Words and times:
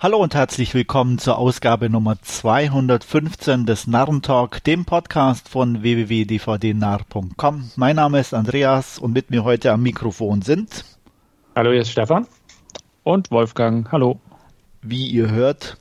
Hallo 0.00 0.18
und 0.18 0.34
herzlich 0.34 0.74
willkommen 0.74 1.18
zur 1.18 1.38
Ausgabe 1.38 1.88
Nummer 1.88 2.20
215 2.20 3.64
des 3.64 3.86
Narrentalk, 3.86 4.62
dem 4.64 4.84
Podcast 4.84 5.48
von 5.48 5.82
www.dvdnarr.com. 5.82 7.70
Mein 7.76 7.96
Name 7.96 8.18
ist 8.18 8.34
Andreas 8.34 8.98
und 8.98 9.12
mit 9.12 9.30
mir 9.30 9.44
heute 9.44 9.72
am 9.72 9.82
Mikrofon 9.82 10.42
sind. 10.42 10.84
Hallo, 11.54 11.70
hier 11.70 11.82
ist 11.82 11.90
Stefan. 11.90 12.26
Und 13.04 13.30
Wolfgang. 13.30 13.90
Hallo. 13.92 14.20
Wie 14.82 15.06
ihr 15.06 15.30
hört, 15.30 15.78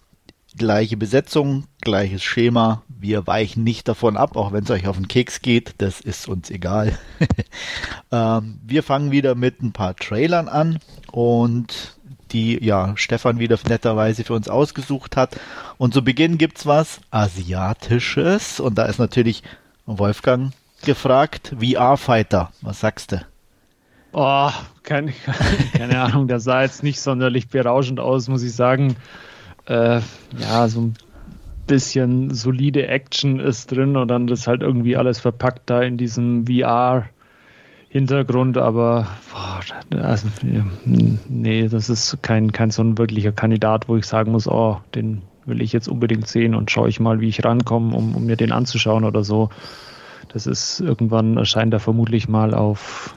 gleiche 0.55 0.95
Besetzung, 0.95 1.65
gleiches 1.81 2.23
Schema. 2.23 2.83
Wir 2.87 3.27
weichen 3.27 3.63
nicht 3.63 3.87
davon 3.87 4.15
ab, 4.15 4.37
auch 4.37 4.53
wenn 4.53 4.63
es 4.63 4.71
euch 4.71 4.87
auf 4.87 4.95
den 4.95 5.07
Keks 5.07 5.41
geht. 5.41 5.75
Das 5.79 5.99
ist 5.99 6.29
uns 6.29 6.49
egal. 6.51 6.97
ähm, 8.11 8.59
wir 8.63 8.83
fangen 8.83 9.11
wieder 9.11 9.35
mit 9.35 9.61
ein 9.61 9.73
paar 9.73 9.95
Trailern 9.95 10.47
an 10.47 10.79
und 11.11 11.97
die 12.33 12.63
ja 12.63 12.93
Stefan 12.95 13.39
wieder 13.39 13.57
netterweise 13.67 14.23
für 14.23 14.33
uns 14.33 14.49
ausgesucht 14.49 15.15
hat. 15.15 15.39
Und 15.77 15.93
zu 15.93 16.03
Beginn 16.03 16.37
gibt's 16.37 16.65
was 16.65 16.99
Asiatisches 17.11 18.59
und 18.59 18.77
da 18.77 18.85
ist 18.85 18.99
natürlich 18.99 19.43
Wolfgang 19.85 20.51
gefragt, 20.83 21.55
VR-Fighter, 21.59 22.51
was 22.61 22.79
sagst 22.79 23.13
du? 23.13 23.25
Oh, 24.11 24.51
keine, 24.83 25.13
keine 25.73 25.99
Ahnung, 26.01 26.27
der 26.27 26.39
sah 26.39 26.61
jetzt 26.61 26.83
nicht 26.83 26.99
sonderlich 26.99 27.47
berauschend 27.47 27.99
aus, 27.99 28.27
muss 28.27 28.43
ich 28.43 28.53
sagen. 28.53 28.95
Äh, 29.65 30.01
ja, 30.37 30.67
so 30.67 30.81
ein 30.81 30.93
bisschen 31.67 32.33
solide 32.33 32.87
Action 32.87 33.39
ist 33.39 33.71
drin 33.71 33.95
und 33.95 34.09
dann 34.09 34.27
ist 34.27 34.47
halt 34.47 34.61
irgendwie 34.61 34.97
alles 34.97 35.19
verpackt 35.19 35.69
da 35.69 35.81
in 35.81 35.97
diesem 35.97 36.45
VR 36.45 37.05
Hintergrund, 37.93 38.57
aber 38.57 39.07
boah, 39.31 39.59
also, 40.01 40.27
nee, 40.83 41.67
das 41.67 41.91
ist 41.91 42.23
kein, 42.23 42.51
kein 42.51 42.71
so 42.71 42.81
ein 42.81 42.97
wirklicher 42.97 43.31
Kandidat, 43.31 43.87
wo 43.87 43.95
ich 43.95 44.07
sagen 44.07 44.31
muss, 44.31 44.47
oh, 44.47 44.79
den 44.95 45.21
will 45.45 45.61
ich 45.61 45.73
jetzt 45.73 45.87
unbedingt 45.87 46.27
sehen 46.27 46.55
und 46.55 46.71
schaue 46.71 46.89
ich 46.89 46.99
mal, 46.99 47.21
wie 47.21 47.27
ich 47.27 47.45
rankomme, 47.45 47.95
um, 47.95 48.15
um 48.15 48.25
mir 48.25 48.35
den 48.35 48.51
anzuschauen 48.51 49.03
oder 49.03 49.23
so. 49.23 49.49
Das 50.29 50.47
ist 50.47 50.79
irgendwann 50.79 51.37
erscheint 51.37 51.71
er 51.71 51.79
vermutlich 51.79 52.27
mal 52.27 52.55
auf 52.55 53.13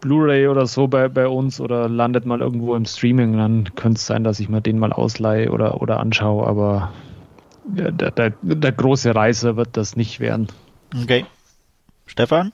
Blu-ray 0.00 0.46
oder 0.46 0.66
so 0.66 0.86
bei, 0.86 1.08
bei 1.08 1.26
uns 1.26 1.60
oder 1.60 1.88
landet 1.88 2.26
mal 2.26 2.40
irgendwo 2.40 2.76
im 2.76 2.84
Streaming. 2.84 3.36
Dann 3.36 3.74
könnte 3.74 3.98
es 3.98 4.06
sein, 4.06 4.22
dass 4.22 4.38
ich 4.38 4.48
mir 4.48 4.60
den 4.60 4.78
mal 4.78 4.92
ausleihe 4.92 5.50
oder, 5.50 5.82
oder 5.82 5.98
anschaue, 5.98 6.46
aber 6.46 6.92
der, 7.64 7.90
der, 7.90 8.34
der 8.40 8.72
große 8.72 9.16
Reiser 9.16 9.56
wird 9.56 9.76
das 9.76 9.96
nicht 9.96 10.20
werden. 10.20 10.46
Okay. 10.94 11.26
Stefan? 12.06 12.52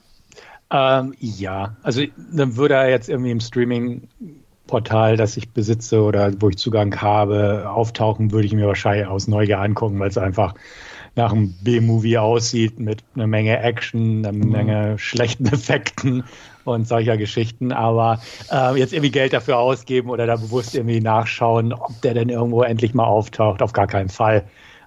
Ähm, 0.69 1.13
ja, 1.19 1.75
also 1.81 2.03
dann 2.31 2.57
würde 2.57 2.75
er 2.75 2.89
jetzt 2.89 3.09
irgendwie 3.09 3.31
im 3.31 3.39
Streaming-Portal, 3.39 5.15
das 5.15 5.37
ich 5.37 5.49
besitze 5.49 6.01
oder 6.01 6.31
wo 6.39 6.49
ich 6.49 6.57
Zugang 6.57 6.99
habe, 7.01 7.69
auftauchen, 7.69 8.31
würde 8.31 8.47
ich 8.47 8.53
mir 8.53 8.67
wahrscheinlich 8.67 9.07
aus 9.07 9.27
Neugier 9.27 9.59
angucken, 9.59 9.99
weil 9.99 10.09
es 10.09 10.17
einfach 10.17 10.55
nach 11.15 11.31
einem 11.31 11.53
B-Movie 11.63 12.19
aussieht 12.19 12.79
mit 12.79 13.03
einer 13.15 13.27
Menge 13.27 13.59
Action, 13.59 14.25
einer 14.25 14.31
mhm. 14.31 14.51
Menge 14.51 14.99
schlechten 14.99 15.45
Effekten 15.51 16.23
und 16.63 16.87
solcher 16.87 17.17
Geschichten. 17.17 17.71
Aber 17.71 18.21
äh, 18.51 18.77
jetzt 18.77 18.93
irgendwie 18.93 19.11
Geld 19.11 19.33
dafür 19.33 19.57
ausgeben 19.57 20.09
oder 20.09 20.27
da 20.27 20.35
bewusst 20.35 20.75
irgendwie 20.75 20.99
nachschauen, 20.99 21.73
ob 21.73 21.99
der 22.01 22.13
denn 22.13 22.29
irgendwo 22.29 22.61
endlich 22.61 22.93
mal 22.93 23.05
auftaucht, 23.05 23.61
auf 23.61 23.73
gar 23.73 23.87
keinen 23.87 24.09
Fall. 24.09 24.43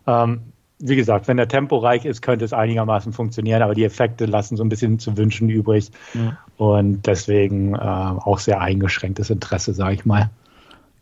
Ähm, 0.06 0.49
wie 0.80 0.96
gesagt, 0.96 1.28
wenn 1.28 1.36
der 1.36 1.48
temporeich 1.48 2.04
ist, 2.04 2.22
könnte 2.22 2.44
es 2.44 2.52
einigermaßen 2.52 3.12
funktionieren, 3.12 3.62
aber 3.62 3.74
die 3.74 3.84
Effekte 3.84 4.24
lassen 4.24 4.56
so 4.56 4.64
ein 4.64 4.68
bisschen 4.68 4.98
zu 4.98 5.16
wünschen 5.16 5.50
übrig. 5.50 5.90
Ja. 6.14 6.38
Und 6.56 7.06
deswegen 7.06 7.74
äh, 7.74 7.78
auch 7.78 8.38
sehr 8.38 8.60
eingeschränktes 8.60 9.30
Interesse, 9.30 9.74
sage 9.74 9.94
ich 9.94 10.06
mal. 10.06 10.30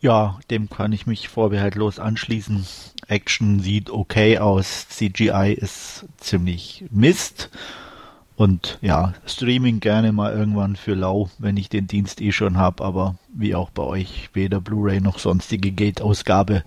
Ja, 0.01 0.39
dem 0.49 0.69
kann 0.69 0.93
ich 0.93 1.07
mich 1.07 1.29
vorbehaltlos 1.29 1.99
anschließen. 1.99 2.65
Action 3.07 3.59
sieht 3.59 3.89
okay 3.89 4.37
aus, 4.37 4.87
CGI 4.89 5.53
ist 5.57 6.05
ziemlich 6.17 6.85
Mist. 6.91 7.49
Und 8.35 8.77
ja, 8.81 9.13
Streaming 9.25 9.81
gerne 9.81 10.13
mal 10.13 10.33
irgendwann 10.33 10.77
für 10.77 10.93
lau, 10.93 11.29
wenn 11.39 11.57
ich 11.57 11.67
den 11.67 11.87
Dienst 11.87 12.21
eh 12.21 12.31
schon 12.31 12.55
habe, 12.55 12.85
aber 12.85 13.15
wie 13.33 13.55
auch 13.55 13.69
bei 13.69 13.83
euch, 13.83 14.29
weder 14.33 14.61
Blu-ray 14.61 15.01
noch 15.01 15.19
sonstige 15.19 15.71
Gate-Ausgabe, 15.71 16.63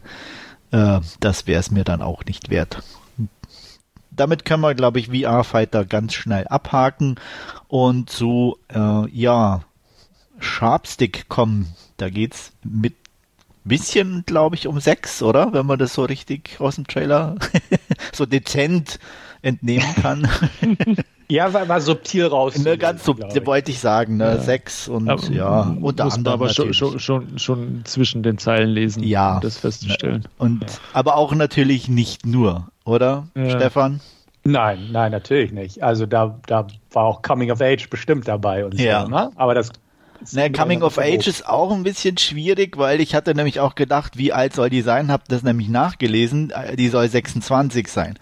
äh, 0.70 1.00
das 1.20 1.46
wäre 1.46 1.60
es 1.60 1.70
mir 1.70 1.84
dann 1.84 2.02
auch 2.02 2.26
nicht 2.26 2.50
wert 2.50 2.82
damit 4.22 4.44
können 4.44 4.62
wir, 4.62 4.76
glaube 4.76 5.00
ich, 5.00 5.08
VR-Fighter 5.08 5.84
ganz 5.84 6.14
schnell 6.14 6.46
abhaken 6.46 7.16
und 7.66 8.08
zu, 8.08 8.56
äh, 8.72 9.10
ja, 9.10 9.62
Sharpstick 10.38 11.28
kommen. 11.28 11.74
Da 11.96 12.08
geht's 12.08 12.52
mit 12.62 12.94
bisschen, 13.64 14.22
glaube 14.24 14.54
ich, 14.54 14.68
um 14.68 14.78
sechs, 14.78 15.22
oder? 15.24 15.52
Wenn 15.52 15.66
man 15.66 15.80
das 15.80 15.94
so 15.94 16.04
richtig 16.04 16.60
aus 16.60 16.76
dem 16.76 16.86
Trailer 16.86 17.34
so 18.12 18.26
dezent 18.26 19.00
entnehmen 19.42 19.94
kann. 20.00 20.28
Ja, 21.28 21.50
war, 21.54 21.66
war 21.66 21.80
subtil 21.80 22.26
raus. 22.26 22.58
Ne, 22.58 22.76
ganz 22.76 23.04
subtil, 23.04 23.46
wollte 23.46 23.70
ich 23.70 23.78
sagen, 23.78 24.18
ne? 24.18 24.24
Ja. 24.24 24.38
Sechs 24.38 24.86
und 24.86 25.08
aber, 25.08 25.22
ja, 25.30 25.74
unter 25.80 26.04
muss 26.04 26.14
anderem. 26.14 26.42
aber 26.42 26.50
schon, 26.50 26.74
schon, 26.74 26.98
schon, 26.98 27.38
schon 27.38 27.86
zwischen 27.86 28.22
den 28.22 28.36
Zeilen 28.36 28.68
lesen, 28.68 29.02
ja. 29.02 29.36
um 29.36 29.40
das 29.40 29.56
festzustellen. 29.56 30.28
Und, 30.36 30.60
ja. 30.60 30.68
aber 30.92 31.16
auch 31.16 31.34
natürlich 31.34 31.88
nicht 31.88 32.26
nur, 32.26 32.68
oder, 32.84 33.28
ja. 33.34 33.48
Stefan? 33.48 34.00
Nein, 34.44 34.88
nein, 34.92 35.10
natürlich 35.10 35.52
nicht. 35.52 35.82
Also 35.82 36.04
da, 36.04 36.38
da 36.46 36.66
war 36.90 37.04
auch 37.04 37.22
Coming 37.22 37.50
of 37.50 37.62
Age 37.62 37.88
bestimmt 37.88 38.28
dabei 38.28 38.66
und 38.66 38.78
ja. 38.78 39.04
so, 39.04 39.08
ne? 39.08 39.30
Aber 39.36 39.54
das 39.54 39.70
naja, 40.32 40.50
Coming 40.50 40.82
of 40.82 40.98
Age 40.98 41.26
ist 41.26 41.48
auch 41.48 41.72
ein 41.72 41.82
bisschen 41.82 42.18
schwierig, 42.18 42.76
weil 42.76 43.00
ich 43.00 43.14
hatte 43.14 43.34
nämlich 43.34 43.58
auch 43.58 43.74
gedacht, 43.74 44.18
wie 44.18 44.32
alt 44.32 44.54
soll 44.54 44.70
die 44.70 44.82
sein, 44.82 45.10
hab 45.10 45.28
das 45.28 45.42
nämlich 45.42 45.68
nachgelesen, 45.68 46.50
äh, 46.50 46.76
die 46.76 46.88
soll 46.88 47.08
26 47.08 47.88
sein. 47.88 48.18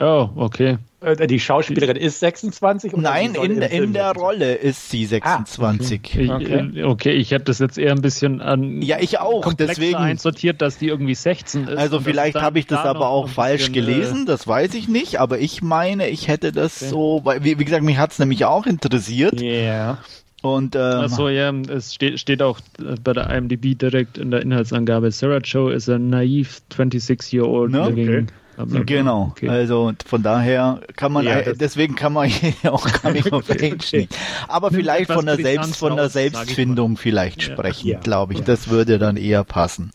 Oh, 0.00 0.28
okay. 0.36 0.78
Äh, 1.00 1.26
die 1.26 1.38
Schauspielerin 1.38 1.96
ist 1.96 2.20
26? 2.20 2.96
Nein, 2.96 3.34
in, 3.34 3.62
in 3.62 3.92
der 3.92 4.12
Rolle 4.12 4.54
ist 4.54 4.90
sie 4.90 5.04
26. 5.04 6.00
Ah, 6.00 6.06
okay. 6.06 6.30
Okay. 6.30 6.70
Ich, 6.74 6.84
okay. 6.84 7.12
ich 7.12 7.30
hätte 7.30 7.44
das 7.44 7.58
jetzt 7.58 7.78
eher 7.78 7.92
ein 7.92 8.00
bisschen 8.00 8.40
an. 8.40 8.82
Ja, 8.82 8.98
ich 9.00 9.20
auch. 9.20 9.52
Deswegen 9.54 9.96
einsortiert, 9.96 10.62
dass 10.62 10.78
die 10.78 10.88
irgendwie 10.88 11.14
16 11.14 11.68
ist. 11.68 11.78
Also 11.78 12.00
vielleicht 12.00 12.40
habe 12.40 12.58
ich 12.58 12.66
das 12.66 12.80
aber 12.80 13.08
auch 13.08 13.28
falsch 13.28 13.68
bisschen, 13.68 13.74
äh, 13.74 13.80
gelesen, 13.80 14.26
das 14.26 14.46
weiß 14.46 14.74
ich 14.74 14.88
nicht, 14.88 15.20
aber 15.20 15.38
ich 15.38 15.62
meine, 15.62 16.08
ich 16.08 16.28
hätte 16.28 16.52
das 16.52 16.82
okay. 16.82 16.90
so, 16.90 17.20
weil, 17.24 17.44
wie, 17.44 17.58
wie 17.58 17.64
gesagt, 17.64 17.84
mich 17.84 17.98
hat 17.98 18.12
es 18.12 18.18
nämlich 18.18 18.44
auch 18.44 18.66
interessiert. 18.66 19.40
Ja. 19.40 19.48
Yeah. 19.48 19.98
Und, 20.42 20.76
ähm, 20.76 20.82
Achso, 20.82 21.30
ja, 21.30 21.50
es 21.50 21.94
steht, 21.94 22.20
steht 22.20 22.42
auch 22.42 22.60
bei 23.02 23.14
der 23.14 23.30
IMDb 23.30 23.78
direkt 23.78 24.18
in 24.18 24.30
der 24.30 24.42
Inhaltsangabe: 24.42 25.10
Sarah 25.10 25.38
Joe 25.38 25.72
is 25.72 25.88
a 25.88 25.98
naive 25.98 26.60
26-year-old 26.70 27.70
no? 27.70 27.88
living. 27.88 28.08
Okay. 28.08 28.26
Genau, 28.56 29.28
okay. 29.30 29.48
also 29.48 29.92
von 30.06 30.22
daher 30.22 30.80
kann 30.96 31.12
man, 31.12 31.24
ja, 31.24 31.40
deswegen 31.54 31.94
kann 31.94 32.12
man 32.12 32.28
hier 32.28 32.72
auch 32.72 32.86
Coming 33.02 33.32
of 33.32 33.50
Age 33.50 33.92
nicht. 33.92 34.16
Aber 34.48 34.70
vielleicht 34.70 35.10
von 35.10 35.26
der 35.26 35.36
Selbst, 35.36 35.76
von 35.76 35.96
der 35.96 36.08
Selbstfindung 36.08 36.96
vielleicht 36.96 37.42
ja. 37.42 37.52
sprechen, 37.52 37.88
ja. 37.88 37.98
glaube 38.00 38.34
ich. 38.34 38.42
Das 38.42 38.68
würde 38.68 38.98
dann 38.98 39.16
eher 39.16 39.44
passen. 39.44 39.90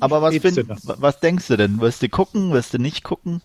Aber 0.00 0.22
was, 0.22 0.36
find, 0.36 0.64
was 0.84 1.20
denkst 1.20 1.48
du 1.48 1.56
denn? 1.56 1.80
Wirst 1.80 2.02
du 2.02 2.08
gucken? 2.08 2.52
Wirst 2.52 2.74
du 2.74 2.78
nicht 2.78 3.04
gucken? 3.04 3.40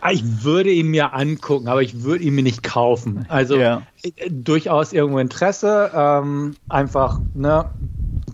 Ah, 0.00 0.10
ich 0.10 0.42
würde 0.42 0.70
ihn 0.70 0.88
mir 0.88 1.14
angucken, 1.14 1.68
aber 1.68 1.80
ich 1.80 2.02
würde 2.02 2.24
ihn 2.24 2.34
mir 2.34 2.42
nicht 2.42 2.64
kaufen. 2.64 3.24
Also 3.28 3.56
ja. 3.56 3.82
Äh, 4.02 4.30
durchaus 4.30 4.92
irgendwo 4.92 5.20
Interesse. 5.20 5.92
Ähm, 5.94 6.56
einfach, 6.68 7.20
ne, 7.34 7.70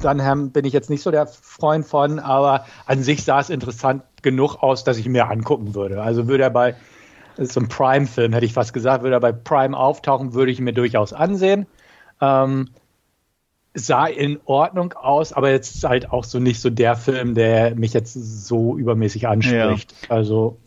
Dunham 0.01 0.51
bin 0.51 0.65
ich 0.65 0.73
jetzt 0.73 0.89
nicht 0.89 1.03
so 1.03 1.11
der 1.11 1.27
Freund 1.27 1.85
von, 1.85 2.21
aber 2.21 2.65
an 2.87 3.03
sich 3.03 3.23
sah 3.23 3.41
es 3.41 3.51
interessant 3.51 4.03
genug 4.23 4.63
aus, 4.63 4.85
dass 4.85 4.99
ich 4.99 5.09
mir 5.09 5.31
angucken 5.31 5.75
würde. 5.75 6.03
Also 6.03 6.29
würde 6.29 6.45
er 6.45 6.51
bei 6.51 6.75
so 7.37 7.61
einem 7.61 7.69
Prime-Film, 7.69 8.33
hätte 8.33 8.47
ich 8.47 8.53
fast 8.53 8.73
gesagt, 8.73 9.03
würde 9.03 9.17
er 9.17 9.21
bei 9.21 9.33
Prime 9.33 9.77
auftauchen, 9.77 10.35
würde 10.35 10.51
ich 10.51 10.61
mir 10.61 10.73
durchaus 10.73 11.13
ansehen. 11.13 11.67
Ähm, 12.21 12.69
sah 13.75 14.07
in 14.07 14.41
Ordnung 14.45 14.93
aus, 14.95 15.33
aber 15.33 15.51
jetzt 15.51 15.85
halt 15.85 16.11
auch 16.11 16.25
so 16.25 16.41
nicht 16.41 16.61
so 16.61 16.71
der 16.71 16.97
Film, 16.97 17.35
der 17.35 17.75
mich 17.77 17.93
jetzt 17.93 18.15
so 18.15 18.77
übermäßig 18.77 19.29
anspricht. 19.29 19.95
Ja. 20.03 20.09
Also 20.09 20.59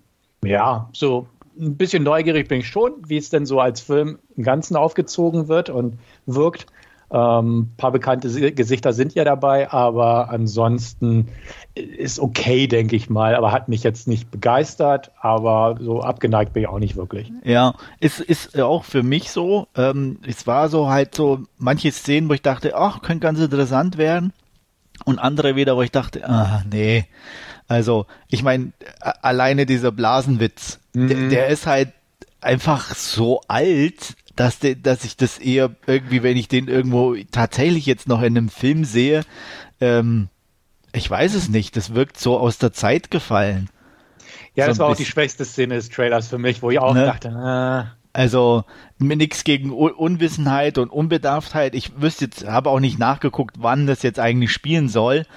ja, 0.46 0.90
so 0.94 1.28
ein 1.60 1.76
bisschen 1.76 2.04
neugierig 2.04 2.48
bin 2.48 2.62
ich 2.62 2.68
schon, 2.68 2.94
wie 3.06 3.18
es 3.18 3.30
denn 3.30 3.46
so 3.46 3.60
als 3.60 3.82
Film 3.82 4.20
im 4.36 4.44
Ganzen 4.44 4.76
aufgezogen 4.76 5.48
wird 5.48 5.70
und 5.70 6.00
wirkt. 6.26 6.66
Ähm, 7.14 7.72
paar 7.76 7.92
bekannte 7.92 8.54
Gesichter 8.54 8.94
sind 8.94 9.14
ja 9.16 9.26
dabei, 9.26 9.70
aber 9.70 10.30
ansonsten 10.30 11.28
ist 11.76 12.20
okay, 12.20 12.68
denke 12.68 12.96
ich 12.96 13.10
mal, 13.10 13.36
aber 13.36 13.52
hat 13.52 13.68
mich 13.68 13.84
jetzt 13.84 14.08
nicht 14.08 14.32
begeistert, 14.32 15.12
aber 15.20 15.78
so 15.82 16.02
abgeneigt 16.02 16.54
bin 16.54 16.64
ich 16.64 16.70
auch 16.70 16.80
nicht 16.80 16.96
wirklich. 16.96 17.32
Ja, 17.44 17.74
es 18.00 18.22
ist 18.22 18.58
auch 18.60 18.86
für 18.86 19.04
mich 19.04 19.32
so. 19.32 19.68
Ähm, 19.76 20.20
es 20.26 20.48
war 20.48 20.70
so 20.70 20.90
halt 20.90 21.14
so 21.14 21.40
manche 21.58 21.92
Szenen, 21.92 22.30
wo 22.30 22.34
ich 22.34 22.42
dachte, 22.42 22.76
ach, 22.76 23.02
könnte 23.02 23.22
ganz 23.22 23.40
interessant 23.40 23.98
werden. 23.98 24.32
Und 25.04 25.20
andere 25.20 25.56
wieder, 25.56 25.76
wo 25.76 25.82
ich 25.82 25.92
dachte, 25.92 26.28
ah, 26.30 26.64
nee. 26.72 27.06
Also, 27.68 28.06
ich 28.28 28.44
meine, 28.44 28.72
alleine 29.00 29.66
dieser 29.66 29.92
Blasenwitz, 29.92 30.80
mhm. 30.94 31.08
der, 31.08 31.30
der 31.30 31.48
ist 31.48 31.66
halt 31.68 31.90
einfach 32.42 32.94
so 32.96 33.42
alt, 33.48 34.16
dass, 34.42 34.58
de, 34.58 34.74
dass 34.74 35.04
ich 35.04 35.16
das 35.16 35.38
eher 35.38 35.70
irgendwie, 35.86 36.24
wenn 36.24 36.36
ich 36.36 36.48
den 36.48 36.68
irgendwo 36.68 37.16
tatsächlich 37.32 37.86
jetzt 37.86 38.08
noch 38.08 38.24
in 38.24 38.36
einem 38.36 38.50
Film 38.50 38.86
sehe, 38.86 39.22
ähm, 39.80 40.30
ich 40.94 41.08
weiß 41.08 41.36
es 41.36 41.48
nicht, 41.48 41.78
das 41.78 41.94
wirkt 41.94 42.20
so 42.20 42.40
aus 42.40 42.58
der 42.58 42.74
Zeit 42.74 43.12
gefallen. 43.12 43.70
Ja, 44.56 44.66
so 44.66 44.70
das 44.72 44.80
war 44.80 44.88
auch 44.88 44.96
die 44.96 45.06
schwächste 45.06 45.46
Szene 45.46 45.76
des 45.76 45.90
Trailers 45.90 46.28
für 46.28 46.40
mich, 46.40 46.64
wo 46.64 46.72
ich 46.72 46.80
auch 46.80 46.96
ne? 46.96 47.06
dachte, 47.06 47.28
äh, 47.28 48.18
also 48.18 48.64
mir 48.98 49.16
nichts 49.16 49.44
gegen 49.44 49.70
Unwissenheit 49.70 50.80
und 50.80 50.90
Unbedarftheit. 50.90 51.76
Ich 51.76 52.02
wüsste 52.02 52.26
jetzt, 52.26 52.48
habe 52.48 52.72
auch 52.72 52.80
nicht 52.80 52.98
nachgeguckt, 52.98 53.58
wann 53.60 53.86
das 53.86 54.02
jetzt 54.02 54.20
eigentlich 54.20 54.52
spielen 54.52 54.90
soll, 54.90 55.28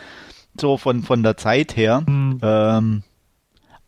so 0.59 0.79
von 0.79 1.03
von 1.03 1.23
der 1.23 1.37
Zeit 1.37 1.77
her. 1.77 2.05
Mhm. 2.07 2.41
Ähm, 2.43 3.03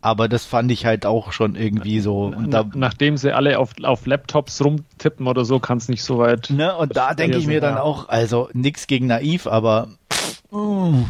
aber 0.07 0.29
das 0.29 0.45
fand 0.45 0.71
ich 0.71 0.85
halt 0.85 1.05
auch 1.05 1.33
schon 1.33 1.55
irgendwie 1.55 1.99
so. 1.99 2.33
Da, 2.47 2.63
Nachdem 2.73 3.17
sie 3.17 3.35
alle 3.35 3.59
auf, 3.59 3.71
auf 3.83 4.05
Laptops 4.05 4.63
rumtippen 4.63 5.27
oder 5.27 5.43
so, 5.43 5.59
kann 5.59 5.79
es 5.79 5.89
nicht 5.89 6.01
so 6.01 6.17
weit. 6.17 6.49
Ne, 6.49 6.73
und 6.73 6.95
da 6.95 7.13
denke 7.13 7.37
ich 7.37 7.45
mir 7.45 7.59
dann 7.59 7.77
auch, 7.77 8.07
also 8.07 8.47
nichts 8.53 8.87
gegen 8.87 9.07
naiv, 9.07 9.47
aber 9.47 9.89
pff, 10.11 10.43
uh, 10.53 11.03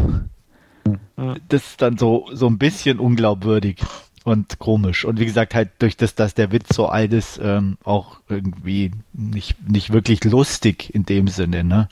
das 1.48 1.68
ist 1.68 1.82
dann 1.84 2.00
so, 2.00 2.28
so 2.34 2.48
ein 2.48 2.58
bisschen 2.58 3.00
unglaubwürdig 3.00 3.84
und 4.24 4.58
komisch. 4.58 5.06
Und 5.06 5.20
wie 5.20 5.26
gesagt, 5.26 5.54
halt 5.54 5.70
durch 5.78 5.96
das, 5.96 6.16
dass 6.16 6.34
der 6.34 6.52
Witz 6.52 6.76
so 6.76 6.88
alt 6.88 7.14
ist, 7.14 7.40
ähm, 7.42 7.78
auch 7.84 8.18
irgendwie 8.28 8.90
nicht, 9.14 9.70
nicht 9.70 9.94
wirklich 9.94 10.24
lustig 10.24 10.94
in 10.96 11.06
dem 11.06 11.28
Sinne, 11.28 11.64
ne? 11.64 11.88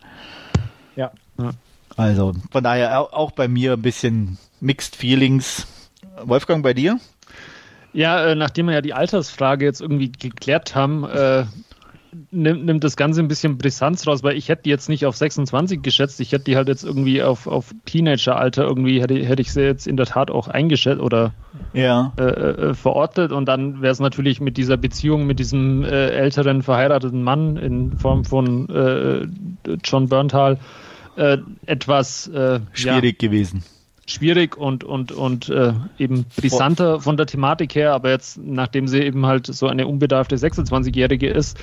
Ja. 0.96 1.12
Also 1.96 2.34
von 2.52 2.64
daher 2.64 3.14
auch 3.14 3.32
bei 3.32 3.48
mir 3.48 3.74
ein 3.74 3.82
bisschen 3.84 4.40
Mixed 4.60 4.96
Feelings. 4.96 5.68
Wolfgang, 6.24 6.64
bei 6.64 6.74
dir? 6.74 7.00
Ja, 7.94 8.26
äh, 8.26 8.36
nachdem 8.36 8.68
wir 8.68 8.74
ja 8.74 8.82
die 8.82 8.94
Altersfrage 8.94 9.66
jetzt 9.66 9.82
irgendwie 9.82 10.12
geklärt 10.12 10.76
haben, 10.76 11.06
äh, 11.06 11.46
nimmt, 12.32 12.66
nimmt 12.66 12.84
das 12.84 12.98
Ganze 12.98 13.22
ein 13.22 13.28
bisschen 13.28 13.58
Brisanz 13.58 14.08
raus, 14.08 14.24
weil 14.24 14.38
ich 14.38 14.50
hätte 14.50 14.64
die 14.64 14.70
jetzt 14.70 14.90
nicht 14.90 15.06
auf 15.06 15.16
26 15.16 15.82
geschätzt, 15.82 16.20
ich 16.20 16.32
hätte 16.32 16.46
die 16.46 16.56
halt 16.56 16.68
jetzt 16.68 16.84
irgendwie 16.84 17.24
auf, 17.24 17.48
auf 17.48 17.74
Teenageralter 17.86 18.64
irgendwie, 18.64 19.02
hätte, 19.02 19.16
hätte 19.16 19.42
ich 19.42 19.52
sie 19.52 19.62
jetzt 19.62 19.88
in 19.88 19.98
der 19.98 20.06
Tat 20.06 20.32
auch 20.32 20.48
eingeschätzt 20.48 21.02
oder 21.02 21.34
ja. 21.74 22.14
äh, 22.18 22.24
äh, 22.24 22.74
verortet 22.74 23.32
und 23.32 23.46
dann 23.46 23.82
wäre 23.82 23.92
es 23.92 24.00
natürlich 24.00 24.42
mit 24.42 24.58
dieser 24.58 24.78
Beziehung 24.78 25.26
mit 25.26 25.40
diesem 25.40 25.84
äh, 25.84 26.10
älteren 26.10 26.62
verheirateten 26.62 27.24
Mann 27.24 27.58
in 27.58 27.98
Form 27.98 28.26
von 28.26 28.70
äh, 28.70 29.28
John 29.84 30.10
Berntal 30.10 30.60
äh, 31.16 31.38
etwas 31.66 32.28
äh, 32.28 32.60
schwierig 32.74 33.22
ja, 33.22 33.30
gewesen 33.30 33.64
schwierig 34.06 34.58
und, 34.58 34.84
und, 34.84 35.12
und 35.12 35.50
äh, 35.50 35.74
eben 35.98 36.26
brisanter 36.38 37.02
von 37.02 37.18
der 37.18 37.26
Thematik 37.26 37.76
her, 37.76 37.94
aber 37.94 38.12
jetzt, 38.12 38.38
nachdem 38.38 38.88
sie 38.88 39.02
eben 39.02 39.26
halt 39.26 39.48
so 39.48 39.68
eine 39.68 39.88
unbedarfte 39.88 40.36
26-Jährige 40.36 41.30
ist, 41.30 41.58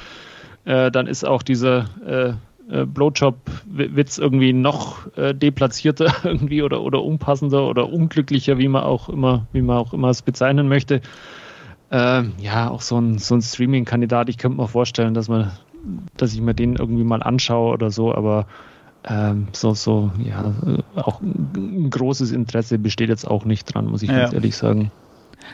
äh, 0.64 0.90
dann 0.90 1.06
ist 1.06 1.24
auch 1.24 1.42
dieser 1.42 1.88
äh, 2.04 2.32
äh, 2.70 2.86
Blowjob-Witz 2.86 4.18
irgendwie 4.18 4.52
noch 4.52 5.06
äh, 5.16 5.34
deplatzierter 5.34 6.12
irgendwie 6.24 6.62
oder, 6.62 6.82
oder 6.82 7.02
unpassender 7.02 7.68
oder 7.68 7.88
unglücklicher, 7.88 8.58
wie 8.58 8.68
man 8.68 8.82
auch 8.82 9.08
immer, 9.08 9.46
wie 9.52 9.62
man 9.62 9.76
auch 9.78 9.92
immer 9.92 10.08
es 10.08 10.22
bezeichnen 10.22 10.68
möchte. 10.68 11.00
Äh, 11.90 12.24
ja, 12.38 12.70
auch 12.70 12.80
so 12.80 12.98
ein, 12.98 13.18
so 13.18 13.34
ein 13.34 13.42
Streaming-Kandidat, 13.42 14.28
ich 14.28 14.38
könnte 14.38 14.58
mir 14.58 14.68
vorstellen, 14.68 15.14
dass 15.14 15.28
man, 15.28 15.52
dass 16.16 16.32
ich 16.34 16.40
mir 16.40 16.54
den 16.54 16.76
irgendwie 16.76 17.04
mal 17.04 17.22
anschaue 17.22 17.72
oder 17.72 17.90
so, 17.90 18.14
aber 18.14 18.46
ähm, 19.04 19.48
so, 19.52 19.74
so, 19.74 20.12
ja, 20.18 20.54
auch 20.94 21.20
ein 21.20 21.90
großes 21.90 22.30
Interesse 22.30 22.78
besteht 22.78 23.08
jetzt 23.08 23.26
auch 23.26 23.44
nicht 23.44 23.64
dran, 23.64 23.86
muss 23.86 24.02
ich 24.02 24.10
ja. 24.10 24.20
ganz 24.20 24.32
ehrlich 24.32 24.56
sagen. 24.56 24.90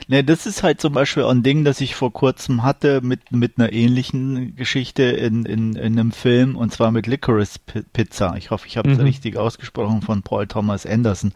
Ne, 0.07 0.23
das 0.23 0.47
ist 0.47 0.63
halt 0.63 0.81
zum 0.81 0.93
Beispiel 0.93 1.25
ein 1.25 1.43
Ding, 1.43 1.65
das 1.65 1.81
ich 1.81 1.95
vor 1.95 2.13
kurzem 2.13 2.63
hatte 2.63 3.01
mit, 3.01 3.33
mit 3.33 3.59
einer 3.59 3.73
ähnlichen 3.73 4.55
Geschichte 4.55 5.03
in, 5.03 5.45
in, 5.45 5.75
in 5.77 5.99
einem 5.99 6.13
Film 6.13 6.57
und 6.57 6.73
zwar 6.73 6.91
mit 6.91 7.07
Licorice 7.07 7.59
Pizza. 7.93 8.35
Ich 8.37 8.51
hoffe, 8.51 8.67
ich 8.67 8.77
habe 8.77 8.91
es 8.91 8.99
mhm. 8.99 9.05
richtig 9.05 9.37
ausgesprochen 9.37 10.03
von 10.03 10.23
Paul 10.23 10.47
Thomas 10.47 10.87
Anderson. 10.87 11.33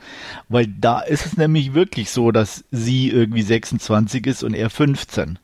Weil 0.49 0.67
da 0.67 1.01
ist 1.01 1.27
es 1.27 1.37
nämlich 1.37 1.75
wirklich 1.75 2.11
so, 2.11 2.31
dass 2.31 2.65
sie 2.71 3.11
irgendwie 3.11 3.43
26 3.43 4.27
ist 4.27 4.43
und 4.43 4.55
er 4.55 4.71
15. 4.71 5.39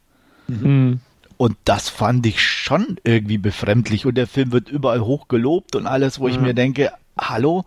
Mhm. 0.49 1.01
Und 1.39 1.57
das 1.65 1.89
fand 1.89 2.27
ich 2.27 2.43
schon 2.43 2.99
irgendwie 3.05 3.39
befremdlich. 3.39 4.05
Und 4.05 4.17
der 4.17 4.27
Film 4.27 4.53
wird 4.53 4.69
überall 4.69 5.01
hoch 5.01 5.29
gelobt 5.29 5.77
und 5.77 5.87
alles, 5.87 6.19
wo 6.19 6.25
mhm. 6.25 6.31
ich 6.31 6.41
mir 6.41 6.53
denke, 6.53 6.93
hallo, 7.17 7.65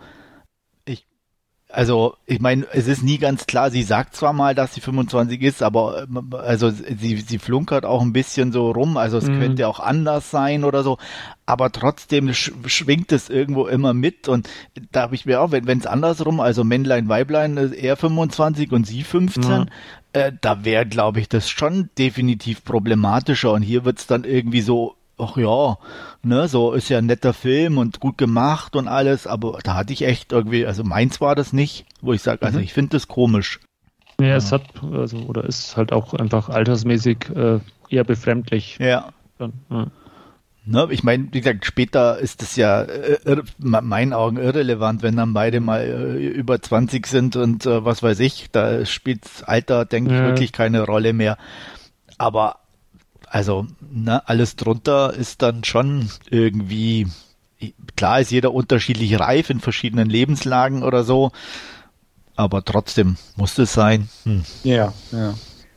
also 1.72 2.16
ich 2.26 2.40
meine, 2.40 2.66
es 2.72 2.88
ist 2.88 3.04
nie 3.04 3.18
ganz 3.18 3.46
klar, 3.46 3.72
sie 3.72 3.84
sagt 3.84 4.16
zwar 4.16 4.34
mal, 4.34 4.56
dass 4.56 4.74
sie 4.74 4.82
25 4.82 5.42
ist, 5.42 5.64
aber 5.64 6.08
also 6.32 6.70
sie, 6.70 7.18
sie 7.18 7.38
flunkert 7.38 7.86
auch 7.86 8.02
ein 8.02 8.14
bisschen 8.14 8.52
so 8.52 8.72
rum, 8.72 8.98
also 8.98 9.18
es 9.18 9.28
mhm. 9.28 9.40
könnte 9.40 9.68
auch 9.68 9.80
anders 9.80 10.32
sein 10.32 10.64
oder 10.64 10.84
so, 10.84 10.98
aber 11.46 11.72
trotzdem 11.72 12.34
sch 12.34 12.52
schwingt 12.66 13.12
es 13.12 13.30
irgendwo 13.30 13.68
immer 13.68 13.94
mit 13.94 14.28
und 14.28 14.50
da 14.92 15.04
habe 15.04 15.16
ich 15.16 15.26
mir 15.26 15.42
auch, 15.42 15.52
wenn 15.52 15.78
es 15.78 15.88
andersrum, 15.88 16.40
also 16.40 16.64
Männlein, 16.64 17.10
Weiblein, 17.10 17.58
er 17.74 17.96
25 17.96 18.72
und 18.72 18.86
sie 18.86 19.04
15, 19.04 19.44
mhm. 19.44 19.66
äh, 20.14 20.32
da 20.40 20.66
wäre, 20.66 20.86
glaube 20.86 21.20
ich, 21.20 21.30
das 21.30 21.50
schon 21.50 21.90
definitiv 21.98 22.64
problematischer 22.64 23.52
und 23.52 23.62
hier 23.62 23.86
wird's 23.86 24.08
dann 24.08 24.24
irgendwie 24.24 24.62
so 24.62 24.96
ach 25.22 25.38
ja, 25.38 25.78
ne, 26.24 26.48
so 26.48 26.74
ist 26.74 26.90
ja 26.90 26.98
ein 26.98 27.06
netter 27.06 27.34
Film 27.34 27.78
und 27.78 28.00
gut 28.00 28.18
gemacht 28.18 28.76
und 28.76 28.88
alles, 28.88 29.28
aber 29.28 29.60
da 29.64 29.76
hatte 29.76 29.94
ich 29.94 30.04
echt 30.04 30.32
irgendwie, 30.32 30.66
also 30.66 30.84
meins 30.84 31.22
war 31.22 31.36
das 31.36 31.54
nicht, 31.54 31.86
wo 32.02 32.14
ich 32.14 32.22
sage, 32.22 32.42
also 32.46 32.58
mhm. 32.58 32.64
ich 32.64 32.74
finde 32.74 32.92
das 32.92 33.08
komisch. 33.08 33.60
Ja, 34.20 34.28
ja, 34.28 34.36
es 34.36 34.52
hat, 34.52 34.64
also, 34.92 35.18
oder 35.20 35.46
ist 35.46 35.78
halt 35.78 35.92
auch 35.94 36.14
einfach 36.14 36.50
altersmäßig 36.50 37.30
äh, 37.36 37.60
eher 37.90 38.04
befremdlich. 38.04 38.78
Ja. 38.80 39.10
Dann, 39.38 39.54
ja. 39.70 39.88
Ne, 40.64 40.88
ich 40.92 41.04
meine, 41.04 41.28
wie 41.32 41.42
gesagt, 41.42 41.66
später 41.66 42.20
ist 42.20 42.44
es 42.44 42.56
ja 42.56 42.84
äh, 42.84 43.18
in 43.26 43.42
meinen 43.62 44.14
Augen 44.14 44.38
irrelevant, 44.38 45.02
wenn 45.02 45.16
dann 45.16 45.34
beide 45.34 45.60
mal 45.60 45.82
äh, 45.82 46.28
über 46.28 46.62
20 46.62 47.08
sind 47.08 47.36
und 47.36 47.66
äh, 47.66 47.84
was 47.84 48.04
weiß 48.04 48.20
ich, 48.20 48.52
da 48.52 48.86
spielt 48.86 49.26
Alter, 49.48 49.86
denke 49.86 50.14
ja. 50.14 50.20
ich, 50.20 50.26
wirklich 50.28 50.52
keine 50.52 50.84
Rolle 50.86 51.14
mehr. 51.14 51.38
Aber 52.20 52.58
also 53.32 53.66
ne, 53.80 54.28
alles 54.28 54.58
drunter 54.58 55.14
ist 55.14 55.42
dann 55.42 55.64
schon 55.64 56.10
irgendwie, 56.30 57.08
klar 57.96 58.20
ist 58.20 58.30
jeder 58.30 58.54
unterschiedlich 58.54 59.18
reif 59.18 59.50
in 59.50 59.62
verschiedenen 59.62 60.10
Lebenslagen 60.10 60.84
oder 60.84 61.06
so, 61.06 61.32
aber 62.36 62.66
trotzdem 62.66 63.16
muss 63.38 63.58
es 63.58 63.72
sein. 63.72 64.10
Hm. 64.24 64.44
Ja, 64.64 64.94
ja. 65.14 65.34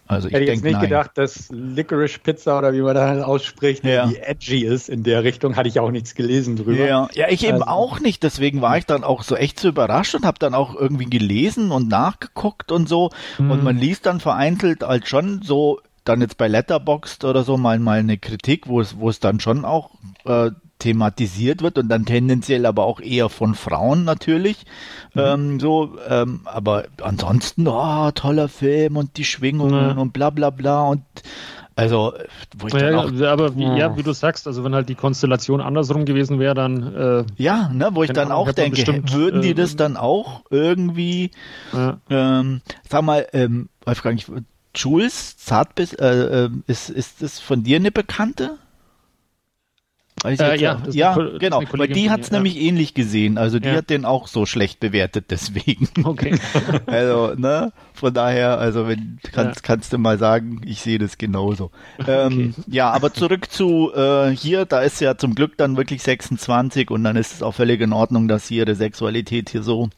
Also 0.07 0.29
ich 0.29 0.35
Hätte 0.35 0.45
ich 0.45 0.51
jetzt 0.51 0.65
nicht 0.65 0.73
nein. 0.73 0.83
gedacht, 0.83 1.13
dass 1.15 1.49
Licorice 1.51 2.19
Pizza 2.19 2.59
oder 2.59 2.75
wie 2.75 2.83
man 2.83 2.95
da 2.97 3.23
ausspricht, 3.23 3.85
ja. 3.85 4.07
die 4.07 4.19
edgy 4.19 4.65
ist 4.65 4.89
in 4.89 5.05
der 5.05 5.23
Richtung, 5.23 5.55
hatte 5.55 5.69
ich 5.69 5.79
auch 5.79 5.93
nichts 5.93 6.17
gelesen 6.17 6.57
drüber. 6.57 6.85
Ja, 6.85 7.09
ja 7.15 7.29
ich 7.31 7.45
eben 7.45 7.63
also. 7.63 7.67
auch 7.69 8.01
nicht, 8.01 8.25
deswegen 8.25 8.63
war 8.63 8.77
ich 8.77 8.85
dann 8.85 9.05
auch 9.05 9.23
so 9.23 9.37
echt 9.37 9.61
so 9.61 9.69
überrascht 9.69 10.17
und 10.17 10.27
habe 10.27 10.41
dann 10.41 10.55
auch 10.55 10.75
irgendwie 10.75 11.07
gelesen 11.07 11.71
und 11.71 11.89
nachgeguckt 11.89 12.73
und 12.73 12.89
so 12.89 13.11
mhm. 13.39 13.53
und 13.53 13.63
man 13.63 13.79
liest 13.79 14.07
dann 14.07 14.19
vereinzelt 14.19 14.83
halt 14.83 15.07
schon 15.07 15.41
so 15.43 15.81
dann 16.05 16.21
jetzt 16.21 16.37
bei 16.37 16.49
Letterboxd 16.49 17.25
oder 17.25 17.43
so 17.43 17.57
mal, 17.57 17.79
mal 17.79 17.99
eine 17.99 18.19
Kritik, 18.19 18.69
wo 18.69 18.81
es, 18.81 18.99
wo 18.99 19.09
es 19.09 19.21
dann 19.21 19.41
schon 19.41 19.65
auch 19.65 19.91
äh, 20.25 20.51
thematisiert 20.79 21.63
wird 21.63 21.79
und 21.79 21.89
dann 21.89 22.05
tendenziell 22.05 22.67
aber 22.67 22.85
auch 22.85 23.01
eher 23.01 23.29
von 23.29 23.55
Frauen 23.55 24.05
natürlich. 24.05 24.65
Mhm. 25.15 25.21
Ähm, 25.21 25.61
so, 25.61 25.97
ähm, 26.09 26.43
aber 26.45 26.85
ansonsten, 27.03 27.67
oh, 27.69 28.11
toller 28.11 28.49
Film 28.49 28.97
und 28.97 29.17
die 29.17 29.25
Schwingungen 29.25 29.95
mhm. 29.95 29.99
und 29.99 30.13
bla 30.13 30.31
bla 30.31 30.51
bla 30.51 30.85
und 30.85 31.03
also, 31.77 32.13
wo 32.57 32.69
ich 32.69 32.73
ja, 32.75 32.91
dann 32.91 32.95
auch, 32.95 33.27
aber 33.27 33.57
wie, 33.57 33.65
ja, 33.65 33.97
wie 33.97 34.05
du 34.05 34.13
sagst, 34.13 34.47
also 34.47 34.63
wenn 34.63 34.77
halt 34.77 34.89
die 34.89 34.95
Konstellation 34.95 35.61
andersrum 35.61 36.05
gewesen 36.05 36.39
wäre, 36.39 36.55
dann 36.55 36.95
äh, 36.95 37.25
ja, 37.37 37.69
ne, 37.73 37.89
wo 37.93 38.05
ich 38.05 38.13
dann 38.13 38.31
auch 38.31 38.53
denke, 38.53 38.77
bestimmt, 38.77 39.13
würden 39.13 39.43
die 39.43 39.51
äh, 39.51 39.55
das 39.55 39.75
dann 39.75 39.97
auch 39.97 40.43
irgendwie, 40.51 41.33
ja. 41.73 41.99
ähm, 42.11 42.61
sag 42.89 43.03
mal, 43.03 43.27
ähm, 43.33 43.71
Wolfgang, 43.85 44.21
ich 44.21 44.27
Jules 44.75 45.37
Zartbiss, 45.37 45.93
äh, 45.95 46.45
äh, 46.47 46.51
ist, 46.67 46.91
ist 46.91 47.23
das 47.23 47.41
von 47.41 47.63
dir 47.63 47.77
eine 47.77 47.91
Bekannte? 47.91 48.59
Äh, 50.25 50.59
ja, 50.59 50.79
ja 50.91 51.15
genau. 51.39 51.63
Weil 51.73 51.89
die 51.89 52.11
hat 52.11 52.21
es 52.21 52.31
ja. 52.31 52.37
nämlich 52.37 52.59
ähnlich 52.59 52.95
gesehen. 52.95 53.37
Also 53.37 53.59
die 53.59 53.69
ja. 53.69 53.77
hat 53.77 53.91
den 53.91 54.05
auch 54.05 54.27
so 54.27 54.47
schlecht 54.47 54.81
bewertet, 54.81 55.27
deswegen. 55.31 55.89
Okay. 56.05 56.39
also, 56.87 57.35
ne? 57.37 57.73
Von 57.95 58.13
daher, 58.15 58.59
also 58.59 58.87
wenn 58.87 59.19
kannst, 59.33 59.63
kannst 59.63 59.93
du 59.93 59.99
mal 59.99 60.19
sagen, 60.19 60.61
ich 60.65 60.81
sehe 60.81 60.99
das 60.99 61.19
genauso. 61.19 61.71
Ähm, 62.07 62.55
okay. 62.57 62.65
Ja, 62.67 62.91
aber 62.91 63.13
zurück 63.15 63.51
zu 63.51 63.93
äh, 63.95 64.31
hier, 64.31 64.67
da 64.67 64.81
ist 64.81 65.01
ja 65.01 65.17
zum 65.17 65.35
Glück 65.35 65.57
dann 65.57 65.77
wirklich 65.77 66.03
26 66.03 66.91
und 66.91 67.03
dann 67.05 67.17
ist 67.17 67.33
es 67.33 67.43
auch 67.43 67.55
völlig 67.55 67.81
in 67.81 67.93
Ordnung, 67.93 68.29
dass 68.29 68.49
sie 68.49 68.57
ihre 68.57 68.75
Sexualität 68.75 69.49
hier 69.49 69.63
so 69.63 69.89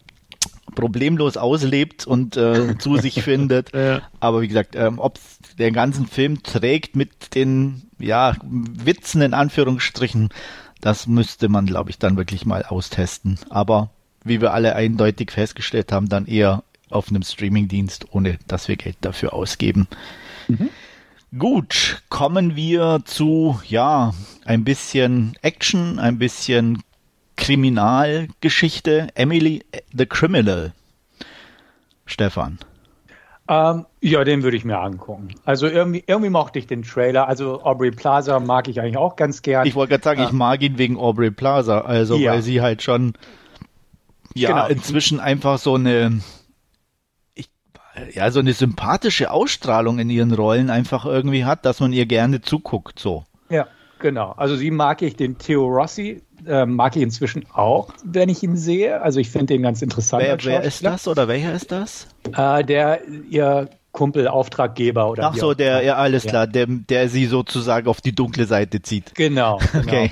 problemlos 0.74 1.36
auslebt 1.36 2.06
und 2.06 2.36
äh, 2.36 2.76
zu 2.78 2.96
sich 2.96 3.22
findet. 3.22 3.74
Ja. 3.74 4.02
Aber 4.20 4.42
wie 4.42 4.48
gesagt, 4.48 4.74
ähm, 4.76 4.98
ob 4.98 5.18
der 5.58 5.70
ganzen 5.70 6.06
Film 6.06 6.42
trägt 6.42 6.96
mit 6.96 7.34
den 7.34 7.82
ja, 7.98 8.36
Witzen 8.42 9.22
in 9.22 9.34
Anführungsstrichen, 9.34 10.30
das 10.80 11.06
müsste 11.06 11.48
man, 11.48 11.66
glaube 11.66 11.90
ich, 11.90 11.98
dann 11.98 12.16
wirklich 12.16 12.46
mal 12.46 12.64
austesten. 12.64 13.38
Aber 13.48 13.90
wie 14.24 14.40
wir 14.40 14.52
alle 14.52 14.74
eindeutig 14.74 15.30
festgestellt 15.30 15.92
haben, 15.92 16.08
dann 16.08 16.26
eher 16.26 16.62
auf 16.90 17.08
einem 17.08 17.22
Streamingdienst, 17.22 18.06
ohne 18.12 18.38
dass 18.46 18.68
wir 18.68 18.76
Geld 18.76 18.96
dafür 19.00 19.32
ausgeben. 19.32 19.88
Mhm. 20.48 20.70
Gut, 21.36 22.02
kommen 22.08 22.54
wir 22.54 23.00
zu, 23.04 23.60
ja, 23.66 24.14
ein 24.44 24.64
bisschen 24.64 25.36
Action, 25.42 25.98
ein 25.98 26.18
bisschen 26.18 26.82
Kriminalgeschichte 27.36 29.08
Emily 29.14 29.64
the 29.92 30.06
Criminal. 30.06 30.72
Stefan? 32.06 32.58
Ähm, 33.48 33.86
ja, 34.00 34.24
den 34.24 34.42
würde 34.42 34.56
ich 34.56 34.64
mir 34.64 34.78
angucken. 34.78 35.28
Also 35.44 35.68
irgendwie, 35.68 36.02
irgendwie 36.06 36.30
mochte 36.30 36.58
ich 36.58 36.66
den 36.66 36.82
Trailer. 36.82 37.28
Also 37.28 37.62
Aubrey 37.62 37.92
Plaza 37.92 38.40
mag 38.40 38.66
ich 38.66 38.80
eigentlich 38.80 38.96
auch 38.96 39.14
ganz 39.14 39.42
gern. 39.42 39.66
Ich 39.66 39.74
wollte 39.76 39.90
gerade 39.90 40.02
sagen, 40.02 40.20
ja. 40.20 40.26
ich 40.26 40.32
mag 40.32 40.62
ihn 40.62 40.78
wegen 40.78 40.96
Aubrey 40.96 41.30
Plaza, 41.30 41.80
also 41.82 42.16
ja. 42.16 42.32
weil 42.32 42.42
sie 42.42 42.60
halt 42.60 42.82
schon 42.82 43.14
ja 44.34 44.50
genau. 44.50 44.66
inzwischen 44.66 45.20
einfach 45.20 45.58
so 45.58 45.76
eine 45.76 46.20
ich, 47.34 47.48
ja 48.12 48.30
so 48.32 48.40
eine 48.40 48.52
sympathische 48.52 49.30
Ausstrahlung 49.30 50.00
in 50.00 50.10
ihren 50.10 50.32
Rollen 50.32 50.68
einfach 50.68 51.06
irgendwie 51.06 51.44
hat, 51.44 51.64
dass 51.64 51.78
man 51.78 51.92
ihr 51.92 52.06
gerne 52.06 52.40
zuguckt 52.40 52.98
so. 52.98 53.24
Ja, 53.48 53.68
genau. 54.00 54.32
Also 54.32 54.56
sie 54.56 54.72
mag 54.72 55.02
ich 55.02 55.14
den 55.14 55.38
Theo 55.38 55.66
Rossi, 55.66 56.22
äh, 56.46 56.66
mag 56.66 56.96
ich 56.96 57.02
inzwischen 57.02 57.44
auch, 57.52 57.88
wenn 58.04 58.28
ich 58.28 58.42
ihn 58.42 58.56
sehe. 58.56 59.00
Also 59.00 59.20
ich 59.20 59.30
finde 59.30 59.54
den 59.54 59.62
ganz 59.62 59.82
interessant. 59.82 60.22
Wer, 60.24 60.44
wer 60.44 60.62
ist 60.62 60.84
das 60.84 61.08
oder 61.08 61.28
welcher 61.28 61.52
ist 61.52 61.72
das? 61.72 62.08
Äh, 62.36 62.64
der 62.64 63.00
ihr 63.30 63.68
Kumpel, 63.92 64.28
Auftraggeber 64.28 65.10
oder 65.10 65.30
Ach 65.30 65.36
so, 65.36 65.54
der, 65.54 65.82
ja, 65.82 65.96
alles 65.96 66.24
ja. 66.24 66.30
klar, 66.30 66.46
der, 66.46 66.66
der 66.66 67.08
sie 67.08 67.24
sozusagen 67.24 67.88
auf 67.88 68.02
die 68.02 68.14
dunkle 68.14 68.44
Seite 68.44 68.82
zieht. 68.82 69.14
Genau. 69.14 69.58
genau. 69.72 69.84
Okay. 69.84 70.10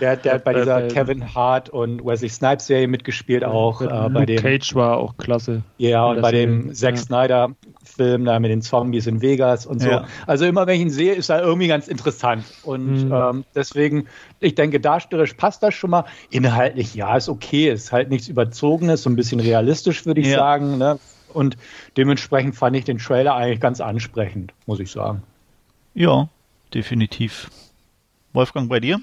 Der, 0.00 0.16
der 0.16 0.34
hat 0.34 0.44
bei 0.44 0.54
dieser 0.54 0.88
Kevin 0.88 1.34
Hart 1.34 1.68
und 1.68 2.04
Wesley 2.04 2.28
Snipes 2.28 2.66
Serie 2.66 2.88
mitgespielt 2.88 3.44
auch. 3.44 3.80
Äh, 3.80 4.08
bei 4.10 4.26
dem, 4.26 4.40
Cage 4.40 4.74
war 4.74 4.98
auch 4.98 5.16
klasse. 5.16 5.62
Ja, 5.78 6.06
und 6.06 6.20
bei 6.20 6.32
dem 6.32 6.72
Zack 6.74 6.96
ja. 6.96 7.02
Snyder 7.02 7.50
Film 7.84 8.24
da 8.24 8.38
mit 8.38 8.50
den 8.50 8.62
Zombies 8.62 9.06
in 9.06 9.20
Vegas 9.22 9.66
und 9.66 9.80
so. 9.80 9.88
Ja. 9.90 10.06
Also 10.26 10.44
immer 10.44 10.66
wenn 10.66 10.76
ich 10.76 10.82
ihn 10.82 10.90
sehe, 10.90 11.14
ist 11.14 11.30
er 11.30 11.42
irgendwie 11.42 11.66
ganz 11.66 11.88
interessant. 11.88 12.44
Und 12.62 13.06
mhm. 13.06 13.12
ähm, 13.12 13.44
deswegen, 13.54 14.06
ich 14.40 14.54
denke, 14.54 14.78
darstellerisch 14.78 15.34
passt 15.34 15.62
das 15.62 15.74
schon 15.74 15.90
mal. 15.90 16.04
Inhaltlich, 16.30 16.94
ja, 16.94 17.16
ist 17.16 17.28
okay. 17.28 17.70
Ist 17.70 17.92
halt 17.92 18.10
nichts 18.10 18.28
Überzogenes, 18.28 19.02
so 19.02 19.10
ein 19.10 19.16
bisschen 19.16 19.40
realistisch, 19.40 20.06
würde 20.06 20.20
ich 20.20 20.28
ja. 20.28 20.38
sagen. 20.38 20.78
Ne? 20.78 20.98
Und 21.32 21.56
dementsprechend 21.96 22.54
fand 22.54 22.76
ich 22.76 22.84
den 22.84 22.98
Trailer 22.98 23.34
eigentlich 23.34 23.60
ganz 23.60 23.80
ansprechend, 23.80 24.52
muss 24.66 24.80
ich 24.80 24.90
sagen. 24.90 25.22
Ja, 25.94 26.28
definitiv. 26.72 27.50
Wolfgang, 28.32 28.68
bei 28.68 28.78
dir? 28.78 29.00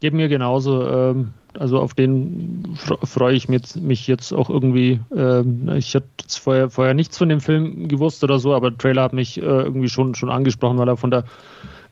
Geht 0.00 0.14
mir 0.14 0.28
genauso. 0.28 0.86
Ähm, 0.86 1.34
also 1.58 1.78
auf 1.78 1.94
den 1.94 2.76
freue 3.02 3.34
ich 3.34 3.48
mich, 3.48 3.76
mich 3.76 4.06
jetzt 4.06 4.32
auch 4.32 4.48
irgendwie. 4.48 5.00
Ähm, 5.14 5.68
ich 5.76 5.94
hatte 5.94 6.06
vorher, 6.28 6.70
vorher 6.70 6.94
nichts 6.94 7.18
von 7.18 7.28
dem 7.28 7.40
Film 7.40 7.88
gewusst 7.88 8.22
oder 8.24 8.38
so, 8.38 8.54
aber 8.54 8.70
der 8.70 8.78
Trailer 8.78 9.02
hat 9.02 9.12
mich 9.12 9.38
äh, 9.38 9.44
irgendwie 9.44 9.88
schon, 9.88 10.14
schon 10.14 10.30
angesprochen, 10.30 10.78
weil 10.78 10.88
er 10.88 10.96
von 10.96 11.10
der 11.10 11.24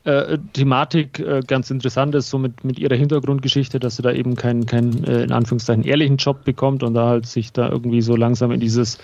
äh, 0.05 0.37
Thematik 0.53 1.19
äh, 1.19 1.41
ganz 1.45 1.69
interessant 1.71 2.15
ist, 2.15 2.29
so 2.29 2.37
mit, 2.37 2.63
mit 2.63 2.79
ihrer 2.79 2.95
Hintergrundgeschichte, 2.95 3.79
dass 3.79 3.97
sie 3.97 4.01
da 4.01 4.11
eben 4.11 4.35
keinen, 4.35 4.65
keinen 4.65 5.03
äh, 5.03 5.23
in 5.23 5.31
Anführungszeichen 5.31 5.83
ehrlichen 5.83 6.17
Job 6.17 6.45
bekommt 6.45 6.83
und 6.83 6.93
da 6.93 7.09
halt 7.09 7.25
sich 7.25 7.51
da 7.51 7.69
irgendwie 7.69 8.01
so 8.01 8.15
langsam 8.15 8.51
in 8.51 8.61
dieses 8.61 8.97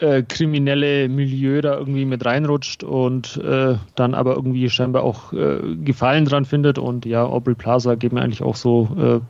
äh, 0.00 0.22
kriminelle 0.22 1.08
Milieu 1.08 1.60
da 1.60 1.76
irgendwie 1.76 2.04
mit 2.04 2.24
reinrutscht 2.24 2.82
und 2.82 3.36
äh, 3.36 3.76
dann 3.94 4.14
aber 4.14 4.34
irgendwie 4.34 4.68
scheinbar 4.70 5.02
auch 5.02 5.32
äh, 5.32 5.76
Gefallen 5.76 6.24
dran 6.24 6.44
findet. 6.44 6.78
Und 6.78 7.04
ja, 7.04 7.24
Aubrey 7.24 7.54
Plaza 7.54 7.94
geht 7.94 8.12
mir 8.12 8.22
eigentlich 8.22 8.42
auch 8.42 8.56
so, 8.56 8.88
äh, 8.98 9.20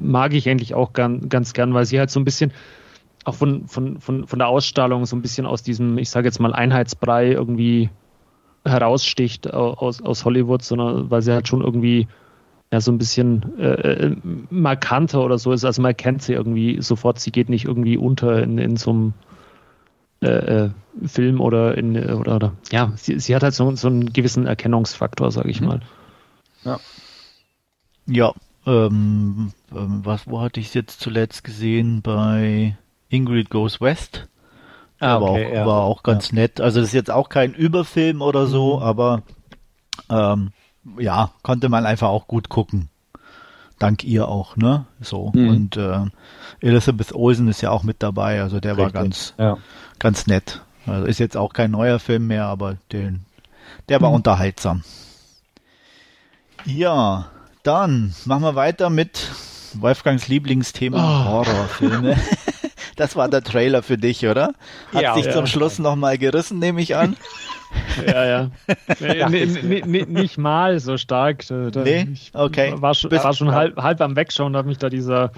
mag 0.00 0.34
ich 0.34 0.48
eigentlich 0.48 0.74
auch 0.74 0.92
gern, 0.92 1.28
ganz 1.28 1.52
gern, 1.52 1.72
weil 1.72 1.86
sie 1.86 1.98
halt 1.98 2.10
so 2.10 2.18
ein 2.18 2.24
bisschen 2.24 2.52
auch 3.24 3.34
von, 3.34 3.68
von, 3.68 4.00
von, 4.00 4.26
von 4.26 4.38
der 4.38 4.48
Ausstrahlung 4.48 5.06
so 5.06 5.14
ein 5.14 5.22
bisschen 5.22 5.46
aus 5.46 5.62
diesem, 5.62 5.96
ich 5.98 6.10
sage 6.10 6.26
jetzt 6.26 6.40
mal, 6.40 6.52
Einheitsbrei 6.52 7.30
irgendwie 7.30 7.88
heraussticht 8.64 9.52
aus, 9.52 10.02
aus 10.02 10.24
Hollywood, 10.24 10.62
sondern 10.62 11.10
weil 11.10 11.22
sie 11.22 11.32
halt 11.32 11.46
schon 11.48 11.62
irgendwie 11.62 12.08
ja 12.72 12.80
so 12.80 12.90
ein 12.90 12.98
bisschen 12.98 13.58
äh, 13.58 13.66
äh 13.66 14.16
markanter 14.50 15.24
oder 15.24 15.38
so 15.38 15.52
ist. 15.52 15.64
Also 15.64 15.82
man 15.82 15.96
kennt 15.96 16.22
sie 16.22 16.32
irgendwie 16.32 16.80
sofort, 16.80 17.20
sie 17.20 17.30
geht 17.30 17.48
nicht 17.48 17.66
irgendwie 17.66 17.96
unter 17.96 18.42
in, 18.42 18.58
in 18.58 18.76
so 18.76 18.90
einem 18.90 19.12
äh, 20.22 20.26
äh, 20.26 20.70
Film 21.06 21.40
oder 21.40 21.76
in 21.76 21.96
oder, 21.96 22.36
oder 22.36 22.52
ja, 22.70 22.92
sie, 22.96 23.18
sie 23.18 23.34
hat 23.34 23.42
halt 23.42 23.54
so, 23.54 23.74
so 23.74 23.88
einen 23.88 24.12
gewissen 24.12 24.46
Erkennungsfaktor, 24.46 25.32
sage 25.32 25.50
ich 25.50 25.60
mhm. 25.60 25.66
mal. 25.66 25.80
Ja. 26.64 26.78
Ja, 28.06 28.32
ähm, 28.66 29.52
ähm, 29.74 30.00
was, 30.04 30.28
wo 30.28 30.40
hatte 30.40 30.60
ich 30.60 30.68
es 30.68 30.74
jetzt 30.74 31.00
zuletzt 31.00 31.44
gesehen? 31.44 32.02
Bei 32.02 32.76
Ingrid 33.08 33.50
Goes 33.50 33.80
West. 33.80 34.28
Ah, 35.00 35.16
okay, 35.16 35.22
war, 35.22 35.30
auch, 35.30 35.54
ja. 35.54 35.66
war 35.66 35.80
auch 35.82 36.02
ganz 36.04 36.30
ja. 36.30 36.36
nett. 36.36 36.60
Also 36.60 36.80
das 36.80 36.90
ist 36.90 36.94
jetzt 36.94 37.10
auch 37.10 37.28
kein 37.28 37.52
Überfilm 37.54 38.22
oder 38.22 38.46
so, 38.46 38.76
mhm. 38.76 38.82
aber 38.82 39.22
ähm, 40.08 40.52
ja, 40.98 41.32
konnte 41.42 41.68
man 41.68 41.84
einfach 41.84 42.08
auch 42.08 42.28
gut 42.28 42.48
gucken. 42.48 42.88
Dank 43.80 44.04
ihr 44.04 44.28
auch, 44.28 44.56
ne? 44.56 44.86
So. 45.00 45.32
Mhm. 45.34 45.48
Und 45.48 45.76
äh, 45.76 46.04
Elizabeth 46.60 47.12
Olsen 47.12 47.48
ist 47.48 47.60
ja 47.60 47.70
auch 47.70 47.82
mit 47.82 48.04
dabei, 48.04 48.40
also 48.40 48.60
der 48.60 48.76
Richtig. 48.76 48.94
war 48.94 49.02
ganz, 49.02 49.34
ja 49.38 49.58
ganz 50.02 50.26
nett. 50.26 50.60
Also 50.84 51.06
ist 51.06 51.20
jetzt 51.20 51.36
auch 51.36 51.52
kein 51.52 51.70
neuer 51.70 52.00
Film 52.00 52.26
mehr, 52.26 52.46
aber 52.46 52.76
den, 52.90 53.24
der 53.88 54.00
war 54.00 54.08
hm. 54.08 54.16
unterhaltsam. 54.16 54.82
Ja, 56.64 57.30
dann 57.62 58.14
machen 58.24 58.42
wir 58.42 58.56
weiter 58.56 58.90
mit 58.90 59.30
Wolfgangs 59.74 60.28
Lieblingsthema 60.28 60.98
oh. 60.98 61.30
Horrorfilme. 61.30 62.16
Das 62.94 63.16
war 63.16 63.26
der 63.28 63.42
Trailer 63.42 63.82
für 63.82 63.96
dich, 63.96 64.26
oder? 64.26 64.52
Hat 64.92 65.02
ja, 65.02 65.14
dich 65.14 65.24
ja. 65.24 65.32
zum 65.32 65.46
Schluss 65.46 65.78
nochmal 65.78 66.18
gerissen, 66.18 66.58
nehme 66.58 66.80
ich 66.82 66.94
an. 66.94 67.16
Ja, 68.06 68.26
ja. 68.26 68.50
nee, 69.00 69.82
nee, 69.86 70.04
nicht 70.06 70.36
mal 70.36 70.78
so 70.78 70.98
stark. 70.98 71.46
Da, 71.48 71.70
nee? 71.82 72.06
Okay. 72.34 72.74
War 72.76 72.94
schon, 72.94 73.10
war 73.10 73.32
schon 73.32 73.52
halb, 73.52 73.78
halb 73.78 74.02
am 74.02 74.14
Wegschauen, 74.14 74.52
da 74.52 74.58
hat 74.58 74.66
mich 74.66 74.76
da 74.76 74.90
dieser 74.90 75.32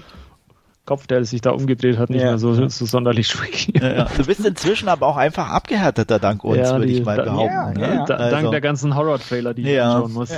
Kopf, 0.85 1.07
der 1.07 1.25
sich 1.25 1.41
da 1.41 1.51
umgedreht 1.51 1.97
hat, 1.97 2.09
nicht 2.09 2.21
ja. 2.21 2.27
mehr 2.27 2.37
so, 2.37 2.53
so 2.53 2.85
sonderlich 2.85 3.27
schwierig. 3.27 3.71
Ja, 3.75 3.93
ja. 3.93 4.07
Du 4.15 4.25
bist 4.25 4.45
inzwischen 4.45 4.87
aber 4.87 5.07
auch 5.07 5.17
einfach 5.17 5.49
abgehärteter 5.49 6.19
dank 6.19 6.43
uns, 6.43 6.69
würde 6.69 6.85
ich 6.85 7.03
mal 7.03 7.17
da, 7.17 7.23
behaupten. 7.23 7.79
Ne? 7.79 8.05
Da, 8.07 8.15
also, 8.15 8.35
dank 8.35 8.51
der 8.51 8.61
ganzen 8.61 8.95
Horror-Trailer, 8.95 9.53
die 9.53 9.63
ich 9.63 9.81
anschauen 9.81 10.13
muss. 10.13 10.31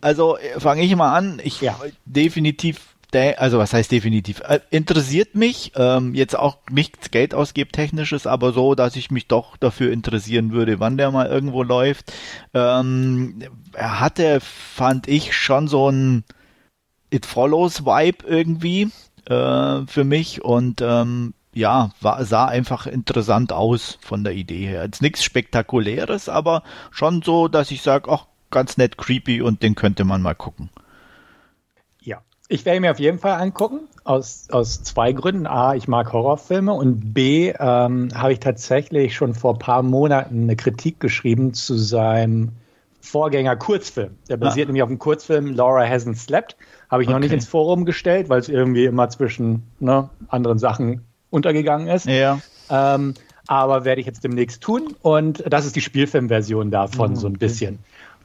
Also 0.00 0.36
äh, 0.36 0.60
fange 0.60 0.82
ich 0.82 0.94
mal 0.94 1.14
an. 1.14 1.40
Ich 1.42 1.68
definitiv 2.04 2.96
also 3.38 3.58
was 3.58 3.72
heißt 3.72 3.92
definitiv, 3.92 4.40
äh, 4.40 4.60
interessiert 4.70 5.34
mich, 5.34 5.72
ähm, 5.76 6.14
jetzt 6.14 6.38
auch 6.38 6.58
nichts 6.70 7.10
Geld 7.10 7.34
ausgebe 7.34 7.70
technisches, 7.70 8.26
aber 8.26 8.52
so, 8.52 8.74
dass 8.74 8.94
ich 8.94 9.10
mich 9.10 9.26
doch 9.26 9.56
dafür 9.56 9.90
interessieren 9.90 10.52
würde, 10.52 10.80
wann 10.80 10.98
der 10.98 11.10
mal 11.10 11.26
irgendwo 11.26 11.62
läuft. 11.62 12.12
Ähm, 12.52 13.42
er 13.72 14.00
hatte, 14.00 14.40
fand 14.40 15.08
ich, 15.08 15.34
schon 15.34 15.66
so 15.66 15.88
ein 15.88 16.24
It 17.10 17.24
Follows 17.24 17.86
Vibe 17.86 18.26
irgendwie 18.26 18.90
äh, 19.26 19.86
für 19.86 20.04
mich 20.04 20.42
und 20.44 20.80
ähm, 20.80 21.34
ja, 21.56 21.90
war, 22.02 22.22
sah 22.24 22.46
einfach 22.46 22.86
interessant 22.86 23.52
aus 23.52 23.98
von 24.02 24.24
der 24.24 24.34
Idee 24.34 24.66
her. 24.66 24.84
Jetzt 24.84 25.00
nichts 25.00 25.24
Spektakuläres, 25.24 26.28
aber 26.28 26.62
schon 26.90 27.22
so, 27.22 27.48
dass 27.48 27.70
ich 27.70 27.80
sage, 27.80 28.10
ach, 28.10 28.26
ganz 28.50 28.76
nett 28.76 28.98
creepy 28.98 29.40
und 29.40 29.62
den 29.62 29.74
könnte 29.74 30.04
man 30.04 30.20
mal 30.20 30.34
gucken. 30.34 30.68
Ja, 32.02 32.20
ich 32.48 32.66
werde 32.66 32.80
mir 32.80 32.90
auf 32.90 33.00
jeden 33.00 33.18
Fall 33.18 33.40
angucken, 33.40 33.80
aus, 34.04 34.48
aus 34.50 34.82
zwei 34.82 35.12
Gründen. 35.12 35.46
A, 35.46 35.74
ich 35.74 35.88
mag 35.88 36.12
Horrorfilme 36.12 36.74
und 36.74 37.14
B, 37.14 37.54
ähm, 37.58 38.10
habe 38.14 38.34
ich 38.34 38.40
tatsächlich 38.40 39.16
schon 39.16 39.34
vor 39.34 39.54
ein 39.54 39.58
paar 39.58 39.82
Monaten 39.82 40.42
eine 40.42 40.56
Kritik 40.56 41.00
geschrieben 41.00 41.54
zu 41.54 41.76
seinem 41.76 42.52
Vorgänger 43.00 43.56
Kurzfilm. 43.56 44.16
Der 44.28 44.36
basiert 44.36 44.66
ah. 44.66 44.68
nämlich 44.68 44.82
auf 44.82 44.88
dem 44.88 44.98
Kurzfilm 44.98 45.54
Laura 45.54 45.84
Hasn't 45.84 46.16
Slept. 46.16 46.56
Habe 46.90 47.02
ich 47.02 47.08
okay. 47.08 47.14
noch 47.14 47.20
nicht 47.20 47.32
ins 47.32 47.46
Forum 47.46 47.84
gestellt, 47.84 48.28
weil 48.28 48.40
es 48.40 48.48
irgendwie 48.48 48.84
immer 48.84 49.08
zwischen 49.08 49.64
ne, 49.80 50.08
anderen 50.28 50.58
Sachen 50.58 51.02
untergegangen 51.30 51.88
ist. 51.88 52.06
Ja. 52.06 52.38
Ähm, 52.70 53.14
aber 53.48 53.84
werde 53.84 54.00
ich 54.00 54.06
jetzt 54.06 54.24
demnächst 54.24 54.62
tun. 54.62 54.94
Und 55.02 55.42
das 55.48 55.66
ist 55.66 55.76
die 55.76 55.80
Spielfilmversion 55.80 56.70
davon, 56.70 57.10
mhm, 57.10 57.16
so 57.16 57.26
ein 57.28 57.34
bisschen. 57.34 57.78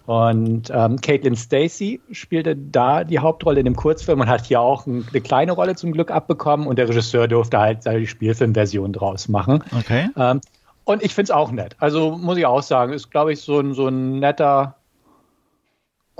Und 0.06 0.72
ähm, 0.74 1.00
Caitlin 1.00 1.36
Stacy 1.36 2.01
spielte 2.12 2.56
da 2.56 3.03
die 3.03 3.20
Hauptrolle 3.20 3.60
in 3.60 3.65
dem 3.65 3.75
Kurzfilm 3.75 4.22
und 4.22 4.27
hat 4.27 4.46
hier 4.46 4.60
auch 4.60 4.88
ein, 4.88 5.08
eine 5.10 5.22
kleine 5.22 5.51
Rolle 5.51 5.75
zum 5.75 5.91
Glück 5.91 6.12
abbekommen. 6.12 6.68
Und 6.68 6.77
der 6.77 6.89
Regisseur 6.89 7.27
durfte 7.27 7.60
halt 7.60 7.86
die 7.86 8.08
Spielfilmversion 8.08 8.94
draus 8.94 9.30
machen. 9.30 9.63
Okay. 9.77 10.10
Ähm, 10.18 10.41
und 10.84 11.03
ich 11.03 11.13
finde 11.13 11.25
es 11.25 11.32
auch 11.32 11.51
nett. 11.51 11.75
Also 11.80 12.18
muss 12.18 12.38
ich 12.38 12.46
auch 12.46 12.63
sagen, 12.63 12.94
ist, 12.94 13.12
glaube 13.12 13.34
ich, 13.34 13.41
so 13.41 13.60
ein, 13.60 13.74
so 13.74 13.88
ein 13.88 14.20
netter 14.20 14.75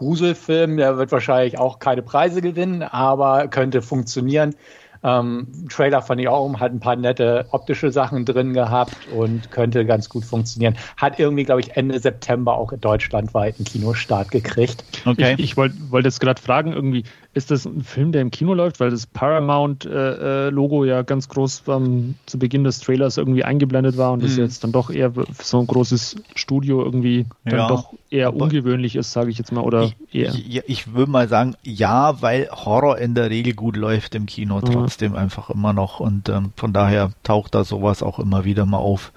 Gruselfilm. 0.02 0.78
Der 0.78 0.98
wird 0.98 1.12
wahrscheinlich 1.12 1.60
auch 1.60 1.78
keine 1.78 2.02
Preise 2.02 2.42
gewinnen, 2.42 2.82
aber 2.82 3.48
könnte 3.48 3.84
funktionieren. 3.84 4.56
Ähm, 5.04 5.48
Trailer 5.70 6.02
fand 6.02 6.22
ich 6.22 6.28
auch, 6.28 6.60
hat 6.60 6.72
ein 6.72 6.80
paar 6.80 6.96
nette 6.96 7.46
optische 7.52 7.92
Sachen 7.92 8.26
drin 8.26 8.54
gehabt 8.54 8.96
und 9.16 9.52
könnte 9.52 9.86
ganz 9.86 10.10
gut 10.10 10.26
funktionieren. 10.26 10.76
Hat 10.98 11.20
irgendwie, 11.20 11.44
glaube 11.44 11.62
ich, 11.62 11.76
Ende 11.76 12.00
September 12.00 12.56
auch 12.56 12.74
deutschlandweit 12.74 13.56
einen 13.58 13.66
Kinostart 13.66 14.32
gekriegt. 14.32 14.84
Okay. 15.06 15.36
Ich, 15.38 15.44
ich 15.44 15.58
wollte 15.58 15.76
wollt 15.90 16.06
jetzt 16.06 16.20
gerade 16.20 16.42
fragen, 16.42 16.74
irgendwie, 16.74 17.04
ist 17.34 17.50
das 17.50 17.66
ein 17.66 17.84
Film, 17.84 18.12
der 18.12 18.22
im 18.22 18.30
Kino 18.30 18.54
läuft, 18.54 18.82
weil 18.82 18.90
das 18.90 19.08
Paramount-Logo 19.08 20.84
äh, 20.84 20.88
ja 20.88 21.02
ganz 21.02 21.30
groß 21.30 21.64
ähm, 21.70 22.16
zu 22.26 22.38
Beginn 22.38 22.66
des 22.66 22.82
Trailers 22.82 23.16
irgendwie 23.18 23.46
eingeblendet 23.46 23.98
war 23.98 24.12
und 24.12 24.20
mhm. 24.20 24.24
das 24.24 24.36
jetzt 24.36 24.64
dann 24.64 24.74
doch 24.74 24.90
eher 24.90 25.14
so 25.42 25.60
ein 25.60 25.68
großes 25.68 26.18
Studio 26.36 26.84
irgendwie 26.84 27.26
dann 27.46 27.60
ja, 27.60 27.68
doch 27.70 27.94
eher 28.10 28.36
ungewöhnlich 28.36 28.98
ist, 28.98 29.14
sage 29.14 29.30
ich 29.30 29.38
jetzt 29.38 29.54
mal, 29.54 29.62
oder 29.62 29.84
ich, 29.84 29.96
eher. 30.14 30.34
Ich, 30.34 30.62
ich 30.68 30.94
würde 30.94 31.12
mal 31.12 31.30
sagen, 31.30 31.56
ja, 31.64 32.22
weil 32.22 32.50
Horror 32.52 32.98
in 32.98 33.16
der 33.16 33.30
Regel 33.30 33.54
gut 33.54 33.78
läuft 33.78 34.14
im 34.16 34.26
Kino 34.26 34.58
mhm. 34.58 34.66
trotzdem 34.66 35.16
einfach 35.16 35.50
immer 35.50 35.72
noch 35.72 36.02
und 36.02 36.28
ähm, 36.28 36.52
von 36.58 36.74
daher 36.74 37.12
taucht 37.24 37.56
da 37.56 37.64
sowas 37.64 38.04
auch 38.04 38.20
immer 38.20 38.44
wieder 38.44 38.66
mal 38.66 38.78
auf. 38.78 39.14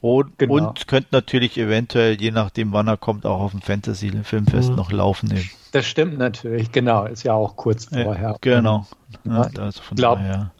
Und, 0.00 0.38
genau. 0.38 0.54
und 0.54 0.88
könnte 0.88 1.08
natürlich 1.12 1.58
eventuell, 1.58 2.20
je 2.20 2.30
nachdem 2.30 2.72
wann 2.72 2.88
er 2.88 2.96
kommt, 2.96 3.26
auch 3.26 3.40
auf 3.40 3.50
dem 3.50 3.60
Fantasy-Filmfest 3.60 4.70
mhm. 4.70 4.76
noch 4.76 4.92
laufen. 4.92 5.32
Das 5.72 5.86
stimmt 5.86 6.18
natürlich, 6.18 6.72
genau. 6.72 7.04
Ist 7.04 7.22
ja 7.22 7.34
auch 7.34 7.56
kurz 7.56 7.86
vorher. 7.86 8.36
genau. 8.40 8.86
Ja, 9.24 9.42
also 9.58 9.82
von 9.82 9.96
glaub, 9.96 10.18
daher. 10.18 10.52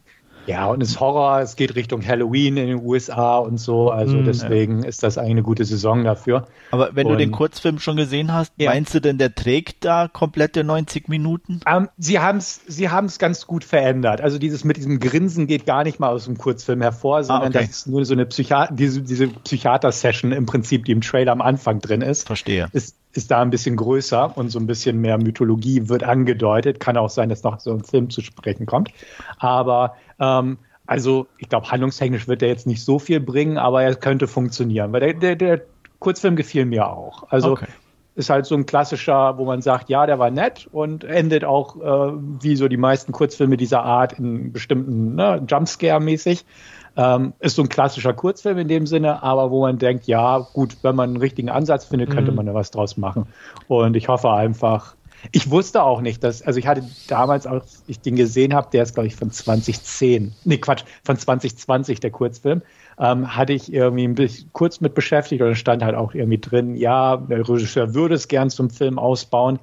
Ja, 0.51 0.67
und 0.67 0.83
es 0.83 0.91
ist 0.91 1.01
Horror, 1.01 1.41
es 1.41 1.55
geht 1.55 1.77
Richtung 1.77 2.05
Halloween 2.05 2.57
in 2.57 2.67
den 2.67 2.85
USA 2.85 3.39
und 3.39 3.59
so, 3.59 3.91
also 3.91 4.17
mm, 4.17 4.25
deswegen 4.25 4.83
ja. 4.83 4.89
ist 4.89 5.05
das 5.05 5.17
eigentlich 5.17 5.31
eine 5.31 5.43
gute 5.45 5.65
Saison 5.65 6.03
dafür. 6.03 6.49
Aber 6.73 6.91
wenn 6.95 7.07
und, 7.07 7.13
du 7.13 7.19
den 7.19 7.31
Kurzfilm 7.31 7.79
schon 7.79 7.97
gesehen 7.97 8.33
hast, 8.33 8.53
ja. 8.57 8.71
meinst 8.71 8.93
du 8.93 9.01
denn, 9.01 9.17
der 9.17 9.33
trägt 9.33 9.85
da 9.85 10.09
komplette 10.09 10.65
90 10.65 11.09
Minuten? 11.09 11.61
Ähm, 11.67 11.89
sie 11.99 12.19
haben 12.19 12.39
es 12.39 12.63
sie 12.67 12.89
haben's 12.89 13.21
ganz 13.21 13.47
gut 13.47 13.63
verändert. 13.63 14.21
Also 14.21 14.39
dieses 14.39 14.65
mit 14.65 14.77
diesem 14.77 14.99
Grinsen 14.99 15.47
geht 15.47 15.67
gar 15.67 15.85
nicht 15.85 16.01
mal 16.01 16.09
aus 16.09 16.25
dem 16.25 16.37
Kurzfilm 16.37 16.83
hervor, 16.83 17.23
sondern 17.23 17.53
ah, 17.53 17.59
okay. 17.59 17.67
das 17.69 17.77
ist 17.77 17.87
nur 17.87 18.05
so 18.05 18.15
eine 18.15 18.27
Psychiater, 18.27 18.75
diese, 18.75 19.03
diese 19.03 19.29
Psychiater-Session 19.29 20.33
im 20.33 20.47
Prinzip, 20.47 20.85
die 20.85 20.91
im 20.91 21.01
Trailer 21.01 21.31
am 21.31 21.43
Anfang 21.43 21.79
drin 21.79 22.03
ist. 22.03 22.27
Verstehe. 22.27 22.69
Ist, 22.73 22.97
ist 23.13 23.31
da 23.31 23.41
ein 23.41 23.51
bisschen 23.51 23.77
größer 23.77 24.37
und 24.37 24.51
so 24.51 24.59
ein 24.59 24.67
bisschen 24.67 25.01
mehr 25.01 25.19
Mythologie 25.19 25.89
wird 25.89 26.03
angedeutet. 26.03 26.81
Kann 26.81 26.97
auch 26.97 27.11
sein, 27.11 27.29
dass 27.29 27.43
noch 27.43 27.61
so 27.61 27.73
ein 27.73 27.85
Film 27.85 28.11
zu 28.11 28.21
sprechen 28.21 28.67
kommt. 28.67 28.91
Aber 29.39 29.95
ähm, 30.21 30.59
also 30.87 31.29
ich 31.39 31.49
glaube, 31.49 31.71
handlungstechnisch 31.71 32.27
wird 32.27 32.43
er 32.43 32.49
jetzt 32.49 32.67
nicht 32.67 32.85
so 32.85 32.99
viel 32.99 33.21
bringen, 33.21 33.59
aber 33.59 33.83
er 33.83 33.95
könnte 33.95 34.27
funktionieren. 34.27 34.93
Weil 34.93 35.01
der, 35.01 35.15
der, 35.15 35.37
der 35.37 35.61
Kurzfilm 36.01 36.35
gefiel 36.35 36.65
mir 36.65 36.89
auch. 36.89 37.31
Also 37.31 37.53
okay. 37.53 37.69
ist 38.17 38.29
halt 38.29 38.47
so 38.47 38.57
ein 38.57 38.67
klassischer, 38.67 39.39
wo 39.39 39.45
man 39.45 39.63
sagt, 39.63 39.89
ja, 39.89 40.07
der 40.07 40.19
war 40.19 40.33
nett 40.33 40.69
und 40.73 41.05
endet 41.05 41.45
auch 41.45 41.77
äh, 41.77 42.13
wie 42.41 42.57
so 42.57 42.67
die 42.67 42.77
meisten 42.77 43.13
Kurzfilme 43.13 43.57
dieser 43.57 43.85
Art 43.85 44.19
in 44.19 44.53
bestimmten 44.53 45.15
ne, 45.15 45.41
Jumpscare-mäßig. 45.47 46.45
Ähm, 46.97 47.35
ist 47.39 47.55
so 47.55 47.63
ein 47.63 47.69
klassischer 47.69 48.13
Kurzfilm 48.13 48.59
in 48.59 48.67
dem 48.67 48.85
Sinne, 48.89 49.23
aber 49.23 49.53
wo 49.53 49.61
man 49.61 49.79
denkt, 49.79 50.09
ja, 50.09 50.41
gut, 50.41 50.79
wenn 50.83 50.97
man 50.97 51.11
einen 51.11 51.19
richtigen 51.19 51.49
Ansatz 51.49 51.85
findet, 51.85 52.11
könnte 52.11 52.33
mhm. 52.33 52.39
man 52.39 52.47
da 52.47 52.55
was 52.55 52.73
draus 52.73 52.97
machen. 52.97 53.27
Und 53.69 53.97
ich 53.97 54.09
hoffe 54.09 54.33
einfach, 54.33 54.97
ich 55.33 55.51
wusste 55.51 55.83
auch 55.83 56.01
nicht, 56.01 56.25
dass, 56.25 56.43
also 56.43 56.59
ich 56.59 56.67
hatte 56.67 56.83
damals, 57.09 57.47
als 57.47 57.83
ich 57.87 58.01
den 58.01 58.17
gesehen 58.17 58.55
habe, 58.55 58.69
der 58.73 58.83
ist, 58.83 58.95
glaube 58.95 59.07
ich, 59.07 59.17
von 59.17 59.31
2010, 59.31 60.35
nee, 60.45 60.59
Quatsch, 60.59 60.85
von 61.05 61.17
2020, 61.17 62.01
der 62.01 62.11
Kurzfilm, 62.11 62.63
ähm, 62.99 63.37
hatte 63.37 63.53
ich 63.53 63.73
irgendwie 63.73 64.05
ein 64.05 64.15
bisschen 64.15 64.51
kurz 64.53 64.81
mit 64.81 64.95
beschäftigt 64.95 65.43
und 65.43 65.55
stand 65.55 65.83
halt 65.83 65.95
auch 65.95 66.15
irgendwie 66.15 66.39
drin, 66.39 66.75
ja, 66.75 67.17
der 67.17 67.49
Regisseur 67.49 67.95
würde 67.95 68.15
es 68.15 68.29
gern 68.29 68.51
zum 68.51 68.71
Film 68.71 68.99
ausbauen. 68.99 69.59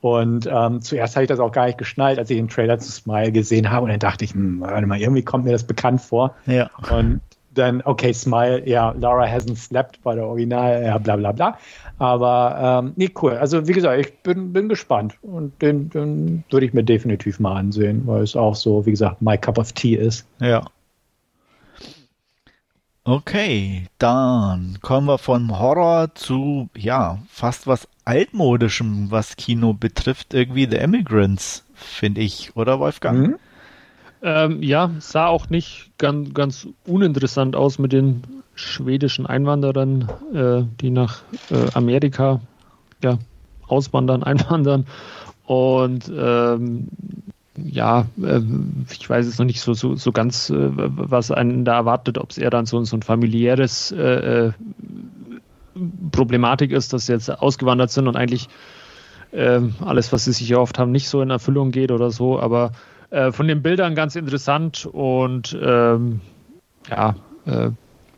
Und 0.00 0.46
ähm, 0.52 0.82
zuerst 0.82 1.16
habe 1.16 1.24
ich 1.24 1.28
das 1.28 1.40
auch 1.40 1.50
gar 1.50 1.64
nicht 1.64 1.78
geschnallt, 1.78 2.18
als 2.18 2.28
ich 2.28 2.36
den 2.36 2.48
Trailer 2.48 2.78
zu 2.78 2.92
Smile 2.92 3.32
gesehen 3.32 3.70
habe. 3.70 3.84
Und 3.84 3.90
dann 3.90 4.00
dachte 4.00 4.26
ich, 4.26 4.34
hm, 4.34 4.60
warte 4.60 4.86
mal, 4.86 5.00
irgendwie 5.00 5.22
kommt 5.22 5.46
mir 5.46 5.52
das 5.52 5.66
bekannt 5.66 6.02
vor. 6.02 6.34
Ja. 6.44 6.70
Und 6.90 7.22
dann, 7.54 7.82
okay, 7.82 8.12
Smile, 8.12 8.68
ja, 8.68 8.94
Laura 8.98 9.24
hasn't 9.24 9.56
slept 9.56 10.02
bei 10.02 10.14
der 10.14 10.26
Original, 10.26 10.82
ja, 10.82 10.98
bla 10.98 11.16
bla 11.16 11.32
bla. 11.32 11.58
Aber 11.98 12.82
ähm, 12.84 12.92
nee, 12.96 13.10
cool. 13.22 13.32
Also 13.32 13.66
wie 13.68 13.72
gesagt, 13.72 14.00
ich 14.00 14.18
bin, 14.22 14.52
bin 14.52 14.68
gespannt 14.68 15.14
und 15.22 15.60
den, 15.62 15.90
den 15.90 16.44
würde 16.50 16.66
ich 16.66 16.74
mir 16.74 16.84
definitiv 16.84 17.40
mal 17.40 17.56
ansehen, 17.56 18.02
weil 18.06 18.22
es 18.22 18.36
auch 18.36 18.54
so, 18.54 18.84
wie 18.86 18.90
gesagt, 18.90 19.22
my 19.22 19.38
cup 19.38 19.58
of 19.58 19.72
tea 19.72 19.94
ist. 19.94 20.26
Ja. 20.40 20.64
Okay, 23.06 23.86
dann 23.98 24.78
kommen 24.80 25.06
wir 25.06 25.18
von 25.18 25.58
Horror 25.58 26.14
zu, 26.14 26.70
ja, 26.74 27.18
fast 27.28 27.66
was 27.66 27.86
altmodischem, 28.06 29.10
was 29.10 29.36
Kino 29.36 29.74
betrifft, 29.74 30.32
irgendwie 30.32 30.66
The 30.70 30.78
Immigrants, 30.78 31.64
finde 31.74 32.22
ich, 32.22 32.56
oder 32.56 32.80
Wolfgang? 32.80 33.18
Mhm. 33.18 33.36
Ähm, 34.26 34.62
ja, 34.62 34.90
sah 35.00 35.26
auch 35.26 35.50
nicht 35.50 35.90
ganz, 35.98 36.32
ganz 36.32 36.66
uninteressant 36.86 37.54
aus 37.54 37.78
mit 37.78 37.92
den 37.92 38.22
schwedischen 38.54 39.26
Einwanderern, 39.26 40.08
äh, 40.32 40.62
die 40.80 40.88
nach 40.88 41.20
äh, 41.50 41.66
Amerika 41.74 42.40
ja, 43.02 43.18
auswandern, 43.68 44.22
einwandern. 44.24 44.86
Und 45.44 46.10
ähm, 46.16 46.88
ja, 47.62 48.06
äh, 48.22 48.40
ich 48.90 49.10
weiß 49.10 49.26
jetzt 49.26 49.38
noch 49.38 49.44
nicht 49.44 49.60
so, 49.60 49.74
so, 49.74 49.94
so 49.94 50.10
ganz, 50.10 50.48
äh, 50.48 50.70
was 50.72 51.30
einen 51.30 51.66
da 51.66 51.74
erwartet, 51.74 52.16
ob 52.16 52.30
es 52.30 52.38
eher 52.38 52.48
dann 52.48 52.64
so, 52.64 52.82
so 52.84 52.96
ein 52.96 53.02
familiäres 53.02 53.92
äh, 53.92 54.46
äh, 54.46 54.52
Problematik 56.12 56.72
ist, 56.72 56.94
dass 56.94 57.06
sie 57.06 57.12
jetzt 57.12 57.28
ausgewandert 57.28 57.90
sind 57.90 58.08
und 58.08 58.16
eigentlich 58.16 58.48
ähm, 59.34 59.74
alles, 59.84 60.14
was 60.14 60.24
sie 60.24 60.32
sich 60.32 60.50
erhofft 60.50 60.78
haben, 60.78 60.92
nicht 60.92 61.10
so 61.10 61.20
in 61.20 61.28
Erfüllung 61.28 61.72
geht 61.72 61.90
oder 61.90 62.10
so. 62.10 62.40
Aber 62.40 62.72
äh, 63.14 63.30
von 63.30 63.46
den 63.46 63.62
Bildern 63.62 63.94
ganz 63.94 64.16
interessant 64.16 64.86
und 64.86 65.56
ähm, 65.62 66.20
ja, 66.90 67.14
äh, 67.46 67.70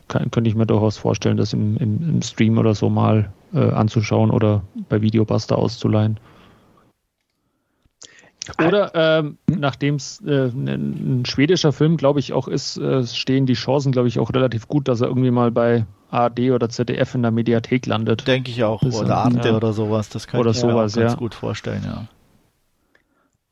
kann, 0.08 0.30
könnte 0.30 0.48
ich 0.48 0.56
mir 0.56 0.66
durchaus 0.66 0.96
vorstellen, 0.96 1.36
das 1.36 1.52
im, 1.52 1.76
im, 1.76 2.08
im 2.08 2.22
Stream 2.22 2.56
oder 2.56 2.74
so 2.74 2.88
mal 2.88 3.30
äh, 3.52 3.58
anzuschauen 3.58 4.30
oder 4.30 4.62
bei 4.88 5.02
Videobuster 5.02 5.58
auszuleihen. 5.58 6.18
Oder 8.64 8.92
ähm, 8.94 9.38
nachdem 9.48 9.96
es 9.96 10.22
äh, 10.24 10.46
ein, 10.46 11.24
schwedischer 11.26 11.72
Film, 11.72 11.96
glaube 11.96 12.20
ich, 12.20 12.32
auch 12.32 12.48
ist, 12.48 12.78
äh, 12.78 13.04
stehen 13.04 13.44
die 13.44 13.54
Chancen, 13.54 13.92
glaube 13.92 14.08
ich, 14.08 14.18
auch 14.18 14.32
relativ 14.32 14.66
gut, 14.66 14.88
dass 14.88 15.02
er 15.02 15.08
irgendwie 15.08 15.32
mal 15.32 15.50
bei 15.50 15.84
ARD 16.10 16.52
oder 16.52 16.70
ZDF 16.70 17.16
in 17.16 17.22
der 17.22 17.32
Mediathek 17.32 17.84
landet. 17.84 18.26
Denke 18.26 18.50
ich 18.50 18.64
auch. 18.64 18.80
Das 18.82 18.98
oder 18.98 19.18
Arte 19.18 19.48
ja. 19.48 19.56
oder 19.56 19.72
sowas. 19.72 20.08
Das 20.08 20.26
kann 20.26 20.40
oder 20.40 20.52
ich 20.52 20.62
mir 20.62 20.70
sowas, 20.70 20.94
ganz 20.94 21.12
ja. 21.12 21.18
gut 21.18 21.34
vorstellen, 21.34 21.82
ja. 21.84 22.06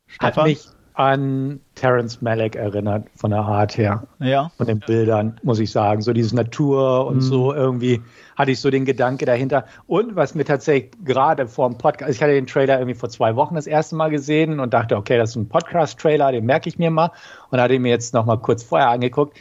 Stefan? 0.07 0.35
Hat 0.35 0.43
mich, 0.45 0.65
an 0.95 1.59
Terence 1.75 2.21
Malick 2.21 2.55
erinnert, 2.55 3.07
von 3.15 3.31
der 3.31 3.41
Art 3.41 3.77
her. 3.77 4.07
Ja. 4.19 4.49
Von 4.57 4.67
den 4.67 4.79
Bildern, 4.79 5.39
muss 5.43 5.59
ich 5.59 5.71
sagen. 5.71 6.01
So 6.01 6.13
dieses 6.13 6.33
Natur 6.33 7.05
und 7.07 7.17
mhm. 7.17 7.21
so 7.21 7.53
irgendwie 7.53 8.01
hatte 8.37 8.51
ich 8.51 8.61
so 8.61 8.69
den 8.69 8.85
Gedanke 8.85 9.25
dahinter. 9.25 9.65
Und 9.87 10.15
was 10.15 10.35
mir 10.35 10.45
tatsächlich 10.45 10.91
gerade 11.03 11.47
vor 11.47 11.69
dem 11.69 11.77
Podcast, 11.77 12.03
also 12.03 12.15
ich 12.15 12.23
hatte 12.23 12.33
den 12.33 12.47
Trailer 12.47 12.79
irgendwie 12.79 12.95
vor 12.97 13.09
zwei 13.09 13.35
Wochen 13.35 13.55
das 13.55 13.67
erste 13.67 13.95
Mal 13.95 14.09
gesehen 14.09 14.59
und 14.59 14.73
dachte, 14.73 14.95
okay, 14.95 15.17
das 15.17 15.31
ist 15.31 15.35
ein 15.35 15.49
Podcast-Trailer, 15.49 16.31
den 16.31 16.45
merke 16.45 16.69
ich 16.69 16.79
mir 16.79 16.91
mal. 16.91 17.11
Und 17.51 17.59
hatte 17.59 17.73
ihn 17.73 17.81
mir 17.81 17.89
jetzt 17.89 18.13
noch 18.13 18.25
mal 18.25 18.37
kurz 18.37 18.63
vorher 18.63 18.89
angeguckt. 18.89 19.37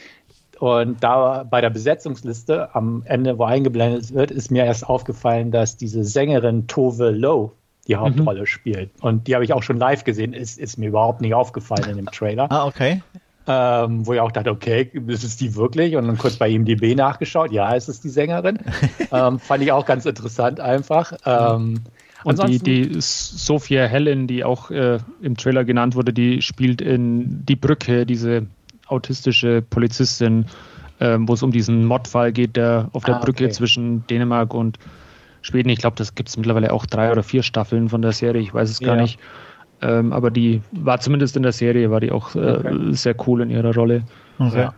Und 0.58 1.02
da 1.02 1.44
bei 1.44 1.60
der 1.60 1.70
Besetzungsliste 1.70 2.74
am 2.74 3.02
Ende, 3.04 3.38
wo 3.38 3.44
eingeblendet 3.44 4.12
wird, 4.14 4.30
ist 4.30 4.50
mir 4.50 4.64
erst 4.64 4.88
aufgefallen, 4.88 5.50
dass 5.50 5.76
diese 5.76 6.04
Sängerin 6.04 6.66
Tove 6.66 7.10
Lowe 7.10 7.52
die 7.86 7.96
Hauptrolle 7.96 8.40
mhm. 8.40 8.46
spielt. 8.46 8.90
Und 9.00 9.26
die 9.26 9.34
habe 9.34 9.44
ich 9.44 9.52
auch 9.52 9.62
schon 9.62 9.76
live 9.76 10.04
gesehen, 10.04 10.32
ist, 10.32 10.58
ist 10.58 10.78
mir 10.78 10.88
überhaupt 10.88 11.20
nicht 11.20 11.34
aufgefallen 11.34 11.88
in 11.90 11.96
dem 11.96 12.06
Trailer. 12.06 12.50
Ah, 12.50 12.66
okay. 12.66 13.02
Ähm, 13.46 14.06
wo 14.06 14.14
ich 14.14 14.20
auch 14.20 14.32
dachte, 14.32 14.50
okay, 14.50 14.90
ist 15.06 15.22
es 15.22 15.36
die 15.36 15.54
wirklich? 15.54 15.96
Und 15.96 16.06
dann 16.06 16.16
kurz 16.16 16.36
bei 16.36 16.48
ihm 16.48 16.64
DB 16.64 16.94
nachgeschaut, 16.94 17.52
ja, 17.52 17.74
es 17.76 17.90
ist 17.90 18.02
die 18.02 18.08
Sängerin. 18.08 18.58
ähm, 19.12 19.38
fand 19.38 19.62
ich 19.62 19.70
auch 19.70 19.84
ganz 19.84 20.06
interessant 20.06 20.60
einfach. 20.60 21.12
Ähm, 21.26 21.80
und 22.24 22.42
die, 22.48 22.58
die 22.58 22.96
Sophia 23.00 23.84
Helen, 23.84 24.26
die 24.26 24.44
auch 24.44 24.70
äh, 24.70 24.98
im 25.20 25.36
Trailer 25.36 25.64
genannt 25.64 25.94
wurde, 25.94 26.14
die 26.14 26.40
spielt 26.40 26.80
in 26.80 27.44
Die 27.44 27.56
Brücke, 27.56 28.06
diese 28.06 28.46
autistische 28.86 29.60
Polizistin, 29.60 30.46
äh, 31.00 31.18
wo 31.20 31.34
es 31.34 31.42
um 31.42 31.52
diesen 31.52 31.84
Mordfall 31.84 32.32
geht, 32.32 32.56
der 32.56 32.88
auf 32.92 33.04
der 33.04 33.16
ah, 33.16 33.18
Brücke 33.18 33.44
okay. 33.44 33.52
zwischen 33.52 34.06
Dänemark 34.06 34.54
und 34.54 34.78
Schweden. 35.44 35.68
Ich 35.68 35.78
glaube, 35.78 35.96
das 35.96 36.14
gibt 36.14 36.30
es 36.30 36.36
mittlerweile 36.38 36.72
auch 36.72 36.86
drei 36.86 37.12
oder 37.12 37.22
vier 37.22 37.42
Staffeln 37.42 37.90
von 37.90 38.00
der 38.00 38.12
Serie, 38.12 38.40
ich 38.40 38.54
weiß 38.54 38.70
es 38.70 38.80
gar 38.80 38.96
ja. 38.96 39.02
nicht. 39.02 39.20
Ähm, 39.82 40.12
aber 40.12 40.30
die 40.30 40.62
war 40.72 41.00
zumindest 41.00 41.36
in 41.36 41.42
der 41.42 41.52
Serie, 41.52 41.90
war 41.90 42.00
die 42.00 42.12
auch 42.12 42.34
äh, 42.34 42.38
okay. 42.38 42.92
sehr 42.92 43.14
cool 43.26 43.42
in 43.42 43.50
ihrer 43.50 43.74
Rolle. 43.74 44.04
Okay. 44.38 44.58
Ja. 44.58 44.74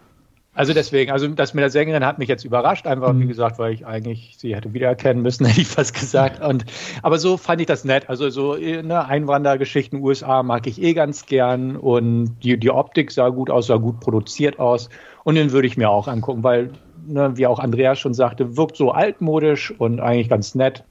Also 0.54 0.72
deswegen, 0.72 1.12
also 1.12 1.28
das 1.28 1.52
mit 1.52 1.62
der 1.62 1.70
Sängerin 1.70 2.04
hat 2.04 2.18
mich 2.18 2.28
jetzt 2.28 2.44
überrascht, 2.44 2.86
einfach 2.86 3.12
mhm. 3.12 3.20
wie 3.20 3.26
gesagt, 3.26 3.58
weil 3.58 3.74
ich 3.74 3.86
eigentlich 3.86 4.36
sie 4.38 4.56
hätte 4.56 4.72
wiedererkennen 4.72 5.22
müssen, 5.22 5.44
hätte 5.46 5.60
ich 5.60 5.68
fast 5.68 5.94
gesagt. 5.94 6.42
Und 6.42 6.64
aber 7.02 7.18
so 7.18 7.36
fand 7.36 7.60
ich 7.60 7.68
das 7.68 7.84
nett. 7.84 8.08
Also 8.08 8.28
so 8.30 8.56
ne, 8.56 9.06
Einwandergeschichten 9.06 10.00
USA 10.00 10.42
mag 10.42 10.66
ich 10.66 10.82
eh 10.82 10.94
ganz 10.94 11.26
gern 11.26 11.76
und 11.76 12.38
die, 12.42 12.58
die 12.58 12.70
Optik 12.70 13.12
sah 13.12 13.28
gut 13.28 13.50
aus, 13.50 13.68
sah 13.68 13.76
gut 13.76 14.00
produziert 14.00 14.58
aus 14.58 14.88
und 15.22 15.36
den 15.36 15.52
würde 15.52 15.68
ich 15.68 15.76
mir 15.76 15.90
auch 15.90 16.08
angucken, 16.08 16.42
weil 16.42 16.70
ne, 17.06 17.36
wie 17.36 17.46
auch 17.46 17.58
Andreas 17.58 17.98
schon 17.98 18.14
sagte, 18.14 18.56
wirkt 18.56 18.76
so 18.76 18.92
altmodisch 18.92 19.72
und 19.78 20.00
eigentlich 20.00 20.28
ganz 20.28 20.54
nett. 20.54 20.84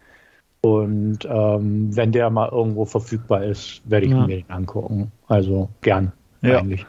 Und 0.62 1.20
ähm, 1.26 1.96
wenn 1.96 2.12
der 2.12 2.30
mal 2.32 2.50
irgendwo 2.50 2.86
verfügbar 2.86 3.44
ist, 3.44 3.82
werde 3.86 4.08
ich 4.08 4.12
ja. 4.12 4.26
mir 4.26 4.38
den 4.38 4.50
angucken. 4.50 5.12
Also 5.28 5.70
gern, 5.82 6.12
ja. 6.42 6.60
eigentlich. 6.60 6.86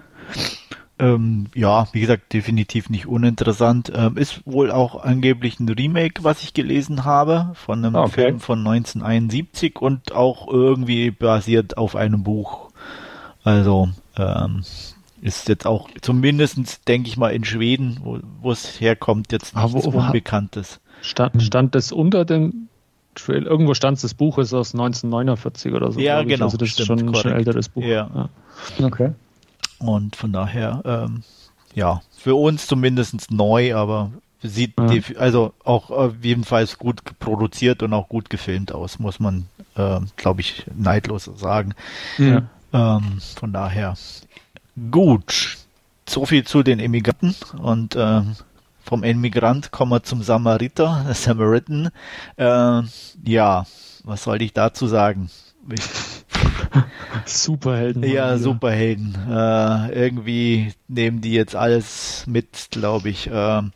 Ähm, 0.99 1.49
ja, 1.55 1.87
wie 1.93 2.01
gesagt, 2.01 2.33
definitiv 2.33 2.89
nicht 2.89 3.07
uninteressant. 3.07 3.93
Ähm, 3.95 4.17
ist 4.17 4.41
wohl 4.47 4.71
auch 4.71 5.05
angeblich 5.05 5.61
ein 5.61 5.69
Remake, 5.69 6.25
was 6.25 6.43
ich 6.43 6.55
gelesen 6.55 7.05
habe, 7.05 7.51
von 7.53 7.85
einem 7.85 7.97
okay. 7.97 8.13
Film 8.13 8.41
von 8.41 8.61
1971 8.61 9.79
und 9.79 10.13
auch 10.13 10.49
irgendwie 10.49 11.11
basiert 11.11 11.77
auf 11.77 11.97
einem 11.97 12.23
Buch 12.23 12.71
Also 13.45 13.91
ähm, 14.17 14.63
ist 15.21 15.49
jetzt 15.49 15.67
auch 15.67 15.89
zumindestens 16.01 16.83
denke 16.83 17.09
ich 17.09 17.17
mal, 17.17 17.31
in 17.31 17.45
Schweden, 17.45 18.01
wo 18.41 18.51
es 18.51 18.81
herkommt, 18.81 19.33
jetzt 19.33 19.55
nichts 19.55 19.73
wo, 19.73 19.91
Unbekanntes. 19.91 20.81
Stand, 21.03 21.43
stand 21.43 21.75
das 21.75 21.93
unter 21.93 22.25
dem 22.25 22.69
Trail? 23.15 23.45
Irgendwo 23.45 23.75
stand 23.75 24.03
das 24.03 24.15
Buch, 24.15 24.39
ist 24.39 24.53
aus 24.53 24.75
1949 24.75 25.73
oder 25.73 25.93
so. 25.93 26.01
Ja, 26.01 26.23
genau. 26.23 26.47
Also 26.47 26.57
das 26.57 26.71
stimmt, 26.71 26.81
ist 26.81 26.87
schon 26.87 27.07
korrekt. 27.13 27.27
ein 27.27 27.33
älteres 27.33 27.69
Buch. 27.69 27.83
Ja. 27.83 28.29
ja. 28.79 28.87
Okay. 28.87 29.13
Und 29.79 30.17
von 30.17 30.33
daher, 30.33 30.83
ähm, 30.85 31.23
ja, 31.75 32.01
für 32.17 32.35
uns 32.35 32.67
zumindest 32.67 33.31
neu, 33.31 33.75
aber 33.75 34.11
sieht 34.43 34.75
ja. 34.79 35.19
also 35.19 35.53
auch 35.65 35.91
auf 35.91 36.15
jeden 36.23 36.45
Fall 36.45 36.67
gut 36.79 37.01
produziert 37.19 37.83
und 37.83 37.93
auch 37.93 38.09
gut 38.09 38.31
gefilmt 38.31 38.73
aus, 38.73 38.99
muss 38.99 39.21
man, 39.21 39.47
äh, 39.75 40.01
glaube 40.17 40.41
ich, 40.41 40.65
neidlos 40.75 41.31
sagen. 41.37 41.75
Ja. 42.19 42.43
Ähm, 42.73 43.21
von 43.37 43.53
daher 43.53 43.95
gut. 44.91 45.59
So 46.09 46.25
viel 46.25 46.45
zu 46.45 46.63
den 46.63 46.79
Immigranten 46.79 47.35
und 47.59 47.97
äh, 47.97 48.23
vom 48.85 49.03
Immigrant 49.03 49.73
kommen 49.73 49.91
wir 49.91 50.03
zum 50.05 50.23
Samariter, 50.23 51.07
Samaritan. 51.15 51.91
Äh, 52.37 52.83
ja, 53.25 53.67
was 54.05 54.23
soll 54.23 54.41
ich 54.43 54.53
dazu 54.53 54.87
sagen? 54.87 55.29
Ich, 55.73 55.83
Superhelden. 57.25 58.05
Ja, 58.05 58.39
Superhelden. 58.39 59.17
Äh, 59.29 59.93
irgendwie 59.93 60.73
nehmen 60.87 61.21
die 61.21 61.33
jetzt 61.33 61.57
alles 61.57 62.25
mit, 62.29 62.69
glaube 62.71 63.09
ich. 63.09 63.29
Ähm, 63.33 63.73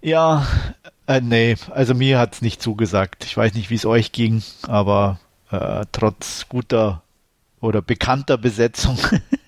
ja, 0.00 0.46
äh, 1.08 1.20
nee, 1.20 1.56
also 1.70 1.94
mir 1.94 2.20
hat's 2.20 2.42
nicht 2.42 2.62
zugesagt. 2.62 3.24
Ich 3.24 3.36
weiß 3.36 3.54
nicht, 3.54 3.70
wie 3.70 3.74
es 3.74 3.86
euch 3.86 4.12
ging, 4.12 4.42
aber 4.62 5.18
äh, 5.50 5.84
trotz 5.90 6.48
guter 6.48 7.02
oder 7.60 7.82
bekannter 7.82 8.38
Besetzung. 8.38 8.98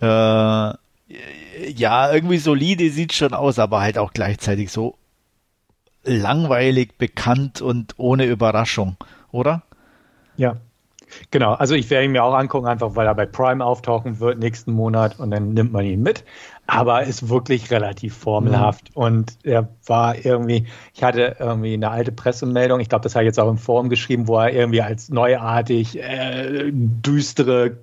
äh, 0.00 0.74
ja, 1.70 2.12
irgendwie 2.12 2.38
solide 2.38 2.90
sieht 2.90 3.12
schon 3.12 3.34
aus, 3.34 3.58
aber 3.58 3.80
halt 3.80 3.98
auch 3.98 4.12
gleichzeitig 4.12 4.70
so 4.70 4.96
langweilig, 6.04 6.98
bekannt 6.98 7.62
und 7.62 7.94
ohne 7.96 8.26
Überraschung, 8.26 8.96
oder? 9.30 9.62
Ja, 10.36 10.56
Genau, 11.30 11.52
also 11.52 11.74
ich 11.74 11.90
werde 11.90 12.06
ihn 12.06 12.12
mir 12.12 12.24
auch 12.24 12.34
angucken, 12.34 12.66
einfach 12.66 12.96
weil 12.96 13.06
er 13.06 13.14
bei 13.14 13.26
Prime 13.26 13.64
auftauchen 13.64 14.20
wird 14.20 14.38
nächsten 14.38 14.72
Monat 14.72 15.18
und 15.18 15.30
dann 15.30 15.54
nimmt 15.54 15.72
man 15.72 15.84
ihn 15.84 16.02
mit. 16.02 16.24
Aber 16.66 17.04
ist 17.04 17.28
wirklich 17.28 17.70
relativ 17.70 18.16
formelhaft 18.16 18.90
mhm. 18.96 19.02
und 19.02 19.38
er 19.42 19.68
war 19.86 20.24
irgendwie, 20.24 20.66
ich 20.94 21.02
hatte 21.02 21.36
irgendwie 21.38 21.74
eine 21.74 21.90
alte 21.90 22.10
Pressemeldung, 22.10 22.80
ich 22.80 22.88
glaube, 22.88 23.02
das 23.02 23.14
habe 23.14 23.24
ich 23.24 23.28
jetzt 23.28 23.40
auch 23.40 23.50
im 23.50 23.58
Forum 23.58 23.90
geschrieben, 23.90 24.28
wo 24.28 24.38
er 24.38 24.52
irgendwie 24.52 24.80
als 24.80 25.10
neuartig 25.10 25.98
äh, 25.98 26.70
düstere 26.72 27.76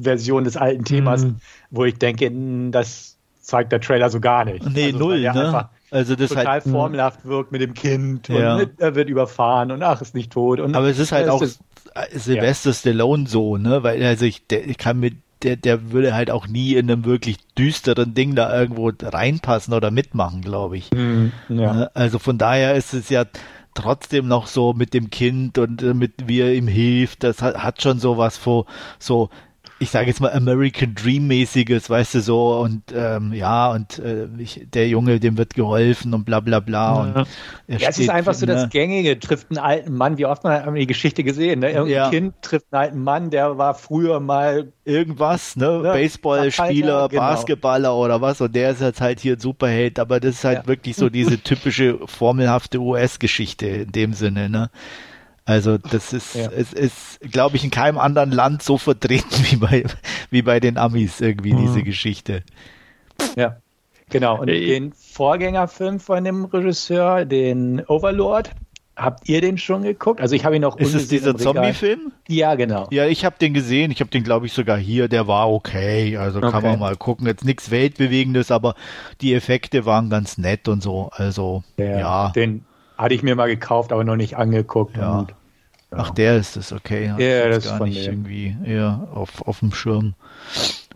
Version 0.00 0.44
des 0.44 0.56
alten 0.56 0.84
Themas, 0.84 1.24
mhm. 1.24 1.36
wo 1.70 1.84
ich 1.84 1.98
denke, 1.98 2.30
das 2.70 3.16
zeigt 3.40 3.72
der 3.72 3.80
Trailer 3.80 4.10
so 4.10 4.20
gar 4.20 4.44
nicht. 4.44 4.64
Nee, 4.70 4.86
also, 4.86 4.98
null, 4.98 5.20
ne? 5.20 5.68
Also 5.90 6.16
das 6.16 6.30
total 6.30 6.46
halt, 6.46 6.62
formelhaft 6.62 7.26
wirkt 7.26 7.52
mit 7.52 7.60
dem 7.60 7.74
Kind 7.74 8.28
ja. 8.28 8.56
und 8.56 8.80
er 8.80 8.94
wird 8.94 9.10
überfahren 9.10 9.70
und 9.70 9.82
ach, 9.82 10.00
ist 10.00 10.14
nicht 10.14 10.32
tot. 10.32 10.58
Und 10.58 10.74
Aber 10.74 10.86
es 10.88 10.98
ist 10.98 11.12
halt 11.12 11.28
auch 11.28 11.42
ist, 11.42 11.60
Sylvester 12.12 12.70
ja. 12.70 12.74
Stallone 12.74 13.26
so, 13.26 13.58
ne? 13.58 13.82
Weil 13.82 14.02
also 14.02 14.24
ich, 14.24 14.46
der, 14.46 14.66
ich 14.66 14.78
kann 14.78 14.98
mit 15.00 15.16
der, 15.42 15.56
der 15.56 15.90
würde 15.90 16.14
halt 16.14 16.30
auch 16.30 16.46
nie 16.46 16.74
in 16.74 16.90
einem 16.90 17.04
wirklich 17.04 17.36
düsteren 17.58 18.14
Ding 18.14 18.34
da 18.34 18.58
irgendwo 18.58 18.90
reinpassen 19.02 19.74
oder 19.74 19.90
mitmachen, 19.90 20.40
glaube 20.40 20.76
ich. 20.76 20.90
Mhm, 20.92 21.32
ja. 21.48 21.72
Ne? 21.72 21.90
Also 21.94 22.18
von 22.18 22.38
daher 22.38 22.74
ist 22.74 22.94
es 22.94 23.08
ja 23.08 23.24
trotzdem 23.74 24.28
noch 24.28 24.46
so 24.46 24.72
mit 24.72 24.94
dem 24.94 25.10
Kind 25.10 25.58
und 25.58 25.82
äh, 25.82 25.94
mit 25.94 26.12
wie 26.26 26.40
er 26.40 26.54
ihm 26.54 26.68
hilft, 26.68 27.24
das 27.24 27.42
hat, 27.42 27.58
hat 27.58 27.82
schon 27.82 27.98
sowas 27.98 28.36
vor 28.36 28.66
so 28.98 29.30
ich 29.82 29.90
sage 29.90 30.06
jetzt 30.06 30.20
mal 30.20 30.32
American 30.32 30.94
Dream 30.94 31.26
mäßiges, 31.26 31.90
weißt 31.90 32.14
du 32.14 32.20
so 32.20 32.60
und 32.60 32.82
ähm, 32.94 33.32
ja 33.32 33.72
und 33.72 33.98
äh, 33.98 34.28
ich, 34.38 34.64
der 34.72 34.88
Junge, 34.88 35.18
dem 35.18 35.36
wird 35.36 35.54
geholfen 35.54 36.14
und 36.14 36.24
bla 36.24 36.38
bla 36.38 36.60
bla. 36.60 37.12
Ja. 37.14 37.20
Und 37.66 37.80
ja, 37.80 37.88
es 37.88 37.98
ist 37.98 38.08
einfach 38.08 38.34
so 38.34 38.46
das 38.46 38.62
ne? 38.62 38.68
Gängige, 38.68 39.18
trifft 39.18 39.50
einen 39.50 39.58
alten 39.58 39.94
Mann, 39.94 40.18
wie 40.18 40.26
oft 40.26 40.44
man 40.44 40.74
die 40.76 40.86
Geschichte 40.86 41.24
gesehen, 41.24 41.60
ne? 41.60 41.72
Irgendein 41.72 41.96
ja. 41.96 42.10
Kind 42.10 42.34
trifft 42.42 42.66
einen 42.70 42.80
alten 42.80 43.02
Mann, 43.02 43.30
der 43.30 43.58
war 43.58 43.74
früher 43.74 44.20
mal 44.20 44.72
irgendwas, 44.84 45.56
ne, 45.56 45.80
ne? 45.82 45.92
Baseballspieler, 45.92 47.08
genau. 47.08 47.20
Basketballer 47.20 47.96
oder 47.96 48.20
was 48.20 48.40
und 48.40 48.54
der 48.54 48.70
ist 48.70 48.80
jetzt 48.80 49.00
halt 49.00 49.18
hier 49.18 49.34
ein 49.34 49.40
Superheld, 49.40 49.98
aber 49.98 50.20
das 50.20 50.36
ist 50.36 50.44
halt 50.44 50.58
ja. 50.58 50.66
wirklich 50.68 50.94
so 50.94 51.08
diese 51.08 51.42
typische 51.42 51.98
formelhafte 52.06 52.78
US-Geschichte 52.78 53.66
in 53.66 53.92
dem 53.92 54.12
Sinne, 54.12 54.48
ne? 54.48 54.70
Also 55.44 55.76
das 55.78 56.12
ist, 56.12 56.34
ja. 56.34 56.50
es 56.50 56.72
ist, 56.72 57.20
glaube 57.20 57.56
ich, 57.56 57.64
in 57.64 57.70
keinem 57.70 57.98
anderen 57.98 58.30
Land 58.30 58.62
so 58.62 58.78
vertreten 58.78 59.44
wie 59.50 59.56
bei, 59.56 59.84
wie 60.30 60.42
bei 60.42 60.60
den 60.60 60.78
Amis 60.78 61.20
irgendwie 61.20 61.52
mhm. 61.52 61.66
diese 61.66 61.82
Geschichte. 61.82 62.42
Ja, 63.36 63.56
genau. 64.08 64.40
Und 64.40 64.48
äh, 64.48 64.66
den 64.66 64.92
Vorgängerfilm 64.92 66.00
von 66.00 66.24
dem 66.24 66.44
Regisseur, 66.44 67.24
den 67.24 67.84
Overlord, 67.86 68.52
habt 68.94 69.28
ihr 69.28 69.40
den 69.40 69.58
schon 69.58 69.82
geguckt? 69.82 70.20
Also 70.20 70.36
ich 70.36 70.44
habe 70.44 70.56
ihn 70.56 70.62
noch. 70.62 70.76
Ist 70.78 70.94
es 70.94 71.08
dieser 71.08 71.36
Zombie-Film? 71.36 72.12
Ja, 72.28 72.54
genau. 72.54 72.86
Ja, 72.90 73.06
ich 73.06 73.24
habe 73.24 73.36
den 73.40 73.52
gesehen. 73.52 73.90
Ich 73.90 74.00
habe 74.00 74.10
den, 74.10 74.22
glaube 74.22 74.46
ich, 74.46 74.52
sogar 74.52 74.78
hier. 74.78 75.08
Der 75.08 75.26
war 75.26 75.50
okay. 75.50 76.16
Also 76.16 76.38
okay. 76.38 76.50
kann 76.50 76.62
man 76.62 76.78
mal 76.78 76.96
gucken. 76.96 77.26
Jetzt 77.26 77.44
nichts 77.44 77.70
weltbewegendes, 77.70 78.50
aber 78.50 78.74
die 79.20 79.34
Effekte 79.34 79.86
waren 79.86 80.08
ganz 80.10 80.38
nett 80.38 80.68
und 80.68 80.82
so. 80.82 81.10
Also 81.12 81.64
ja. 81.76 81.98
ja. 81.98 82.28
Den 82.30 82.64
hatte 83.02 83.14
ich 83.14 83.22
mir 83.22 83.36
mal 83.36 83.48
gekauft, 83.48 83.92
aber 83.92 84.04
noch 84.04 84.16
nicht 84.16 84.36
angeguckt. 84.36 84.96
Ja. 84.96 85.18
Und, 85.18 85.30
ja. 85.30 85.36
Ach, 85.98 86.10
der 86.10 86.36
ist 86.36 86.56
es, 86.56 86.72
okay. 86.72 87.10
Hat 87.10 87.20
ja, 87.20 87.48
das 87.48 87.64
gar 87.64 87.74
ist 87.74 87.82
nicht 87.82 88.06
dem. 88.06 88.12
irgendwie 88.12 88.56
eher 88.64 89.08
auf, 89.12 89.46
auf 89.46 89.58
dem 89.58 89.72
Schirm. 89.74 90.14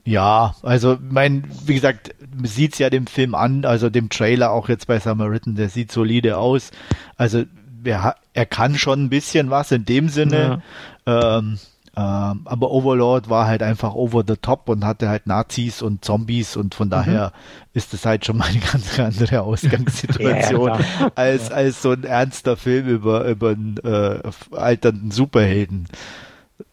Ja, 0.04 0.54
also 0.62 0.96
mein, 1.00 1.44
wie 1.66 1.74
gesagt, 1.74 2.14
sieht 2.44 2.74
es 2.74 2.78
ja 2.78 2.90
dem 2.90 3.08
Film 3.08 3.34
an, 3.34 3.64
also 3.64 3.90
dem 3.90 4.08
Trailer 4.08 4.52
auch 4.52 4.68
jetzt 4.68 4.86
bei 4.86 5.00
Samaritan, 5.00 5.56
der 5.56 5.68
sieht 5.68 5.90
solide 5.90 6.38
aus. 6.38 6.70
Also 7.16 7.42
er, 7.82 8.14
er 8.32 8.46
kann 8.46 8.78
schon 8.78 9.04
ein 9.04 9.10
bisschen 9.10 9.50
was 9.50 9.72
in 9.72 9.84
dem 9.84 10.08
Sinne. 10.08 10.62
Ja. 11.06 11.38
Ähm, 11.38 11.58
ähm, 11.98 12.42
aber 12.44 12.70
Overlord 12.72 13.30
war 13.30 13.46
halt 13.46 13.62
einfach 13.62 13.94
over 13.94 14.22
the 14.26 14.36
top 14.36 14.68
und 14.68 14.84
hatte 14.84 15.08
halt 15.08 15.26
Nazis 15.26 15.80
und 15.80 16.04
Zombies 16.04 16.54
und 16.54 16.74
von 16.74 16.88
mhm. 16.88 16.90
daher 16.90 17.32
ist 17.72 17.94
es 17.94 18.04
halt 18.04 18.26
schon 18.26 18.36
mal 18.36 18.48
eine 18.48 18.58
ganz 18.72 18.98
andere 19.00 19.40
Ausgangssituation 19.40 20.68
ja, 20.78 21.10
als, 21.14 21.50
als 21.50 21.80
so 21.80 21.92
ein 21.92 22.04
ernster 22.04 22.58
Film 22.58 22.86
über, 22.86 23.24
über 23.24 23.50
einen 23.50 23.78
äh, 23.82 24.20
alternden 24.50 25.10
Superhelden. 25.10 25.88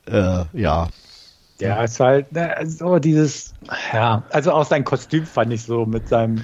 Äh, 0.07 0.43
ja. 0.51 0.89
Ja, 1.61 1.83
es 1.83 1.97
war 2.01 2.07
halt 2.07 2.33
ne, 2.33 2.53
so 2.65 2.99
dieses, 2.99 3.53
ja, 3.93 4.23
also 4.29 4.51
auch 4.51 4.65
sein 4.65 4.83
Kostüm 4.83 5.25
fand 5.25 5.53
ich 5.53 5.63
so 5.63 5.85
mit 5.85 6.09
seinem 6.09 6.43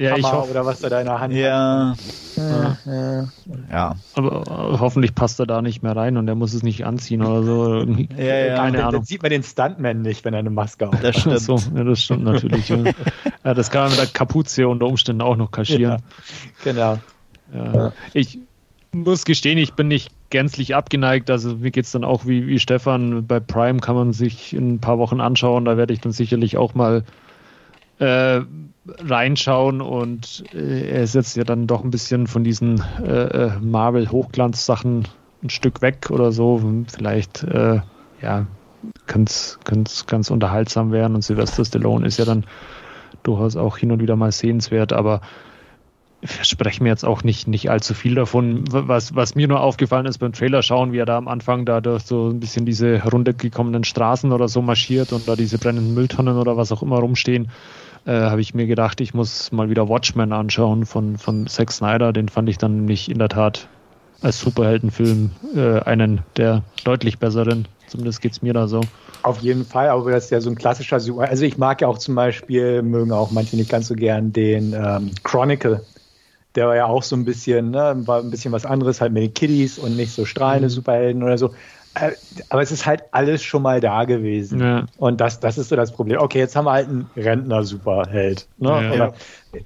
ja, 0.00 0.12
Hammer 0.12 0.18
ich 0.18 0.32
hoffe, 0.32 0.50
oder 0.50 0.64
was 0.64 0.82
er 0.82 0.90
da 0.90 1.00
in 1.00 1.06
der 1.06 1.20
Hand 1.20 1.34
ja. 1.34 1.90
hat. 1.90 2.36
Ja. 2.36 2.76
ja. 2.86 3.28
ja. 3.70 3.94
Aber 4.14 4.42
äh, 4.42 4.78
hoffentlich 4.78 5.14
passt 5.14 5.38
er 5.40 5.46
da 5.46 5.60
nicht 5.60 5.82
mehr 5.82 5.94
rein 5.94 6.16
und 6.16 6.26
er 6.26 6.34
muss 6.34 6.54
es 6.54 6.62
nicht 6.62 6.86
anziehen 6.86 7.22
oder 7.22 7.42
so. 7.42 7.80
Ja, 8.16 8.24
ja, 8.24 8.56
Keine 8.56 8.80
Ahnung. 8.80 8.92
Dann 8.92 9.04
sieht 9.04 9.22
man 9.22 9.30
den 9.30 9.42
Stuntman 9.42 10.00
nicht, 10.00 10.24
wenn 10.24 10.32
er 10.32 10.40
eine 10.40 10.50
Maske 10.50 10.90
hat. 10.90 11.04
Das 11.04 11.20
stimmt. 11.20 11.40
So, 11.40 11.56
ja, 11.74 11.84
das 11.84 12.02
stimmt 12.02 12.24
natürlich. 12.24 12.68
ja. 13.44 13.54
das 13.54 13.70
kann 13.70 13.82
man 13.82 13.90
mit 13.90 14.00
der 14.00 14.06
Kapuze 14.06 14.66
unter 14.66 14.86
Umständen 14.86 15.20
auch 15.20 15.36
noch 15.36 15.50
kaschieren. 15.50 16.00
genau. 16.64 16.98
Ja. 17.52 17.92
Ich 18.14 18.38
muss 18.92 19.24
gestehen, 19.24 19.58
ich 19.58 19.74
bin 19.74 19.88
nicht 19.88 20.12
gänzlich 20.30 20.74
abgeneigt. 20.74 21.30
Also 21.30 21.56
mir 21.56 21.70
geht 21.70 21.84
es 21.84 21.92
dann 21.92 22.04
auch 22.04 22.24
wie, 22.24 22.46
wie 22.46 22.58
Stefan. 22.58 23.26
Bei 23.26 23.38
Prime 23.38 23.80
kann 23.80 23.96
man 23.96 24.12
sich 24.14 24.54
in 24.54 24.74
ein 24.74 24.80
paar 24.80 24.98
Wochen 24.98 25.20
anschauen. 25.20 25.66
Da 25.66 25.76
werde 25.76 25.92
ich 25.92 26.00
dann 26.00 26.12
sicherlich 26.12 26.56
auch 26.56 26.74
mal 26.74 27.04
äh, 27.98 28.40
reinschauen 28.98 29.80
und 29.80 30.44
äh, 30.54 30.90
er 30.90 31.06
setzt 31.06 31.36
ja 31.36 31.44
dann 31.44 31.66
doch 31.66 31.84
ein 31.84 31.90
bisschen 31.90 32.26
von 32.26 32.44
diesen 32.44 32.82
äh, 33.02 33.46
äh 33.46 33.50
Marvel-Hochglanz-Sachen 33.60 35.08
ein 35.42 35.50
Stück 35.50 35.82
weg 35.82 36.10
oder 36.10 36.32
so. 36.32 36.60
Vielleicht, 36.92 37.42
äh, 37.44 37.80
ja, 38.22 38.46
kann 39.06 39.24
es 39.24 39.58
ganz 39.64 40.30
unterhaltsam 40.30 40.92
werden 40.92 41.14
und 41.14 41.22
Sylvester 41.22 41.64
Stallone 41.64 42.06
ist 42.06 42.18
ja 42.18 42.24
dann 42.24 42.44
durchaus 43.22 43.56
auch 43.56 43.76
hin 43.76 43.92
und 43.92 44.00
wieder 44.00 44.16
mal 44.16 44.32
sehenswert, 44.32 44.92
aber 44.92 45.20
verspreche 46.22 46.82
mir 46.82 46.90
jetzt 46.90 47.04
auch 47.04 47.22
nicht, 47.22 47.48
nicht 47.48 47.70
allzu 47.70 47.94
viel 47.94 48.14
davon. 48.14 48.64
Was, 48.70 49.14
was 49.14 49.34
mir 49.34 49.48
nur 49.48 49.60
aufgefallen 49.60 50.06
ist 50.06 50.18
beim 50.18 50.32
Trailer 50.32 50.62
schauen, 50.62 50.92
wie 50.92 50.98
er 50.98 51.06
da 51.06 51.16
am 51.16 51.28
Anfang 51.28 51.64
da 51.64 51.80
durch 51.80 52.02
so 52.02 52.28
ein 52.28 52.40
bisschen 52.40 52.66
diese 52.66 53.02
runtergekommenen 53.02 53.84
Straßen 53.84 54.32
oder 54.32 54.48
so 54.48 54.60
marschiert 54.60 55.12
und 55.12 55.26
da 55.28 55.36
diese 55.36 55.58
brennenden 55.58 55.94
Mülltonnen 55.94 56.36
oder 56.36 56.56
was 56.56 56.72
auch 56.72 56.82
immer 56.82 56.98
rumstehen 56.98 57.48
äh, 58.06 58.12
habe 58.12 58.40
ich 58.40 58.54
mir 58.54 58.66
gedacht, 58.66 59.00
ich 59.00 59.14
muss 59.14 59.52
mal 59.52 59.70
wieder 59.70 59.88
Watchmen 59.88 60.32
anschauen 60.32 60.86
von, 60.86 61.18
von 61.18 61.46
Zack 61.46 61.72
Snyder. 61.72 62.12
Den 62.12 62.28
fand 62.28 62.48
ich 62.48 62.58
dann 62.58 62.76
nämlich 62.76 63.10
in 63.10 63.18
der 63.18 63.28
Tat 63.28 63.68
als 64.22 64.40
Superheldenfilm 64.40 65.30
äh, 65.54 65.80
einen 65.80 66.20
der 66.36 66.62
deutlich 66.84 67.18
besseren. 67.18 67.66
Zumindest 67.86 68.20
geht 68.20 68.32
es 68.32 68.42
mir 68.42 68.52
da 68.52 68.68
so. 68.68 68.82
Auf 69.22 69.40
jeden 69.40 69.64
Fall, 69.64 69.88
aber 69.88 70.12
das 70.12 70.24
ist 70.24 70.30
ja 70.30 70.40
so 70.40 70.50
ein 70.50 70.56
klassischer 70.56 71.00
Super. 71.00 71.28
Also 71.28 71.44
ich 71.44 71.58
mag 71.58 71.80
ja 71.80 71.88
auch 71.88 71.98
zum 71.98 72.14
Beispiel, 72.14 72.82
mögen 72.82 73.12
auch 73.12 73.30
manche 73.30 73.56
nicht 73.56 73.70
ganz 73.70 73.88
so 73.88 73.94
gern, 73.94 74.32
den 74.32 74.72
ähm, 74.72 75.10
Chronicle. 75.24 75.84
Der 76.54 76.66
war 76.68 76.76
ja 76.76 76.86
auch 76.86 77.02
so 77.02 77.16
ein 77.16 77.24
bisschen, 77.24 77.70
ne, 77.70 77.94
war 78.06 78.20
ein 78.20 78.30
bisschen 78.30 78.52
was 78.52 78.66
anderes, 78.66 79.00
halt 79.00 79.12
mit 79.12 79.22
den 79.22 79.34
Kiddies 79.34 79.78
und 79.78 79.96
nicht 79.96 80.12
so 80.12 80.24
strahlende 80.24 80.68
mhm. 80.68 80.72
Superhelden 80.72 81.22
oder 81.22 81.38
so. 81.38 81.52
Äh, 81.94 82.12
aber 82.50 82.62
es 82.62 82.70
ist 82.70 82.86
halt 82.86 83.02
alles 83.10 83.42
schon 83.42 83.62
mal 83.62 83.80
da 83.80 84.04
gewesen. 84.04 84.60
Ja. 84.60 84.86
Und 84.96 85.20
das, 85.20 85.40
das 85.40 85.58
ist 85.58 85.70
so 85.70 85.76
das 85.76 85.92
Problem. 85.92 86.20
Okay, 86.20 86.38
jetzt 86.38 86.54
haben 86.54 86.66
wir 86.66 86.72
halt 86.72 86.88
einen 86.88 87.10
Rentner-Superheld. 87.16 88.46
Ne? 88.58 89.12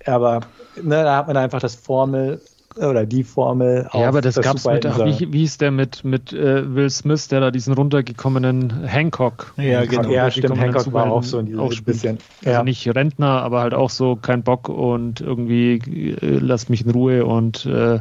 Ja, 0.07 0.15
aber 0.15 0.41
ne, 0.83 1.03
da 1.03 1.17
hat 1.17 1.27
man 1.27 1.37
einfach 1.37 1.61
das 1.61 1.75
Formel 1.75 2.41
oder 2.77 3.07
die 3.07 3.23
Formel. 3.23 3.89
Ja, 3.93 4.09
aber 4.09 4.21
das, 4.21 4.35
das 4.35 4.45
gab 4.45 4.57
es 4.57 4.65
mit, 4.65 4.85
ach, 4.87 4.99
wie, 5.05 5.33
wie 5.33 5.41
hieß 5.41 5.59
der 5.59 5.71
mit, 5.71 6.05
mit 6.05 6.33
äh, 6.33 6.75
Will 6.75 6.91
Smith, 6.91 7.29
der 7.29 7.41
da 7.41 7.51
diesen 7.51 7.75
runtergekommenen 7.75 8.85
Hancock. 8.85 9.53
Ja, 9.57 9.85
genau. 9.85 10.09
Ja, 10.09 10.31
stimmt, 10.31 10.59
Hancock 10.59 10.93
war 10.93 11.11
auch 11.11 11.23
so 11.23 11.39
ein 11.39 11.59
auch 11.59 11.73
bisschen. 11.83 12.19
Also 12.45 12.51
ja. 12.51 12.65
nicht 12.65 12.87
Rentner, 12.95 13.43
aber 13.43 13.61
halt 13.61 13.75
auch 13.75 13.91
so 13.91 14.17
kein 14.17 14.43
Bock 14.43 14.69
und 14.69 15.21
irgendwie 15.21 15.75
äh, 16.21 16.39
lasst 16.39 16.71
mich 16.71 16.85
in 16.85 16.91
Ruhe 16.91 17.25
und 17.27 17.67
äh, 17.67 18.01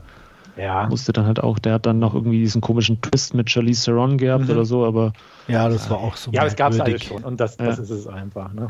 ja. 0.55 0.87
Musste 0.87 1.13
dann 1.13 1.25
halt 1.25 1.41
auch, 1.41 1.59
der 1.59 1.73
hat 1.73 1.85
dann 1.85 1.99
noch 1.99 2.13
irgendwie 2.13 2.39
diesen 2.39 2.61
komischen 2.61 3.01
Twist 3.01 3.33
mit 3.33 3.49
Charlize 3.49 3.85
Theron 3.85 4.17
gehabt 4.17 4.45
mhm. 4.45 4.51
oder 4.51 4.65
so, 4.65 4.85
aber. 4.85 5.13
Ja, 5.47 5.67
das 5.69 5.89
war 5.89 5.97
auch 5.97 6.15
so. 6.15 6.31
Ja, 6.31 6.45
es 6.45 6.55
gab 6.55 6.73
es 6.73 6.79
alles 6.79 7.03
schon 7.03 7.23
und 7.23 7.39
das, 7.39 7.57
das 7.57 7.77
ja. 7.77 7.83
ist 7.83 7.89
es 7.89 8.07
einfach. 8.07 8.51
Ne? 8.53 8.67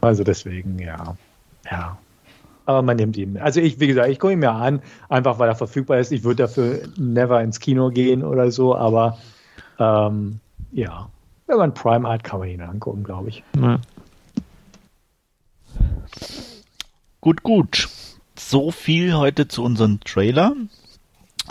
Also 0.00 0.24
deswegen, 0.24 0.78
ja. 0.78 1.16
Ja. 1.70 1.98
Aber 2.66 2.82
man 2.82 2.96
nimmt 2.96 3.16
ihn. 3.16 3.38
Also 3.38 3.60
ich, 3.60 3.80
wie 3.80 3.86
gesagt, 3.86 4.08
ich 4.10 4.18
gucke 4.18 4.34
ihn 4.34 4.40
mir 4.40 4.52
an, 4.52 4.82
einfach 5.08 5.38
weil 5.38 5.48
er 5.48 5.54
verfügbar 5.54 5.98
ist. 5.98 6.12
Ich 6.12 6.22
würde 6.22 6.42
dafür 6.42 6.80
never 6.96 7.40
ins 7.40 7.60
Kino 7.60 7.90
gehen 7.90 8.22
oder 8.22 8.50
so, 8.50 8.76
aber 8.76 9.16
ähm, 9.78 10.40
ja, 10.72 11.08
wenn 11.46 11.56
man 11.56 11.72
Prime 11.72 12.06
hat, 12.08 12.24
kann 12.24 12.40
man 12.40 12.48
ihn 12.48 12.60
angucken, 12.60 13.04
glaube 13.04 13.30
ich. 13.30 13.42
Ja. 13.58 13.80
Gut, 17.20 17.42
gut. 17.42 17.88
So 18.36 18.70
viel 18.70 19.14
heute 19.14 19.48
zu 19.48 19.64
unserem 19.64 20.00
Trailer. 20.00 20.54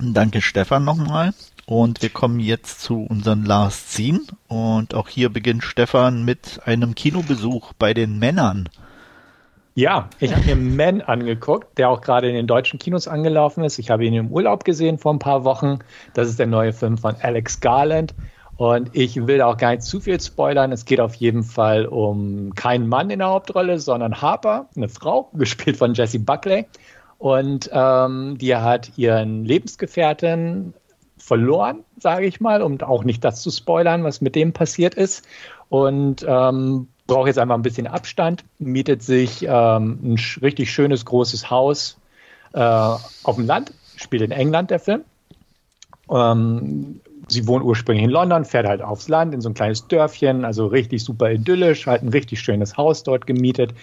Danke 0.01 0.41
Stefan 0.41 0.83
nochmal. 0.83 1.33
Und 1.65 2.01
wir 2.01 2.09
kommen 2.09 2.39
jetzt 2.39 2.81
zu 2.81 3.05
unserem 3.09 3.43
Last 3.43 3.91
Scene. 3.91 4.21
Und 4.47 4.93
auch 4.93 5.09
hier 5.09 5.29
beginnt 5.29 5.63
Stefan 5.63 6.23
mit 6.23 6.61
einem 6.65 6.95
Kinobesuch 6.95 7.73
bei 7.73 7.93
den 7.93 8.19
Männern. 8.19 8.69
Ja, 9.73 10.09
ich 10.19 10.33
habe 10.33 10.45
mir 10.45 10.55
Men 10.55 11.01
angeguckt, 11.01 11.77
der 11.77 11.89
auch 11.89 12.01
gerade 12.01 12.29
in 12.29 12.35
den 12.35 12.47
deutschen 12.47 12.79
Kinos 12.79 13.07
angelaufen 13.07 13.63
ist. 13.63 13.77
Ich 13.79 13.89
habe 13.89 14.05
ihn 14.05 14.13
im 14.13 14.31
Urlaub 14.31 14.63
gesehen 14.63 14.97
vor 14.97 15.13
ein 15.13 15.19
paar 15.19 15.43
Wochen. 15.43 15.79
Das 16.13 16.29
ist 16.29 16.39
der 16.39 16.47
neue 16.47 16.73
Film 16.73 16.97
von 16.97 17.15
Alex 17.21 17.59
Garland. 17.59 18.15
Und 18.55 18.89
ich 18.93 19.27
will 19.27 19.41
auch 19.41 19.57
gar 19.57 19.71
nicht 19.71 19.83
zu 19.83 19.99
viel 19.99 20.19
spoilern. 20.19 20.71
Es 20.71 20.85
geht 20.85 20.99
auf 20.99 21.13
jeden 21.13 21.43
Fall 21.43 21.85
um 21.85 22.55
keinen 22.55 22.87
Mann 22.87 23.11
in 23.11 23.19
der 23.19 23.27
Hauptrolle, 23.27 23.77
sondern 23.77 24.19
Harper, 24.19 24.67
eine 24.75 24.89
Frau, 24.89 25.29
gespielt 25.33 25.77
von 25.77 25.93
Jessie 25.93 26.17
Buckley. 26.17 26.65
Und 27.17 27.69
ähm, 27.73 28.37
die 28.37 28.55
hat 28.55 28.91
ihren 28.97 29.43
Lebensgefährten 29.43 30.73
verloren, 31.17 31.83
sage 31.99 32.25
ich 32.25 32.39
mal, 32.39 32.61
um 32.61 32.79
auch 32.81 33.03
nicht 33.03 33.23
das 33.23 33.41
zu 33.41 33.49
spoilern, 33.49 34.03
was 34.03 34.21
mit 34.21 34.35
dem 34.35 34.53
passiert 34.53 34.93
ist. 34.93 35.25
Und 35.69 36.25
ähm, 36.27 36.87
braucht 37.07 37.27
jetzt 37.27 37.39
einfach 37.39 37.55
ein 37.55 37.63
bisschen 37.63 37.87
Abstand, 37.87 38.43
mietet 38.59 39.01
sich 39.01 39.43
ähm, 39.43 39.99
ein 40.03 40.19
richtig 40.41 40.71
schönes, 40.71 41.05
großes 41.05 41.49
Haus 41.49 41.97
äh, 42.53 42.59
auf 42.59 43.35
dem 43.35 43.45
Land, 43.45 43.73
spielt 43.95 44.21
in 44.21 44.31
England 44.31 44.69
der 44.69 44.79
Film. 44.79 45.01
Ähm, 46.09 47.01
sie 47.27 47.47
wohnt 47.47 47.65
ursprünglich 47.65 48.05
in 48.05 48.11
London, 48.11 48.45
fährt 48.45 48.67
halt 48.67 48.81
aufs 48.81 49.07
Land 49.07 49.33
in 49.33 49.41
so 49.41 49.49
ein 49.49 49.53
kleines 49.53 49.87
Dörfchen, 49.87 50.45
also 50.45 50.67
richtig 50.67 51.03
super 51.03 51.31
idyllisch, 51.31 51.87
halt 51.87 52.03
ein 52.03 52.09
richtig 52.09 52.39
schönes 52.39 52.77
Haus 52.77 53.03
dort 53.03 53.25
gemietet 53.25 53.73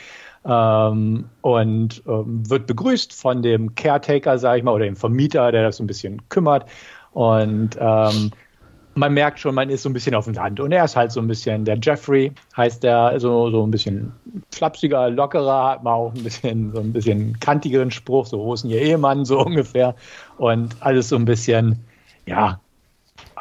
ähm, 0.47 1.25
und 1.41 2.03
ähm, 2.07 2.49
wird 2.49 2.67
begrüßt 2.67 3.13
von 3.13 3.43
dem 3.43 3.75
Caretaker, 3.75 4.39
sage 4.39 4.59
ich 4.59 4.65
mal, 4.65 4.73
oder 4.73 4.85
dem 4.85 4.97
Vermieter, 4.97 5.51
der 5.53 5.63
das 5.63 5.79
so 5.79 5.85
ein 5.85 5.87
bisschen 5.87 6.29
kümmert. 6.29 6.67
Und 7.13 7.77
ähm, 7.81 8.31
man 8.95 9.15
merkt 9.15 9.41
schon, 9.41 9.55
man 9.55 9.71
ist 9.71 9.83
so 9.83 9.89
ein 9.89 9.93
bisschen 9.93 10.15
auf 10.15 10.25
dem 10.25 10.35
Land. 10.35 10.61
Und 10.61 10.73
er 10.73 10.85
ist 10.85 10.97
halt 10.97 11.13
so 11.13 11.21
ein 11.21 11.27
bisschen, 11.27 11.65
der 11.65 11.79
Jeffrey 11.81 12.33
heißt 12.57 12.83
der, 12.83 13.19
so, 13.19 13.51
so 13.51 13.67
ein 13.67 13.71
bisschen 13.71 14.13
flapsiger, 14.53 15.11
lockerer, 15.11 15.71
hat 15.71 15.83
man 15.83 15.95
auch 15.95 16.15
ein 16.15 16.23
bisschen, 16.23 16.73
so 16.73 16.81
ein 16.81 16.93
bisschen 16.93 17.39
kantigeren 17.41 17.91
Spruch, 17.91 18.27
so, 18.27 18.39
wo 18.39 18.55
ist 18.55 18.63
denn 18.63 18.71
ihr 18.71 18.81
Ehemann, 18.81 19.25
so 19.25 19.41
ungefähr. 19.45 19.95
Und 20.39 20.77
alles 20.81 21.09
so 21.09 21.17
ein 21.17 21.25
bisschen, 21.25 21.85
ja, 22.27 22.61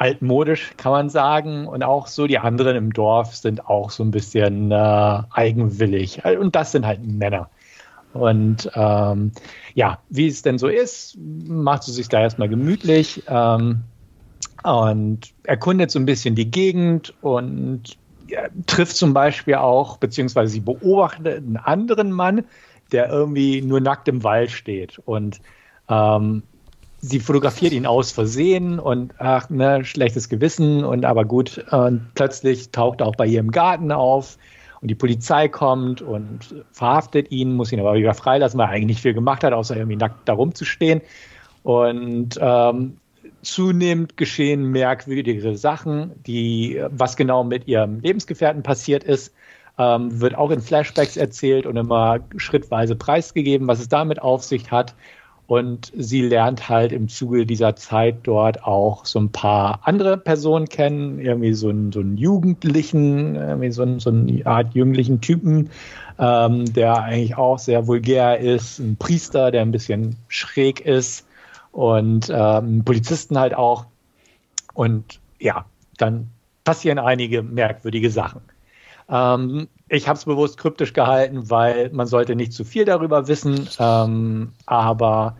altmodisch, 0.04 0.72
kann 0.76 0.92
man 0.92 1.08
sagen. 1.08 1.66
Und 1.66 1.82
auch 1.82 2.06
so 2.08 2.26
die 2.26 2.38
anderen 2.38 2.76
im 2.76 2.92
Dorf 2.92 3.34
sind 3.34 3.66
auch 3.66 3.90
so 3.90 4.04
ein 4.04 4.10
bisschen 4.10 4.70
äh, 4.70 5.22
eigenwillig. 5.30 6.22
Und 6.24 6.54
das 6.54 6.72
sind 6.72 6.84
halt 6.86 7.00
Männer. 7.02 7.48
Und 8.12 8.70
ähm, 8.74 9.32
ja, 9.72 9.98
wie 10.10 10.28
es 10.28 10.42
denn 10.42 10.58
so 10.58 10.68
ist, 10.68 11.16
macht 11.18 11.84
sie 11.84 11.92
sich 11.92 12.08
da 12.08 12.20
erstmal 12.20 12.50
gemütlich 12.50 13.24
ähm, 13.28 13.80
und 14.62 15.32
erkundet 15.44 15.90
so 15.90 15.98
ein 15.98 16.06
bisschen 16.06 16.34
die 16.34 16.50
Gegend 16.50 17.14
und 17.22 17.96
ja, 18.28 18.42
trifft 18.66 18.96
zum 18.96 19.14
Beispiel 19.14 19.54
auch, 19.54 19.96
beziehungsweise 19.96 20.52
sie 20.52 20.60
beobachtet 20.60 21.38
einen 21.38 21.56
anderen 21.56 22.12
Mann, 22.12 22.44
der 22.92 23.08
irgendwie 23.08 23.62
nur 23.62 23.80
nackt 23.80 24.06
im 24.06 24.22
Wald 24.22 24.50
steht. 24.50 25.00
Und 25.06 25.40
ähm, 25.88 26.42
sie 27.08 27.20
fotografiert 27.20 27.72
ihn 27.72 27.86
aus 27.86 28.12
Versehen 28.12 28.78
und 28.78 29.14
ach, 29.18 29.50
ne, 29.50 29.84
schlechtes 29.84 30.28
Gewissen 30.28 30.84
und 30.84 31.04
aber 31.04 31.24
gut, 31.24 31.58
äh, 31.70 31.90
plötzlich 32.14 32.70
taucht 32.70 33.00
er 33.00 33.06
auch 33.06 33.16
bei 33.16 33.26
ihr 33.26 33.40
im 33.40 33.50
Garten 33.50 33.92
auf 33.92 34.38
und 34.80 34.88
die 34.88 34.94
Polizei 34.94 35.48
kommt 35.48 36.00
und 36.00 36.64
verhaftet 36.72 37.30
ihn, 37.30 37.54
muss 37.54 37.72
ihn 37.72 37.80
aber 37.80 37.94
wieder 37.94 38.14
freilassen, 38.14 38.58
weil 38.58 38.68
er 38.68 38.72
eigentlich 38.72 38.86
nicht 38.86 39.02
viel 39.02 39.14
gemacht 39.14 39.44
hat, 39.44 39.52
außer 39.52 39.76
irgendwie 39.76 39.96
nackt 39.96 40.28
da 40.28 40.32
rumzustehen. 40.32 41.02
Und 41.62 42.38
ähm, 42.40 42.96
zunehmend 43.42 44.16
geschehen 44.16 44.64
merkwürdigere 44.70 45.56
Sachen, 45.56 46.12
die, 46.26 46.82
was 46.90 47.16
genau 47.16 47.44
mit 47.44 47.68
ihrem 47.68 48.00
Lebensgefährten 48.00 48.62
passiert 48.62 49.04
ist, 49.04 49.34
ähm, 49.78 50.20
wird 50.20 50.36
auch 50.36 50.50
in 50.50 50.60
Flashbacks 50.60 51.16
erzählt 51.16 51.66
und 51.66 51.76
immer 51.76 52.20
schrittweise 52.36 52.96
preisgegeben, 52.96 53.66
was 53.66 53.80
es 53.80 53.88
damit 53.88 54.22
auf 54.22 54.44
sich 54.44 54.70
hat. 54.70 54.94
Und 55.46 55.92
sie 55.94 56.22
lernt 56.22 56.70
halt 56.70 56.92
im 56.92 57.08
Zuge 57.08 57.44
dieser 57.44 57.76
Zeit 57.76 58.20
dort 58.22 58.64
auch 58.64 59.04
so 59.04 59.18
ein 59.20 59.30
paar 59.30 59.80
andere 59.82 60.16
Personen 60.16 60.68
kennen, 60.68 61.18
irgendwie 61.18 61.52
so 61.52 61.68
einen, 61.68 61.92
so 61.92 62.00
einen 62.00 62.16
Jugendlichen, 62.16 63.36
irgendwie 63.36 63.70
so, 63.70 63.82
einen, 63.82 64.00
so 64.00 64.10
eine 64.10 64.46
Art 64.46 64.74
jünglichen 64.74 65.20
Typen, 65.20 65.68
ähm, 66.18 66.72
der 66.72 67.02
eigentlich 67.02 67.36
auch 67.36 67.58
sehr 67.58 67.86
vulgär 67.86 68.38
ist, 68.38 68.78
ein 68.78 68.96
Priester, 68.96 69.50
der 69.50 69.62
ein 69.62 69.72
bisschen 69.72 70.16
schräg 70.28 70.80
ist 70.80 71.26
und 71.72 72.32
ähm, 72.34 72.82
Polizisten 72.84 73.38
halt 73.38 73.54
auch. 73.54 73.84
Und 74.72 75.20
ja, 75.38 75.66
dann 75.98 76.28
passieren 76.64 76.98
einige 76.98 77.42
merkwürdige 77.42 78.10
Sachen. 78.10 78.40
Ähm, 79.10 79.68
ich 79.94 80.08
habe 80.08 80.18
es 80.18 80.24
bewusst 80.24 80.58
kryptisch 80.58 80.92
gehalten, 80.92 81.50
weil 81.50 81.90
man 81.90 82.06
sollte 82.06 82.34
nicht 82.34 82.52
zu 82.52 82.64
viel 82.64 82.84
darüber 82.84 83.28
wissen, 83.28 83.68
ähm, 83.78 84.52
aber 84.66 85.36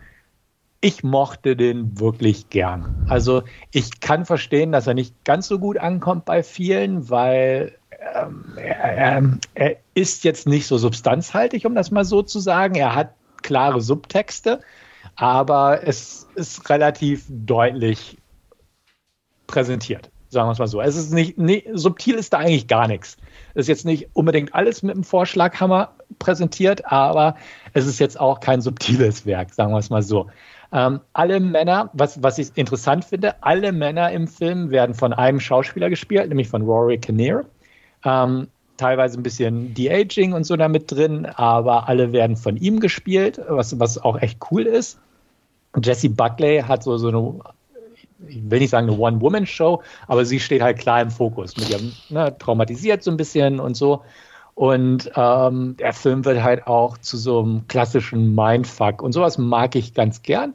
ich 0.81 1.03
mochte 1.03 1.55
den 1.55 1.99
wirklich 1.99 2.49
gern. 2.49 3.05
Also 3.09 3.43
ich 3.71 3.99
kann 3.99 4.25
verstehen, 4.25 4.71
dass 4.71 4.87
er 4.87 4.93
nicht 4.93 5.25
ganz 5.25 5.47
so 5.47 5.59
gut 5.59 5.77
ankommt 5.77 6.25
bei 6.25 6.43
vielen, 6.43 7.09
weil 7.09 7.75
ähm, 8.13 8.45
er, 8.55 9.37
er, 9.55 9.75
ist 9.93 10.23
jetzt 10.23 10.47
nicht 10.47 10.67
so 10.67 10.77
substanzhaltig, 10.77 11.65
um 11.65 11.73
das 11.73 11.91
mal 11.91 12.05
so 12.05 12.21
zu 12.21 12.39
sagen. 12.39 12.75
Er 12.75 12.93
hat 12.93 13.13
klare 13.41 13.81
Subtexte, 13.81 14.59
aber 15.15 15.87
es 15.87 16.27
ist 16.35 16.69
relativ 16.69 17.25
deutlich 17.29 18.17
präsentiert 19.47 20.11
sagen 20.29 20.47
wir 20.47 20.53
es 20.53 20.59
mal 20.59 20.67
so. 20.67 20.81
Es 20.81 20.95
ist 20.95 21.13
nicht, 21.13 21.37
nee, 21.37 21.63
subtil 21.73 22.15
ist 22.15 22.33
da 22.33 22.39
eigentlich 22.39 22.67
gar 22.67 22.87
nichts. 22.87 23.17
Es 23.53 23.63
ist 23.63 23.67
jetzt 23.67 23.85
nicht 23.85 24.09
unbedingt 24.13 24.53
alles 24.53 24.83
mit 24.83 24.95
dem 24.95 25.03
Vorschlaghammer 25.03 25.93
präsentiert, 26.19 26.91
aber 26.91 27.35
es 27.73 27.87
ist 27.87 27.99
jetzt 27.99 28.19
auch 28.19 28.39
kein 28.39 28.61
subtiles 28.61 29.25
Werk, 29.25 29.53
sagen 29.53 29.71
wir 29.71 29.79
es 29.79 29.89
mal 29.89 30.01
so. 30.01 30.27
Ähm, 30.71 30.99
alle 31.13 31.39
Männer, 31.39 31.89
was, 31.93 32.21
was 32.21 32.37
ich 32.37 32.49
interessant 32.55 33.05
finde, 33.05 33.41
alle 33.43 33.71
Männer 33.71 34.11
im 34.11 34.27
Film 34.27 34.71
werden 34.71 34.95
von 34.95 35.13
einem 35.13 35.39
Schauspieler 35.39 35.89
gespielt, 35.89 36.27
nämlich 36.27 36.49
von 36.49 36.63
Rory 36.63 36.97
Kinnear. 36.97 37.45
Ähm, 38.03 38.47
teilweise 38.77 39.19
ein 39.19 39.23
bisschen 39.23 39.73
De-Aging 39.73 40.33
und 40.33 40.43
so 40.43 40.55
damit 40.57 40.91
drin, 40.91 41.25
aber 41.25 41.87
alle 41.87 42.11
werden 42.11 42.35
von 42.35 42.57
ihm 42.57 42.79
gespielt, 42.79 43.39
was, 43.47 43.79
was 43.79 43.97
auch 43.97 44.19
echt 44.19 44.39
cool 44.51 44.63
ist. 44.63 44.99
Jesse 45.81 46.09
Buckley 46.09 46.61
hat 46.61 46.83
so, 46.83 46.97
so 46.97 47.07
eine 47.09 47.39
ich 48.27 48.49
will 48.49 48.59
nicht 48.59 48.69
sagen 48.69 48.89
eine 48.89 48.97
One-Woman-Show, 48.97 49.81
aber 50.07 50.25
sie 50.25 50.39
steht 50.39 50.61
halt 50.61 50.79
klar 50.79 51.01
im 51.01 51.11
Fokus. 51.11 51.55
Mit 51.57 51.69
ihrem, 51.69 51.93
ne, 52.09 52.37
traumatisiert 52.37 53.03
so 53.03 53.11
ein 53.11 53.17
bisschen 53.17 53.59
und 53.59 53.75
so. 53.75 54.03
Und 54.55 55.11
ähm, 55.15 55.75
der 55.77 55.93
Film 55.93 56.23
wird 56.23 56.41
halt 56.41 56.65
auch 56.65 56.97
zu 56.97 57.17
so 57.17 57.41
einem 57.41 57.67
klassischen 57.67 58.33
Mindfuck. 58.33 59.01
Und 59.01 59.11
sowas 59.11 59.37
mag 59.37 59.75
ich 59.75 59.93
ganz 59.93 60.23
gern. 60.23 60.53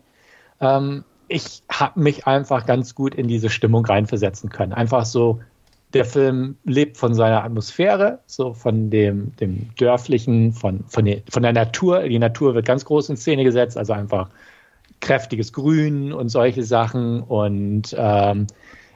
Ähm, 0.61 1.05
ich 1.29 1.63
habe 1.71 2.01
mich 2.01 2.27
einfach 2.27 2.67
ganz 2.67 2.95
gut 2.95 3.15
in 3.15 3.29
diese 3.29 3.51
Stimmung 3.51 3.85
reinversetzen 3.85 4.51
können. 4.51 4.73
Einfach 4.73 5.05
so, 5.05 5.41
der 5.93 6.05
Film 6.05 6.57
lebt 6.65 6.97
von 6.97 7.15
seiner 7.15 7.45
Atmosphäre, 7.45 8.21
so 8.27 8.55
von 8.55 8.91
dem, 8.91 9.37
dem 9.37 9.69
dörflichen, 9.77 10.53
von, 10.53 10.85
von, 10.89 11.05
der, 11.05 11.23
von 11.29 11.43
der 11.43 11.53
Natur. 11.53 12.03
Die 12.03 12.19
Natur 12.19 12.55
wird 12.55 12.67
ganz 12.67 12.85
groß 12.85 13.11
in 13.11 13.17
Szene 13.17 13.45
gesetzt, 13.45 13.77
also 13.77 13.93
einfach 13.93 14.29
kräftiges 15.01 15.53
Grün 15.53 16.13
und 16.13 16.29
solche 16.29 16.63
Sachen. 16.63 17.23
Und 17.23 17.95
ähm, 17.99 18.47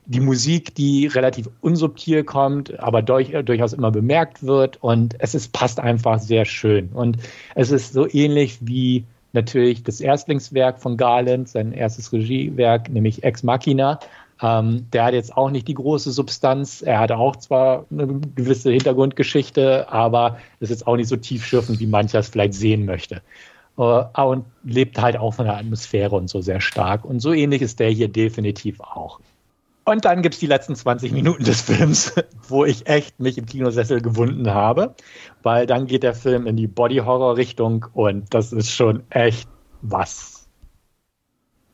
die 0.06 0.20
Musik, 0.20 0.74
die 0.74 1.06
relativ 1.06 1.48
unsubtil 1.60 2.24
kommt, 2.24 2.78
aber 2.78 3.02
durch, 3.02 3.32
durchaus 3.44 3.72
immer 3.72 3.90
bemerkt 3.90 4.44
wird 4.44 4.82
und 4.82 5.16
es 5.18 5.34
ist, 5.34 5.52
passt 5.52 5.80
einfach 5.80 6.18
sehr 6.18 6.44
schön. 6.44 6.90
Und 6.92 7.16
es 7.54 7.70
ist 7.70 7.94
so 7.94 8.06
ähnlich 8.08 8.58
wie 8.60 9.04
natürlich 9.32 9.82
das 9.82 10.00
Erstlingswerk 10.00 10.78
von 10.78 10.96
Garland, 10.96 11.48
sein 11.48 11.72
erstes 11.72 12.12
Regiewerk, 12.12 12.90
nämlich 12.90 13.24
Ex 13.24 13.42
Machina. 13.42 13.98
Ähm, 14.42 14.86
der 14.92 15.04
hat 15.04 15.14
jetzt 15.14 15.36
auch 15.36 15.50
nicht 15.50 15.68
die 15.68 15.74
große 15.74 16.12
Substanz. 16.12 16.82
Er 16.82 16.98
hatte 16.98 17.16
auch 17.16 17.36
zwar 17.36 17.86
eine 17.90 18.06
gewisse 18.34 18.70
Hintergrundgeschichte, 18.70 19.90
aber 19.90 20.38
ist 20.60 20.70
jetzt 20.70 20.86
auch 20.86 20.96
nicht 20.96 21.08
so 21.08 21.16
tiefschürfend, 21.16 21.80
wie 21.80 21.86
mancher 21.86 22.18
es 22.18 22.28
vielleicht 22.28 22.54
sehen 22.54 22.84
möchte. 22.84 23.22
Uh, 23.76 24.04
und 24.22 24.44
lebt 24.62 25.00
halt 25.00 25.16
auch 25.16 25.34
von 25.34 25.46
der 25.46 25.56
Atmosphäre 25.56 26.14
und 26.14 26.28
so 26.28 26.40
sehr 26.40 26.60
stark. 26.60 27.04
Und 27.04 27.18
so 27.18 27.32
ähnlich 27.32 27.60
ist 27.60 27.80
der 27.80 27.90
hier 27.90 28.06
definitiv 28.06 28.80
auch. 28.80 29.18
Und 29.84 30.04
dann 30.04 30.22
gibt 30.22 30.34
es 30.34 30.40
die 30.40 30.46
letzten 30.46 30.74
20 30.74 31.12
Minuten 31.12 31.44
des 31.44 31.60
Films, 31.60 32.14
wo 32.48 32.64
ich 32.64 32.86
echt 32.86 33.20
mich 33.20 33.36
im 33.36 33.46
Kinosessel 33.46 34.00
gewunden 34.00 34.50
habe, 34.52 34.94
weil 35.42 35.66
dann 35.66 35.86
geht 35.86 36.02
der 36.04 36.14
Film 36.14 36.46
in 36.46 36.56
die 36.56 36.66
Body-Horror-Richtung 36.66 37.86
und 37.92 38.32
das 38.32 38.52
ist 38.52 38.70
schon 38.70 39.02
echt 39.10 39.48
was, 39.82 40.48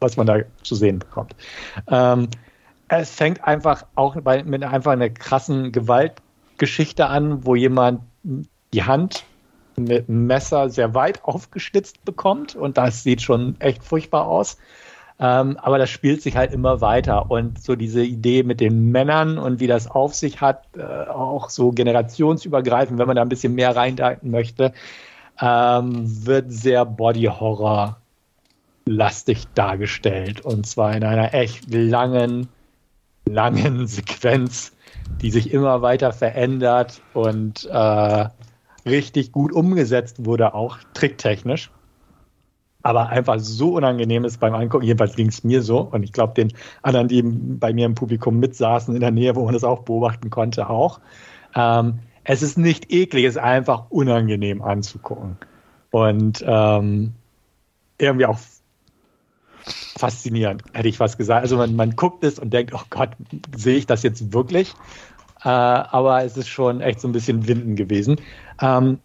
was 0.00 0.16
man 0.16 0.26
da 0.26 0.38
zu 0.62 0.74
sehen 0.74 0.98
bekommt. 0.98 1.36
Ähm, 1.86 2.28
es 2.88 3.10
fängt 3.10 3.44
einfach 3.44 3.86
auch 3.94 4.16
bei, 4.20 4.42
mit 4.42 4.64
einfach 4.64 4.92
einer 4.92 5.10
krassen 5.10 5.70
Gewaltgeschichte 5.70 7.06
an, 7.06 7.44
wo 7.46 7.54
jemand 7.54 8.00
die 8.72 8.82
Hand 8.82 9.24
mit 9.84 10.08
einem 10.08 10.26
Messer 10.26 10.70
sehr 10.70 10.94
weit 10.94 11.24
aufgeschnitzt 11.24 12.04
bekommt 12.04 12.54
und 12.54 12.78
das 12.78 13.02
sieht 13.02 13.22
schon 13.22 13.56
echt 13.60 13.82
furchtbar 13.82 14.26
aus. 14.26 14.56
Ähm, 15.20 15.58
aber 15.60 15.76
das 15.76 15.90
spielt 15.90 16.22
sich 16.22 16.36
halt 16.36 16.50
immer 16.50 16.80
weiter. 16.80 17.30
Und 17.30 17.62
so 17.62 17.76
diese 17.76 18.02
Idee 18.02 18.42
mit 18.42 18.58
den 18.58 18.90
Männern 18.90 19.36
und 19.36 19.60
wie 19.60 19.66
das 19.66 19.90
auf 19.90 20.14
sich 20.14 20.40
hat, 20.40 20.64
äh, 20.78 21.10
auch 21.10 21.50
so 21.50 21.72
generationsübergreifend, 21.72 22.98
wenn 22.98 23.06
man 23.06 23.16
da 23.16 23.22
ein 23.22 23.28
bisschen 23.28 23.54
mehr 23.54 23.76
reindeuten 23.76 24.30
möchte, 24.30 24.72
ähm, 25.38 26.26
wird 26.26 26.50
sehr 26.50 26.86
Body-Horror 26.86 27.98
lastig 28.86 29.46
dargestellt. 29.54 30.40
Und 30.40 30.66
zwar 30.66 30.96
in 30.96 31.04
einer 31.04 31.34
echt 31.34 31.72
langen, 31.72 32.48
langen 33.26 33.86
Sequenz, 33.86 34.72
die 35.20 35.30
sich 35.30 35.52
immer 35.52 35.82
weiter 35.82 36.12
verändert 36.12 37.02
und 37.12 37.68
äh, 37.70 38.24
richtig 38.86 39.32
gut 39.32 39.52
umgesetzt 39.52 40.24
wurde, 40.24 40.54
auch 40.54 40.78
tricktechnisch 40.94 41.70
aber 42.82 43.08
einfach 43.10 43.38
so 43.38 43.74
unangenehm 43.74 44.24
ist 44.24 44.40
beim 44.40 44.54
Angucken. 44.54 44.84
Jedenfalls 44.84 45.16
ging 45.16 45.28
es 45.28 45.44
mir 45.44 45.62
so 45.62 45.80
und 45.80 46.02
ich 46.02 46.12
glaube 46.12 46.34
den 46.34 46.52
anderen, 46.82 47.08
die 47.08 47.22
bei 47.22 47.72
mir 47.72 47.86
im 47.86 47.94
Publikum 47.94 48.38
mitsaßen 48.38 48.94
in 48.94 49.00
der 49.00 49.10
Nähe, 49.10 49.36
wo 49.36 49.44
man 49.44 49.54
das 49.54 49.64
auch 49.64 49.80
beobachten 49.80 50.30
konnte, 50.30 50.70
auch. 50.70 51.00
Ähm, 51.54 52.00
es 52.24 52.42
ist 52.42 52.58
nicht 52.58 52.92
eklig, 52.92 53.24
es 53.24 53.36
ist 53.36 53.42
einfach 53.42 53.90
unangenehm 53.90 54.62
anzugucken 54.62 55.36
und 55.90 56.44
ähm, 56.46 57.12
irgendwie 57.98 58.26
auch 58.26 58.38
faszinierend, 59.98 60.62
hätte 60.72 60.88
ich 60.88 61.00
was 61.00 61.18
gesagt. 61.18 61.42
Also 61.42 61.56
man, 61.56 61.76
man 61.76 61.96
guckt 61.96 62.24
es 62.24 62.38
und 62.38 62.52
denkt, 62.52 62.72
oh 62.74 62.80
Gott, 62.88 63.10
sehe 63.54 63.76
ich 63.76 63.86
das 63.86 64.02
jetzt 64.02 64.32
wirklich? 64.32 64.74
Äh, 65.42 65.48
aber 65.48 66.24
es 66.24 66.36
ist 66.36 66.48
schon 66.48 66.80
echt 66.80 67.00
so 67.00 67.08
ein 67.08 67.12
bisschen 67.12 67.46
Winden 67.46 67.76
gewesen. 67.76 68.16
Ähm, 68.60 68.98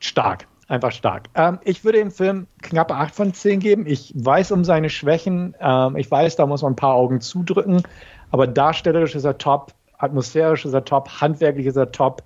stark, 0.00 0.46
einfach 0.68 0.92
stark. 0.92 1.28
Ähm, 1.34 1.58
ich 1.64 1.84
würde 1.84 1.98
dem 1.98 2.10
Film 2.10 2.46
knappe 2.62 2.94
8 2.94 3.14
von 3.14 3.34
10 3.34 3.60
geben. 3.60 3.86
Ich 3.86 4.12
weiß 4.14 4.52
um 4.52 4.64
seine 4.64 4.90
Schwächen. 4.90 5.54
Ähm, 5.60 5.96
ich 5.96 6.10
weiß, 6.10 6.36
da 6.36 6.46
muss 6.46 6.62
man 6.62 6.72
ein 6.72 6.76
paar 6.76 6.94
Augen 6.94 7.20
zudrücken. 7.20 7.82
Aber 8.30 8.46
darstellerisch 8.46 9.14
ist 9.14 9.24
er 9.24 9.38
top, 9.38 9.72
atmosphärisch 9.98 10.64
ist 10.64 10.74
er 10.74 10.84
top, 10.84 11.08
handwerklich 11.20 11.66
ist 11.66 11.76
er 11.76 11.92
top. 11.92 12.22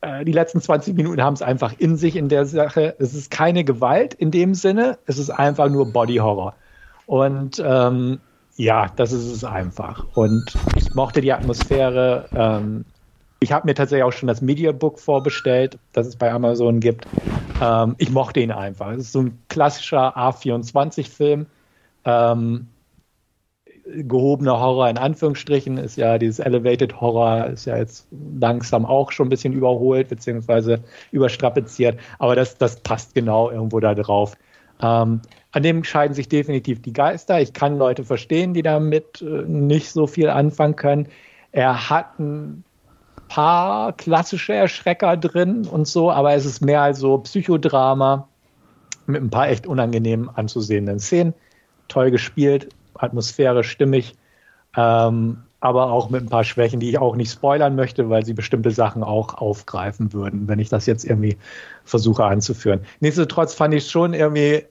Äh, 0.00 0.24
die 0.24 0.32
letzten 0.32 0.60
20 0.60 0.96
Minuten 0.96 1.22
haben 1.22 1.34
es 1.34 1.42
einfach 1.42 1.74
in 1.78 1.96
sich 1.96 2.16
in 2.16 2.28
der 2.28 2.46
Sache. 2.46 2.96
Es 2.98 3.14
ist 3.14 3.30
keine 3.30 3.64
Gewalt 3.64 4.14
in 4.14 4.30
dem 4.30 4.54
Sinne. 4.54 4.98
Es 5.06 5.18
ist 5.18 5.30
einfach 5.30 5.68
nur 5.68 5.92
Body 5.92 6.16
Horror. 6.16 6.54
Und 7.06 7.62
ähm, 7.64 8.20
ja, 8.56 8.88
das 8.96 9.12
ist 9.12 9.24
es 9.24 9.44
einfach. 9.44 10.04
Und 10.14 10.54
ich 10.76 10.94
mochte 10.94 11.20
die 11.20 11.32
Atmosphäre. 11.32 12.26
Ähm, 12.34 12.84
ich 13.40 13.52
habe 13.52 13.66
mir 13.66 13.74
tatsächlich 13.74 14.04
auch 14.04 14.12
schon 14.12 14.26
das 14.26 14.42
Mediabook 14.42 14.98
vorbestellt, 14.98 15.78
das 15.92 16.06
es 16.06 16.16
bei 16.16 16.30
Amazon 16.30 16.80
gibt. 16.80 17.06
Ähm, 17.60 17.94
ich 17.98 18.10
mochte 18.10 18.40
ihn 18.40 18.52
einfach. 18.52 18.92
Es 18.92 19.00
ist 19.00 19.12
so 19.12 19.22
ein 19.22 19.38
klassischer 19.48 20.16
A24-Film. 20.16 21.46
Ähm, 22.04 22.66
gehobener 23.84 24.60
Horror 24.60 24.88
in 24.88 24.98
Anführungsstrichen 24.98 25.78
ist 25.78 25.96
ja 25.96 26.18
dieses 26.18 26.38
Elevated 26.38 27.00
Horror 27.00 27.46
ist 27.46 27.64
ja 27.64 27.76
jetzt 27.76 28.06
langsam 28.38 28.86
auch 28.86 29.10
schon 29.10 29.26
ein 29.26 29.30
bisschen 29.30 29.52
überholt 29.52 30.08
beziehungsweise 30.08 30.84
überstrapaziert, 31.10 31.98
aber 32.18 32.36
das, 32.36 32.56
das 32.56 32.80
passt 32.80 33.14
genau 33.14 33.50
irgendwo 33.50 33.80
da 33.80 33.94
drauf. 33.94 34.36
Ähm, 34.80 35.22
an 35.52 35.62
dem 35.62 35.82
scheiden 35.82 36.14
sich 36.14 36.28
definitiv 36.28 36.82
die 36.82 36.92
Geister. 36.92 37.40
Ich 37.40 37.52
kann 37.52 37.78
Leute 37.78 38.04
verstehen, 38.04 38.54
die 38.54 38.62
damit 38.62 39.22
äh, 39.22 39.42
nicht 39.46 39.90
so 39.90 40.06
viel 40.06 40.28
anfangen 40.28 40.76
können. 40.76 41.08
Er 41.52 41.90
hat 41.90 42.18
ein 42.20 42.64
paar 43.30 43.92
klassische 43.92 44.52
Erschrecker 44.52 45.16
drin 45.16 45.64
und 45.64 45.86
so, 45.86 46.10
aber 46.10 46.34
es 46.34 46.44
ist 46.44 46.60
mehr 46.60 46.82
als 46.82 46.98
so 46.98 47.16
Psychodrama 47.18 48.28
mit 49.06 49.22
ein 49.22 49.30
paar 49.30 49.48
echt 49.48 49.68
unangenehm 49.68 50.28
anzusehenden 50.34 50.98
Szenen. 50.98 51.32
Toll 51.86 52.10
gespielt, 52.10 52.68
Atmosphäre 52.94 53.62
stimmig, 53.62 54.16
ähm, 54.76 55.38
aber 55.60 55.92
auch 55.92 56.10
mit 56.10 56.22
ein 56.24 56.28
paar 56.28 56.42
Schwächen, 56.42 56.80
die 56.80 56.90
ich 56.90 56.98
auch 56.98 57.14
nicht 57.14 57.30
spoilern 57.30 57.76
möchte, 57.76 58.10
weil 58.10 58.24
sie 58.24 58.34
bestimmte 58.34 58.72
Sachen 58.72 59.04
auch 59.04 59.34
aufgreifen 59.34 60.12
würden, 60.12 60.48
wenn 60.48 60.58
ich 60.58 60.68
das 60.68 60.86
jetzt 60.86 61.04
irgendwie 61.04 61.36
versuche 61.84 62.24
anzuführen. 62.24 62.80
Nichtsdestotrotz 62.98 63.54
fand 63.54 63.74
ich 63.74 63.84
es 63.84 63.90
schon 63.92 64.12
irgendwie 64.12 64.64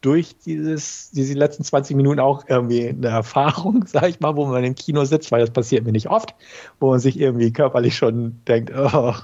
durch 0.00 0.38
dieses, 0.38 1.10
diese 1.10 1.34
letzten 1.34 1.64
20 1.64 1.96
Minuten 1.96 2.20
auch 2.20 2.44
irgendwie 2.48 2.88
eine 2.88 3.08
Erfahrung, 3.08 3.84
sag 3.86 4.08
ich 4.08 4.20
mal, 4.20 4.36
wo 4.36 4.46
man 4.46 4.64
im 4.64 4.74
Kino 4.74 5.04
sitzt, 5.04 5.30
weil 5.30 5.40
das 5.40 5.50
passiert 5.50 5.84
mir 5.84 5.92
nicht 5.92 6.08
oft, 6.08 6.34
wo 6.78 6.90
man 6.90 7.00
sich 7.00 7.18
irgendwie 7.18 7.52
körperlich 7.52 7.96
schon 7.96 8.40
denkt, 8.46 8.72
oh 8.74 9.14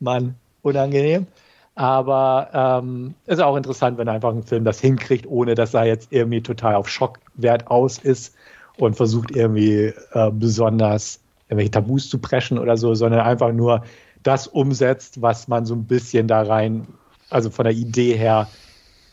Mann, 0.00 0.34
unangenehm. 0.62 1.26
Aber 1.76 2.50
ähm, 2.52 3.14
ist 3.26 3.40
auch 3.40 3.56
interessant, 3.56 3.98
wenn 3.98 4.08
einfach 4.08 4.30
ein 4.30 4.44
Film 4.44 4.64
das 4.64 4.80
hinkriegt, 4.80 5.26
ohne 5.26 5.54
dass 5.56 5.74
er 5.74 5.84
jetzt 5.84 6.12
irgendwie 6.12 6.40
total 6.40 6.76
auf 6.76 6.88
Schockwert 6.88 7.66
aus 7.68 7.98
ist 7.98 8.34
und 8.76 8.96
versucht 8.96 9.32
irgendwie 9.32 9.92
äh, 10.12 10.30
besonders 10.32 11.20
irgendwelche 11.48 11.72
Tabus 11.72 12.08
zu 12.08 12.18
preschen 12.18 12.58
oder 12.58 12.76
so, 12.76 12.94
sondern 12.94 13.20
einfach 13.20 13.52
nur 13.52 13.82
das 14.22 14.46
umsetzt, 14.46 15.20
was 15.20 15.48
man 15.48 15.66
so 15.66 15.74
ein 15.74 15.84
bisschen 15.84 16.28
da 16.28 16.42
rein, 16.42 16.86
also 17.28 17.50
von 17.50 17.64
der 17.64 17.74
Idee 17.74 18.16
her 18.16 18.48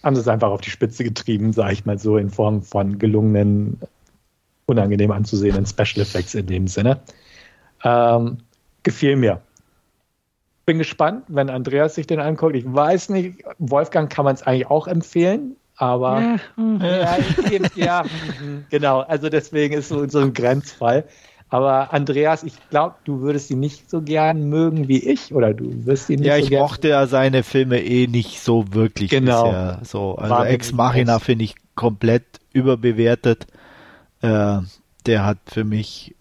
haben 0.04 0.16
sie 0.16 0.22
es 0.22 0.28
einfach 0.28 0.50
auf 0.50 0.62
die 0.62 0.70
Spitze 0.70 1.04
getrieben, 1.04 1.54
sage 1.54 1.74
ich 1.74 1.86
mal 1.86 1.98
so, 1.98 2.18
in 2.18 2.30
Form 2.30 2.62
von 2.62 3.00
gelungenen, 3.00 3.80
unangenehm 4.66 5.12
anzusehenden 5.12 5.66
Special 5.66 6.02
Effects 6.02 6.34
in 6.34 6.48
dem 6.48 6.68
Sinne. 6.68 7.02
Ähm, 7.84 8.38
gefiel 8.84 9.16
mir. 9.16 9.42
Bin 10.66 10.78
gespannt, 10.78 11.26
wenn 11.28 11.50
Andreas 11.50 11.96
sich 11.96 12.08
den 12.08 12.20
anguckt. 12.20 12.56
Ich 12.56 12.66
weiß 12.66 13.10
nicht, 13.10 13.44
Wolfgang 13.58 14.12
kann 14.12 14.26
man 14.26 14.36
es 14.36 14.44
eigentlich 14.44 14.68
auch 14.68 14.88
empfehlen, 14.88 15.56
aber 15.76 16.38
ja, 16.58 17.18
ja, 17.50 17.68
ja, 17.76 18.04
genau. 18.70 19.00
Also 19.02 19.30
deswegen 19.30 19.74
ist 19.74 19.90
so, 19.90 20.08
so 20.08 20.20
ein 20.20 20.34
Grenzfall. 20.34 21.06
Aber 21.52 21.94
Andreas, 21.94 22.44
ich 22.44 22.54
glaube, 22.70 22.96
du 23.04 23.20
würdest 23.20 23.52
ihn 23.52 23.60
nicht 23.60 23.90
so 23.90 24.02
gern 24.02 24.48
mögen 24.48 24.88
wie 24.88 25.00
ich, 25.00 25.34
oder 25.34 25.54
du 25.54 25.86
wirst 25.86 26.10
ihn 26.10 26.22
nicht 26.22 26.28
ja, 26.28 26.36
so 26.36 26.40
gern. 26.40 26.52
Ja, 26.52 26.58
ich 26.58 26.62
mochte 26.62 26.88
ja 26.88 27.08
seine 27.08 27.44
Filme 27.44 27.84
eh 27.84 28.08
nicht 28.08 28.40
so 28.40 28.74
wirklich 28.74 29.12
genau. 29.12 29.44
bisher. 29.44 29.80
So, 29.84 30.16
also 30.16 30.46
Ex 30.46 30.72
Machina 30.72 31.20
finde 31.20 31.44
ich 31.44 31.56
komplett 31.76 32.24
überbewertet. 32.54 33.48
Äh, 34.22 34.60
der 35.06 35.26
hat 35.26 35.40
für 35.46 35.66
mich, 35.66 36.16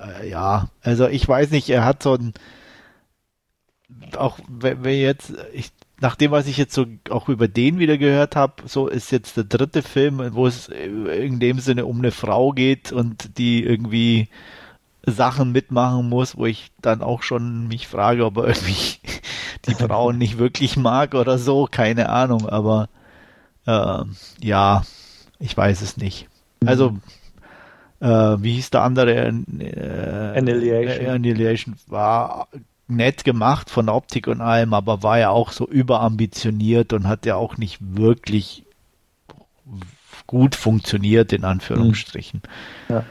äh, 0.00 0.30
ja, 0.30 0.70
also 0.80 1.08
ich 1.08 1.28
weiß 1.28 1.50
nicht, 1.50 1.68
er 1.68 1.84
hat 1.84 2.02
so 2.02 2.14
ein, 2.14 2.32
auch 4.16 4.38
wenn 4.48 4.82
wir 4.82 4.98
jetzt, 4.98 5.34
ich, 5.52 5.72
nach 6.00 6.16
dem, 6.16 6.30
was 6.30 6.46
ich 6.46 6.56
jetzt 6.56 6.72
so 6.72 6.86
auch 7.10 7.28
über 7.28 7.48
den 7.48 7.80
wieder 7.80 7.98
gehört 7.98 8.34
habe, 8.34 8.62
so 8.64 8.88
ist 8.88 9.12
jetzt 9.12 9.36
der 9.36 9.44
dritte 9.44 9.82
Film, 9.82 10.22
wo 10.32 10.46
es 10.46 10.68
in 10.68 11.38
dem 11.38 11.58
Sinne 11.58 11.84
um 11.84 11.98
eine 11.98 12.12
Frau 12.12 12.52
geht 12.52 12.92
und 12.92 13.36
die 13.36 13.62
irgendwie 13.62 14.30
Sachen 15.06 15.52
mitmachen 15.52 16.08
muss, 16.08 16.36
wo 16.36 16.46
ich 16.46 16.70
dann 16.80 17.02
auch 17.02 17.22
schon 17.22 17.68
mich 17.68 17.88
frage, 17.88 18.24
ob 18.24 18.36
er 18.38 18.48
irgendwie 18.48 18.98
die 19.66 19.74
Frauen 19.74 20.18
nicht 20.18 20.38
wirklich 20.38 20.76
mag 20.76 21.14
oder 21.14 21.38
so, 21.38 21.68
keine 21.70 22.08
Ahnung, 22.08 22.48
aber 22.48 22.88
äh, 23.66 24.04
ja, 24.42 24.82
ich 25.38 25.56
weiß 25.56 25.82
es 25.82 25.96
nicht. 25.96 26.28
Also, 26.64 26.98
äh, 28.00 28.06
wie 28.06 28.52
hieß 28.54 28.70
der 28.70 28.82
andere? 28.82 29.14
Äh, 29.14 30.38
Annihilation. 30.38 31.06
Annihilation 31.06 31.76
war 31.86 32.48
nett 32.88 33.24
gemacht 33.24 33.70
von 33.70 33.88
Optik 33.88 34.26
und 34.26 34.40
allem, 34.40 34.74
aber 34.74 35.02
war 35.02 35.18
ja 35.18 35.30
auch 35.30 35.52
so 35.52 35.66
überambitioniert 35.66 36.92
und 36.92 37.06
hat 37.06 37.24
ja 37.24 37.36
auch 37.36 37.56
nicht 37.56 37.78
wirklich 37.80 38.64
gut 40.26 40.54
funktioniert, 40.54 41.32
in 41.32 41.44
Anführungsstrichen. 41.44 42.42
Ja. 42.88 43.04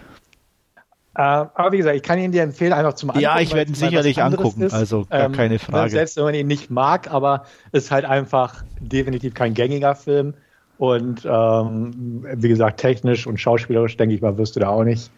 Aber 1.20 1.72
wie 1.72 1.78
gesagt, 1.78 1.95
ich 1.95 2.03
kann 2.03 2.20
ihn 2.20 2.32
dir 2.32 2.43
empfehlen, 2.43 2.72
einfach 2.72 2.93
zum 2.93 3.09
Angucken. 3.09 3.24
Ja, 3.24 3.39
ich 3.39 3.53
werde 3.53 3.72
ihn 3.72 3.76
sicherlich 3.76 4.22
angucken, 4.24 4.61
ist. 4.61 4.74
also 4.74 5.05
gar 5.09 5.26
ähm, 5.26 5.32
keine 5.34 5.59
Frage. 5.59 5.89
Selbst 5.89 6.17
wenn 6.17 6.24
man 6.24 6.34
ihn 6.34 6.47
nicht 6.47 6.70
mag, 6.70 7.11
aber 7.11 7.45
es 7.72 7.86
ist 7.86 7.91
halt 7.91 8.05
einfach 8.05 8.63
definitiv 8.80 9.34
kein 9.34 9.53
gängiger 9.53 9.95
Film. 9.95 10.34
Und 10.78 11.26
ähm, 11.26 12.26
wie 12.36 12.47
gesagt, 12.47 12.80
technisch 12.80 13.28
und 13.28 13.38
schauspielerisch, 13.38 13.97
denke 13.97 14.15
ich 14.15 14.22
mal, 14.22 14.38
wirst 14.38 14.55
du 14.55 14.61
da 14.61 14.70
auch 14.70 14.86
nicht 14.86 15.11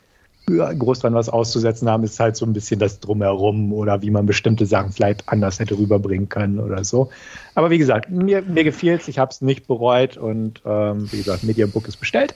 groß 0.48 1.00
dran 1.00 1.14
was 1.14 1.30
auszusetzen 1.30 1.88
haben, 1.88 2.04
ist 2.04 2.20
halt 2.20 2.36
so 2.36 2.46
ein 2.46 2.54
bisschen 2.54 2.80
das 2.80 3.00
Drumherum 3.00 3.72
oder 3.72 4.02
wie 4.02 4.10
man 4.10 4.26
bestimmte 4.26 4.66
Sachen 4.66 4.92
vielleicht 4.92 5.30
anders 5.30 5.60
hätte 5.60 5.78
rüberbringen 5.78 6.30
können 6.30 6.60
oder 6.60 6.84
so. 6.84 7.12
Aber 7.54 7.70
wie 7.70 7.78
gesagt, 7.78 8.10
mir, 8.10 8.42
mir 8.42 8.64
gefiel 8.64 8.94
es, 8.94 9.08
ich 9.08 9.20
habe 9.20 9.32
es 9.32 9.42
nicht 9.42 9.68
bereut 9.68 10.18
und 10.18 10.62
ähm, 10.66 11.12
wie 11.12 11.18
gesagt, 11.18 11.44
Mediabook 11.44 11.88
ist 11.88 11.98
bestellt. 11.98 12.34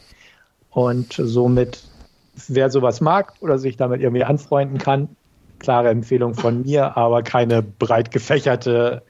Und 0.70 1.14
somit, 1.14 1.84
wer 2.48 2.70
sowas 2.70 3.02
mag 3.02 3.34
oder 3.40 3.58
sich 3.58 3.78
damit 3.78 4.02
irgendwie 4.02 4.24
anfreunden 4.24 4.78
kann, 4.78 5.10
klare 5.60 5.90
Empfehlung 5.90 6.36
von 6.36 6.62
mir, 6.62 6.98
aber 6.98 7.24
keine 7.24 7.62
breit 7.62 8.12
gefächerte, 8.12 9.04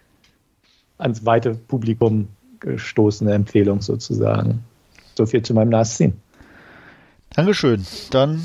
ans 0.98 1.26
weite 1.26 1.56
Publikum 1.56 2.30
gestoßene 2.60 3.34
Empfehlung 3.34 3.82
sozusagen. 3.82 4.64
So 5.16 5.26
viel 5.26 5.42
zu 5.42 5.54
meinem 5.54 5.72
Last 5.72 5.96
Scene. 5.96 6.14
Dankeschön. 7.36 7.86
Dann 8.12 8.42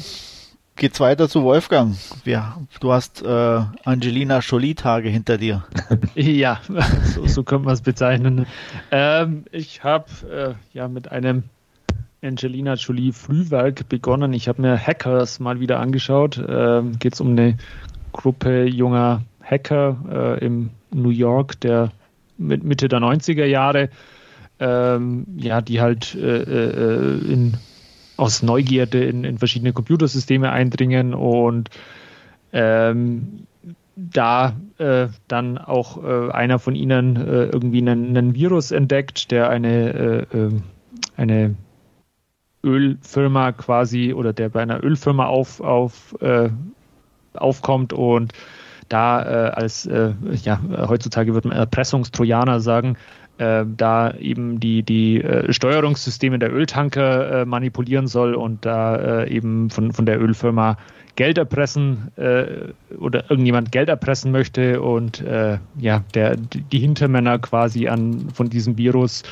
geht's 0.77 0.99
weiter 0.99 1.29
zu 1.29 1.43
Wolfgang. 1.43 1.97
Wir, 2.25 2.57
du 2.81 2.93
hast 2.93 3.23
äh, 3.23 3.61
Angelina 3.85 4.41
Jolie-Tage 4.41 5.09
hinter 5.09 5.39
dir. 5.39 5.65
ja, 6.15 6.61
so, 7.15 7.27
so 7.27 7.45
könnte 7.45 7.67
man 7.67 7.75
es 7.75 7.83
bezeichnen. 7.83 8.47
Ähm, 8.91 9.45
ich 9.53 9.85
habe 9.85 10.57
äh, 10.75 10.77
ja 10.77 10.89
mit 10.89 11.13
einem 11.13 11.45
Angelina 12.23 12.75
Jolie 12.75 13.13
Frühwerk 13.13 13.89
begonnen. 13.89 14.33
Ich 14.33 14.49
habe 14.49 14.61
mir 14.63 14.79
Hackers 14.79 15.41
mal 15.41 15.61
wieder 15.61 15.81
angeschaut. 15.81 16.43
Ähm, 16.47 16.99
Geht 16.99 17.15
es 17.15 17.21
um 17.21 17.31
eine 17.31 17.57
Gruppe 18.13 18.65
junger 18.65 19.23
Hacker 19.43 20.39
äh, 20.41 20.45
im 20.45 20.71
New 20.93 21.11
York 21.11 21.61
der 21.61 21.93
mit 22.37 22.65
Mitte 22.65 22.89
der 22.89 23.01
90er 23.01 23.45
Jahre, 23.45 23.91
ähm, 24.59 25.27
ja, 25.37 25.61
die 25.61 25.81
halt 25.81 26.15
äh, 26.15 26.43
äh 26.43 27.33
in 27.33 27.55
aus 28.17 28.43
Neugierde 28.43 29.05
in, 29.05 29.25
in 29.25 29.39
verschiedene 29.39 29.73
Computersysteme 29.73 30.51
eindringen 30.51 31.15
und 31.15 31.71
ähm, 32.53 33.47
da 33.97 34.57
äh, 34.79 35.09
dann 35.29 35.59
auch 35.59 36.03
äh, 36.03 36.31
einer 36.31 36.59
von 36.59 36.75
ihnen 36.75 37.17
äh, 37.17 37.45
irgendwie 37.47 37.79
einen, 37.79 38.17
einen, 38.17 38.35
Virus 38.35 38.71
entdeckt, 38.71 39.31
der 39.31 39.51
eine, 39.51 40.27
äh, 40.33 40.37
ähm, 40.37 40.63
eine 41.17 41.55
Ölfirma 42.65 43.53
quasi 43.53 44.13
oder 44.13 44.33
der 44.33 44.49
bei 44.49 44.63
einer 44.63 44.83
Ölfirma 44.83 45.27
auf, 45.27 45.61
auf, 45.61 46.17
äh, 46.21 46.51
aufkommt 47.35 47.93
und 47.93 48.33
da 48.89 49.23
äh, 49.23 49.51
als, 49.51 49.89
ja, 50.43 50.61
heutzutage 50.89 51.33
wird 51.33 51.45
man 51.45 51.57
Erpressungstrojaner 51.57 52.59
sagen, 52.59 52.97
äh, 53.41 53.65
da 53.77 54.13
eben 54.15 54.61
die, 54.61 54.83
die 54.83 55.23
äh, 55.23 55.53
Steuerungssysteme 55.53 56.39
der 56.39 56.53
Öltanker 56.53 57.41
äh, 57.41 57.45
manipulieren 57.47 58.07
soll 58.07 58.35
und 58.35 58.67
da 58.67 59.23
äh, 59.23 59.35
eben 59.35 59.71
von, 59.71 59.93
von 59.93 60.05
der 60.05 60.21
Ölfirma 60.21 60.77
Geld 61.17 61.39
erpressen 61.39 62.13
äh, 62.17 62.73
oder 62.99 63.31
irgendjemand 63.31 63.73
Geld 63.73 63.89
erpressen 63.89 64.31
möchte 64.31 64.83
und 64.83 65.23
äh, 65.23 65.59
ja, 65.79 66.05
der, 66.15 66.37
die 66.37 66.79
Hintermänner 66.79 67.39
quasi 67.39 67.89
an 67.89 68.29
von 68.35 68.51
diesem 68.51 68.77
Virus 68.77 69.23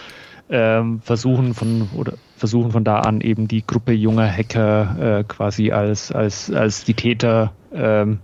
ähm, 0.49 1.01
versuchen 1.03 1.53
von 1.53 1.89
oder 1.95 2.15
versuchen 2.39 2.71
von 2.71 2.85
da 2.85 3.01
an 3.01 3.21
eben 3.21 3.49
die 3.49 3.67
Gruppe 3.67 3.93
junger 3.93 4.31
Hacker 4.31 5.25
quasi 5.29 5.73
als, 5.73 6.13
als, 6.13 6.51
als 6.51 6.85
die 6.85 6.95
Täter 6.95 7.53
ähm, 7.73 8.21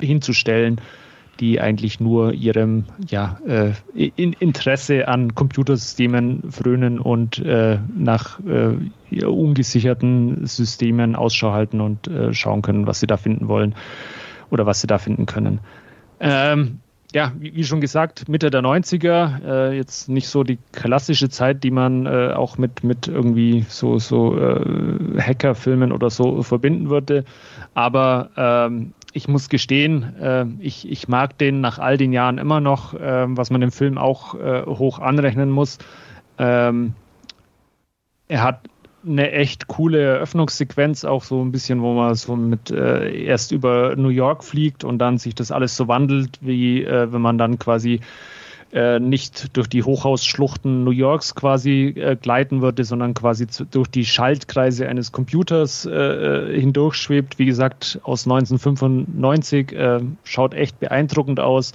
hinzustellen 0.00 0.80
die 1.40 1.60
eigentlich 1.60 2.00
nur 2.00 2.32
ihrem 2.32 2.84
ja, 3.08 3.38
äh, 3.46 3.72
Interesse 4.16 5.08
an 5.08 5.34
Computersystemen 5.34 6.50
frönen 6.50 6.98
und 6.98 7.38
äh, 7.38 7.78
nach 7.96 8.40
äh, 8.40 9.24
ungesicherten 9.24 10.46
Systemen 10.46 11.16
Ausschau 11.16 11.52
halten 11.52 11.80
und 11.80 12.06
äh, 12.08 12.32
schauen 12.32 12.62
können, 12.62 12.86
was 12.86 13.00
sie 13.00 13.06
da 13.06 13.16
finden 13.16 13.48
wollen 13.48 13.74
oder 14.50 14.66
was 14.66 14.80
sie 14.80 14.86
da 14.86 14.98
finden 14.98 15.26
können. 15.26 15.60
Ähm, 16.20 16.80
ja, 17.14 17.32
wie, 17.38 17.62
schon 17.62 17.80
gesagt, 17.80 18.28
Mitte 18.28 18.50
der 18.50 18.60
90er, 18.60 19.44
äh, 19.44 19.76
jetzt 19.76 20.08
nicht 20.08 20.26
so 20.26 20.42
die 20.42 20.58
klassische 20.72 21.28
Zeit, 21.28 21.62
die 21.62 21.70
man 21.70 22.06
äh, 22.06 22.32
auch 22.34 22.58
mit, 22.58 22.82
mit 22.82 23.06
irgendwie 23.06 23.64
so, 23.68 24.00
so 24.00 24.36
äh, 24.36 25.20
Hackerfilmen 25.20 25.92
oder 25.92 26.10
so 26.10 26.42
verbinden 26.42 26.90
würde. 26.90 27.24
Aber 27.72 28.30
ähm, 28.36 28.94
ich 29.12 29.28
muss 29.28 29.48
gestehen, 29.48 30.16
äh, 30.20 30.44
ich, 30.58 30.90
ich 30.90 31.06
mag 31.06 31.38
den 31.38 31.60
nach 31.60 31.78
all 31.78 31.96
den 31.96 32.12
Jahren 32.12 32.38
immer 32.38 32.60
noch, 32.60 32.94
äh, 32.94 33.26
was 33.28 33.48
man 33.50 33.60
dem 33.60 33.70
Film 33.70 33.96
auch 33.96 34.34
äh, 34.34 34.64
hoch 34.66 34.98
anrechnen 34.98 35.50
muss. 35.50 35.78
Ähm, 36.36 36.94
er 38.26 38.42
hat 38.42 38.68
eine 39.06 39.32
echt 39.32 39.66
coole 39.66 40.00
Eröffnungssequenz, 40.00 41.04
auch 41.04 41.24
so 41.24 41.42
ein 41.42 41.52
bisschen, 41.52 41.82
wo 41.82 41.94
man 41.94 42.14
so 42.14 42.36
mit 42.36 42.70
äh, 42.70 43.24
erst 43.24 43.52
über 43.52 43.96
New 43.96 44.08
York 44.08 44.44
fliegt 44.44 44.84
und 44.84 44.98
dann 44.98 45.18
sich 45.18 45.34
das 45.34 45.50
alles 45.50 45.76
so 45.76 45.88
wandelt, 45.88 46.38
wie 46.40 46.84
äh, 46.84 47.12
wenn 47.12 47.20
man 47.20 47.38
dann 47.38 47.58
quasi 47.58 48.00
äh, 48.72 48.98
nicht 48.98 49.56
durch 49.56 49.68
die 49.68 49.84
Hochhausschluchten 49.84 50.82
New 50.84 50.90
Yorks 50.90 51.34
quasi 51.34 51.94
äh, 51.96 52.16
gleiten 52.16 52.60
würde, 52.60 52.82
sondern 52.84 53.14
quasi 53.14 53.46
zu, 53.46 53.64
durch 53.64 53.88
die 53.88 54.04
Schaltkreise 54.04 54.88
eines 54.88 55.12
Computers 55.12 55.86
äh, 55.86 55.92
äh 55.92 56.60
hindurchschwebt. 56.60 57.38
Wie 57.38 57.46
gesagt, 57.46 58.00
aus 58.02 58.26
1995, 58.26 59.72
äh, 59.72 60.00
schaut 60.24 60.54
echt 60.54 60.80
beeindruckend 60.80 61.38
aus, 61.38 61.72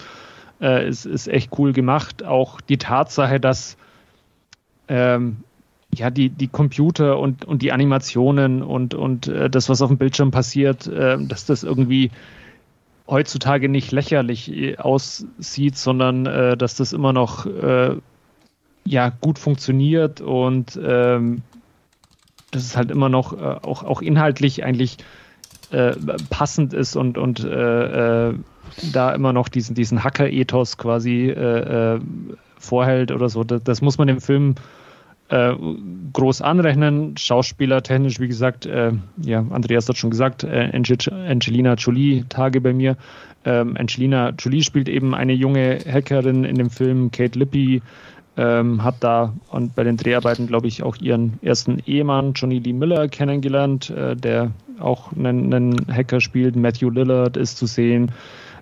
äh, 0.61 0.89
ist, 0.89 1.05
ist 1.05 1.27
echt 1.27 1.57
cool 1.57 1.71
gemacht. 1.71 2.25
Auch 2.25 2.59
die 2.59 2.77
Tatsache, 2.77 3.39
dass 3.39 3.77
ähm, 4.89 5.37
ja, 5.93 6.09
die, 6.09 6.29
die 6.29 6.47
Computer 6.47 7.17
und, 7.17 7.45
und 7.45 7.61
die 7.61 7.71
Animationen 7.71 8.61
und, 8.61 8.93
und 8.93 9.27
äh, 9.27 9.49
das, 9.49 9.69
was 9.69 9.81
auf 9.81 9.89
dem 9.89 9.97
Bildschirm 9.97 10.31
passiert, 10.31 10.87
äh, 10.87 11.17
dass 11.19 11.45
das 11.45 11.63
irgendwie 11.63 12.11
heutzutage 13.07 13.69
nicht 13.69 13.91
lächerlich 13.91 14.51
äh, 14.51 14.77
aussieht, 14.77 15.77
sondern 15.77 16.25
äh, 16.25 16.57
dass 16.57 16.75
das 16.75 16.93
immer 16.93 17.11
noch 17.11 17.45
äh, 17.47 17.95
ja, 18.85 19.09
gut 19.21 19.39
funktioniert 19.39 20.21
und 20.21 20.79
ähm, 20.81 21.41
dass 22.51 22.63
es 22.63 22.77
halt 22.77 22.91
immer 22.91 23.09
noch 23.09 23.33
äh, 23.33 23.57
auch, 23.61 23.83
auch 23.83 24.01
inhaltlich 24.01 24.63
eigentlich 24.63 24.97
äh, 25.71 25.95
passend 26.29 26.73
ist 26.73 26.95
und, 26.95 27.17
und 27.17 27.43
äh, 27.43 28.33
da 28.93 29.11
immer 29.13 29.33
noch 29.33 29.49
diesen, 29.49 29.75
diesen 29.75 30.03
Hacker-Ethos 30.03 30.77
quasi 30.77 31.33
vorhält 32.59 33.11
oder 33.11 33.29
so. 33.29 33.43
Das, 33.43 33.63
das 33.63 33.81
muss 33.81 33.97
man 33.97 34.07
im 34.09 34.21
Film 34.21 34.55
äh, 35.29 35.53
groß 36.13 36.41
anrechnen. 36.41 37.15
Schauspieler 37.17 37.83
technisch, 37.83 38.19
wie 38.19 38.27
gesagt, 38.27 38.65
äh, 38.65 38.91
ja, 39.21 39.45
Andreas 39.49 39.87
hat 39.87 39.97
schon 39.97 40.09
gesagt, 40.09 40.43
äh, 40.43 40.71
Angelina 40.73 41.73
Jolie 41.75 42.25
Tage 42.29 42.61
bei 42.61 42.73
mir. 42.73 42.97
Ähm, 43.45 43.77
Angelina 43.77 44.31
Jolie 44.31 44.63
spielt 44.63 44.89
eben 44.89 45.15
eine 45.15 45.33
junge 45.33 45.79
Hackerin 45.85 46.43
in 46.43 46.55
dem 46.55 46.69
Film. 46.69 47.11
Kate 47.11 47.39
Lippy 47.39 47.81
ähm, 48.37 48.83
hat 48.83 48.95
da 49.01 49.33
und 49.49 49.75
bei 49.75 49.83
den 49.83 49.97
Dreharbeiten, 49.97 50.47
glaube 50.47 50.67
ich, 50.67 50.83
auch 50.83 50.97
ihren 50.97 51.39
ersten 51.41 51.79
Ehemann 51.85 52.33
Johnny 52.33 52.59
Lee 52.59 52.73
Miller 52.73 53.07
kennengelernt, 53.07 53.89
äh, 53.89 54.15
der 54.15 54.51
auch 54.79 55.11
einen, 55.13 55.53
einen, 55.53 55.75
Hacker 55.91 56.21
spielt. 56.21 56.55
Matthew 56.55 56.89
Lillard 56.89 57.37
ist 57.37 57.57
zu 57.57 57.65
sehen. 57.65 58.11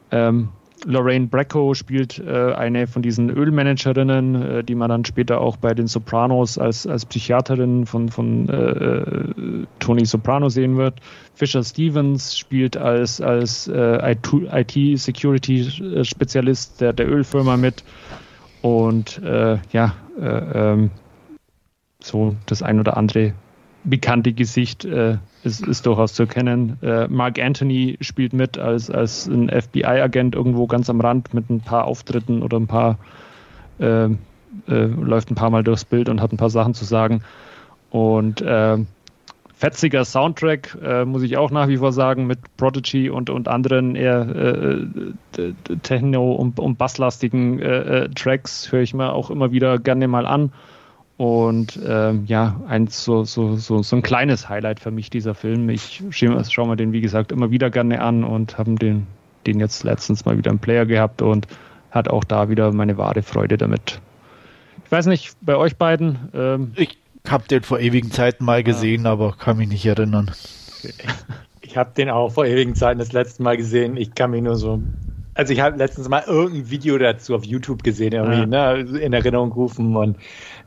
Ähm, 0.09 0.49
Lorraine 0.85 1.27
Bracco 1.27 1.73
spielt 1.73 2.19
äh, 2.19 2.53
eine 2.53 2.85
von 2.87 3.01
diesen 3.01 3.29
Ölmanagerinnen, 3.29 4.35
äh, 4.35 4.63
die 4.63 4.75
man 4.75 4.87
dann 4.89 5.03
später 5.05 5.39
auch 5.41 5.57
bei 5.57 5.73
den 5.73 5.87
Sopranos 5.87 6.57
als, 6.57 6.85
als 6.85 7.05
Psychiaterin 7.05 7.85
von, 7.85 8.09
von 8.09 8.49
äh, 8.49 9.65
Tony 9.79 10.05
Soprano 10.05 10.49
sehen 10.49 10.75
wird. 10.77 10.99
Fisher 11.33 11.63
Stevens 11.63 12.37
spielt 12.37 12.75
als, 12.77 13.21
als 13.21 13.67
äh, 13.67 14.11
IT-Security-Spezialist 14.11 16.81
der, 16.81 16.93
der 16.93 17.09
Ölfirma 17.09 17.57
mit. 17.57 17.83
Und 18.61 19.21
äh, 19.23 19.57
ja, 19.71 19.95
äh, 20.19 20.73
ähm, 20.73 20.91
so 22.01 22.35
das 22.45 22.61
ein 22.63 22.79
oder 22.79 22.95
andere 22.97 23.33
bekannte 23.87 24.33
Gesicht 24.33 24.85
äh, 24.85 25.17
ist, 25.43 25.65
ist, 25.65 25.85
durchaus 25.85 26.13
zu 26.13 26.23
erkennen. 26.23 26.77
Äh, 26.81 27.07
Mark 27.07 27.39
Anthony 27.39 27.97
spielt 28.01 28.33
mit 28.33 28.57
als, 28.57 28.89
als 28.91 29.27
ein 29.27 29.49
FBI-Agent 29.49 30.35
irgendwo 30.35 30.67
ganz 30.67 30.89
am 30.89 31.01
Rand 31.01 31.33
mit 31.33 31.49
ein 31.49 31.61
paar 31.61 31.85
Auftritten 31.85 32.43
oder 32.43 32.57
ein 32.57 32.67
paar, 32.67 32.99
äh, 33.79 34.05
äh, 34.05 34.15
läuft 34.67 35.31
ein 35.31 35.35
paar 35.35 35.49
Mal 35.49 35.63
durchs 35.63 35.85
Bild 35.85 36.09
und 36.09 36.21
hat 36.21 36.31
ein 36.33 36.37
paar 36.37 36.49
Sachen 36.49 36.73
zu 36.73 36.85
sagen. 36.85 37.23
Und 37.89 38.41
äh, 38.41 38.77
fetziger 39.55 40.03
Soundtrack, 40.03 40.77
äh, 40.83 41.05
muss 41.05 41.23
ich 41.23 41.37
auch 41.37 41.49
nach 41.49 41.69
wie 41.69 41.77
vor 41.77 41.93
sagen, 41.93 42.27
mit 42.27 42.39
Prodigy 42.57 43.09
und, 43.09 43.29
und 43.29 43.47
anderen 43.47 43.95
eher 43.95 44.83
Techno- 45.81 46.33
und, 46.33 46.59
und 46.59 46.77
basslastigen 46.77 48.11
Tracks 48.15 48.71
höre 48.71 48.81
ich 48.81 48.93
mir 48.93 49.13
auch 49.13 49.29
immer 49.29 49.51
wieder 49.51 49.79
gerne 49.79 50.07
mal 50.07 50.25
an. 50.25 50.51
Und 51.17 51.79
ähm, 51.83 52.25
ja, 52.27 52.61
ein 52.67 52.87
so, 52.87 53.23
so, 53.23 53.55
so, 53.55 53.81
so 53.81 53.95
ein 53.95 54.03
kleines 54.03 54.49
Highlight 54.49 54.79
für 54.79 54.91
mich, 54.91 55.09
dieser 55.09 55.33
Film. 55.33 55.67
Ich 55.69 56.03
schaue 56.11 56.67
mir 56.67 56.75
den, 56.75 56.93
wie 56.93 57.01
gesagt, 57.01 57.31
immer 57.31 57.49
wieder 57.49 57.71
gerne 57.71 58.01
an 58.01 58.23
und 58.23 58.59
habe 58.59 58.75
den, 58.75 59.07
den 59.47 59.59
jetzt 59.59 59.83
letztens 59.83 60.25
mal 60.25 60.37
wieder 60.37 60.51
im 60.51 60.59
Player 60.59 60.85
gehabt 60.85 61.23
und 61.23 61.47
hat 61.89 62.07
auch 62.07 62.23
da 62.23 62.49
wieder 62.49 62.71
meine 62.71 62.97
wahre 62.97 63.23
Freude 63.23 63.57
damit. 63.57 63.99
Ich 64.85 64.91
weiß 64.91 65.07
nicht, 65.07 65.35
bei 65.41 65.55
euch 65.55 65.75
beiden. 65.77 66.29
Ähm, 66.35 66.71
ich 66.75 66.99
habe 67.27 67.47
den 67.47 67.63
vor 67.63 67.79
ewigen 67.79 68.11
Zeiten 68.11 68.45
mal 68.45 68.63
gesehen, 68.63 69.05
ja. 69.05 69.11
aber 69.11 69.33
kann 69.33 69.57
mich 69.57 69.69
nicht 69.69 69.85
erinnern. 69.85 70.31
Ich 71.61 71.75
habe 71.75 71.91
den 71.97 72.11
auch 72.11 72.31
vor 72.31 72.45
ewigen 72.45 72.75
Zeiten 72.75 72.99
das 72.99 73.11
letzte 73.11 73.41
Mal 73.41 73.57
gesehen. 73.57 73.97
Ich 73.97 74.13
kann 74.13 74.31
mich 74.31 74.43
nur 74.43 74.55
so 74.55 74.81
also 75.37 75.53
ich 75.53 75.61
habe 75.61 75.77
letztens 75.77 76.09
mal 76.09 76.23
irgendein 76.25 76.71
Video 76.71 76.97
dazu 76.97 77.35
auf 77.35 77.45
YouTube 77.45 77.83
gesehen, 77.83 78.13
irgendwie, 78.13 78.39
ja. 78.51 78.73
ne, 78.73 78.99
in 78.99 79.13
Erinnerung 79.13 79.51
gerufen 79.51 79.95
und 79.95 80.17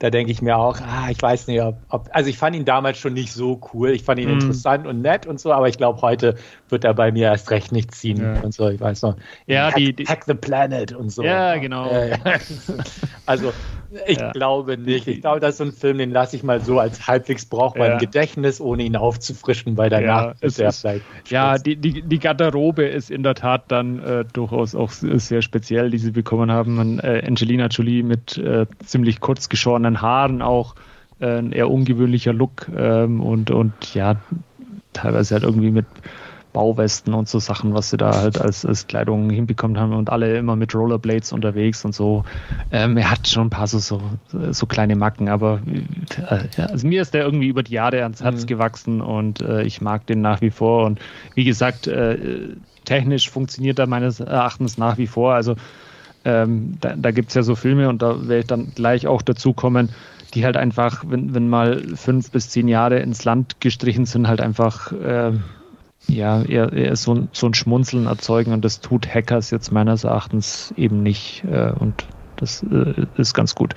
da 0.00 0.08
denke 0.08 0.32
ich 0.32 0.40
mir 0.40 0.56
auch, 0.56 0.80
ah, 0.80 1.10
ich 1.10 1.20
weiß 1.20 1.46
nicht, 1.46 1.60
ob, 1.60 1.76
ob, 1.90 2.08
also 2.12 2.30
ich 2.30 2.38
fand 2.38 2.56
ihn 2.56 2.64
damals 2.64 2.96
schon 2.96 3.12
nicht 3.12 3.34
so 3.34 3.60
cool. 3.72 3.90
Ich 3.90 4.02
fand 4.02 4.18
ihn 4.18 4.28
mhm. 4.28 4.40
interessant 4.40 4.86
und 4.86 5.02
nett 5.02 5.26
und 5.26 5.38
so, 5.38 5.52
aber 5.52 5.68
ich 5.68 5.76
glaube, 5.76 6.00
heute 6.00 6.36
wird 6.70 6.84
er 6.84 6.94
bei 6.94 7.12
mir 7.12 7.26
erst 7.26 7.50
recht 7.50 7.72
nicht 7.72 7.94
ziehen 7.94 8.22
ja. 8.22 8.40
und 8.40 8.54
so. 8.54 8.68
Ich 8.68 8.80
weiß 8.80 9.02
noch. 9.02 9.16
Ja, 9.46 9.68
Hack, 9.68 9.76
die, 9.76 9.92
die, 9.92 10.04
Hack 10.04 10.24
the 10.26 10.34
Planet 10.34 10.92
und 10.92 11.10
so. 11.10 11.22
Ja, 11.22 11.56
genau. 11.56 11.90
Äh, 11.90 12.18
also 13.26 13.52
ich 14.06 14.18
ja. 14.18 14.30
glaube 14.32 14.78
nicht. 14.78 15.08
Ich 15.08 15.20
glaube, 15.20 15.40
das 15.40 15.50
ist 15.50 15.58
so 15.58 15.64
ein 15.64 15.72
Film, 15.72 15.98
den 15.98 16.10
lasse 16.10 16.36
ich 16.36 16.42
mal 16.42 16.60
so 16.60 16.78
als 16.78 17.06
halbwegs 17.06 17.44
brauchbar 17.46 17.88
ja. 17.88 17.92
im 17.94 17.98
Gedächtnis, 17.98 18.60
ohne 18.60 18.84
ihn 18.84 18.96
aufzufrischen, 18.96 19.76
weil 19.76 19.90
danach 19.90 20.26
ja, 20.26 20.34
ist 20.40 20.60
er 20.60 20.72
vielleicht. 20.72 21.04
Ja, 21.28 21.58
die, 21.58 21.76
die, 21.76 22.02
die 22.02 22.18
Garderobe 22.18 22.84
ist 22.84 23.10
in 23.10 23.22
der 23.22 23.34
Tat 23.34 23.64
dann 23.68 24.02
äh, 24.02 24.24
durchaus 24.32 24.74
auch 24.74 24.90
sehr 24.90 25.42
speziell, 25.42 25.90
die 25.90 25.98
sie 25.98 26.12
bekommen 26.12 26.50
haben. 26.52 26.76
Man, 26.76 26.98
äh, 27.00 27.22
Angelina 27.26 27.66
Jolie 27.66 28.02
mit 28.02 28.38
äh, 28.38 28.66
ziemlich 28.84 29.20
kurz 29.20 29.48
geschorenen 29.48 30.00
Haaren 30.00 30.42
auch. 30.42 30.74
Äh, 31.20 31.38
ein 31.38 31.52
eher 31.52 31.70
ungewöhnlicher 31.70 32.32
Look 32.32 32.68
ähm, 32.74 33.20
und, 33.20 33.50
und 33.50 33.94
ja, 33.94 34.16
teilweise 34.92 35.34
halt 35.34 35.44
irgendwie 35.44 35.70
mit 35.70 35.86
Bauwesten 36.52 37.14
und 37.14 37.28
so 37.28 37.38
Sachen, 37.38 37.74
was 37.74 37.90
sie 37.90 37.96
da 37.96 38.14
halt 38.14 38.40
als, 38.40 38.64
als 38.64 38.86
Kleidung 38.86 39.30
hinbekommen 39.30 39.78
haben 39.78 39.92
und 39.92 40.10
alle 40.10 40.36
immer 40.36 40.56
mit 40.56 40.74
Rollerblades 40.74 41.32
unterwegs 41.32 41.84
und 41.84 41.94
so. 41.94 42.24
Ähm, 42.72 42.96
er 42.96 43.10
hat 43.10 43.28
schon 43.28 43.46
ein 43.46 43.50
paar 43.50 43.66
so, 43.66 43.78
so, 43.78 44.00
so 44.50 44.66
kleine 44.66 44.96
Macken, 44.96 45.28
aber 45.28 45.60
äh, 46.28 46.62
also 46.62 46.86
mir 46.86 47.02
ist 47.02 47.14
der 47.14 47.24
irgendwie 47.24 47.48
über 47.48 47.62
die 47.62 47.74
Jahre 47.74 48.02
ans 48.02 48.22
Herz 48.22 48.42
mhm. 48.42 48.46
gewachsen 48.46 49.00
und 49.00 49.40
äh, 49.40 49.62
ich 49.62 49.80
mag 49.80 50.06
den 50.06 50.20
nach 50.20 50.40
wie 50.40 50.50
vor. 50.50 50.86
Und 50.86 51.00
wie 51.34 51.44
gesagt, 51.44 51.86
äh, 51.86 52.16
technisch 52.84 53.30
funktioniert 53.30 53.78
er 53.78 53.86
meines 53.86 54.20
Erachtens 54.20 54.78
nach 54.78 54.98
wie 54.98 55.06
vor. 55.06 55.34
Also 55.34 55.56
ähm, 56.24 56.76
da, 56.80 56.94
da 56.96 57.10
gibt 57.10 57.28
es 57.28 57.34
ja 57.34 57.42
so 57.42 57.54
Filme 57.54 57.88
und 57.88 58.02
da 58.02 58.28
werde 58.28 58.40
ich 58.40 58.46
dann 58.46 58.72
gleich 58.74 59.06
auch 59.06 59.22
dazu 59.22 59.52
kommen, 59.52 59.90
die 60.34 60.44
halt 60.44 60.56
einfach, 60.56 61.04
wenn, 61.08 61.34
wenn 61.34 61.48
mal 61.48 61.82
fünf 61.94 62.30
bis 62.30 62.50
zehn 62.50 62.68
Jahre 62.68 63.00
ins 63.00 63.24
Land 63.24 63.60
gestrichen 63.60 64.06
sind, 64.06 64.28
halt 64.28 64.40
einfach 64.40 64.92
äh, 64.92 65.32
ja, 66.08 66.42
eher, 66.42 66.72
eher 66.72 66.96
so, 66.96 67.28
so 67.32 67.46
ein 67.46 67.54
Schmunzeln 67.54 68.06
erzeugen 68.06 68.52
und 68.52 68.64
das 68.64 68.80
tut 68.80 69.06
Hackers 69.12 69.50
jetzt 69.50 69.70
meines 69.70 70.04
Erachtens 70.04 70.72
eben 70.76 71.02
nicht 71.02 71.44
äh, 71.44 71.72
und 71.78 72.06
das 72.36 72.62
äh, 72.62 73.06
ist 73.16 73.34
ganz 73.34 73.54
gut. 73.54 73.74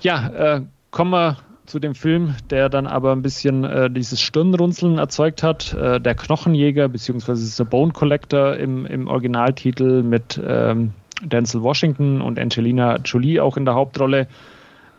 Ja, 0.00 0.28
äh, 0.28 0.62
kommen 0.90 1.10
wir 1.10 1.36
zu 1.66 1.78
dem 1.78 1.94
Film, 1.94 2.34
der 2.50 2.68
dann 2.68 2.86
aber 2.86 3.12
ein 3.12 3.22
bisschen 3.22 3.64
äh, 3.64 3.90
dieses 3.90 4.20
Stirnrunzeln 4.20 4.98
erzeugt 4.98 5.42
hat. 5.42 5.74
Äh, 5.74 6.00
der 6.00 6.14
Knochenjäger, 6.14 6.88
beziehungsweise 6.88 7.44
The 7.46 7.64
Bone 7.64 7.92
Collector 7.92 8.56
im, 8.56 8.84
im 8.84 9.06
Originaltitel 9.06 10.02
mit 10.02 10.40
ähm, 10.44 10.92
Denzel 11.22 11.62
Washington 11.62 12.20
und 12.20 12.38
Angelina 12.38 12.96
Jolie 12.96 13.40
auch 13.40 13.56
in 13.56 13.64
der 13.64 13.74
Hauptrolle. 13.74 14.26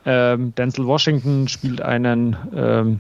Ähm, 0.06 0.56
Denzel 0.56 0.86
Washington 0.86 1.48
spielt 1.48 1.82
einen 1.82 2.38
ähm, 2.56 3.00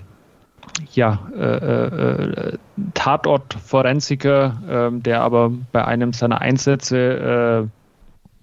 ja, 0.93 1.19
äh, 1.35 1.85
äh, 1.85 2.57
Tatortforensiker, 2.93 4.91
äh, 4.93 4.99
der 4.99 5.21
aber 5.21 5.51
bei 5.71 5.85
einem 5.85 6.13
seiner 6.13 6.41
Einsätze 6.41 7.69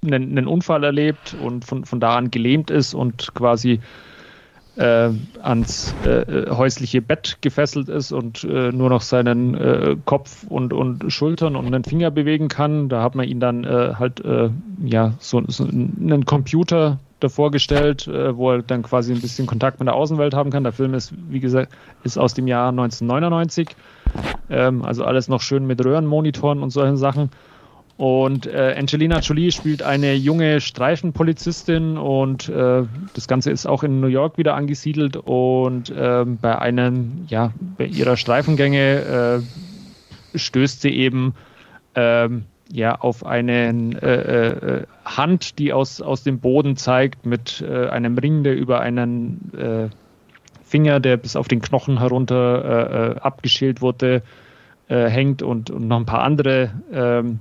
äh, 0.03 0.07
einen, 0.07 0.39
einen, 0.39 0.47
Unfall 0.47 0.85
erlebt 0.85 1.37
und 1.43 1.65
von, 1.65 1.85
von 1.85 2.01
da 2.01 2.17
an 2.17 2.31
gelähmt 2.31 2.71
ist 2.71 2.95
und 2.95 3.35
quasi 3.35 3.81
äh, 4.77 5.11
ans 5.43 5.95
äh, 6.05 6.51
häusliche 6.51 7.03
Bett 7.03 7.39
gefesselt 7.43 7.89
ist 7.89 8.13
und 8.13 8.45
nur 8.45 8.89
noch 8.89 9.03
seinen 9.03 10.03
Kopf 10.07 10.45
und, 10.49 10.73
und 10.73 11.13
Schultern 11.13 11.57
und 11.57 11.67
einen 11.67 11.85
Finger 11.85 12.11
bewegen 12.11 12.49
kann. 12.49 12.89
Da 12.89 13.03
hat 13.03 13.15
man 13.15 13.29
ihn 13.29 13.41
dann 13.41 13.67
halt 13.67 14.23
ja 14.83 15.13
so, 15.19 15.43
so 15.49 15.65
einen 15.65 16.25
Computer 16.25 16.99
davor 17.21 17.51
gestellt, 17.51 18.07
äh, 18.09 18.37
wo 18.37 18.53
er 18.53 18.63
dann 18.63 18.83
quasi 18.83 19.13
ein 19.13 19.21
bisschen 19.21 19.47
Kontakt 19.47 19.79
mit 19.79 19.87
der 19.87 19.95
Außenwelt 19.95 20.35
haben 20.35 20.51
kann. 20.51 20.65
Der 20.65 20.73
Film 20.73 20.95
ist, 20.95 21.13
wie 21.29 21.41
gesagt, 21.41 21.73
ist 22.05 22.19
aus 22.19 22.35
dem 22.35 22.47
Jahr 22.47 22.71
1999. 22.71 23.69
Ähm, 24.49 24.85
also 24.85 25.05
alles 25.05 25.29
noch 25.29 25.41
schön 25.41 25.67
mit 25.67 25.85
Röhrenmonitoren 25.85 26.63
und 26.63 26.71
solchen 26.71 26.97
Sachen. 26.97 27.31
Und 28.01 28.47
äh, 28.47 28.75
Angelina 28.79 29.19
Jolie 29.19 29.53
spielt 29.53 29.83
eine 29.83 30.15
junge 30.15 30.63
Streifenpolizistin 30.63 31.99
und 31.99 32.49
äh, 32.49 32.85
das 33.13 33.29
Ganze 33.29 33.51
ist 33.51 33.67
auch 33.67 33.83
in 33.83 34.01
New 34.01 34.07
York 34.07 34.39
wieder 34.39 34.55
angesiedelt 34.55 35.19
und 35.19 35.91
äh, 35.91 36.25
bei 36.25 36.59
einem, 36.59 37.27
ja, 37.29 37.53
bei 37.77 37.85
ihrer 37.85 38.17
Streifengänge 38.17 39.43
äh, 40.35 40.39
stößt 40.39 40.81
sie 40.81 40.97
eben 40.97 41.35
ähm, 41.95 42.45
ja, 42.73 42.95
auf 42.95 43.27
eine 43.27 43.71
äh, 44.01 44.49
äh, 44.49 44.87
Hand, 45.05 45.59
die 45.59 45.73
aus, 45.73 46.01
aus 46.01 46.23
dem 46.23 46.39
Boden 46.39 46.77
zeigt, 46.77 47.27
mit 47.27 47.65
äh, 47.67 47.89
einem 47.89 48.17
Ring, 48.17 48.45
der 48.45 48.57
über 48.57 48.81
einen 48.81 49.53
äh, 49.57 49.89
Finger, 50.65 51.01
der 51.01 51.17
bis 51.17 51.35
auf 51.35 51.49
den 51.49 51.61
Knochen 51.61 51.99
herunter 51.99 52.65
äh, 52.65 53.17
äh, 53.17 53.21
abgeschält 53.21 53.81
wurde, 53.81 54.23
hängt 54.93 55.41
und, 55.41 55.71
und 55.71 55.87
noch 55.87 55.99
ein 55.99 56.05
paar 56.05 56.25
andere 56.25 56.73
ähm, 56.93 57.39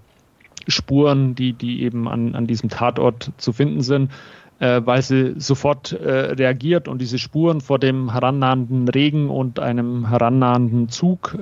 Spuren, 0.68 1.34
die, 1.34 1.54
die 1.54 1.82
eben 1.82 2.08
an, 2.08 2.36
an 2.36 2.46
diesem 2.46 2.70
Tatort 2.70 3.32
zu 3.38 3.54
finden 3.54 3.82
sind. 3.82 4.12
weil 4.60 5.02
sie 5.02 5.34
sofort 5.40 5.98
reagiert 6.00 6.88
und 6.88 7.02
diese 7.02 7.18
Spuren 7.18 7.60
vor 7.60 7.80
dem 7.80 8.12
herannahenden 8.12 8.88
Regen 8.88 9.32
und 9.32 9.60
einem 9.60 10.10
herannahenden 10.10 10.90
Zug 10.90 11.36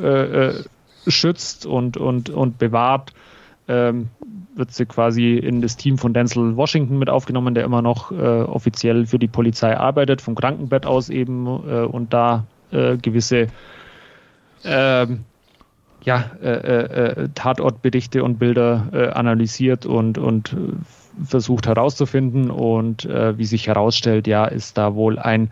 schützt 1.08 1.66
und, 1.66 1.98
und, 1.98 2.30
und 2.30 2.58
bewahrt 2.58 3.12
ähm, 3.68 4.10
wird 4.56 4.72
sie 4.72 4.86
quasi 4.86 5.38
in 5.38 5.62
das 5.62 5.78
Team 5.78 5.98
von 5.98 6.14
Denzel 6.14 6.56
Washington 6.56 6.98
mit 6.98 7.10
aufgenommen, 7.10 7.54
der 7.54 7.64
immer 7.64 7.82
noch 7.82 8.12
äh, 8.12 8.16
offiziell 8.16 9.06
für 9.06 9.20
die 9.20 9.28
Polizei 9.28 9.78
arbeitet, 9.78 10.22
vom 10.22 10.36
Krankenbett 10.36 10.86
aus 10.86 11.10
eben 11.10 11.46
äh, 11.46 11.84
und 11.84 12.14
da 12.14 12.46
äh, 12.72 12.98
gewisse 12.98 13.48
ähm, 14.64 15.26
ja, 16.08 16.32
äh, 16.42 16.48
äh, 16.48 17.30
Tatortberichte 17.36 18.24
und 18.24 18.40
Bilder 18.40 18.88
äh, 18.94 19.08
analysiert 19.10 19.86
und, 19.86 20.18
und 20.18 20.56
versucht 21.22 21.68
herauszufinden. 21.68 22.50
Und 22.50 23.04
wie 23.06 23.46
sich 23.46 23.68
herausstellt, 23.68 24.28
ja, 24.28 24.46
ist 24.46 24.78
da 24.78 24.94
wohl 24.96 25.18
ein 25.20 25.52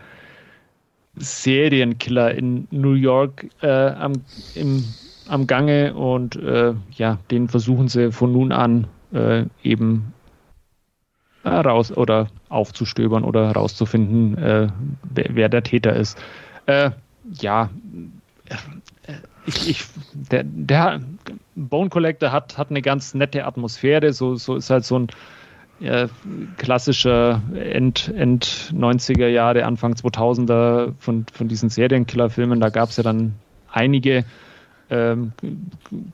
Serienkiller 1.18 2.34
in 2.36 2.68
New 2.72 2.94
York 2.94 3.48
am, 3.62 4.14
im 4.54 4.86
am 5.28 5.48
Gange 5.48 5.94
und 5.94 6.36
äh, 6.36 6.74
ja, 6.92 7.18
den 7.32 7.48
versuchen 7.48 7.88
sie 7.88 8.12
von 8.12 8.32
nun 8.32 8.52
an 8.52 8.88
äh, 9.14 9.46
eben 9.64 10.14
heraus 11.44 11.96
oder 11.96 12.28
aufzustöbern 12.50 13.24
oder 13.24 13.48
herauszufinden, 13.48 14.38
äh, 14.38 14.68
wer, 15.04 15.26
wer, 15.30 15.50
der 15.50 15.64
Täter 15.64 15.96
ist. 15.96 16.18
Äh, 16.66 16.92
ja, 17.40 17.70
äh, 18.46 19.14
ich, 19.46 19.70
ich, 19.70 19.86
der, 20.14 20.44
der 20.44 21.02
Bone 21.56 21.90
Collector 21.90 22.32
hat, 22.32 22.58
hat 22.58 22.72
eine 22.72 22.82
ganz 22.82 23.14
nette 23.14 23.46
Atmosphäre, 23.46 24.12
so, 24.14 24.36
so 24.36 24.56
ist 24.56 24.70
halt 24.70 24.86
so 24.86 25.00
ein 25.00 25.08
ja, 25.80 26.08
klassischer 26.58 27.42
End, 27.54 28.12
End 28.16 28.74
90er 28.74 29.28
Jahre, 29.28 29.66
Anfang 29.66 29.94
2000er 29.94 30.94
von, 31.00 31.26
von 31.32 31.48
diesen 31.48 31.70
Serienkiller-Filmen. 31.70 32.60
Da 32.60 32.70
gab 32.70 32.90
es 32.90 32.98
ja 32.98 33.04
dann 33.04 33.36
einige 33.72 34.26
ähm, 34.90 35.32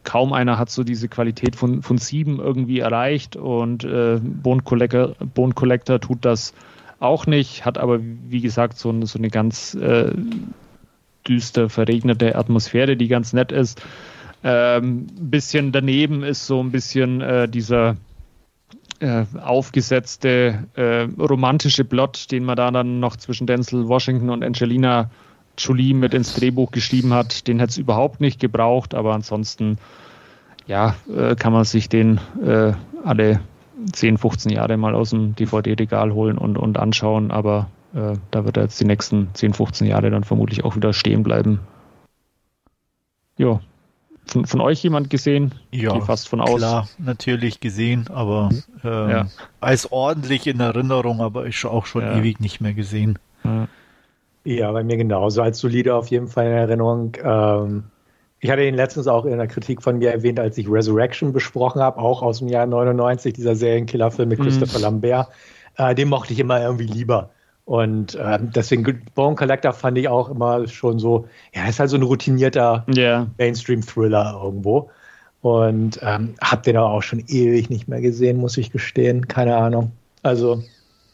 kaum 0.03 0.34
einer 0.34 0.57
hat 0.57 0.69
so 0.69 0.84
diese 0.84 1.07
Qualität 1.09 1.55
von, 1.55 1.82
von 1.82 1.97
sieben 1.97 2.39
irgendwie 2.39 2.80
erreicht 2.80 3.36
und 3.36 3.84
äh, 3.84 4.19
Bone, 4.22 4.61
Collector, 4.63 5.15
Bone 5.34 5.53
Collector 5.53 5.99
tut 5.99 6.24
das 6.24 6.53
auch 6.99 7.26
nicht, 7.26 7.65
hat 7.65 7.78
aber 7.78 7.99
wie 8.01 8.41
gesagt 8.41 8.78
so, 8.78 8.89
eine, 8.89 9.07
so 9.07 9.17
eine 9.17 9.30
ganz 9.30 9.74
äh, 9.74 10.13
düster 11.28 11.69
verregnete 11.69 12.36
Atmosphäre, 12.36 12.95
die 12.95 13.07
ganz 13.07 13.34
nett 13.34 13.51
ist. 13.51 13.82
Ähm, 14.43 15.07
bisschen 15.19 15.72
daneben 15.72 16.24
ist 16.24 16.47
so 16.47 16.61
ein 16.61 16.72
bisschen 16.72 17.22
äh, 17.22 17.47
dieser 17.47 17.97
äh, 18.99 19.26
aufgesetzte 19.39 20.67
äh, 20.76 21.07
romantische 21.22 21.86
Plot, 21.86 22.32
den 22.32 22.45
man 22.45 22.55
da 22.55 22.72
dann 22.72 22.99
noch 22.99 23.17
zwischen 23.17 23.47
Denzel 23.47 23.88
Washington 23.88 24.30
und 24.30 24.43
Angelina 24.43 25.09
Jolie 25.64 25.93
mit 25.93 26.14
ins 26.14 26.34
Drehbuch 26.34 26.72
geschrieben 26.72 27.14
hat, 27.14 27.47
den 27.47 27.59
hätte 27.59 27.72
es 27.72 27.78
überhaupt 27.78 28.22
nicht 28.22 28.39
gebraucht, 28.39 28.93
aber 28.93 29.14
ansonsten 29.14 29.78
ja, 30.68 30.95
äh, 31.16 31.36
kann 31.36 31.53
man 31.53 31.66
sich 31.66 31.89
den 31.89 32.20
äh, 32.43 32.74
alle 33.03 33.41
10, 33.93 34.18
15 34.18 34.51
Jahre 34.51 34.78
mal 34.78 34.95
aus 34.95 35.09
dem 35.09 35.36
DVD-Regal 35.36 36.14
holen 36.14 36.38
und, 36.38 36.57
und 36.57 36.78
anschauen, 36.78 37.32
aber 37.32 37.68
äh, 37.93 38.14
da 38.32 38.45
wird 38.45 38.57
er 38.57 38.64
jetzt 38.64 38.80
die 38.80 38.86
nächsten 38.86 39.30
10, 39.34 39.53
15 39.53 39.88
Jahre 39.88 40.09
dann 40.09 40.24
vermutlich 40.24 40.64
auch 40.64 40.76
wieder 40.76 40.93
stehen 40.93 41.24
bleiben. 41.24 41.59
Ja. 43.38 43.59
Von, 44.26 44.45
von 44.45 44.62
euch 44.62 44.84
jemand 44.84 45.09
gesehen? 45.09 45.53
Ja, 45.72 45.99
fast 45.99 46.30
von 46.30 46.41
aus. 46.41 46.57
Klar, 46.57 46.88
natürlich 46.99 47.59
gesehen, 47.59 48.07
aber 48.09 48.49
ähm, 48.84 49.09
ja. 49.09 49.28
als 49.59 49.91
ordentlich 49.91 50.47
in 50.47 50.59
Erinnerung, 50.59 51.22
aber 51.22 51.47
ist 51.47 51.66
auch 51.66 51.86
schon 51.86 52.03
ja. 52.03 52.18
ewig 52.18 52.39
nicht 52.39 52.62
mehr 52.62 52.74
gesehen. 52.74 53.18
Ja. 53.43 53.68
Ja, 54.43 54.71
bei 54.71 54.83
mir 54.83 54.97
genauso. 54.97 55.41
Als 55.41 55.59
solide 55.59 55.95
auf 55.95 56.07
jeden 56.07 56.27
Fall 56.27 56.47
in 56.47 56.53
Erinnerung. 56.53 57.17
Ähm, 57.23 57.83
ich 58.39 58.49
hatte 58.49 58.63
ihn 58.63 58.73
letztens 58.73 59.07
auch 59.07 59.25
in 59.25 59.37
der 59.37 59.47
Kritik 59.47 59.83
von 59.83 59.99
mir 59.99 60.11
erwähnt, 60.11 60.39
als 60.39 60.57
ich 60.57 60.67
Resurrection 60.67 61.31
besprochen 61.31 61.81
habe, 61.81 61.99
auch 61.99 62.23
aus 62.23 62.39
dem 62.39 62.47
Jahr 62.47 62.65
99, 62.65 63.33
dieser 63.33 63.55
Serienkillerfilm 63.55 64.29
mit 64.29 64.39
mhm. 64.39 64.43
Christopher 64.43 64.79
Lambert. 64.79 65.27
Äh, 65.77 65.93
den 65.93 66.09
mochte 66.09 66.33
ich 66.33 66.39
immer 66.39 66.59
irgendwie 66.59 66.87
lieber. 66.87 67.29
Und 67.65 68.15
äh, 68.15 68.39
deswegen 68.41 69.05
Bone 69.13 69.35
Collector 69.35 69.73
fand 69.73 69.97
ich 69.97 70.07
auch 70.07 70.29
immer 70.29 70.67
schon 70.67 70.97
so, 70.97 71.27
ja, 71.53 71.67
ist 71.67 71.79
halt 71.79 71.91
so 71.91 71.97
ein 71.97 72.03
routinierter 72.03 72.85
yeah. 72.95 73.27
Mainstream-Thriller 73.37 74.41
irgendwo. 74.43 74.89
Und 75.41 75.99
ähm, 76.01 76.35
hab 76.41 76.63
den 76.63 76.77
aber 76.77 76.89
auch 76.89 77.03
schon 77.03 77.23
ewig 77.27 77.69
nicht 77.69 77.87
mehr 77.87 78.01
gesehen, 78.01 78.37
muss 78.37 78.57
ich 78.57 78.71
gestehen. 78.71 79.27
Keine 79.27 79.55
Ahnung. 79.55 79.91
Also, 80.23 80.63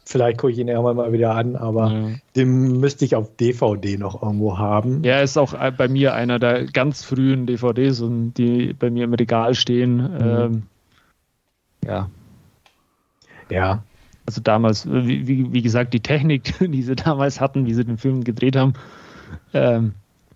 vielleicht 0.08 0.38
gucke 0.38 0.54
ich 0.54 0.60
ihn 0.60 0.68
irgendwann 0.68 0.96
mal 0.96 1.12
wieder 1.12 1.36
an, 1.36 1.56
aber 1.56 1.92
ja. 1.92 2.08
den 2.36 2.80
müsste 2.80 3.06
ich 3.06 3.16
auf 3.16 3.36
DVD 3.36 3.98
noch 3.98 4.22
irgendwo 4.22 4.58
haben. 4.58 5.04
Ja, 5.04 5.20
ist 5.20 5.38
auch 5.38 5.54
bei 5.72 5.88
mir 5.88 6.14
einer 6.14 6.40
der 6.40 6.66
ganz 6.66 7.04
frühen 7.04 7.46
DVDs, 7.46 8.04
die 8.38 8.74
bei 8.74 8.90
mir 8.90 9.04
im 9.04 9.14
Regal 9.14 9.54
stehen. 9.54 9.98
Mhm. 9.98 10.18
Ähm, 10.22 10.64
ja. 11.86 12.10
Ja, 13.50 13.84
also 14.26 14.42
damals, 14.42 14.86
wie, 14.90 15.28
wie, 15.28 15.54
wie, 15.54 15.62
gesagt, 15.62 15.94
die 15.94 16.02
Technik, 16.02 16.54
die 16.60 16.84
sie 16.84 16.96
damals 16.96 17.40
hatten, 17.40 17.66
wie 17.66 17.74
sie 17.74 17.86
den 17.86 17.98
Film 17.98 18.24
gedreht 18.24 18.56
haben, 18.56 18.74
ähm, 19.54 19.94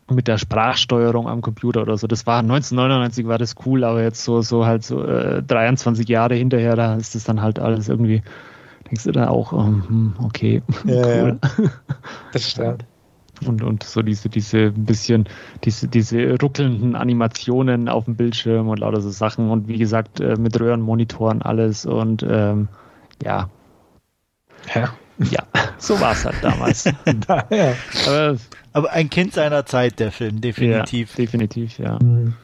mit 0.10 0.28
der 0.28 0.38
Sprachsteuerung 0.38 1.28
am 1.28 1.42
Computer 1.42 1.82
oder 1.82 1.98
so, 1.98 2.08
das 2.08 2.26
war 2.26 2.40
1999 2.40 3.28
war 3.28 3.38
das 3.38 3.56
cool, 3.66 3.84
aber 3.84 4.02
jetzt 4.02 4.24
so, 4.24 4.42
so 4.42 4.66
halt 4.66 4.84
so 4.84 5.04
äh, 5.06 5.42
23 5.44 6.08
Jahre 6.08 6.36
hinterher, 6.36 6.76
da 6.76 6.96
ist 6.96 7.16
das 7.16 7.24
dann 7.24 7.42
halt 7.42 7.60
alles 7.60 7.88
irgendwie, 7.90 8.22
denkst 8.90 9.04
du 9.04 9.12
da 9.12 9.30
auch, 9.30 9.52
um, 9.52 10.16
oh, 10.20 10.26
okay, 10.26 10.62
ja, 10.86 11.06
cool. 11.06 11.40
Ja. 11.42 11.70
Das 12.34 12.50
stimmt. 12.50 12.86
Und, 13.46 13.64
und 13.64 13.84
so 13.84 14.02
diese, 14.02 14.30
diese 14.30 14.72
bisschen, 14.72 15.28
diese, 15.64 15.88
diese 15.88 16.38
ruckelnden 16.40 16.96
Animationen 16.96 17.90
auf 17.90 18.06
dem 18.06 18.16
Bildschirm 18.16 18.70
und 18.70 18.80
lauter 18.80 19.02
so 19.02 19.10
Sachen 19.10 19.50
und 19.50 19.68
wie 19.68 19.78
gesagt, 19.78 20.20
äh, 20.20 20.36
mit 20.38 20.60
Röhrenmonitoren 20.60 21.42
alles 21.42 21.86
und 21.86 22.24
ähm, 22.24 22.68
ja, 23.24 23.50
ja, 24.76 24.94
ja 25.32 25.44
so 25.78 26.00
war 26.00 26.12
es 26.12 26.26
halt 26.26 26.36
damals. 26.42 26.86
ja. 26.86 26.94
aber, 28.06 28.38
aber, 28.74 28.92
ein 28.92 29.10
Kind 29.10 29.34
seiner 29.34 29.66
Zeit, 29.66 30.00
der 30.00 30.12
Film, 30.12 30.40
definitiv. 30.40 31.10
Ja, 31.12 31.16
definitiv, 31.16 31.80
ja. 31.80 31.98
Mhm. 32.02 32.36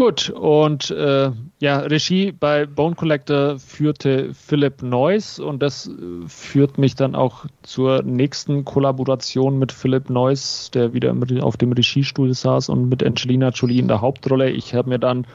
Gut, 0.00 0.30
und 0.30 0.90
äh, 0.92 1.30
ja, 1.58 1.78
Regie 1.80 2.32
bei 2.32 2.64
Bone 2.64 2.94
Collector 2.94 3.58
führte 3.58 4.32
Philip 4.32 4.82
Noyce 4.82 5.40
und 5.40 5.62
das 5.62 5.88
äh, 5.88 6.26
führt 6.26 6.78
mich 6.78 6.94
dann 6.94 7.14
auch 7.14 7.44
zur 7.62 8.02
nächsten 8.02 8.64
Kollaboration 8.64 9.58
mit 9.58 9.72
Philip 9.72 10.08
Noyce, 10.08 10.70
der 10.72 10.94
wieder 10.94 11.14
auf 11.42 11.58
dem 11.58 11.72
Regiestuhl 11.72 12.32
saß 12.32 12.70
und 12.70 12.88
mit 12.88 13.04
Angelina 13.04 13.50
Jolie 13.50 13.78
in 13.78 13.88
der 13.88 14.00
Hauptrolle. 14.00 14.48
Ich 14.48 14.74
habe 14.74 14.88
mir 14.88 14.98
dann 14.98 15.26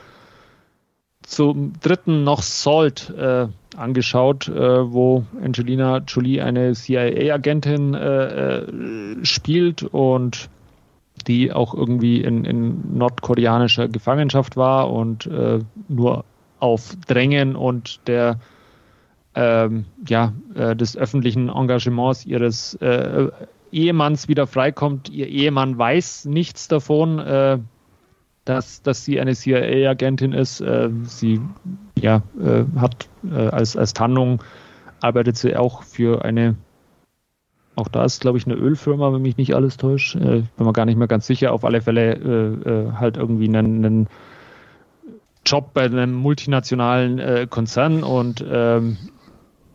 zum 1.22 1.74
dritten 1.80 2.24
noch 2.24 2.42
Salt 2.42 3.12
äh, 3.16 3.48
angeschaut, 3.78 4.48
äh, 4.48 4.92
wo 4.92 5.26
Angelina 5.44 6.00
Jolie 6.08 6.42
eine 6.42 6.74
CIA-Agentin 6.74 7.94
äh, 7.94 8.62
äh, 8.62 9.24
spielt 9.24 9.84
und 9.84 10.50
die 11.28 11.52
auch 11.52 11.74
irgendwie 11.74 12.22
in, 12.22 12.46
in 12.46 12.98
nordkoreanischer 12.98 13.88
Gefangenschaft 13.88 14.58
war 14.58 14.92
und 14.92 15.26
äh, 15.28 15.60
nur 15.88 16.26
auf 16.60 16.96
Drängen 17.08 17.56
und 17.56 18.08
der 18.08 18.40
ähm, 19.36 19.86
ja, 20.08 20.34
äh, 20.56 20.76
des 20.76 20.96
öffentlichen 20.96 21.50
Engagements 21.50 22.26
ihres 22.26 22.78
Ehemanns 23.72 24.28
wieder 24.28 24.48
freikommt. 24.48 25.10
Ihr 25.10 25.28
Ehemann 25.28 25.78
weiß 25.78 26.26
nichts 26.26 26.68
davon 26.68 27.20
dass, 28.46 28.84
dass 28.84 29.04
sie 29.04 29.20
eine 29.20 29.34
CIA-Agentin 29.34 30.32
ist. 30.32 30.62
Äh, 30.62 30.90
sie 31.04 31.42
ja, 32.00 32.22
äh, 32.40 32.64
hat 32.80 33.10
äh, 33.30 33.48
als, 33.48 33.76
als 33.76 33.94
Tarnung 33.94 34.42
arbeitet 35.02 35.36
sie 35.38 35.56
auch 35.58 35.84
für 35.84 36.24
eine, 36.24 36.56
auch 37.76 37.88
da 37.88 38.06
ist 38.06 38.22
glaube 38.22 38.38
ich 38.38 38.46
eine 38.46 38.56
Ölfirma, 38.56 39.12
wenn 39.14 39.22
mich 39.22 39.38
nicht 39.38 39.56
alles 39.56 39.78
täuscht. 39.78 40.16
Äh, 40.16 40.44
bin 40.58 40.66
mir 40.66 40.74
gar 40.74 40.86
nicht 40.86 40.98
mehr 40.98 41.08
ganz 41.08 41.28
sicher. 41.28 41.52
Auf 41.52 41.66
alle 41.66 41.82
Fälle 41.82 42.14
äh, 42.16 42.70
äh, 42.70 42.92
halt 42.94 43.18
irgendwie 43.18 43.48
einen, 43.48 43.86
einen, 43.86 44.08
Job 45.48 45.76
bei 45.76 45.84
einem 45.84 46.14
multinationalen 46.14 47.20
äh, 47.20 47.46
Konzern 47.48 48.02
und 48.02 48.44
ähm, 48.50 48.98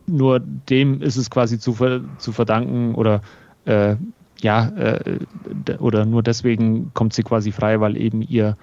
nur 0.07 0.41
dem 0.41 1.01
ist 1.01 1.17
es 1.17 1.31
quasi 1.31 1.61
zu, 1.61 1.77
zu 2.19 2.33
verdanken 2.33 2.97
oder 2.97 3.23
äh, 3.67 3.95
ja, 4.41 4.73
oder 5.79 6.07
nur 6.07 6.25
deswegen 6.25 6.93
kommt 6.93 7.13
sie 7.13 7.23
quasi 7.23 7.53
frei, 7.53 7.79
weil 7.81 7.97
eben 7.97 8.23
ihr 8.23 8.57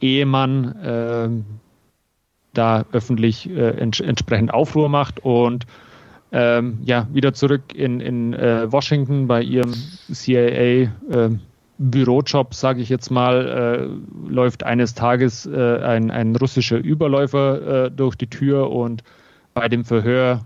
Ehemann 0.00 0.76
äh, 0.76 1.28
da 2.52 2.84
öffentlich 2.92 3.48
ents 3.48 4.00
entsprechend 4.00 4.52
Aufruhr 4.52 4.90
macht 4.90 5.20
und 5.20 5.64
ähm, 6.32 6.78
ja, 6.82 7.06
wieder 7.12 7.34
zurück 7.34 7.74
in, 7.74 8.00
in 8.00 8.32
äh, 8.32 8.70
Washington 8.70 9.26
bei 9.26 9.42
ihrem 9.42 9.72
CIA 10.10 10.40
äh, 10.50 10.88
Bürojob, 11.78 12.54
sage 12.54 12.80
ich 12.80 12.88
jetzt 12.88 13.10
mal, 13.10 13.46
äh, 14.26 14.30
läuft 14.30 14.62
eines 14.62 14.94
Tages 14.94 15.48
ein, 15.48 16.10
ein 16.10 16.36
russischer 16.36 16.78
Überläufer 16.78 17.90
durch 17.90 18.14
die 18.14 18.28
Tür 18.28 18.70
und 18.70 19.02
bei 19.52 19.68
dem 19.68 19.84
Verhör, 19.84 20.44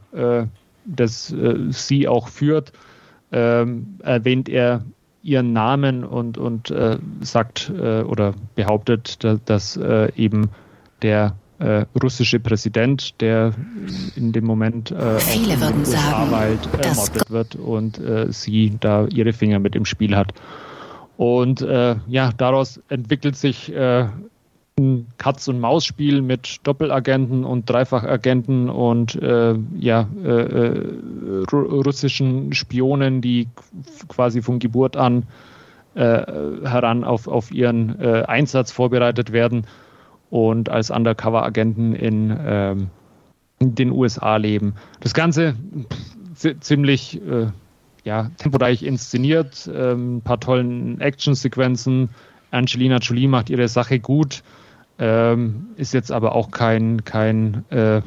das 0.87 1.34
sie 1.70 2.09
auch 2.09 2.28
führt, 2.28 2.72
ähm, 3.32 3.99
erwähnt 4.03 4.49
er 4.49 4.82
ihren 5.26 5.53
Namen 5.53 6.05
und, 6.05 6.39
und 6.39 6.70
äh, 6.70 6.99
sagt 7.20 7.70
äh, 7.76 8.03
oder 8.03 8.34
behauptet, 8.55 9.24
dass, 9.24 9.45
dass 9.45 9.76
äh, 9.76 10.12
eben 10.14 10.51
der 11.03 11.34
äh, 11.59 11.85
russische 12.03 12.41
Präsident, 12.41 13.21
der 13.21 13.53
in 14.15 14.33
dem 14.33 14.45
Moment 14.45 14.91
äh, 14.91 15.19
Viele 15.21 15.61
würden 15.61 15.85
sagen, 15.85 16.33
ermordet 16.83 17.31
wird 17.31 17.57
und 17.57 17.99
äh, 17.99 18.31
sie 18.31 18.77
da 18.81 19.07
ihre 19.07 19.33
Finger 19.33 19.59
mit 19.59 19.75
im 19.75 19.85
Spiel 19.85 20.17
hat. 20.17 20.33
Und 21.17 21.63
ja, 21.63 22.31
daraus 22.37 22.79
entwickelt 22.91 23.37
sich 23.37 23.73
ein 24.79 25.07
Katz-und-Maus-Spiel 25.17 26.21
mit 26.21 26.59
Doppelagenten 26.65 27.45
und 27.45 27.65
Dreifachagenten 27.71 28.69
und 28.69 29.15
äh, 29.15 29.55
ja, 29.79 30.07
äh, 30.23 30.29
äh, 30.29 30.99
russischen 31.49 32.53
Spionen, 32.53 33.23
die 33.23 33.49
quasi 34.09 34.43
von 34.43 34.59
Geburt 34.59 34.99
an 34.99 35.23
äh, 35.95 36.01
heran 36.63 37.05
auf, 37.05 37.27
auf 37.27 37.51
ihren 37.53 37.99
äh, 37.99 38.25
Einsatz 38.27 38.71
vorbereitet 38.71 39.33
werden 39.33 39.67
und 40.31 40.68
als 40.68 40.91
Undercover-Agenten 40.91 41.95
in, 41.95 42.37
ähm, 42.45 42.91
den 43.61 43.91
USA 43.91 44.37
leben. 44.37 44.74
Das 45.01 45.14
Ganze 45.14 45.55
ziemlich 46.61 47.20
äh, 47.22 47.47
ja, 48.05 48.31
temporeich 48.37 48.83
inszeniert, 48.83 49.68
ähm, 49.72 50.18
ein 50.18 50.20
paar 50.22 50.39
tollen 50.39 51.01
Actionsequenzen. 51.01 52.11
Angelina 52.51 52.99
Jolie 52.99 53.29
macht 53.29 53.51
ihre 53.51 53.68
Sache 53.68 53.99
gut. 53.99 54.43
Ähm, 54.99 55.66
ist 55.77 55.93
jetzt 55.93 56.12
aber 56.12 56.35
auch 56.35 56.51
kein, 56.51 57.05
kein 57.05 57.64
äh, 57.70 58.01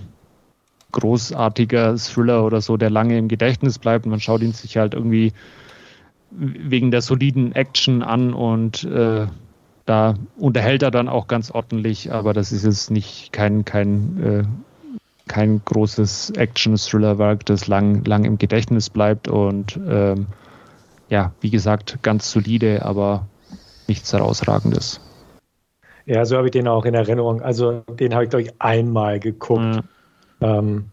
großartiger 0.91 1.95
Thriller 1.97 2.45
oder 2.45 2.61
so, 2.61 2.78
der 2.78 2.89
lange 2.89 3.17
im 3.17 3.28
Gedächtnis 3.28 3.78
bleibt. 3.78 4.05
Man 4.05 4.20
schaut 4.20 4.41
ihn 4.41 4.53
sich 4.53 4.78
halt 4.78 4.93
irgendwie 4.93 5.34
wegen 6.32 6.91
der 6.91 7.01
soliden 7.01 7.53
Action 7.53 8.01
an 8.01 8.34
und 8.34 8.84
äh, 8.84 9.28
da 9.89 10.13
unterhält 10.37 10.83
er 10.83 10.91
dann 10.91 11.09
auch 11.09 11.27
ganz 11.27 11.49
ordentlich, 11.49 12.11
aber 12.13 12.33
das 12.33 12.51
ist 12.51 12.63
jetzt 12.63 12.91
nicht 12.91 13.33
kein, 13.33 13.65
kein, 13.65 14.23
äh, 14.23 14.43
kein 15.27 15.63
großes 15.65 16.29
Action-Thriller-Werk, 16.37 17.43
das 17.47 17.65
lang, 17.65 18.05
lang 18.05 18.23
im 18.23 18.37
Gedächtnis 18.37 18.91
bleibt 18.91 19.27
und 19.27 19.79
ähm, 19.89 20.27
ja, 21.09 21.33
wie 21.41 21.49
gesagt, 21.49 21.97
ganz 22.03 22.29
solide, 22.29 22.85
aber 22.85 23.25
nichts 23.87 24.13
herausragendes. 24.13 25.01
Ja, 26.05 26.23
so 26.23 26.37
habe 26.37 26.47
ich 26.47 26.51
den 26.51 26.67
auch 26.67 26.85
in 26.85 26.93
Erinnerung. 26.93 27.41
Also 27.41 27.83
den 27.89 28.13
habe 28.13 28.25
ich, 28.25 28.29
glaube 28.29 28.43
ich, 28.43 28.51
einmal 28.59 29.19
geguckt. 29.19 29.77
Mhm. 29.77 29.81
Ähm, 30.41 30.85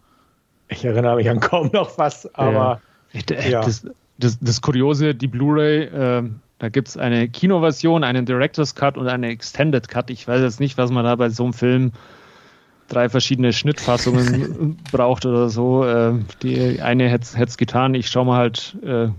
ich 0.69 0.83
erinnere 0.83 1.17
mich 1.17 1.29
an 1.29 1.39
kaum 1.39 1.69
noch 1.71 1.99
was, 1.99 2.33
aber 2.33 2.81
ja. 3.13 3.39
ja. 3.47 3.61
Das, 3.61 3.85
das, 4.17 4.39
das, 4.41 4.61
Kuriose, 4.63 5.13
die 5.13 5.27
Blu-ray, 5.27 5.83
äh, 5.83 6.23
da 6.59 6.69
gibt 6.69 6.87
es 6.87 6.97
eine 6.97 7.27
Kinoversion, 7.27 8.03
einen 8.03 8.25
Director's 8.25 8.73
Cut 8.73 8.97
und 8.97 9.07
eine 9.07 9.27
Extended 9.27 9.87
Cut. 9.87 10.09
Ich 10.09 10.27
weiß 10.27 10.41
jetzt 10.41 10.59
nicht, 10.59 10.77
was 10.77 10.91
man 10.91 11.05
da 11.05 11.15
bei 11.15 11.29
so 11.29 11.43
einem 11.43 11.53
Film 11.53 11.91
drei 12.87 13.09
verschiedene 13.09 13.53
Schnittfassungen 13.53 14.77
braucht 14.91 15.25
oder 15.25 15.49
so. 15.49 15.85
Äh, 15.85 16.13
die 16.41 16.81
eine 16.81 17.09
hätte 17.09 17.43
es 17.43 17.57
getan. 17.57 17.93
Ich 17.93 18.09
schaue 18.09 18.25
mal 18.25 18.37
halt 18.37 18.77
äh, 18.83 19.09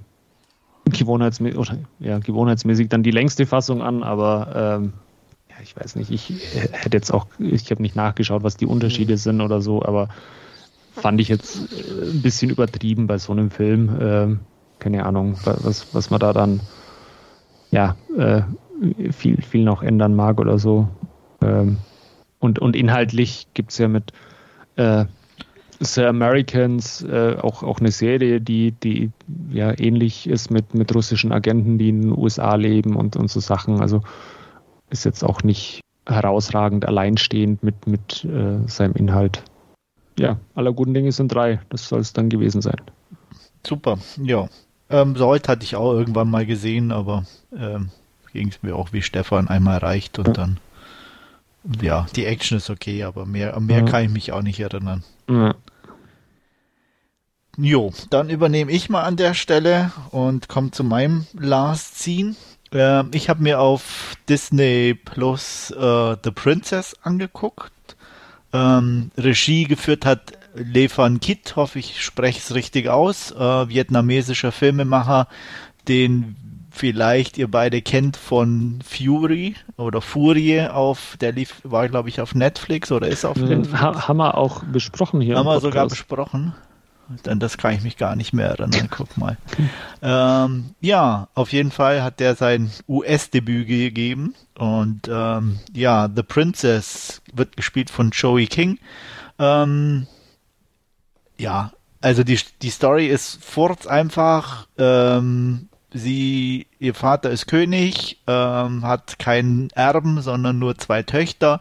gewohnheitsmäßig, 0.91 1.59
oder, 1.59 1.79
ja, 2.01 2.19
gewohnheitsmäßig 2.19 2.89
dann 2.89 3.03
die 3.03 3.11
längste 3.11 3.47
Fassung 3.47 3.83
an, 3.83 4.03
aber 4.03 4.81
ähm, 4.81 4.93
ja, 5.51 5.57
ich 5.63 5.77
weiß 5.77 5.97
nicht, 5.97 6.11
ich 6.11 6.31
äh, 6.57 6.69
hätte 6.73 6.97
jetzt 6.97 7.13
auch, 7.13 7.27
ich 7.39 7.71
habe 7.71 7.83
nicht 7.83 7.95
nachgeschaut, 7.95 8.43
was 8.43 8.57
die 8.57 8.67
Unterschiede 8.67 9.17
sind 9.17 9.41
oder 9.41 9.61
so, 9.61 9.83
aber 9.83 10.09
fand 10.93 11.21
ich 11.21 11.29
jetzt 11.29 11.57
äh, 11.73 12.11
ein 12.11 12.23
bisschen 12.23 12.51
übertrieben 12.51 13.07
bei 13.07 13.19
so 13.19 13.33
einem 13.33 13.51
Film. 13.51 13.97
Ähm, 14.01 14.41
keine 14.79 15.05
Ahnung, 15.07 15.37
was, 15.45 15.95
was 15.95 16.11
man 16.11 16.21
da 16.21 16.33
dann 16.33 16.61
ja 17.71 17.97
äh, 18.17 18.43
viel, 19.13 19.41
viel 19.43 19.65
noch 19.65 19.83
ändern 19.83 20.15
mag 20.15 20.41
oder 20.41 20.59
so. 20.59 20.89
Ähm, 21.43 21.79
und, 22.39 22.59
und 22.59 22.77
inhaltlich 22.77 23.49
gibt 23.55 23.73
es 23.73 23.79
ja 23.79 23.89
mit 23.89 24.13
äh, 24.77 25.05
The 25.81 26.05
Americans 26.05 27.03
äh, 27.05 27.37
auch, 27.41 27.63
auch 27.63 27.79
eine 27.79 27.91
Serie, 27.91 28.41
die, 28.41 28.73
die 28.73 29.11
ja 29.51 29.79
ähnlich 29.79 30.29
ist 30.29 30.51
mit, 30.51 30.75
mit 30.75 30.95
russischen 30.95 31.33
Agenten, 31.33 31.79
die 31.79 31.91
in 31.91 32.03
den 32.03 32.19
USA 32.19 32.55
leben 32.57 32.97
und, 32.97 33.17
und 33.17 33.31
so 33.31 33.41
Sachen. 33.41 33.81
Also 33.81 34.03
ist 34.91 35.05
jetzt 35.05 35.23
auch 35.23 35.43
nicht 35.43 35.81
herausragend 36.07 36.87
alleinstehend 36.87 37.63
mit, 37.63 37.87
mit 37.87 38.25
äh, 38.25 38.67
seinem 38.67 38.95
Inhalt. 38.95 39.45
Ja, 40.19 40.39
aller 40.55 40.73
guten 40.73 40.95
Dinge 40.95 41.13
sind 41.13 41.33
drei. 41.33 41.61
Das 41.69 41.89
soll 41.89 42.01
es 42.01 42.13
dann 42.13 42.29
gewesen 42.29 42.61
sein. 42.61 42.81
Super, 43.65 43.99
ja. 44.23 44.49
Ähm, 44.91 45.17
Salt 45.17 45.49
hatte 45.49 45.65
ich 45.65 45.77
auch 45.77 45.93
irgendwann 45.93 46.31
mal 46.31 46.47
gesehen, 46.47 46.93
aber 46.93 47.25
ähm, 47.57 47.91
ging 48.33 48.49
es 48.49 48.63
mir 48.63 48.77
auch 48.77 48.93
wie 48.93 49.03
Stefan 49.03 49.49
einmal 49.49 49.75
erreicht 49.75 50.19
und 50.19 50.37
dann 50.37 50.59
ja, 51.81 52.07
die 52.17 52.25
Action 52.25 52.59
ist 52.59 52.71
okay, 52.71 53.05
aber 53.05 53.27
mehr, 53.27 53.59
mehr 53.61 53.85
kann 53.85 54.05
ich 54.05 54.11
mich 54.11 54.33
auch 54.33 54.43
nicht 54.43 54.61
erinnern. 54.61 55.05
Ja. 55.29 55.55
Jo, 57.57 57.93
dann 58.11 58.31
übernehme 58.31 58.71
ich 58.71 58.89
mal 58.89 59.03
an 59.03 59.17
der 59.17 59.35
Stelle 59.35 59.91
und 60.11 60.49
komme 60.49 60.71
zu 60.71 60.85
meinem 60.85 61.27
Last 61.35 61.99
Scene. 61.99 62.37
Äh, 62.73 63.05
ich 63.11 63.29
habe 63.29 63.43
mir 63.43 63.61
auf 63.61 64.15
Disney 64.29 64.95
Plus 64.95 65.73
äh, 65.73 66.17
The 66.23 66.31
Princess 66.31 66.95
angeguckt. 67.03 67.73
Ähm, 68.53 69.11
Regie 69.19 69.65
geführt 69.65 70.07
hat 70.07 70.38
Le 70.55 70.89
Van 70.95 71.21
Kit, 71.21 71.57
hoffe 71.57 71.79
ich 71.79 72.03
spreche 72.03 72.39
es 72.39 72.55
richtig 72.55 72.89
aus, 72.89 73.33
äh, 73.33 73.69
vietnamesischer 73.69 74.53
Filmemacher, 74.53 75.29
den 75.87 76.37
vielleicht 76.71 77.39
ihr 77.39 77.51
beide 77.51 77.83
kennt 77.83 78.17
von 78.17 78.79
Fury 78.85 79.57
oder 79.77 80.01
Furie 80.01 80.63
auf, 80.63 81.17
der 81.21 81.33
lief, 81.33 81.61
war 81.65 81.89
glaube 81.89 82.09
ich 82.09 82.21
auf 82.21 82.35
Netflix 82.35 82.93
oder 82.93 83.09
ist 83.09 83.25
auf 83.25 83.37
Netflix. 83.37 83.81
Ha, 83.81 84.09
haben 84.09 84.19
wir 84.19 84.37
auch 84.37 84.63
besprochen 84.65 85.21
hier. 85.21 85.37
Haben 85.37 85.47
wir 85.47 85.61
sogar 85.61 85.89
besprochen. 85.89 86.55
Dann 87.23 87.41
das 87.41 87.57
kann 87.57 87.75
ich 87.75 87.83
mich 87.83 87.97
gar 87.97 88.17
nicht 88.17 88.33
mehr 88.33 88.49
erinnern. 88.49 88.89
Guck 88.91 89.17
mal. 89.17 89.39
ähm, 90.03 90.75
ja, 90.81 91.29
auf 91.35 91.53
jeden 91.53 91.71
Fall 91.71 92.03
hat 92.03 92.21
der 92.21 92.35
sein 92.35 92.71
US-Debüt 92.87 93.67
gegeben 93.67 94.35
und 94.57 95.09
ähm, 95.11 95.59
ja, 95.73 96.09
The 96.15 96.23
Princess 96.23 97.23
wird 97.33 97.57
gespielt 97.57 97.91
von 97.91 98.11
Joey 98.11 98.47
King. 98.47 98.79
Ähm, 99.39 100.07
ja, 101.39 101.73
also 102.01 102.25
die, 102.25 102.39
die 102.63 102.71
Story 102.71 103.07
ist 103.07 103.43
furz 103.45 103.87
einfach. 103.87 104.67
Ähm, 104.79 105.69
sie, 105.93 106.67
ihr 106.79 106.95
Vater 106.95 107.31
ist 107.31 107.47
König, 107.47 108.21
ähm, 108.27 108.85
hat 108.85 109.19
keinen 109.19 109.71
Erben, 109.71 110.21
sondern 110.21 110.59
nur 110.59 110.77
zwei 110.79 111.03
Töchter. 111.03 111.61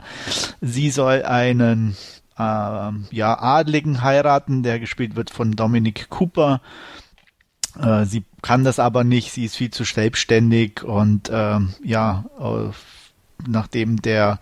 Sie 0.62 0.90
soll 0.90 1.24
einen 1.24 1.96
ähm, 2.38 3.08
ja, 3.12 3.40
Adligen 3.40 4.02
heiraten, 4.04 4.64
der 4.64 4.80
gespielt 4.80 5.16
wird 5.16 5.30
von 5.30 5.52
Dominic 5.52 6.10
Cooper. 6.10 6.62
Äh, 7.80 8.06
sie 8.06 8.24
kann 8.42 8.64
das 8.64 8.80
aber 8.80 9.04
nicht, 9.04 9.32
sie 9.32 9.46
ist 9.46 9.56
viel 9.56 9.72
zu 9.72 9.84
selbstständig 9.84 10.84
und 10.84 11.30
ähm, 11.34 11.74
ja, 11.84 12.26
äh, 12.40 12.72
nachdem 13.48 14.02
der 14.02 14.40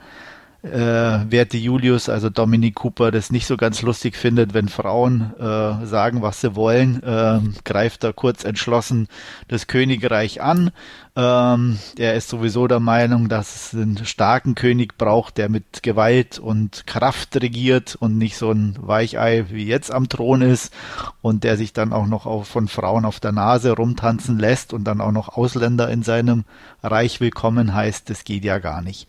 äh, 0.65 1.31
werte 1.31 1.57
Julius, 1.57 2.09
also 2.09 2.29
Dominic 2.29 2.75
Cooper, 2.75 3.11
das 3.11 3.31
nicht 3.31 3.45
so 3.45 3.57
ganz 3.57 3.81
lustig 3.81 4.15
findet, 4.15 4.53
wenn 4.53 4.67
Frauen 4.67 5.33
äh, 5.37 5.85
sagen, 5.85 6.21
was 6.21 6.41
sie 6.41 6.55
wollen, 6.55 7.01
äh, 7.03 7.39
greift 7.63 8.03
er 8.03 8.13
kurz 8.13 8.43
entschlossen 8.43 9.07
das 9.47 9.67
Königreich 9.67 10.41
an. 10.41 10.71
Ähm, 11.17 11.79
er 11.97 12.15
ist 12.15 12.27
sowieso 12.27 12.67
der 12.67 12.81
Meinung, 12.81 13.29
dass 13.29 13.55
es 13.55 13.73
einen 13.73 14.05
starken 14.05 14.53
König 14.53 14.97
braucht, 14.97 15.37
der 15.37 15.47
mit 15.47 15.81
Gewalt 15.81 16.39
und 16.39 16.85
Kraft 16.87 17.41
regiert 17.41 17.95
und 17.95 18.17
nicht 18.17 18.35
so 18.35 18.51
ein 18.51 18.75
Weichei 18.81 19.45
wie 19.49 19.65
jetzt 19.65 19.91
am 19.91 20.09
Thron 20.09 20.41
ist 20.41 20.73
und 21.21 21.45
der 21.45 21.55
sich 21.55 21.71
dann 21.71 21.93
auch 21.93 22.07
noch 22.07 22.25
auf, 22.25 22.49
von 22.49 22.67
Frauen 22.67 23.05
auf 23.05 23.21
der 23.21 23.31
Nase 23.31 23.71
rumtanzen 23.71 24.39
lässt 24.39 24.73
und 24.73 24.83
dann 24.83 24.99
auch 24.99 25.13
noch 25.13 25.29
Ausländer 25.37 25.89
in 25.89 26.03
seinem 26.03 26.43
Reich 26.83 27.21
willkommen 27.21 27.73
heißt, 27.73 28.09
das 28.09 28.25
geht 28.25 28.43
ja 28.43 28.59
gar 28.59 28.81
nicht. 28.81 29.07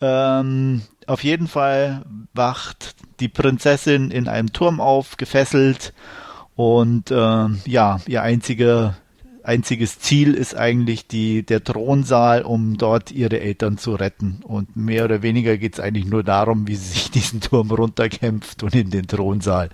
Ähm, 0.00 0.82
auf 1.08 1.24
jeden 1.24 1.48
Fall 1.48 2.04
wacht 2.34 2.94
die 3.20 3.28
Prinzessin 3.28 4.10
in 4.10 4.28
einem 4.28 4.52
Turm 4.52 4.80
auf, 4.80 5.16
gefesselt 5.16 5.92
und 6.54 7.10
äh, 7.10 7.46
ja, 7.66 8.00
ihr 8.06 8.22
einziger 8.22 8.96
einziges 9.48 9.98
Ziel 9.98 10.34
ist 10.34 10.54
eigentlich 10.54 11.06
die, 11.06 11.42
der 11.42 11.64
Thronsaal, 11.64 12.42
um 12.42 12.76
dort 12.76 13.10
ihre 13.10 13.40
Eltern 13.40 13.78
zu 13.78 13.94
retten. 13.94 14.40
Und 14.44 14.76
mehr 14.76 15.06
oder 15.06 15.22
weniger 15.22 15.56
geht 15.56 15.74
es 15.74 15.80
eigentlich 15.80 16.04
nur 16.04 16.22
darum, 16.22 16.68
wie 16.68 16.76
sie 16.76 16.92
sich 16.92 17.10
diesen 17.12 17.40
Turm 17.40 17.70
runterkämpft 17.70 18.62
und 18.62 18.74
in 18.74 18.90
den 18.90 19.06
Thronsaal. 19.06 19.70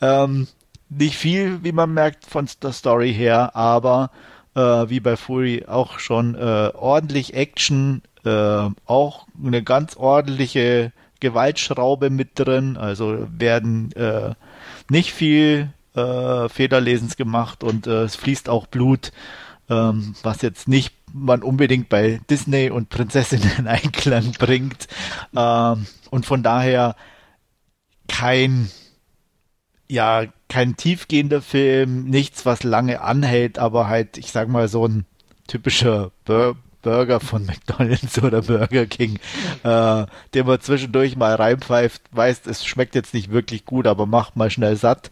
Ähm, 0.00 0.46
nicht 0.88 1.16
viel, 1.16 1.64
wie 1.64 1.72
man 1.72 1.92
merkt, 1.92 2.24
von 2.26 2.48
der 2.62 2.72
Story 2.72 3.12
her, 3.12 3.56
aber 3.56 4.10
äh, 4.54 4.60
wie 4.60 5.00
bei 5.00 5.16
Fury 5.16 5.64
auch 5.66 5.98
schon 5.98 6.36
äh, 6.36 6.70
ordentlich 6.74 7.34
Action, 7.34 8.02
äh, 8.24 8.68
auch 8.86 9.26
eine 9.42 9.62
ganz 9.62 9.96
ordentliche 9.96 10.92
Gewaltschraube 11.20 12.10
mit 12.10 12.30
drin. 12.34 12.76
Also 12.76 13.26
werden 13.30 13.92
äh, 13.92 14.34
nicht 14.88 15.12
viel 15.12 15.72
äh, 15.94 16.48
Federlesens 16.48 17.16
gemacht 17.16 17.62
und 17.62 17.86
äh, 17.86 18.02
es 18.02 18.16
fließt 18.16 18.48
auch 18.48 18.66
Blut, 18.66 19.12
ähm, 19.68 20.14
was 20.22 20.42
jetzt 20.42 20.68
nicht 20.68 20.94
man 21.12 21.42
unbedingt 21.42 21.88
bei 21.88 22.20
Disney 22.30 22.70
und 22.70 22.88
Prinzessinnen 22.88 23.50
in 23.58 23.66
Einklang 23.66 24.32
bringt. 24.32 24.88
Ähm, 25.36 25.86
und 26.10 26.26
von 26.26 26.42
daher 26.42 26.96
kein, 28.08 28.70
ja, 29.88 30.24
kein 30.48 30.76
tiefgehender 30.76 31.42
Film, 31.42 32.04
nichts, 32.04 32.44
was 32.46 32.64
lange 32.64 33.00
anhält, 33.00 33.58
aber 33.58 33.86
halt, 33.88 34.18
ich 34.18 34.32
sag 34.32 34.48
mal, 34.48 34.68
so 34.68 34.86
ein 34.86 35.06
typischer 35.46 36.10
Bur 36.24 36.56
Burger 36.82 37.20
von 37.20 37.44
McDonalds 37.46 38.22
oder 38.22 38.42
Burger 38.42 38.86
King, 38.86 39.18
äh, 39.62 40.06
den 40.34 40.46
man 40.46 40.60
zwischendurch 40.60 41.16
mal 41.16 41.34
reinpfeift, 41.34 42.02
weiß, 42.12 42.42
es 42.46 42.64
schmeckt 42.64 42.94
jetzt 42.94 43.14
nicht 43.14 43.30
wirklich 43.30 43.64
gut, 43.64 43.86
aber 43.86 44.06
macht 44.06 44.36
mal 44.36 44.50
schnell 44.50 44.76
satt. 44.76 45.10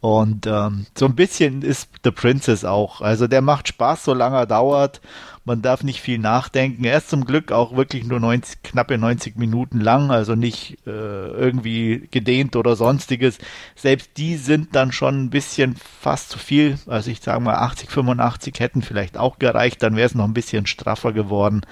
Und 0.00 0.46
ähm, 0.46 0.86
so 0.96 1.04
ein 1.04 1.14
bisschen 1.14 1.62
ist 1.62 1.90
The 2.04 2.10
Princess 2.10 2.64
auch. 2.64 3.02
Also 3.02 3.26
der 3.26 3.42
macht 3.42 3.68
Spaß, 3.68 4.04
solange 4.04 4.36
er 4.36 4.46
dauert. 4.46 5.00
Man 5.44 5.62
darf 5.62 5.82
nicht 5.82 6.00
viel 6.00 6.18
nachdenken. 6.18 6.84
Er 6.84 6.98
ist 6.98 7.08
zum 7.08 7.24
Glück 7.24 7.50
auch 7.50 7.74
wirklich 7.74 8.04
nur 8.04 8.20
90, 8.20 8.62
knappe 8.62 8.98
90 8.98 9.36
Minuten 9.36 9.80
lang, 9.80 10.10
also 10.10 10.34
nicht 10.34 10.86
äh, 10.86 10.90
irgendwie 10.90 12.08
gedehnt 12.10 12.56
oder 12.56 12.76
sonstiges. 12.76 13.38
Selbst 13.74 14.10
die 14.18 14.36
sind 14.36 14.76
dann 14.76 14.92
schon 14.92 15.24
ein 15.24 15.30
bisschen 15.30 15.76
fast 15.76 16.30
zu 16.30 16.38
viel. 16.38 16.78
Also 16.86 17.10
ich 17.10 17.20
sage 17.20 17.40
mal 17.40 17.54
80, 17.54 17.90
85 17.90 18.60
hätten 18.60 18.82
vielleicht 18.82 19.16
auch 19.16 19.38
gereicht, 19.38 19.82
dann 19.82 19.96
wäre 19.96 20.06
es 20.06 20.14
noch 20.14 20.26
ein 20.26 20.34
bisschen 20.34 20.66
straffer 20.66 21.12
geworden. 21.12 21.62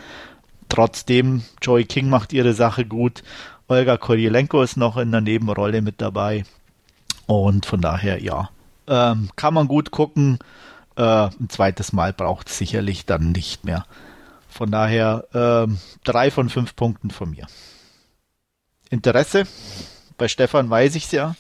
Trotzdem, 0.71 1.43
Joy 1.63 1.85
King 1.85 2.09
macht 2.09 2.33
ihre 2.33 2.55
Sache 2.55 2.87
gut. 2.87 3.23
Olga 3.69 3.99
Koryelenko 3.99 4.63
ist 4.63 4.79
noch 4.79 4.97
in 4.97 5.13
der 5.13 5.21
Nebenrolle 5.21 5.83
mit 5.83 6.01
dabei. 6.01 6.45
Und 7.27 7.67
von 7.67 7.83
daher, 7.83 8.23
ja, 8.23 8.49
ähm, 8.87 9.29
kann 9.37 9.53
man 9.53 9.69
gut 9.69 9.91
gucken. 9.91 10.39
Äh, 10.99 11.31
ein 11.41 11.49
zweites 11.49 11.93
Mal 11.93 12.13
braucht 12.13 12.49
es 12.49 12.59
sicherlich 12.59 13.07
dann 13.07 13.31
nicht 13.31 13.65
mehr. 13.65 13.85
Von 14.49 14.73
daher 14.73 15.25
ähm, 15.33 15.79
drei 16.03 16.33
von 16.33 16.49
fünf 16.49 16.75
Punkten 16.75 17.11
von 17.11 17.31
mir. 17.31 17.47
Interesse? 18.91 19.45
Bei 20.17 20.27
Stefan 20.27 20.69
weiß 20.69 20.97
ich 20.97 21.05
es 21.05 21.13
ja. 21.13 21.37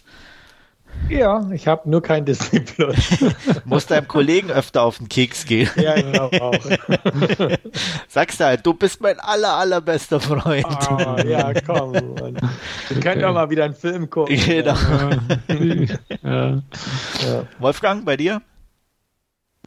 Ja, 1.09 1.51
ich 1.53 1.67
habe 1.67 1.89
nur 1.91 2.03
kein 2.03 2.25
Disney 2.25 2.61
Plus. 2.61 2.97
Muss 3.65 3.87
deinem 3.87 4.07
Kollegen 4.07 4.51
öfter 4.51 4.83
auf 4.83 4.99
den 4.99 5.09
Keks 5.09 5.45
gehen. 5.45 5.69
Ja, 5.77 5.95
genau 5.95 6.31
auch. 6.41 6.55
Sagst 8.09 8.41
du 8.41 8.45
halt, 8.45 8.65
du 8.65 8.75
bist 8.75 9.01
mein 9.01 9.19
aller, 9.19 9.55
allerbester 9.55 10.21
Freund. 10.21 10.67
Oh, 10.91 11.17
ja, 11.27 11.53
komm. 11.67 11.93
Mann. 11.93 12.39
Wir 12.89 13.01
können 13.03 13.23
doch 13.23 13.35
mal 13.35 13.51
wieder 13.51 13.65
einen 13.65 13.75
Film 13.75 14.09
gucken. 14.09 14.37
Genau. 14.37 14.77
Ja. 16.23 16.63
Ja. 17.27 17.47
Wolfgang, 17.59 18.05
bei 18.05 18.17
dir? 18.17 18.41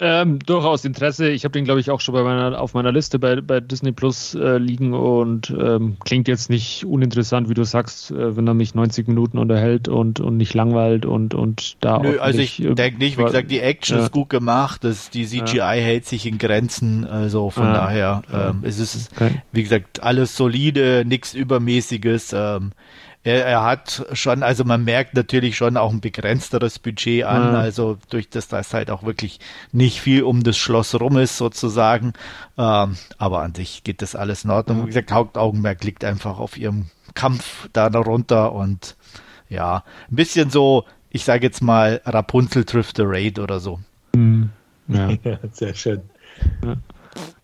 Ähm, 0.04 0.39
durchaus 0.39 0.84
Interesse. 0.84 1.30
Ich 1.30 1.43
habe 1.43 1.52
den, 1.52 1.64
glaube 1.64 1.80
ich, 1.80 1.91
auch 1.91 2.02
schon 2.02 2.16
bei 2.16 2.24
meiner, 2.24 2.60
auf 2.60 2.74
meiner 2.74 2.91
Liste 2.91 3.20
bei, 3.20 3.39
bei 3.39 3.60
Disney 3.60 3.91
Plus 3.91 4.34
äh, 4.34 4.58
liegen 4.58 4.95
und 4.95 5.52
ähm, 5.52 5.97
klingt 6.04 6.28
jetzt 6.28 6.49
nicht 6.49 6.86
uninteressant, 6.86 7.49
wie 7.49 7.54
du 7.54 7.64
sagst, 7.64 8.10
äh, 8.10 8.36
wenn 8.36 8.47
er 8.47 8.56
mich 8.56 8.74
90 8.74 9.08
Minuten 9.08 9.38
unterhält 9.38 9.88
und, 9.88 10.20
und 10.20 10.38
nicht 10.38 10.56
langweilt 10.56 11.06
und, 11.06 11.36
und 11.36 11.78
da 11.82 11.99
Nö, 11.99 12.18
also 12.18 12.39
ich 12.39 12.64
äh, 12.64 12.74
denke 12.74 12.97
nicht, 12.97 13.20
wie 13.20 13.26
gesagt, 13.26 13.52
die 13.52 13.60
Action 13.60 13.99
ja. 13.99 14.06
ist 14.06 14.12
gut 14.12 14.30
gemacht, 14.30 14.84
das, 14.84 15.12
die 15.12 15.28
CGI 15.28 15.58
ja. 15.58 15.70
hält 15.70 16.08
sich 16.08 16.26
in 16.26 16.39
Grenzen, 16.39 17.06
also 17.06 17.52
von 17.52 17.66
ja. 17.66 17.74
daher 17.74 18.22
ähm, 18.34 18.64
ist 18.64 18.80
es, 18.80 19.08
okay. 19.16 19.43
wie 19.52 19.62
gesagt, 19.62 20.02
alles 20.02 20.36
solide, 20.36 21.04
nichts 21.06 21.36
Übermäßiges. 21.36 22.34
Ähm, 22.34 22.72
er, 23.24 23.45
er, 23.45 23.63
hat 23.63 24.05
schon, 24.13 24.41
also 24.41 24.63
man 24.63 24.84
merkt 24.84 25.13
natürlich 25.13 25.55
schon 25.55 25.78
auch 25.78 25.91
ein 25.91 26.01
begrenzteres 26.01 26.80
Budget 26.80 27.24
an, 27.24 27.49
mhm. 27.49 27.55
also 27.55 27.97
durch 28.09 28.30
das 28.30 28.47
das 28.47 28.74
halt 28.74 28.89
auch 28.89 29.03
wirklich 29.03 29.39
nicht 29.72 30.01
viel 30.01 30.24
um 30.24 30.43
das 30.43 30.57
Schloss 30.57 30.99
rum 30.99 31.17
ist 31.17 31.38
sozusagen. 31.38 32.13
Ähm, 32.57 32.97
aber 33.17 33.41
an 33.41 33.53
sich 33.53 33.84
geht 33.84 34.01
das 34.01 34.15
alles 34.15 34.43
in 34.43 34.49
Ordnung. 34.49 34.80
Mhm. 34.80 34.84
Wie 34.84 34.88
gesagt, 34.88 35.11
Hauptaugenmerk 35.11 35.84
liegt 35.84 36.03
einfach 36.03 36.39
auf 36.39 36.57
ihrem 36.57 36.88
Kampf 37.13 37.69
da 37.74 37.89
darunter 37.89 38.53
und 38.53 38.95
ja, 39.49 39.84
ein 40.09 40.15
bisschen 40.15 40.49
so, 40.49 40.86
ich 41.09 41.24
sage 41.24 41.45
jetzt 41.45 41.61
mal 41.61 42.01
Rapunzel 42.05 42.65
trifft 42.65 42.97
the 42.97 43.03
Raid 43.05 43.38
oder 43.38 43.59
so. 43.59 43.80
Mhm. 44.15 44.49
Ja. 44.88 45.11
ja. 45.24 45.38
sehr 45.51 45.76
schön. 45.76 46.01
Ja. 46.63 46.78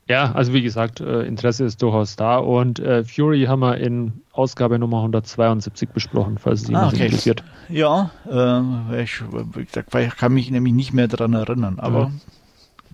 Ja, 0.07 0.31
also 0.31 0.53
wie 0.53 0.61
gesagt, 0.61 1.01
äh, 1.01 1.23
Interesse 1.23 1.65
ist 1.65 1.81
durchaus 1.81 2.15
da 2.15 2.37
und 2.37 2.79
äh, 2.79 3.03
Fury 3.03 3.43
haben 3.45 3.59
wir 3.59 3.77
in 3.77 4.21
Ausgabe 4.31 4.79
Nummer 4.79 4.97
172 4.97 5.89
besprochen, 5.89 6.37
falls 6.37 6.63
es 6.63 6.73
ah, 6.73 6.87
okay. 6.87 7.05
interessiert. 7.05 7.43
Ja, 7.67 8.11
äh, 8.29 9.03
ich, 9.03 9.21
wie 9.55 9.65
gesagt, 9.65 9.93
ich 9.93 10.15
kann 10.15 10.33
mich 10.33 10.49
nämlich 10.49 10.73
nicht 10.73 10.93
mehr 10.93 11.09
daran 11.09 11.33
erinnern, 11.33 11.79
aber 11.79 11.99
ja. 11.99 12.11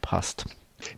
passt. 0.02 0.46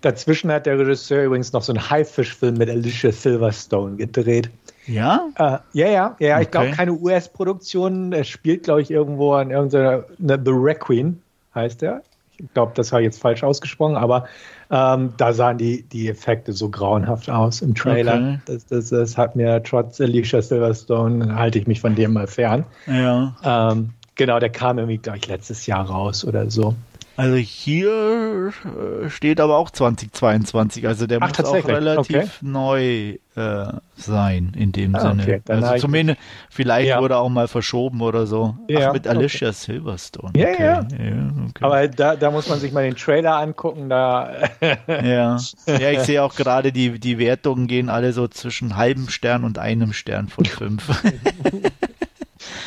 Dazwischen 0.02 0.52
hat 0.52 0.66
der 0.66 0.80
Regisseur 0.80 1.26
übrigens 1.26 1.54
noch 1.54 1.62
so 1.62 1.74
einen 1.74 1.90
Haifischfilm 1.90 2.58
mit 2.58 2.70
Alicia 2.70 3.12
Silverstone 3.12 3.98
gedreht. 3.98 4.50
Ja? 4.88 5.30
Äh, 5.36 5.58
ja, 5.74 5.88
ja, 5.88 6.16
ja. 6.20 6.36
Okay. 6.36 6.44
Ich 6.44 6.52
glaube, 6.52 6.72
keine 6.72 6.94
US-Produktion. 6.94 8.14
Er 8.14 8.24
spielt, 8.24 8.64
glaube 8.64 8.82
ich, 8.82 8.90
irgendwo 8.90 9.34
an 9.34 9.52
irgendeiner 9.52 10.06
ne, 10.18 10.42
The 10.44 10.52
Requiem 10.52 11.22
heißt 11.54 11.84
er. 11.84 12.04
Ich 12.38 12.54
glaube, 12.54 12.74
das 12.76 12.92
ich 12.92 13.00
jetzt 13.00 13.22
falsch 13.22 13.44
ausgesprochen, 13.44 13.96
aber 13.96 14.26
ähm, 14.70 15.14
da 15.18 15.34
sahen 15.34 15.58
die, 15.58 15.84
die 15.84 16.10
Effekte 16.10 16.54
so 16.54 16.70
grauenhaft 16.70 17.30
aus 17.30 17.62
im 17.62 17.76
Trailer. 17.76 18.16
Okay. 18.16 18.40
Das, 18.46 18.66
das, 18.66 18.90
das, 18.90 19.18
hat 19.18 19.36
mir 19.36 19.62
trotz 19.64 20.02
Alicia 20.02 20.42
Silverstone, 20.42 21.36
halte 21.36 21.60
ich 21.60 21.68
mich 21.68 21.82
von 21.82 21.96
dem 21.96 22.14
mal 22.14 22.28
fern. 22.28 22.66
Ja. 22.88 23.36
Ähm, 23.44 23.92
genau, 24.16 24.40
der 24.40 24.50
kam 24.50 24.78
irgendwie, 24.78 24.98
glaube 24.98 25.20
ich, 25.20 25.28
letztes 25.28 25.66
Jahr 25.66 25.86
raus 25.86 26.26
oder 26.26 26.50
so. 26.50 26.76
Also 27.18 27.36
hier 27.38 28.52
äh, 28.66 29.10
steht 29.10 29.40
aber 29.40 29.58
auch 29.58 29.70
2022, 29.70 30.86
also 30.88 31.08
der 31.08 31.20
Ach, 31.22 31.30
muss 31.30 31.46
auch 31.46 31.68
relativ 31.68 32.16
okay. 32.16 32.30
neu 32.42 33.18
äh, 33.36 33.74
sein 33.96 34.54
in 34.58 34.72
dem 34.74 34.96
ah, 34.96 35.00
Sinne. 35.00 35.24
Okay. 35.24 35.42
also 35.48 35.76
zumindest, 35.78 36.20
vielleicht 36.50 36.90
ja. 36.90 37.00
wurde 37.00 37.18
auch 37.18 37.30
mal 37.30 37.48
verschoben 37.48 38.02
oder 38.02 38.28
so. 38.28 38.58
Ja, 38.68 38.90
Ach, 38.90 38.94
mit 38.94 39.08
Alicia 39.08 39.50
okay. 39.50 39.58
Silverstone. 39.58 40.34
Ja, 40.36 40.50
ja. 40.50 40.58
ja 40.58 40.88
aber 41.62 41.88
da, 41.88 42.18
da 42.18 42.32
muss 42.32 42.50
man 42.50 42.60
sich 42.60 42.74
mal 42.74 42.84
den 42.84 42.96
Trailer 42.96 43.38
angucken. 43.38 43.90
Da 43.90 44.32
ja. 44.88 45.38
ja, 45.68 45.92
ich 45.92 46.02
sehe 46.02 46.22
auch 46.22 46.36
gerade, 46.36 46.74
die, 46.74 47.00
die 47.00 47.18
Wertungen 47.18 47.68
gehen 47.68 47.90
alle 47.90 48.12
so 48.12 48.28
zwischen 48.28 48.76
halbem 48.76 49.08
Stern 49.08 49.46
und 49.46 49.58
einem 49.58 49.94
Stern 49.94 50.28
von 50.28 50.44
fünf. 50.44 50.90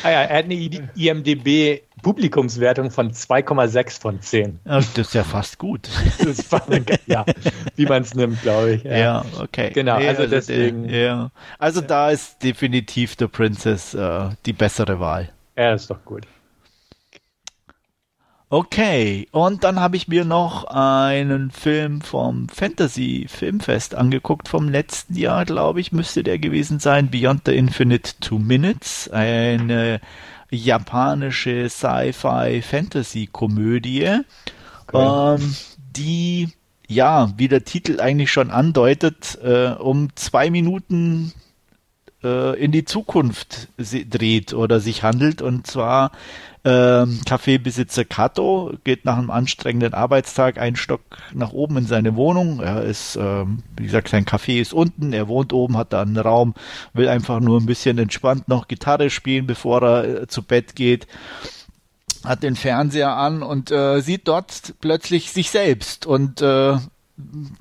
ah 0.03 0.09
ja, 0.09 0.21
er 0.23 0.37
hat 0.37 0.45
eine 0.45 0.55
IMDB 0.95 1.81
Publikumswertung 2.01 2.91
von 2.91 3.11
2,6 3.11 4.01
von 4.01 4.21
10. 4.21 4.59
Ja, 4.65 4.75
das 4.75 4.97
ist 4.97 5.13
ja 5.13 5.23
fast 5.23 5.57
gut. 5.57 5.89
ja, 7.07 7.25
wie 7.75 7.85
man 7.85 8.03
es 8.03 8.13
nimmt, 8.13 8.41
glaube 8.41 8.73
ich. 8.75 8.83
Ja. 8.83 8.97
ja, 8.97 9.25
okay. 9.39 9.71
Genau, 9.73 9.99
nee, 9.99 10.07
also, 10.07 10.23
also, 10.23 10.35
deswegen. 10.35 10.89
ja. 10.89 11.31
Also 11.57 11.81
da 11.81 12.09
ist 12.09 12.41
definitiv 12.41 13.15
The 13.19 13.27
Princess 13.27 13.93
äh, 13.93 14.29
die 14.45 14.53
bessere 14.53 14.99
Wahl. 14.99 15.29
Ja, 15.57 15.73
ist 15.73 15.89
doch 15.89 16.03
gut. 16.05 16.25
Okay, 18.51 19.27
und 19.31 19.63
dann 19.63 19.79
habe 19.79 19.95
ich 19.95 20.07
mir 20.07 20.25
noch 20.25 20.63
einen 20.63 21.51
Film 21.51 22.01
vom 22.01 22.49
Fantasy 22.49 23.27
Filmfest 23.29 23.93
angeguckt 23.93 24.47
vom 24.47 24.69
letzten 24.69 25.15
Jahr, 25.15 25.45
glaube 25.45 25.81
ich, 25.81 25.91
müsste 25.91 26.23
der 26.23 26.39
gewesen 26.39 26.79
sein, 26.79 27.11
Beyond 27.11 27.41
the 27.45 27.55
Infinite 27.55 28.13
Two 28.19 28.39
Minutes, 28.39 29.07
eine 29.11 30.01
japanische 30.49 31.69
Sci-Fi-Fantasy-Komödie, 31.69 34.21
okay. 34.87 35.35
ähm, 35.35 35.55
die 35.95 36.49
ja, 36.87 37.31
wie 37.37 37.49
der 37.49 37.65
Titel 37.65 38.01
eigentlich 38.01 38.31
schon 38.31 38.49
andeutet, 38.49 39.37
äh, 39.43 39.73
um 39.73 40.07
zwei 40.15 40.49
Minuten 40.49 41.33
äh, 42.23 42.59
in 42.59 42.71
die 42.71 42.83
Zukunft 42.83 43.67
dreht 43.77 44.53
oder 44.53 44.79
sich 44.79 45.03
handelt. 45.03 45.43
Und 45.43 45.67
zwar 45.67 46.11
ähm, 46.65 47.21
Kaffeebesitzer 47.25 48.03
Kato 48.03 48.73
geht 48.83 49.05
nach 49.05 49.17
einem 49.17 49.31
anstrengenden 49.31 49.93
Arbeitstag 49.93 50.57
einen 50.57 50.75
Stock 50.75 51.01
nach 51.33 51.53
oben 51.53 51.77
in 51.77 51.85
seine 51.85 52.15
Wohnung. 52.15 52.59
Er 52.59 52.83
ist, 52.83 53.15
ähm, 53.15 53.63
wie 53.77 53.83
gesagt, 53.83 54.09
sein 54.09 54.25
Café 54.25 54.59
ist 54.59 54.73
unten, 54.73 55.13
er 55.13 55.29
wohnt 55.29 55.53
oben, 55.53 55.77
hat 55.77 55.93
da 55.93 56.01
einen 56.01 56.17
Raum, 56.17 56.55
will 56.93 57.07
einfach 57.07 57.39
nur 57.39 57.59
ein 57.59 57.65
bisschen 57.65 57.97
entspannt 57.97 58.49
noch 58.49 58.67
Gitarre 58.67 59.09
spielen, 59.09 59.47
bevor 59.47 59.81
er 59.83 60.23
äh, 60.23 60.27
zu 60.27 60.43
Bett 60.43 60.75
geht. 60.75 61.07
Hat 62.25 62.43
den 62.43 62.57
Fernseher 62.57 63.15
an 63.15 63.41
und 63.41 63.71
äh, 63.71 64.01
sieht 64.01 64.27
dort 64.27 64.73
plötzlich 64.81 65.31
sich 65.31 65.51
selbst. 65.51 66.05
Und 66.05 66.41
äh, 66.41 66.77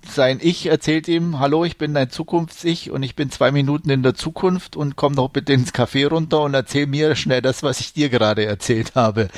sein 0.08 0.38
Ich 0.40 0.66
erzählt 0.66 1.08
ihm, 1.08 1.38
hallo, 1.38 1.64
ich 1.64 1.78
bin 1.78 1.94
dein 1.94 2.10
Zukunfts-Ich 2.10 2.90
und 2.90 3.02
ich 3.02 3.16
bin 3.16 3.30
zwei 3.30 3.50
Minuten 3.50 3.90
in 3.90 4.02
der 4.02 4.14
Zukunft 4.14 4.76
und 4.76 4.96
komm 4.96 5.16
doch 5.16 5.30
bitte 5.30 5.52
ins 5.52 5.74
Café 5.74 6.08
runter 6.08 6.42
und 6.42 6.54
erzähl 6.54 6.86
mir 6.86 7.16
schnell 7.16 7.42
das, 7.42 7.62
was 7.62 7.80
ich 7.80 7.92
dir 7.92 8.08
gerade 8.08 8.44
erzählt 8.44 8.94
habe. 8.94 9.28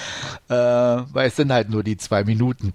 Äh, 0.49 0.55
weil 0.55 1.29
es 1.29 1.37
sind 1.37 1.53
halt 1.53 1.71
nur 1.71 1.83
die 1.83 1.97
zwei 1.97 2.25
Minuten. 2.25 2.75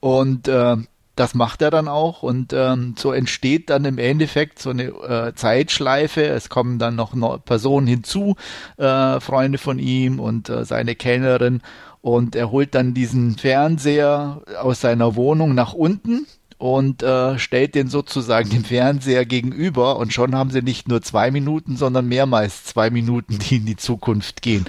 Und 0.00 0.48
äh, 0.48 0.76
das 1.16 1.34
macht 1.34 1.62
er 1.62 1.70
dann 1.70 1.88
auch 1.88 2.22
und 2.22 2.52
ähm, 2.52 2.94
so 2.98 3.12
entsteht 3.12 3.70
dann 3.70 3.84
im 3.84 3.98
Endeffekt 3.98 4.58
so 4.58 4.70
eine 4.70 4.84
äh, 4.84 5.34
Zeitschleife. 5.34 6.24
Es 6.24 6.48
kommen 6.48 6.78
dann 6.78 6.96
noch, 6.96 7.14
noch 7.14 7.44
Personen 7.44 7.86
hinzu, 7.86 8.36
äh, 8.76 9.20
Freunde 9.20 9.58
von 9.58 9.78
ihm 9.78 10.18
und 10.18 10.48
äh, 10.48 10.64
seine 10.64 10.96
Kellnerin 10.96 11.62
und 12.00 12.36
er 12.36 12.50
holt 12.50 12.74
dann 12.74 12.94
diesen 12.94 13.38
Fernseher 13.38 14.42
aus 14.60 14.80
seiner 14.80 15.16
Wohnung 15.16 15.54
nach 15.54 15.72
unten 15.72 16.26
und 16.58 17.02
äh, 17.02 17.38
stellt 17.38 17.74
den 17.74 17.88
sozusagen 17.88 18.50
dem 18.50 18.64
Fernseher 18.64 19.24
gegenüber 19.24 19.96
und 19.96 20.12
schon 20.12 20.34
haben 20.34 20.50
sie 20.50 20.62
nicht 20.62 20.88
nur 20.88 21.02
zwei 21.02 21.30
Minuten, 21.30 21.76
sondern 21.76 22.06
mehrmals 22.06 22.64
zwei 22.64 22.90
Minuten, 22.90 23.38
die 23.38 23.56
in 23.56 23.66
die 23.66 23.76
Zukunft 23.76 24.42
gehen. 24.42 24.64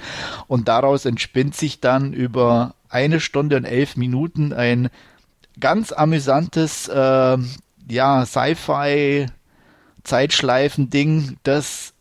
Und 0.46 0.68
daraus 0.68 1.04
entspinnt 1.04 1.54
sich 1.54 1.80
dann 1.80 2.12
über 2.12 2.74
eine 2.88 3.20
Stunde 3.20 3.56
und 3.56 3.64
elf 3.64 3.96
Minuten 3.96 4.52
ein 4.52 4.90
ganz 5.58 5.92
amüsantes, 5.92 6.88
äh, 6.88 7.38
ja, 7.88 8.26
Sci-Fi 8.26 9.26
Zeitschleifen-Ding, 10.06 11.36
das 11.42 11.92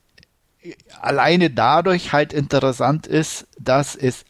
alleine 1.01 1.49
dadurch 1.49 2.13
halt 2.13 2.33
interessant 2.33 3.07
ist, 3.07 3.47
dass 3.59 3.95
es 3.95 4.25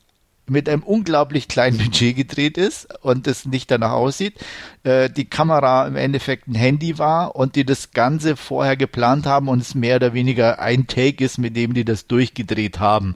mit 0.48 0.70
einem 0.70 0.84
unglaublich 0.84 1.48
kleinen 1.48 1.78
Budget 1.78 2.16
gedreht 2.16 2.58
ist 2.58 2.88
und 3.02 3.28
es 3.28 3.46
nicht 3.46 3.72
danach 3.72 3.92
aussieht, 3.92 4.36
äh, 4.84 5.10
die 5.10 5.26
Kamera 5.26 5.88
im 5.88 5.96
Endeffekt 5.96 6.48
ein 6.48 6.56
Handy 6.56 6.98
war 6.98 7.36
und 7.36 7.56
die 7.56 7.66
das 7.66 7.92
Ganze 7.92 8.36
vorher 8.36 8.78
geplant 8.78 9.26
haben 9.26 9.48
und 9.48 9.62
es 9.62 9.76
mehr 9.76 9.98
oder 9.98 10.14
weniger 10.14 10.60
ein 10.60 10.88
Take 10.88 11.24
ist, 11.24 11.38
mit 11.38 11.56
dem 11.56 11.74
die 11.74 11.86
das 11.86 12.08
durchgedreht 12.08 12.80
haben. 12.80 13.16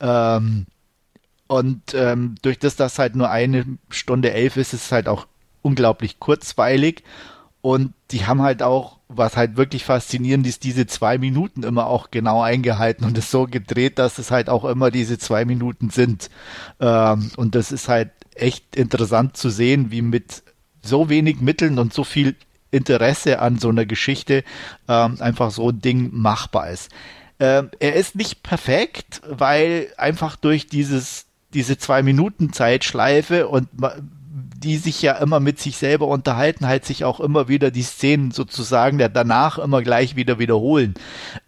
Ähm, 0.00 0.66
und 1.46 1.94
ähm, 1.94 2.36
durch 2.42 2.58
das 2.58 2.76
das 2.76 2.98
halt 2.98 3.16
nur 3.16 3.30
eine 3.30 3.64
Stunde 3.90 4.32
elf 4.32 4.56
ist, 4.56 4.72
ist 4.72 4.86
es 4.86 4.92
halt 4.92 5.08
auch 5.08 5.26
unglaublich 5.62 6.20
kurzweilig 6.20 7.02
und 7.62 7.92
die 8.10 8.26
haben 8.26 8.42
halt 8.42 8.62
auch, 8.62 8.98
was 9.08 9.36
halt 9.36 9.56
wirklich 9.56 9.84
faszinierend 9.84 10.46
ist, 10.46 10.64
diese 10.64 10.86
zwei 10.86 11.18
Minuten 11.18 11.62
immer 11.62 11.86
auch 11.86 12.10
genau 12.10 12.42
eingehalten 12.42 13.04
und 13.04 13.18
es 13.18 13.30
so 13.30 13.46
gedreht, 13.46 13.98
dass 13.98 14.18
es 14.18 14.30
halt 14.30 14.48
auch 14.48 14.64
immer 14.64 14.90
diese 14.90 15.18
zwei 15.18 15.44
Minuten 15.44 15.90
sind. 15.90 16.30
Ähm, 16.80 17.30
und 17.36 17.54
das 17.54 17.72
ist 17.72 17.88
halt 17.88 18.10
echt 18.34 18.76
interessant 18.76 19.36
zu 19.36 19.50
sehen, 19.50 19.90
wie 19.90 20.02
mit 20.02 20.42
so 20.82 21.08
wenig 21.08 21.40
Mitteln 21.40 21.78
und 21.78 21.92
so 21.92 22.04
viel 22.04 22.36
Interesse 22.70 23.40
an 23.40 23.58
so 23.58 23.68
einer 23.68 23.84
Geschichte 23.84 24.44
ähm, 24.88 25.16
einfach 25.20 25.50
so 25.50 25.70
ein 25.70 25.80
Ding 25.80 26.10
machbar 26.12 26.70
ist. 26.70 26.90
Ähm, 27.40 27.70
er 27.80 27.94
ist 27.94 28.14
nicht 28.14 28.42
perfekt, 28.42 29.20
weil 29.28 29.88
einfach 29.96 30.36
durch 30.36 30.66
dieses 30.68 31.26
diese 31.52 31.78
zwei 31.78 32.02
Minuten 32.02 32.52
Zeitschleife 32.52 33.48
und 33.48 33.68
die 34.62 34.76
sich 34.76 35.00
ja 35.00 35.14
immer 35.14 35.40
mit 35.40 35.58
sich 35.58 35.78
selber 35.78 36.06
unterhalten, 36.06 36.66
halt 36.66 36.84
sich 36.84 37.04
auch 37.04 37.18
immer 37.18 37.48
wieder 37.48 37.70
die 37.70 37.82
Szenen 37.82 38.30
sozusagen 38.30 38.98
der 38.98 39.08
danach 39.08 39.58
immer 39.58 39.82
gleich 39.82 40.16
wieder 40.16 40.38
wiederholen. 40.38 40.94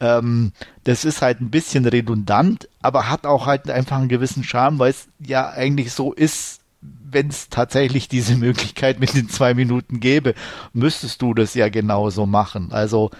Ähm, 0.01 0.53
das 0.85 1.05
ist 1.05 1.21
halt 1.21 1.41
ein 1.41 1.51
bisschen 1.51 1.85
redundant, 1.85 2.69
aber 2.81 3.11
hat 3.11 3.27
auch 3.27 3.47
halt 3.47 3.69
einfach 3.71 3.99
einen 3.99 4.09
gewissen 4.09 4.45
Charme, 4.45 4.79
weil 4.79 4.91
es 4.91 5.09
ja 5.19 5.51
eigentlich 5.51 5.93
so 5.93 6.15
ist, 6.15 6.61
wenn 6.81 7.29
es 7.29 7.51
tatsächlich 7.51 8.09
diese 8.09 8.37
Möglichkeit 8.37 8.99
mit 8.99 9.15
den 9.15 9.29
zwei 9.29 9.53
Minuten 9.53 10.01
gäbe, 10.01 10.35
müsstest 10.73 11.21
du 11.21 11.35
das 11.35 11.53
ja 11.53 11.69
genauso 11.69 12.25
machen. 12.25 12.73
Also 12.73 13.11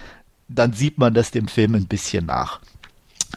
dann 0.49 0.73
sieht 0.73 0.97
man 0.97 1.13
das 1.13 1.31
dem 1.31 1.49
Film 1.49 1.75
ein 1.75 1.87
bisschen 1.87 2.27
nach. 2.27 2.61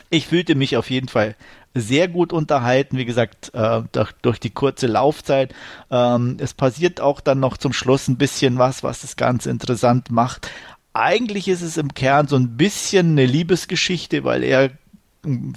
Ich 0.10 0.28
fühlte 0.28 0.56
mich 0.56 0.78
auf 0.78 0.90
jeden 0.90 1.10
Fall 1.10 1.36
sehr 1.76 2.08
gut 2.08 2.32
unterhalten, 2.32 2.98
wie 2.98 3.06
gesagt, 3.06 3.54
äh, 3.54 3.82
durch, 3.92 4.14
durch, 4.22 4.40
die 4.40 4.50
kurze 4.50 4.88
Laufzeit. 4.88 5.54
Ähm, 5.92 6.38
es 6.40 6.54
passiert 6.54 7.02
auch 7.02 7.20
dann 7.20 7.42
noch 7.42 7.58
zum 7.58 7.74
Schluss 7.74 8.08
ein 8.08 8.18
bisschen 8.18 8.58
was, 8.58 8.82
was 8.82 9.02
das 9.02 9.18
Ganze 9.18 9.50
interessant 9.50 10.10
macht. 10.10 10.50
Eigentlich 10.94 11.50
ist 11.50 11.62
es 11.62 11.76
im 11.76 11.94
Kern 11.94 12.30
so 12.30 12.38
ein 12.38 12.56
bisschen 12.56 13.12
eine 13.12 13.26
Liebesgeschichte, 13.26 14.24
weil 14.24 14.44
er 14.44 14.72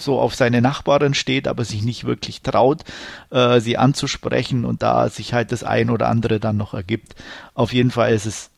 so 0.01 0.19
auf 0.19 0.35
seine 0.35 0.61
Nachbarin 0.61 1.14
steht, 1.14 1.47
aber 1.47 1.64
sich 1.64 1.83
nicht 1.83 2.05
wirklich 2.05 2.43
traut, 2.43 2.83
äh, 3.31 3.61
sie 3.61 3.77
anzusprechen 3.77 4.64
und 4.64 4.83
da 4.83 5.09
sich 5.11 5.35
halt 5.35 5.53
das 5.53 5.62
ein 5.62 5.91
oder 5.91 6.09
andere 6.09 6.41
dann 6.41 6.57
noch 6.57 6.75
ergibt. 6.75 7.14
Auf 7.55 7.73
jeden 7.73 7.91
Fall 7.91 8.12
ist 8.12 8.27
es 8.27 8.51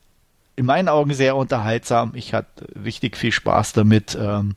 in 0.55 0.65
meinen 0.65 0.89
Augen 0.89 1.13
sehr 1.13 1.35
unterhaltsam. 1.35 2.13
Ich 2.15 2.33
hatte 2.33 2.67
richtig 2.83 3.17
viel 3.17 3.31
Spaß 3.31 3.73
damit. 3.73 4.17
Ähm, 4.19 4.55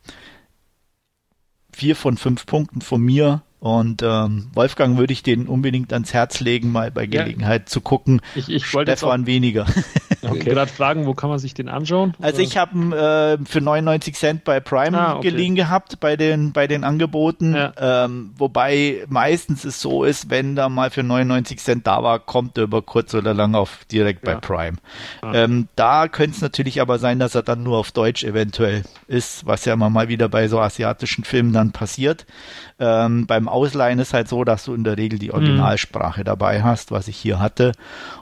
vier 1.74 1.96
von 1.96 2.16
fünf 2.16 2.46
Punkten 2.46 2.80
von 2.80 3.00
mir. 3.02 3.42
Und 3.64 4.02
ähm, 4.02 4.48
Wolfgang 4.52 4.98
würde 4.98 5.14
ich 5.14 5.22
den 5.22 5.48
unbedingt 5.48 5.90
ans 5.94 6.12
Herz 6.12 6.40
legen, 6.40 6.70
mal 6.70 6.90
bei 6.90 7.06
Gelegenheit 7.06 7.62
ja. 7.62 7.66
zu 7.66 7.80
gucken. 7.80 8.20
Ich, 8.34 8.50
ich 8.50 8.74
wollte 8.74 8.92
Stefan 8.92 9.24
weniger. 9.24 9.64
Okay. 10.20 10.50
gerade 10.50 10.70
fragen, 10.70 11.04
wo 11.06 11.12
kann 11.12 11.28
man 11.28 11.38
sich 11.38 11.52
den 11.52 11.68
anschauen? 11.68 12.14
Also 12.20 12.40
ich 12.40 12.56
habe 12.56 12.74
ihn 12.74 12.92
äh, 12.92 13.36
für 13.44 13.60
99 13.60 14.14
Cent 14.14 14.44
bei 14.44 14.58
Prime 14.58 14.98
ah, 14.98 15.16
okay. 15.16 15.30
geliehen 15.30 15.54
gehabt 15.54 16.00
bei 16.00 16.16
den 16.16 16.52
bei 16.52 16.66
den 16.66 16.82
Angeboten. 16.82 17.54
Ja. 17.54 17.72
Ähm, 17.76 18.32
wobei 18.36 19.04
meistens 19.08 19.64
es 19.64 19.80
so 19.82 20.04
ist, 20.04 20.30
wenn 20.30 20.56
da 20.56 20.70
mal 20.70 20.90
für 20.90 21.02
99 21.02 21.58
Cent 21.58 21.86
da 21.86 22.02
war, 22.02 22.20
kommt 22.20 22.56
er 22.56 22.64
über 22.64 22.80
kurz 22.80 23.14
oder 23.14 23.34
lang 23.34 23.54
auf 23.54 23.84
direkt 23.90 24.26
ja. 24.26 24.34
bei 24.34 24.40
Prime. 24.40 24.78
Ah. 25.20 25.34
Ähm, 25.34 25.68
da 25.76 26.08
könnte 26.08 26.36
es 26.36 26.42
natürlich 26.42 26.80
aber 26.80 26.98
sein, 26.98 27.18
dass 27.18 27.34
er 27.34 27.42
dann 27.42 27.62
nur 27.62 27.76
auf 27.76 27.92
Deutsch 27.92 28.24
eventuell 28.24 28.84
ist, 29.06 29.46
was 29.46 29.64
ja 29.64 29.74
immer 29.74 29.90
mal 29.90 30.08
wieder 30.08 30.28
bei 30.28 30.48
so 30.48 30.58
asiatischen 30.58 31.24
Filmen 31.24 31.52
dann 31.52 31.72
passiert. 31.72 32.26
Ähm, 32.78 33.26
beim 33.26 33.48
Ausleihen 33.48 33.98
ist 33.98 34.14
halt 34.14 34.28
so, 34.28 34.44
dass 34.44 34.64
du 34.64 34.74
in 34.74 34.84
der 34.84 34.96
Regel 34.96 35.18
die 35.18 35.28
mhm. 35.28 35.34
Originalsprache 35.34 36.20
mhm. 36.20 36.24
dabei 36.24 36.62
hast, 36.62 36.90
was 36.90 37.08
ich 37.08 37.16
hier 37.16 37.38
hatte. 37.38 37.72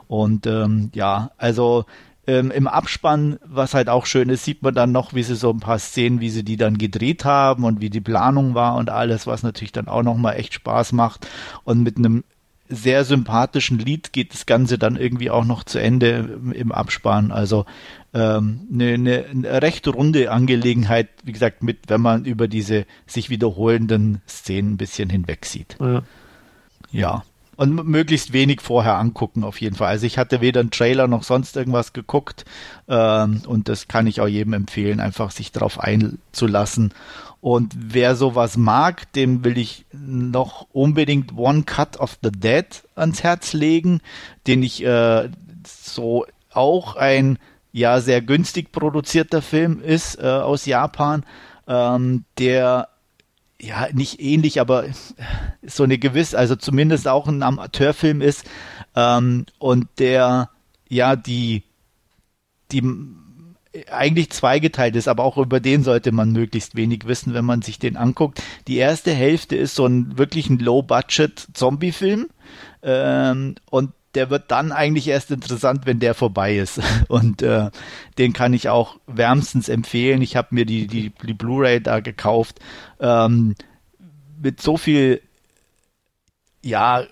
Und 0.07 0.45
ähm, 0.47 0.91
ja, 0.93 1.31
also 1.37 1.85
ähm, 2.25 2.51
im 2.51 2.67
Abspann, 2.67 3.37
was 3.45 3.73
halt 3.73 3.89
auch 3.89 4.05
schön 4.05 4.29
ist, 4.29 4.45
sieht 4.45 4.61
man 4.63 4.73
dann 4.73 4.91
noch, 4.91 5.13
wie 5.13 5.23
sie 5.23 5.35
so 5.35 5.49
ein 5.49 5.59
paar 5.59 5.79
Szenen, 5.79 6.21
wie 6.21 6.29
sie 6.29 6.43
die 6.43 6.57
dann 6.57 6.77
gedreht 6.77 7.25
haben 7.25 7.65
und 7.65 7.81
wie 7.81 7.89
die 7.89 8.01
Planung 8.01 8.53
war 8.53 8.75
und 8.75 8.89
alles, 8.89 9.27
was 9.27 9.43
natürlich 9.43 9.73
dann 9.73 9.87
auch 9.87 10.03
nochmal 10.03 10.37
echt 10.37 10.53
Spaß 10.53 10.93
macht. 10.93 11.27
Und 11.63 11.83
mit 11.83 11.97
einem 11.97 12.23
sehr 12.69 13.03
sympathischen 13.03 13.77
Lied 13.77 14.13
geht 14.13 14.33
das 14.33 14.45
Ganze 14.45 14.77
dann 14.77 14.95
irgendwie 14.95 15.29
auch 15.29 15.43
noch 15.45 15.63
zu 15.63 15.79
Ende 15.79 16.39
im 16.53 16.71
Abspann. 16.71 17.31
Also 17.31 17.65
ähm, 18.13 18.67
eine, 18.71 18.93
eine, 18.93 19.25
eine 19.25 19.61
recht 19.61 19.87
runde 19.87 20.31
Angelegenheit, 20.31 21.09
wie 21.23 21.31
gesagt, 21.31 21.63
mit, 21.63 21.79
wenn 21.87 22.01
man 22.01 22.25
über 22.25 22.47
diese 22.47 22.85
sich 23.07 23.29
wiederholenden 23.29 24.21
Szenen 24.27 24.73
ein 24.73 24.77
bisschen 24.77 25.09
hinweg 25.09 25.45
sieht. 25.45 25.77
Ja. 25.79 26.03
ja. 26.91 27.23
Und 27.55 27.85
möglichst 27.85 28.33
wenig 28.33 28.61
vorher 28.61 28.97
angucken, 28.97 29.43
auf 29.43 29.61
jeden 29.61 29.75
Fall. 29.75 29.89
Also 29.89 30.07
ich 30.07 30.17
hatte 30.17 30.41
weder 30.41 30.59
einen 30.61 30.71
Trailer 30.71 31.07
noch 31.07 31.21
sonst 31.21 31.55
irgendwas 31.55 31.93
geguckt. 31.93 32.45
Ähm, 32.87 33.41
und 33.45 33.69
das 33.69 33.87
kann 33.87 34.07
ich 34.07 34.21
auch 34.21 34.27
jedem 34.27 34.53
empfehlen, 34.53 34.99
einfach 34.99 35.29
sich 35.29 35.51
darauf 35.51 35.79
einzulassen. 35.79 36.93
Und 37.41 37.73
wer 37.77 38.15
sowas 38.15 38.57
mag, 38.57 39.11
dem 39.13 39.43
will 39.43 39.57
ich 39.57 39.85
noch 39.91 40.67
unbedingt 40.71 41.37
One 41.37 41.63
Cut 41.63 41.97
of 41.97 42.17
the 42.23 42.31
Dead 42.31 42.65
ans 42.95 43.21
Herz 43.21 43.53
legen, 43.53 44.01
den 44.47 44.63
ich 44.63 44.83
äh, 44.83 45.29
so 45.67 46.25
auch 46.51 46.95
ein 46.95 47.37
ja 47.73 47.99
sehr 47.99 48.21
günstig 48.21 48.71
produzierter 48.71 49.41
Film 49.41 49.81
ist 49.81 50.17
äh, 50.19 50.27
aus 50.27 50.65
Japan, 50.65 51.25
ähm, 51.67 52.23
der 52.37 52.87
ja 53.59 53.87
nicht 53.91 54.21
ähnlich, 54.21 54.61
aber 54.61 54.85
so 55.61 55.83
eine 55.83 55.97
gewisse, 55.97 56.37
also 56.37 56.55
zumindest 56.55 57.07
auch 57.07 57.27
ein 57.27 57.43
Amateurfilm 57.43 58.21
ist 58.21 58.45
ähm, 58.95 59.45
und 59.59 59.87
der 59.97 60.49
ja 60.87 61.15
die 61.15 61.63
die 62.71 62.83
eigentlich 63.91 64.29
zweigeteilt 64.29 64.95
ist, 64.95 65.07
aber 65.07 65.23
auch 65.23 65.37
über 65.37 65.59
den 65.59 65.83
sollte 65.83 66.11
man 66.11 66.31
möglichst 66.31 66.75
wenig 66.75 67.07
wissen, 67.07 67.33
wenn 67.33 67.45
man 67.45 67.63
sich 67.63 67.79
den 67.79 67.97
anguckt. 67.97 68.41
Die 68.67 68.77
erste 68.77 69.11
Hälfte 69.11 69.55
ist 69.55 69.73
so 69.73 69.87
ein 69.87 70.15
wirklich 70.17 70.47
ein 70.49 70.59
Low-Budget-Zombie-Film 70.59 72.27
ähm, 72.83 73.55
und 73.71 73.93
der 74.15 74.29
wird 74.29 74.51
dann 74.51 74.71
eigentlich 74.71 75.07
erst 75.07 75.31
interessant, 75.31 75.85
wenn 75.85 75.99
der 75.99 76.13
vorbei 76.13 76.57
ist. 76.57 76.81
Und 77.07 77.41
äh, 77.41 77.69
den 78.17 78.33
kann 78.33 78.53
ich 78.53 78.69
auch 78.69 78.99
wärmstens 79.07 79.69
empfehlen. 79.69 80.21
Ich 80.21 80.35
habe 80.35 80.49
mir 80.51 80.65
die, 80.65 80.87
die, 80.87 81.11
die 81.11 81.33
Blu-ray 81.33 81.81
da 81.81 81.99
gekauft. 81.99 82.59
Ähm, 82.99 83.55
mit 84.41 84.61
so 84.61 84.77
viel, 84.77 85.21
ja, 86.61 87.03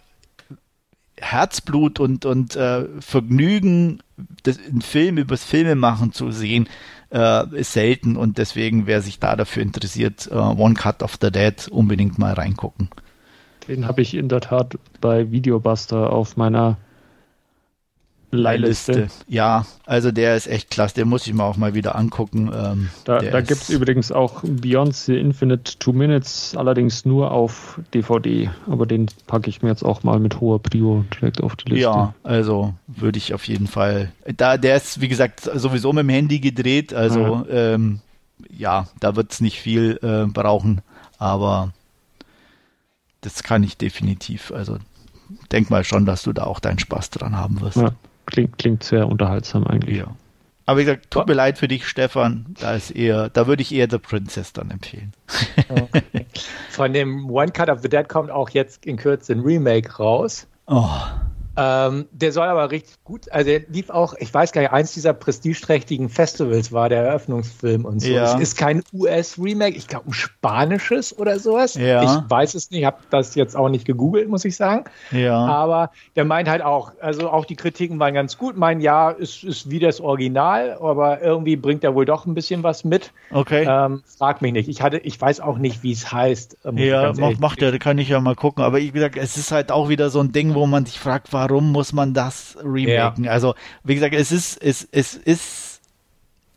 Herzblut 1.17 1.99
und, 1.99 2.25
und 2.25 2.55
äh, 2.55 2.87
Vergnügen, 2.99 4.01
das, 4.43 4.57
einen 4.57 4.81
Film 4.81 5.17
übers 5.17 5.43
Filmemachen 5.43 6.13
zu 6.13 6.31
sehen, 6.31 6.67
äh, 7.11 7.55
ist 7.55 7.73
selten. 7.73 8.17
Und 8.17 8.37
deswegen, 8.37 8.87
wer 8.87 9.01
sich 9.01 9.19
da 9.19 9.35
dafür 9.35 9.61
interessiert, 9.61 10.27
äh, 10.31 10.35
One 10.35 10.73
Cut 10.73 11.03
of 11.03 11.17
the 11.21 11.31
Dead 11.31 11.67
unbedingt 11.67 12.17
mal 12.17 12.33
reingucken. 12.33 12.89
Den 13.67 13.87
habe 13.87 14.01
ich 14.01 14.15
in 14.15 14.29
der 14.29 14.41
Tat 14.41 14.77
bei 14.99 15.31
Videobuster 15.31 16.11
auf 16.11 16.37
meiner 16.37 16.77
Leihliste. 18.31 19.09
Ja, 19.27 19.65
also 19.85 20.11
der 20.11 20.35
ist 20.35 20.47
echt 20.47 20.69
klasse, 20.69 20.95
den 20.95 21.09
muss 21.09 21.27
ich 21.27 21.33
mir 21.33 21.43
auch 21.43 21.57
mal 21.57 21.73
wieder 21.73 21.95
angucken. 21.95 22.49
Ähm, 22.53 22.89
da 23.03 23.19
da 23.19 23.41
gibt 23.41 23.61
es 23.61 23.69
übrigens 23.69 24.11
auch 24.11 24.41
Beyond 24.43 24.95
the 24.95 25.17
Infinite 25.17 25.77
Two 25.79 25.91
Minutes, 25.91 26.55
allerdings 26.55 27.05
nur 27.05 27.31
auf 27.31 27.79
DVD, 27.93 28.49
aber 28.67 28.85
den 28.85 29.07
packe 29.27 29.49
ich 29.49 29.61
mir 29.61 29.69
jetzt 29.69 29.83
auch 29.83 30.03
mal 30.03 30.19
mit 30.19 30.39
hoher 30.39 30.59
Prio 30.59 31.05
direkt 31.13 31.41
auf 31.41 31.55
die 31.57 31.71
Liste. 31.71 31.83
Ja, 31.83 32.13
also 32.23 32.73
würde 32.87 33.17
ich 33.17 33.33
auf 33.33 33.47
jeden 33.47 33.67
Fall. 33.67 34.11
Da, 34.37 34.57
der 34.57 34.77
ist, 34.77 35.01
wie 35.01 35.09
gesagt, 35.09 35.41
sowieso 35.53 35.91
mit 35.91 36.03
dem 36.03 36.09
Handy 36.09 36.39
gedreht, 36.39 36.93
also 36.93 37.45
ja, 37.49 37.73
ähm, 37.73 37.99
ja 38.49 38.87
da 38.99 39.15
wird 39.15 39.33
es 39.33 39.41
nicht 39.41 39.59
viel 39.59 39.99
äh, 40.01 40.25
brauchen, 40.25 40.81
aber 41.17 41.73
das 43.21 43.43
kann 43.43 43.63
ich 43.63 43.77
definitiv. 43.77 44.51
Also 44.51 44.77
denk 45.51 45.69
mal 45.69 45.83
schon, 45.83 46.05
dass 46.05 46.23
du 46.23 46.33
da 46.33 46.43
auch 46.43 46.59
deinen 46.59 46.79
Spaß 46.79 47.09
dran 47.11 47.37
haben 47.37 47.61
wirst. 47.61 47.77
Ja. 47.77 47.91
Klingt, 48.25 48.57
klingt 48.57 48.83
sehr 48.83 49.07
unterhaltsam 49.07 49.65
eigentlich. 49.65 49.97
Ja. 49.97 50.15
Aber 50.65 50.79
wie 50.79 50.85
gesagt, 50.85 51.11
tut 51.11 51.27
mir 51.27 51.33
leid 51.33 51.57
für 51.57 51.67
dich, 51.67 51.87
Stefan. 51.87 52.45
Da 52.59 52.75
ist 52.75 52.91
eher, 52.91 53.29
da 53.29 53.47
würde 53.47 53.61
ich 53.61 53.73
eher 53.73 53.87
The 53.89 53.97
Princess 53.97 54.53
dann 54.53 54.71
empfehlen. 54.71 55.11
Okay. 55.67 56.25
Von 56.69 56.93
dem 56.93 57.29
One 57.29 57.51
Cut 57.51 57.69
of 57.69 57.81
the 57.81 57.89
Dead 57.89 58.07
kommt 58.07 58.31
auch 58.31 58.49
jetzt 58.51 58.85
in 58.85 58.95
Kürze 58.97 59.33
ein 59.33 59.41
Remake 59.41 59.97
raus. 59.97 60.47
Oh. 60.67 60.89
Ähm, 61.61 62.07
der 62.11 62.31
soll 62.31 62.47
aber 62.47 62.71
richtig 62.71 63.03
gut, 63.03 63.31
also 63.31 63.51
er 63.51 63.61
lief 63.69 63.89
auch, 63.89 64.15
ich 64.17 64.33
weiß 64.33 64.51
gar 64.51 64.61
nicht, 64.61 64.71
eins 64.71 64.93
dieser 64.93 65.13
prestigeträchtigen 65.13 66.09
Festivals 66.09 66.71
war 66.71 66.89
der 66.89 67.03
Eröffnungsfilm 67.03 67.85
und 67.85 68.01
so. 68.01 68.09
Ja. 68.09 68.23
Es 68.23 68.41
ist 68.41 68.57
kein 68.57 68.81
US-Remake, 68.93 69.77
ich 69.77 69.87
glaube 69.87 70.09
ein 70.09 70.13
spanisches 70.13 71.15
oder 71.17 71.37
sowas. 71.39 71.75
Ja. 71.75 72.03
Ich 72.03 72.29
weiß 72.29 72.55
es 72.55 72.71
nicht, 72.71 72.85
habe 72.85 72.97
das 73.11 73.35
jetzt 73.35 73.55
auch 73.55 73.69
nicht 73.69 73.85
gegoogelt, 73.85 74.27
muss 74.27 74.43
ich 74.43 74.55
sagen. 74.55 74.85
Ja. 75.11 75.37
Aber 75.37 75.91
der 76.15 76.25
meint 76.25 76.49
halt 76.49 76.63
auch, 76.63 76.93
also 76.99 77.29
auch 77.29 77.45
die 77.45 77.55
Kritiken 77.55 77.99
waren 77.99 78.15
ganz 78.15 78.37
gut. 78.37 78.57
Mein 78.57 78.81
Ja 78.81 79.11
ist, 79.11 79.43
ist 79.43 79.69
wie 79.69 79.79
das 79.79 80.01
Original, 80.01 80.79
aber 80.81 81.21
irgendwie 81.21 81.57
bringt 81.57 81.83
er 81.83 81.93
wohl 81.93 82.05
doch 82.05 82.25
ein 82.25 82.33
bisschen 82.33 82.63
was 82.63 82.83
mit. 82.83 83.11
Okay. 83.31 83.67
Ähm, 83.69 84.01
frag 84.17 84.41
mich 84.41 84.53
nicht. 84.53 84.67
Ich 84.67 84.81
hatte, 84.81 84.97
ich 84.97 85.19
weiß 85.19 85.41
auch 85.41 85.59
nicht, 85.59 85.83
wie 85.83 85.91
es 85.91 86.11
heißt. 86.11 86.57
Ja, 86.73 87.13
macht, 87.13 87.39
macht 87.39 87.61
er, 87.61 87.77
kann 87.77 87.99
ich 87.99 88.09
ja 88.09 88.19
mal 88.19 88.35
gucken. 88.35 88.63
Aber 88.63 88.77
wie 88.77 88.89
gesagt, 88.89 89.17
es 89.17 89.37
ist 89.37 89.51
halt 89.51 89.71
auch 89.71 89.89
wieder 89.89 90.09
so 90.09 90.19
ein 90.19 90.31
Ding, 90.31 90.55
wo 90.55 90.65
man 90.65 90.85
sich 90.85 90.99
fragt, 90.99 91.31
warum 91.33 91.50
warum 91.51 91.71
muss 91.71 91.93
man 91.93 92.13
das 92.13 92.57
remaken? 92.63 93.25
Ja. 93.25 93.31
Also, 93.31 93.55
wie 93.83 93.95
gesagt, 93.95 94.15
es 94.15 94.31
ist, 94.31 94.61
es, 94.61 94.87
es 94.91 95.15
ist 95.15 95.81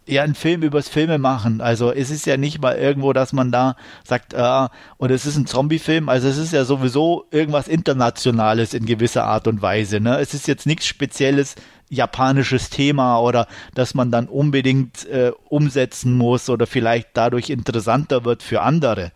ja 0.07 0.23
ein 0.23 0.35
Film 0.35 0.63
übers 0.63 0.89
Filme 0.89 1.19
machen. 1.19 1.61
Also 1.61 1.93
es 1.93 2.11
ist 2.11 2.27
ja 2.27 2.37
nicht 2.37 2.61
mal 2.61 2.77
irgendwo, 2.77 3.13
dass 3.13 3.33
man 3.33 3.51
da 3.51 3.77
sagt, 4.05 4.35
äh, 4.35 4.69
und 4.99 5.11
es 5.11 5.27
ist 5.27 5.37
ein 5.37 5.47
Zombie-Film, 5.47 6.09
also 6.09 6.29
es 6.29 6.37
ist 6.37 6.53
ja 6.53 6.65
sowieso 6.65 7.27
irgendwas 7.31 7.69
Internationales 7.69 8.75
in 8.75 8.87
gewisser 8.87 9.25
Art 9.25 9.49
und 9.49 9.63
Weise. 9.63 10.01
Ne? 10.01 10.19
Es 10.19 10.35
ist 10.35 10.47
jetzt 10.47 10.67
nichts 10.67 10.87
Spezielles 10.87 11.55
japanisches 11.89 12.71
Thema 12.71 13.19
oder 13.21 13.47
dass 13.75 13.95
man 13.95 14.11
dann 14.11 14.27
unbedingt 14.27 15.07
äh, 15.07 15.33
umsetzen 15.49 16.17
muss 16.17 16.49
oder 16.51 16.67
vielleicht 16.67 17.09
dadurch 17.15 17.51
interessanter 17.51 18.25
wird 18.25 18.43
für 18.43 18.63
andere. 18.63 19.13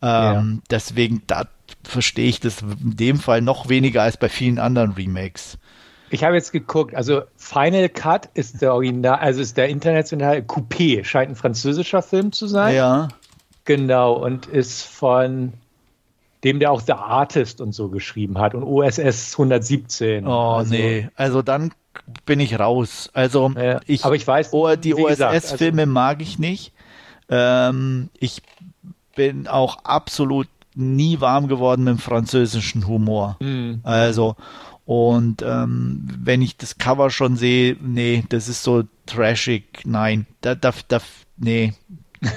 Ähm, 0.00 0.02
ja. 0.02 0.44
Deswegen, 0.70 1.22
da 1.26 1.46
verstehe 1.84 2.28
ich 2.28 2.40
das 2.40 2.62
in 2.62 2.96
dem 2.96 3.18
Fall 3.18 3.40
noch 3.40 3.68
weniger 3.68 4.02
als 4.02 4.16
bei 4.16 4.28
vielen 4.28 4.58
anderen 4.58 4.92
Remakes. 4.92 5.58
Ich 6.10 6.24
habe 6.24 6.36
jetzt 6.36 6.52
geguckt, 6.52 6.94
also 6.94 7.22
Final 7.36 7.88
Cut 7.88 8.30
ist 8.34 8.62
der 8.62 8.72
Original, 8.72 9.18
also 9.18 9.42
ist 9.42 9.56
der 9.56 9.68
internationale 9.68 10.40
Coupé, 10.40 11.04
scheint 11.04 11.30
ein 11.30 11.36
französischer 11.36 12.02
Film 12.02 12.32
zu 12.32 12.46
sein. 12.46 12.74
Ja. 12.74 13.08
Genau, 13.64 14.14
und 14.14 14.46
ist 14.46 14.82
von 14.82 15.52
dem 16.44 16.60
der 16.60 16.70
auch 16.70 16.80
The 16.80 16.92
Artist 16.92 17.60
und 17.60 17.72
so 17.72 17.88
geschrieben 17.88 18.38
hat 18.38 18.54
und 18.54 18.62
OSS 18.62 19.34
117. 19.34 20.26
Oh 20.26 20.52
also, 20.52 20.72
nee, 20.72 21.08
also 21.16 21.42
dann 21.42 21.72
bin 22.24 22.40
ich 22.40 22.58
raus. 22.58 23.10
Also 23.12 23.50
ja, 23.56 23.80
ich, 23.86 24.04
aber 24.04 24.14
ich 24.14 24.26
weiß, 24.26 24.52
oh, 24.52 24.74
die 24.76 24.94
OSS-Filme 24.94 25.82
also, 25.82 25.92
mag 25.92 26.22
ich 26.22 26.38
nicht. 26.38 26.72
Ähm, 27.28 28.08
ich 28.18 28.42
bin 29.16 29.48
auch 29.48 29.84
absolut 29.84 30.46
nie 30.78 31.20
warm 31.20 31.48
geworden 31.48 31.84
mit 31.84 31.94
dem 31.94 31.98
französischen 31.98 32.86
Humor. 32.86 33.36
Mhm. 33.40 33.80
Also 33.82 34.36
und 34.88 35.42
ähm, 35.42 36.08
wenn 36.18 36.40
ich 36.40 36.56
das 36.56 36.78
Cover 36.78 37.10
schon 37.10 37.36
sehe, 37.36 37.76
nee, 37.78 38.24
das 38.30 38.48
ist 38.48 38.62
so 38.62 38.84
trashig, 39.04 39.82
nein, 39.84 40.26
da, 40.40 40.54
da, 40.54 40.72
da 40.88 41.00
nee, 41.36 41.74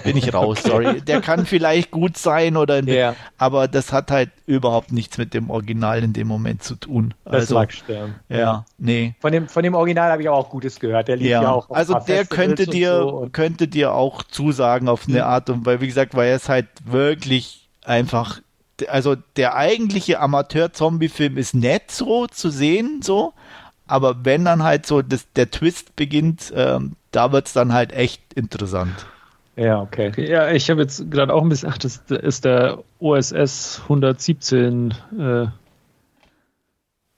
bin 0.03 0.17
ich 0.17 0.33
raus, 0.33 0.61
sorry. 0.65 0.99
Der 0.99 1.21
kann 1.21 1.45
vielleicht 1.45 1.91
gut 1.91 2.17
sein 2.17 2.57
oder, 2.57 2.83
ja. 2.83 3.15
aber 3.37 3.69
das 3.69 3.93
hat 3.93 4.11
halt 4.11 4.31
überhaupt 4.47 4.91
nichts 4.91 5.17
mit 5.17 5.33
dem 5.33 5.49
Original 5.49 6.03
in 6.03 6.11
dem 6.11 6.27
Moment 6.27 6.61
zu 6.61 6.75
tun. 6.75 7.13
Das 7.23 7.33
also, 7.35 7.55
mag 7.55 7.71
stimmen. 7.71 8.15
Ja, 8.27 8.65
nee. 8.77 9.15
Von 9.21 9.31
dem, 9.31 9.47
von 9.47 9.63
dem 9.63 9.73
Original 9.73 10.11
habe 10.11 10.21
ich 10.21 10.27
auch 10.27 10.49
Gutes 10.49 10.77
gehört. 10.81 11.07
Der 11.07 11.15
lief 11.15 11.27
ja, 11.27 11.43
ja 11.43 11.51
auch. 11.51 11.69
also 11.69 11.99
der 12.05 12.25
könnte 12.25 12.65
dir, 12.65 12.97
so 12.97 13.29
könnte 13.31 13.69
dir 13.69 13.93
auch 13.93 14.23
zusagen 14.23 14.89
auf 14.89 15.07
eine 15.07 15.19
mhm. 15.19 15.23
Art 15.23 15.49
und 15.49 15.65
weil, 15.65 15.79
wie 15.79 15.87
gesagt, 15.87 16.15
weil 16.15 16.27
er 16.27 16.35
ist 16.35 16.49
halt 16.49 16.67
wirklich 16.83 17.60
einfach, 17.83 18.41
also 18.87 19.15
der 19.35 19.55
eigentliche 19.55 20.19
Amateur-Zombie-Film 20.19 21.37
ist 21.37 21.53
nett 21.53 21.91
so 21.91 22.27
zu 22.27 22.49
sehen, 22.49 23.01
so. 23.01 23.33
Aber 23.87 24.23
wenn 24.23 24.45
dann 24.45 24.63
halt 24.63 24.85
so 24.85 25.01
das, 25.01 25.27
der 25.33 25.51
Twist 25.51 25.95
beginnt, 25.95 26.53
ähm, 26.55 26.95
da 27.11 27.31
wird's 27.31 27.53
dann 27.53 27.73
halt 27.73 27.91
echt 27.91 28.21
interessant. 28.33 29.05
Ja, 29.57 29.81
okay. 29.81 30.11
Ja, 30.17 30.49
ich 30.49 30.69
habe 30.69 30.81
jetzt 30.81 31.11
gerade 31.11 31.33
auch 31.33 31.41
ein 31.41 31.49
bisschen, 31.49 31.69
ach, 31.69 31.77
das 31.77 31.97
ist 32.07 32.45
der 32.45 32.79
OSS 32.99 33.81
117 33.83 34.93
äh, 35.19 35.47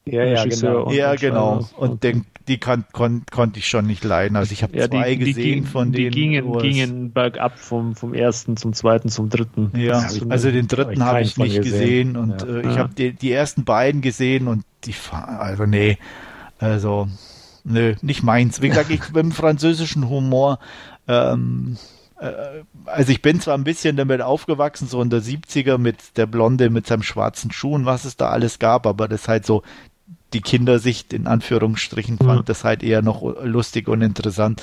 ja, 0.06 0.24
ja, 0.26 0.44
genau. 0.44 0.84
Und 0.84 0.94
ja, 0.94 1.16
genau. 1.16 1.68
Und 1.78 2.04
den, 2.04 2.26
die 2.48 2.58
kann, 2.58 2.86
kon, 2.92 3.24
konnte 3.32 3.60
ich 3.60 3.68
schon 3.68 3.86
nicht 3.86 4.04
leiden. 4.04 4.36
Also 4.36 4.52
ich 4.52 4.64
habe 4.64 4.78
ja, 4.78 4.90
zwei 4.90 5.16
die, 5.16 5.34
gesehen 5.34 5.64
die, 5.64 5.70
von 5.70 5.92
die 5.92 6.10
denen. 6.10 6.12
Die 6.12 6.20
gingen, 6.20 6.58
gingen 6.60 7.12
bergab 7.12 7.58
vom, 7.58 7.96
vom 7.96 8.14
ersten 8.14 8.58
zum 8.58 8.74
zweiten 8.74 9.10
zum 9.10 9.30
dritten. 9.30 9.72
Ja, 9.76 10.08
also 10.30 10.52
den 10.52 10.68
dritten 10.68 11.04
habe 11.04 11.22
ich 11.22 11.38
nicht 11.38 11.62
gesehen, 11.62 12.14
gesehen 12.14 12.18
und 12.18 12.42
ja. 12.42 12.48
äh, 12.48 12.72
ich 12.72 12.78
habe 12.78 12.94
die, 12.94 13.14
die 13.14 13.32
ersten 13.32 13.64
beiden 13.64 14.02
gesehen 14.02 14.48
und 14.48 14.64
die, 14.86 14.94
also 15.12 15.66
nee, 15.66 15.98
also 16.60 17.08
nö, 17.64 17.96
nicht 18.02 18.24
meins. 18.24 18.62
Wie 18.62 18.70
gesagt, 18.70 18.90
ich 18.90 19.02
mit 19.14 19.24
dem 19.24 19.32
französischen 19.32 20.10
Humor 20.10 20.60
ähm, 21.08 21.78
äh, 22.20 22.64
also 22.86 23.12
ich 23.12 23.22
bin 23.22 23.40
zwar 23.40 23.58
ein 23.58 23.64
bisschen 23.64 23.96
damit 23.96 24.22
aufgewachsen, 24.22 24.88
so 24.88 25.02
in 25.02 25.10
der 25.10 25.22
70er 25.22 25.78
mit 25.78 26.18
der 26.18 26.26
Blonde 26.26 26.70
mit 26.70 26.88
seinem 26.88 27.04
schwarzen 27.04 27.52
Schuh 27.52 27.76
und 27.76 27.86
was 27.86 28.06
es 28.06 28.18
da 28.18 28.30
alles 28.30 28.60
gab, 28.60 28.88
aber 28.88 29.08
das 29.08 29.28
halt 29.28 29.46
so 29.46 29.64
die 30.34 30.42
Kindersicht 30.42 31.14
in 31.14 31.28
Anführungsstrichen 31.28 32.18
fand 32.18 32.42
mhm. 32.42 32.46
das 32.46 32.64
halt 32.64 32.84
eher 32.84 33.02
noch 33.02 33.22
lustig 33.44 33.88
und 33.88 34.02
interessant. 34.02 34.62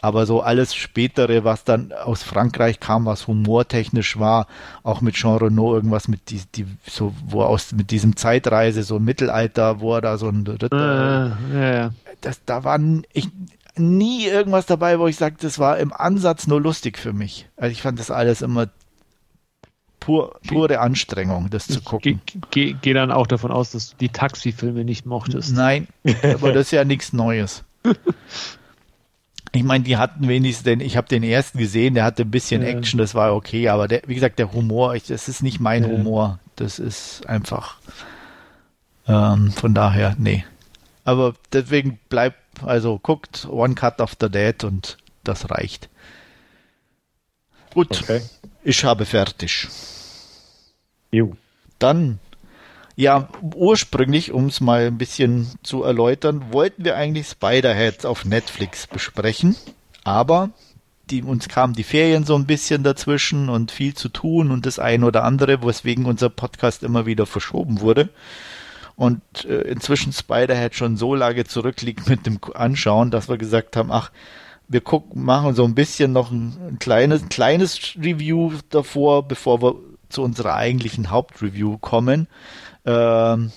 Aber 0.00 0.26
so 0.26 0.40
alles 0.40 0.74
spätere, 0.74 1.44
was 1.44 1.62
dann 1.62 1.92
aus 1.92 2.24
Frankreich 2.24 2.80
kam, 2.80 3.06
was 3.06 3.28
humortechnisch 3.28 4.18
war, 4.18 4.48
auch 4.82 5.00
mit 5.00 5.14
Jean 5.14 5.36
Renault 5.36 5.76
irgendwas 5.76 6.08
mit 6.08 6.30
die, 6.30 6.42
die 6.56 6.66
so 6.88 7.14
wo 7.24 7.42
aus 7.42 7.70
mit 7.70 7.92
diesem 7.92 8.16
Zeitreise 8.16 8.82
so 8.82 8.98
Mittelalter, 8.98 9.78
wo 9.78 9.94
er 9.94 10.00
da 10.00 10.18
so 10.18 10.28
ein 10.28 10.44
Ritter, 10.44 11.38
äh, 11.52 11.54
ja, 11.54 11.74
ja. 11.74 11.90
das 12.20 12.44
da 12.44 12.64
waren 12.64 13.06
ich 13.12 13.28
nie 13.76 14.26
irgendwas 14.26 14.66
dabei, 14.66 14.98
wo 14.98 15.06
ich 15.06 15.16
sage, 15.16 15.36
das 15.40 15.60
war 15.60 15.78
im 15.78 15.92
Ansatz 15.92 16.48
nur 16.48 16.60
lustig 16.60 16.98
für 16.98 17.12
mich. 17.12 17.48
Also 17.56 17.70
ich 17.70 17.82
fand 17.82 18.00
das 18.00 18.10
alles 18.10 18.42
immer 18.42 18.68
pur, 20.02 20.40
pure 20.48 20.80
Anstrengung, 20.80 21.48
das 21.50 21.68
zu 21.68 21.80
gucken. 21.80 22.20
Gehe 22.50 22.74
geh 22.74 22.92
dann 22.92 23.12
auch 23.12 23.26
davon 23.26 23.52
aus, 23.52 23.70
dass 23.70 23.90
du 23.90 23.96
die 23.98 24.08
Taxi-Filme 24.08 24.84
nicht 24.84 25.06
mochtest. 25.06 25.54
Nein, 25.54 25.86
aber 26.22 26.52
das 26.52 26.66
ist 26.66 26.70
ja 26.72 26.84
nichts 26.84 27.12
Neues. 27.12 27.62
Ich 29.52 29.62
meine, 29.62 29.84
die 29.84 29.96
hatten 29.96 30.26
wenigstens, 30.28 30.64
denn 30.64 30.80
ich 30.80 30.96
habe 30.96 31.08
den 31.08 31.22
ersten 31.22 31.58
gesehen, 31.58 31.94
der 31.94 32.04
hatte 32.04 32.22
ein 32.22 32.30
bisschen 32.30 32.62
ja. 32.62 32.68
Action, 32.68 32.98
das 32.98 33.14
war 33.14 33.34
okay, 33.34 33.68
aber 33.68 33.86
der, 33.86 34.02
wie 34.06 34.14
gesagt, 34.14 34.38
der 34.38 34.52
Humor, 34.52 34.94
ich, 34.94 35.04
das 35.04 35.28
ist 35.28 35.42
nicht 35.42 35.60
mein 35.60 35.84
ja. 35.84 35.90
Humor. 35.90 36.38
Das 36.56 36.78
ist 36.78 37.26
einfach 37.28 37.76
ähm, 39.06 39.52
von 39.52 39.74
daher, 39.74 40.16
nee. 40.18 40.44
Aber 41.04 41.34
deswegen 41.52 41.98
bleibt 42.08 42.38
also 42.64 42.98
guckt 42.98 43.46
One 43.48 43.74
Cut 43.74 44.00
of 44.00 44.16
the 44.20 44.28
Dead 44.28 44.62
und 44.64 44.98
das 45.24 45.50
reicht. 45.50 45.88
Gut, 47.72 48.02
okay. 48.02 48.20
Ich 48.64 48.84
habe 48.84 49.04
fertig. 49.04 49.68
Jo. 51.10 51.36
Dann, 51.78 52.18
ja, 52.96 53.28
ursprünglich, 53.54 54.32
um 54.32 54.46
es 54.46 54.60
mal 54.60 54.86
ein 54.86 54.98
bisschen 54.98 55.48
zu 55.62 55.82
erläutern, 55.82 56.52
wollten 56.52 56.84
wir 56.84 56.96
eigentlich 56.96 57.28
Spider-Heads 57.28 58.04
auf 58.04 58.24
Netflix 58.24 58.86
besprechen, 58.86 59.56
aber 60.04 60.50
die, 61.10 61.22
uns 61.22 61.48
kamen 61.48 61.74
die 61.74 61.82
Ferien 61.82 62.24
so 62.24 62.36
ein 62.36 62.46
bisschen 62.46 62.84
dazwischen 62.84 63.48
und 63.48 63.72
viel 63.72 63.94
zu 63.94 64.08
tun 64.08 64.50
und 64.50 64.64
das 64.64 64.78
eine 64.78 65.06
oder 65.06 65.24
andere, 65.24 65.64
weswegen 65.64 66.06
unser 66.06 66.30
Podcast 66.30 66.82
immer 66.82 67.06
wieder 67.06 67.26
verschoben 67.26 67.80
wurde 67.80 68.08
und 68.96 69.44
äh, 69.44 69.62
inzwischen 69.62 70.12
Spider-Head 70.12 70.74
schon 70.74 70.96
so 70.96 71.14
lange 71.14 71.44
zurückliegt 71.44 72.08
mit 72.08 72.26
dem 72.26 72.38
Anschauen, 72.54 73.10
dass 73.10 73.28
wir 73.28 73.38
gesagt 73.38 73.76
haben, 73.76 73.90
ach, 73.90 74.10
wir 74.68 74.80
gucken, 74.80 75.24
machen 75.24 75.54
so 75.54 75.64
ein 75.64 75.74
bisschen 75.74 76.12
noch 76.12 76.30
ein, 76.30 76.56
ein 76.68 76.78
kleines, 76.78 77.28
kleines 77.28 77.94
Review 77.96 78.52
davor, 78.70 79.26
bevor 79.26 79.62
wir 79.62 79.74
zu 80.08 80.22
unserer 80.22 80.54
eigentlichen 80.54 81.10
Hauptreview 81.10 81.78
kommen. 81.78 82.28
Ähm, 82.84 83.52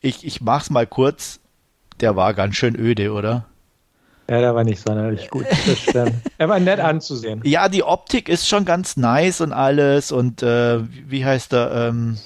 ich, 0.00 0.24
ich 0.26 0.40
mach's 0.40 0.70
mal 0.70 0.86
kurz. 0.86 1.40
Der 2.00 2.16
war 2.16 2.34
ganz 2.34 2.56
schön 2.56 2.76
öde, 2.76 3.12
oder? 3.12 3.46
Ja, 4.28 4.40
der 4.40 4.54
war 4.54 4.64
nicht 4.64 4.80
sonderlich 4.80 5.30
gut. 5.30 5.46
er 6.38 6.48
war 6.48 6.58
nett 6.58 6.80
anzusehen. 6.80 7.40
Ja, 7.44 7.68
die 7.68 7.84
Optik 7.84 8.28
ist 8.28 8.48
schon 8.48 8.64
ganz 8.64 8.96
nice 8.96 9.40
und 9.40 9.52
alles. 9.52 10.10
Und 10.10 10.42
äh, 10.42 10.80
wie 11.08 11.24
heißt 11.24 11.52
der? 11.52 11.70
Ähm, 11.72 12.18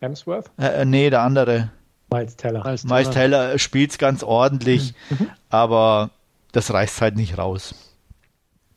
Hemsworth? 0.00 0.50
Äh, 0.58 0.82
äh 0.82 0.84
nee, 0.84 1.10
der 1.10 1.22
andere. 1.22 1.70
Miles 2.10 2.36
Teller. 2.36 2.62
Miles, 2.62 2.84
Miles 2.84 3.10
Teller 3.10 3.58
spielt 3.58 3.90
es 3.90 3.98
ganz 3.98 4.22
ordentlich, 4.22 4.94
mhm. 5.10 5.30
aber 5.50 6.10
das 6.54 6.72
reißt 6.72 7.00
halt 7.00 7.16
nicht 7.16 7.36
raus. 7.36 7.74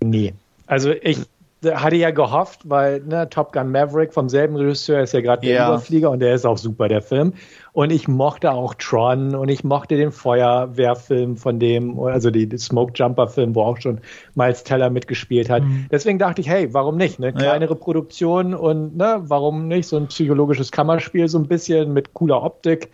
Nee. 0.03 0.33
Also 0.65 0.91
ich 0.91 1.19
hatte 1.65 1.95
ja 1.95 2.11
gehofft, 2.11 2.61
weil 2.65 3.01
ne, 3.01 3.29
Top 3.29 3.51
Gun 3.51 3.71
Maverick 3.71 4.13
vom 4.13 4.29
selben 4.29 4.55
Regisseur 4.55 5.01
ist 5.01 5.13
ja 5.13 5.21
gerade 5.21 5.41
der 5.41 5.55
ja. 5.55 5.67
Überflieger 5.69 6.11
und 6.11 6.19
der 6.19 6.33
ist 6.35 6.45
auch 6.45 6.57
super, 6.57 6.87
der 6.87 7.01
Film. 7.01 7.33
Und 7.73 7.91
ich 7.91 8.07
mochte 8.07 8.51
auch 8.51 8.73
Tron 8.75 9.35
und 9.35 9.49
ich 9.49 9.63
mochte 9.63 9.95
den 9.95 10.11
Feuerwehrfilm 10.11 11.37
von 11.37 11.59
dem, 11.59 11.99
also 11.99 12.31
die, 12.31 12.47
die 12.47 12.57
Smoke 12.57 12.93
Jumper 12.95 13.27
Film, 13.27 13.55
wo 13.55 13.61
auch 13.61 13.79
schon 13.79 14.01
Miles 14.35 14.63
Teller 14.63 14.89
mitgespielt 14.89 15.49
hat. 15.49 15.63
Mhm. 15.63 15.87
Deswegen 15.91 16.19
dachte 16.19 16.41
ich, 16.41 16.49
hey, 16.49 16.73
warum 16.73 16.97
nicht? 16.97 17.19
Ne? 17.19 17.33
Kleinere 17.33 17.73
ja. 17.73 17.79
Produktion 17.79 18.53
und 18.53 18.97
ne, 18.97 19.21
warum 19.21 19.67
nicht 19.67 19.87
so 19.87 19.97
ein 19.97 20.07
psychologisches 20.07 20.71
Kammerspiel 20.71 21.27
so 21.27 21.37
ein 21.37 21.47
bisschen 21.47 21.93
mit 21.93 22.13
cooler 22.13 22.41
Optik 22.43 22.89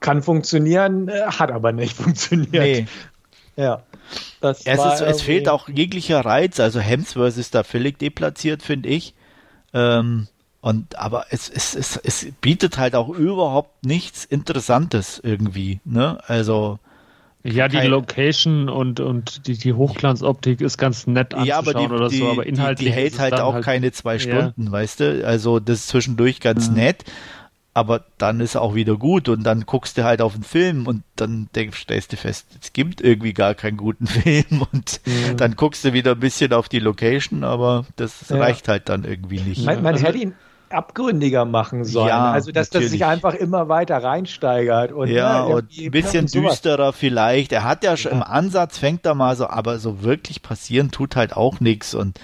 kann 0.00 0.22
funktionieren, 0.22 1.08
äh, 1.08 1.22
hat 1.22 1.50
aber 1.50 1.72
nicht 1.72 1.96
funktioniert. 1.96 2.52
Nee. 2.52 2.86
Ja. 3.56 3.82
Das 4.40 4.66
es, 4.66 4.84
ist, 4.84 5.00
es 5.00 5.22
fehlt 5.22 5.48
auch 5.48 5.68
jeglicher 5.68 6.24
Reiz. 6.24 6.60
Also 6.60 6.80
Hemsworth 6.80 7.36
ist 7.36 7.54
da 7.54 7.62
völlig 7.62 7.98
deplatziert, 7.98 8.62
finde 8.62 8.88
ich. 8.88 9.14
Ähm, 9.72 10.28
und 10.60 10.98
aber 10.98 11.26
es, 11.30 11.50
es, 11.50 11.74
es, 11.74 11.96
es 11.96 12.26
bietet 12.40 12.78
halt 12.78 12.94
auch 12.94 13.08
überhaupt 13.10 13.84
nichts 13.84 14.24
Interessantes 14.24 15.20
irgendwie. 15.22 15.80
Ne? 15.84 16.18
Also 16.26 16.78
ja, 17.46 17.68
die 17.68 17.76
Location 17.76 18.70
und, 18.70 19.00
und 19.00 19.46
die, 19.46 19.58
die 19.58 19.74
Hochglanzoptik 19.74 20.62
ist 20.62 20.78
ganz 20.78 21.06
nett 21.06 21.34
anzuschauen 21.34 21.46
ja, 21.46 21.58
aber 21.58 21.74
die, 21.74 21.92
oder 21.92 22.08
so, 22.08 22.30
aber 22.30 22.46
inhaltlich. 22.46 22.88
Die, 22.88 22.94
die 22.94 22.98
hält 22.98 23.18
halt 23.18 23.38
auch 23.38 23.52
halt, 23.52 23.64
keine 23.64 23.92
zwei 23.92 24.18
Stunden, 24.18 24.64
ja. 24.64 24.72
weißt 24.72 25.00
du? 25.00 25.26
Also 25.26 25.60
das 25.60 25.80
ist 25.80 25.88
zwischendurch 25.88 26.40
ganz 26.40 26.70
mhm. 26.70 26.76
nett, 26.76 27.04
aber 27.74 28.04
dann 28.18 28.38
ist 28.38 28.56
auch 28.56 28.76
wieder 28.76 28.96
gut 28.96 29.28
und 29.28 29.42
dann 29.42 29.66
guckst 29.66 29.98
du 29.98 30.04
halt 30.04 30.22
auf 30.22 30.34
den 30.34 30.44
Film 30.44 30.86
und 30.86 31.02
dann 31.16 31.48
denkst, 31.56 31.80
stellst 31.80 32.12
du 32.12 32.16
fest, 32.16 32.46
es 32.62 32.72
gibt 32.72 33.00
irgendwie 33.00 33.32
gar 33.32 33.54
keinen 33.54 33.76
guten 33.76 34.06
Film 34.08 34.64
und 34.72 35.00
mhm. 35.04 35.36
dann 35.36 35.56
guckst 35.56 35.84
du 35.84 35.92
wieder 35.92 36.12
ein 36.12 36.20
bisschen 36.20 36.52
auf 36.52 36.68
die 36.68 36.78
Location, 36.78 37.42
aber 37.42 37.84
das 37.96 38.28
ja. 38.28 38.36
reicht 38.36 38.68
halt 38.68 38.88
dann 38.88 39.04
irgendwie 39.04 39.40
nicht. 39.40 39.66
Man, 39.66 39.82
man 39.82 39.94
also, 39.94 40.06
hätte 40.06 40.18
ihn 40.18 40.34
abgründiger 40.70 41.44
machen 41.44 41.84
sollen. 41.84 42.08
Ja, 42.08 42.32
also 42.32 42.52
dass 42.52 42.68
natürlich. 42.68 42.86
das 42.86 42.92
sich 42.92 43.04
einfach 43.04 43.34
immer 43.34 43.68
weiter 43.68 44.02
reinsteigert 44.02 44.92
und 44.92 45.08
ja 45.08 45.46
ne, 45.46 45.54
und 45.54 45.70
ein 45.76 45.90
bisschen 45.90 46.26
düsterer 46.26 46.92
vielleicht. 46.92 47.52
Er 47.52 47.64
hat 47.64 47.84
ja 47.84 47.96
schon 47.96 48.12
ja. 48.12 48.18
im 48.18 48.22
Ansatz 48.22 48.78
fängt 48.78 49.04
er 49.04 49.14
mal 49.14 49.36
so, 49.36 49.48
aber 49.48 49.78
so 49.78 50.02
wirklich 50.02 50.42
passieren 50.42 50.90
tut 50.90 51.16
halt 51.16 51.36
auch 51.36 51.60
nichts 51.60 51.94
und 51.94 52.18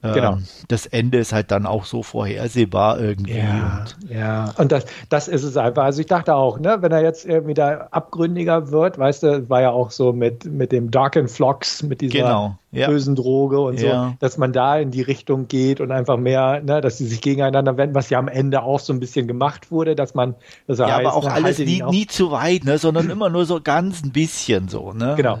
ähm, 0.00 0.14
genau. 0.14 0.38
das 0.68 0.86
Ende 0.86 1.18
ist 1.18 1.32
halt 1.32 1.50
dann 1.50 1.66
auch 1.66 1.84
so 1.84 2.04
vorhersehbar 2.04 3.00
irgendwie. 3.00 3.38
Ja, 3.38 3.84
und, 4.00 4.10
ja. 4.10 4.54
und 4.56 4.70
das, 4.70 4.86
das 5.08 5.26
ist 5.26 5.42
es 5.42 5.56
einfach. 5.56 5.82
Also 5.82 6.00
ich 6.00 6.06
dachte 6.06 6.36
auch, 6.36 6.60
ne, 6.60 6.78
wenn 6.80 6.92
er 6.92 7.02
jetzt 7.02 7.24
irgendwie 7.26 7.54
da 7.54 7.88
abgründiger 7.90 8.70
wird, 8.70 8.96
weißt 8.96 9.24
du, 9.24 9.50
war 9.50 9.60
ja 9.60 9.70
auch 9.70 9.90
so 9.90 10.12
mit, 10.12 10.44
mit 10.44 10.70
dem 10.70 10.92
Dark 10.92 11.16
and 11.16 11.28
Flocks, 11.28 11.82
mit 11.82 12.00
dieser 12.00 12.18
genau, 12.18 12.58
ja. 12.70 12.86
bösen 12.86 13.16
Droge 13.16 13.58
und 13.58 13.80
ja. 13.80 14.10
so, 14.10 14.14
dass 14.20 14.38
man 14.38 14.52
da 14.52 14.78
in 14.78 14.92
die 14.92 15.02
Richtung 15.02 15.48
geht 15.48 15.80
und 15.80 15.90
einfach 15.90 16.16
mehr, 16.16 16.60
ne, 16.62 16.80
dass 16.80 16.98
sie 16.98 17.06
sich 17.06 17.20
gegeneinander 17.20 17.76
wenden, 17.76 17.96
was 17.96 18.08
ja 18.08 18.20
am 18.20 18.28
Ende 18.28 18.62
auch 18.62 18.78
so 18.78 18.92
ein 18.92 19.00
bisschen 19.00 19.26
gemacht 19.26 19.72
wurde, 19.72 19.96
dass 19.96 20.14
man, 20.14 20.36
dass 20.68 20.78
ja, 20.78 20.86
heißt, 20.86 21.06
aber 21.06 21.14
auch 21.16 21.24
ne, 21.24 21.32
alles 21.32 21.58
nie, 21.58 21.82
nie 21.82 22.06
zu 22.06 22.30
weit, 22.30 22.64
ne, 22.64 22.78
sondern 22.78 23.10
immer 23.10 23.30
nur 23.30 23.46
so 23.46 23.60
ganz 23.60 24.04
ein 24.04 24.12
bisschen 24.12 24.68
so, 24.68 24.92
ne. 24.92 25.14
Genau. 25.16 25.38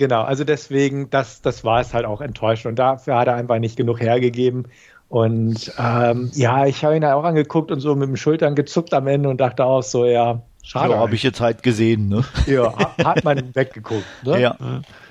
Genau, 0.00 0.22
also 0.22 0.44
deswegen, 0.44 1.10
das, 1.10 1.42
das 1.42 1.62
war 1.62 1.78
es 1.82 1.92
halt 1.92 2.06
auch 2.06 2.22
enttäuscht 2.22 2.64
und 2.64 2.78
dafür 2.78 3.18
hat 3.18 3.28
er 3.28 3.34
einfach 3.34 3.58
nicht 3.58 3.76
genug 3.76 4.00
hergegeben. 4.00 4.64
Und 5.10 5.70
ähm, 5.76 6.30
ja, 6.32 6.64
ich 6.64 6.82
habe 6.82 6.96
ihn 6.96 7.04
halt 7.04 7.12
auch 7.12 7.24
angeguckt 7.24 7.70
und 7.70 7.80
so 7.80 7.94
mit 7.94 8.08
den 8.08 8.16
Schultern 8.16 8.54
gezuckt 8.54 8.94
am 8.94 9.06
Ende 9.08 9.28
und 9.28 9.42
dachte 9.42 9.62
auch 9.66 9.82
so, 9.82 10.06
ja, 10.06 10.40
schade. 10.62 10.94
Ja, 10.94 11.00
habe 11.00 11.14
ich 11.14 11.22
jetzt 11.22 11.42
halt 11.42 11.62
gesehen, 11.62 12.08
ne? 12.08 12.24
Ja, 12.46 12.72
hat 13.04 13.24
man 13.24 13.50
weggeguckt, 13.54 14.06
ne? 14.24 14.40
Ja. 14.40 14.56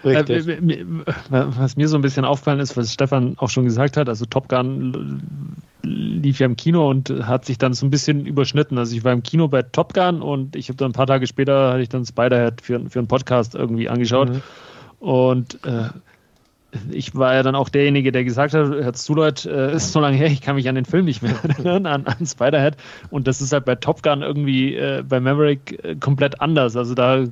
Richtig. 0.03 0.47
Äh, 0.47 0.85
was 1.29 1.77
mir 1.77 1.87
so 1.87 1.95
ein 1.95 2.01
bisschen 2.01 2.25
aufgefallen 2.25 2.59
ist, 2.59 2.75
was 2.75 2.91
Stefan 2.91 3.35
auch 3.37 3.49
schon 3.49 3.65
gesagt 3.65 3.95
hat, 3.95 4.09
also 4.09 4.25
Top 4.25 4.49
Gun 4.49 5.61
lief 5.83 6.39
ja 6.39 6.47
im 6.47 6.55
Kino 6.55 6.89
und 6.89 7.11
hat 7.27 7.45
sich 7.45 7.59
dann 7.59 7.73
so 7.73 7.85
ein 7.85 7.91
bisschen 7.91 8.25
überschnitten. 8.25 8.79
Also 8.79 8.95
ich 8.95 9.03
war 9.03 9.13
im 9.13 9.21
Kino 9.21 9.49
bei 9.49 9.61
Top 9.61 9.93
Gun 9.93 10.23
und 10.23 10.55
ich 10.55 10.69
habe 10.69 10.77
dann 10.77 10.89
ein 10.89 10.93
paar 10.93 11.05
Tage 11.05 11.27
später 11.27 11.73
hatte 11.73 11.81
ich 11.81 11.89
dann 11.89 12.05
Spiderhead 12.05 12.61
für, 12.61 12.89
für 12.89 12.99
einen 12.99 13.07
Podcast 13.07 13.53
irgendwie 13.53 13.87
angeschaut. 13.87 14.29
Mhm. 14.29 14.41
Und 14.99 15.63
äh, 15.65 15.89
ich 16.91 17.15
war 17.15 17.33
ja 17.33 17.43
dann 17.43 17.55
auch 17.55 17.69
derjenige, 17.69 18.11
der 18.11 18.23
gesagt 18.23 18.53
hat, 18.53 18.69
Herr 18.69 18.93
Zuleut, 18.93 19.45
äh, 19.45 19.73
ist 19.75 19.91
so 19.91 19.99
lange 19.99 20.17
her, 20.17 20.27
ich 20.27 20.41
kann 20.41 20.55
mich 20.55 20.67
an 20.69 20.75
den 20.75 20.85
Film 20.85 21.05
nicht 21.05 21.21
mehr 21.21 21.35
erinnern, 21.43 21.85
an, 21.85 22.05
an 22.05 22.25
Spiderhead. 22.25 22.77
Und 23.09 23.27
das 23.27 23.41
ist 23.41 23.53
halt 23.53 23.65
bei 23.65 23.75
Top 23.75 24.03
Gun 24.03 24.21
irgendwie 24.21 24.75
äh, 24.75 25.03
bei 25.07 25.19
Maverick 25.19 25.83
äh, 25.83 25.95
komplett 25.95 26.41
anders. 26.41 26.75
Also 26.75 26.93
da 26.93 27.19
äh, 27.19 27.27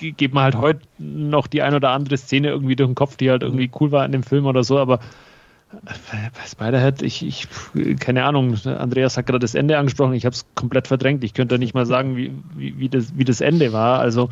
geht 0.00 0.32
man 0.32 0.44
halt 0.44 0.56
heute 0.56 0.80
noch 0.98 1.46
die 1.46 1.62
ein 1.62 1.74
oder 1.74 1.90
andere 1.90 2.16
Szene 2.16 2.48
irgendwie 2.48 2.76
durch 2.76 2.88
den 2.88 2.94
Kopf, 2.94 3.16
die 3.16 3.30
halt 3.30 3.42
irgendwie 3.42 3.70
cool 3.80 3.90
war 3.90 4.04
in 4.04 4.12
dem 4.12 4.22
Film 4.22 4.46
oder 4.46 4.62
so, 4.62 4.78
aber 4.78 5.00
äh, 5.72 6.30
bei 6.32 6.46
Spiderhead, 6.46 7.02
ich, 7.02 7.26
ich, 7.26 7.48
keine 7.98 8.24
Ahnung, 8.24 8.54
Andreas 8.64 9.16
hat 9.16 9.26
gerade 9.26 9.40
das 9.40 9.54
Ende 9.54 9.78
angesprochen, 9.78 10.14
ich 10.14 10.24
habe 10.24 10.34
es 10.34 10.46
komplett 10.54 10.88
verdrängt. 10.88 11.24
Ich 11.24 11.34
könnte 11.34 11.58
nicht 11.58 11.74
mal 11.74 11.86
sagen, 11.86 12.16
wie, 12.16 12.32
wie, 12.56 12.78
wie, 12.78 12.88
das, 12.88 13.16
wie 13.16 13.24
das 13.24 13.40
Ende 13.40 13.72
war. 13.72 13.98
Also 14.00 14.30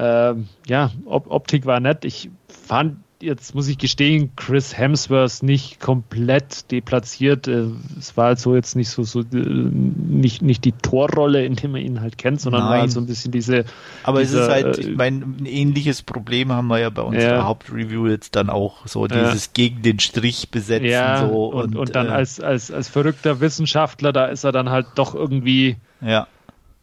ähm, 0.00 0.48
ja, 0.66 0.90
Op 1.04 1.30
Optik 1.30 1.66
war 1.66 1.78
nett. 1.78 2.06
Ich 2.06 2.30
fand, 2.48 2.96
jetzt 3.20 3.54
muss 3.54 3.68
ich 3.68 3.76
gestehen, 3.76 4.30
Chris 4.34 4.78
Hemsworth 4.78 5.42
nicht 5.42 5.78
komplett 5.78 6.70
deplatziert. 6.70 7.46
Äh, 7.46 7.66
es 7.98 8.16
war 8.16 8.28
halt 8.28 8.38
so 8.38 8.54
jetzt 8.54 8.76
nicht 8.76 8.88
so, 8.88 9.02
so 9.02 9.20
äh, 9.20 9.24
nicht, 9.34 10.40
nicht 10.40 10.64
die 10.64 10.72
Torrolle, 10.72 11.44
in 11.44 11.54
der 11.54 11.68
man 11.68 11.82
ihn 11.82 12.00
halt 12.00 12.16
kennt, 12.16 12.40
sondern 12.40 12.62
Nein. 12.62 12.70
war 12.70 12.80
halt 12.80 12.92
so 12.92 13.00
ein 13.00 13.04
bisschen 13.04 13.30
diese. 13.30 13.66
Aber 14.02 14.20
dieser, 14.20 14.38
es 14.38 14.44
ist 14.46 14.50
halt, 14.50 14.78
äh, 14.78 14.80
ich 14.80 14.96
meine, 14.96 15.18
ein 15.18 15.44
ähnliches 15.44 16.02
Problem 16.02 16.50
haben 16.50 16.68
wir 16.68 16.78
ja 16.78 16.88
bei 16.88 17.02
unserer 17.02 17.36
ja. 17.36 17.44
Hauptreview 17.44 18.06
jetzt 18.06 18.36
dann 18.36 18.48
auch 18.48 18.86
so, 18.86 19.06
dieses 19.06 19.46
ja. 19.46 19.50
gegen 19.52 19.82
den 19.82 20.00
Strich 20.00 20.50
besetzen. 20.50 20.86
Ja, 20.86 21.28
so 21.28 21.48
und, 21.48 21.74
und, 21.74 21.76
und 21.76 21.94
dann 21.94 22.06
äh, 22.06 22.10
als, 22.10 22.40
als, 22.40 22.70
als 22.70 22.88
verrückter 22.88 23.40
Wissenschaftler, 23.40 24.14
da 24.14 24.26
ist 24.26 24.44
er 24.44 24.52
dann 24.52 24.70
halt 24.70 24.86
doch 24.94 25.14
irgendwie. 25.14 25.76
Ja 26.00 26.26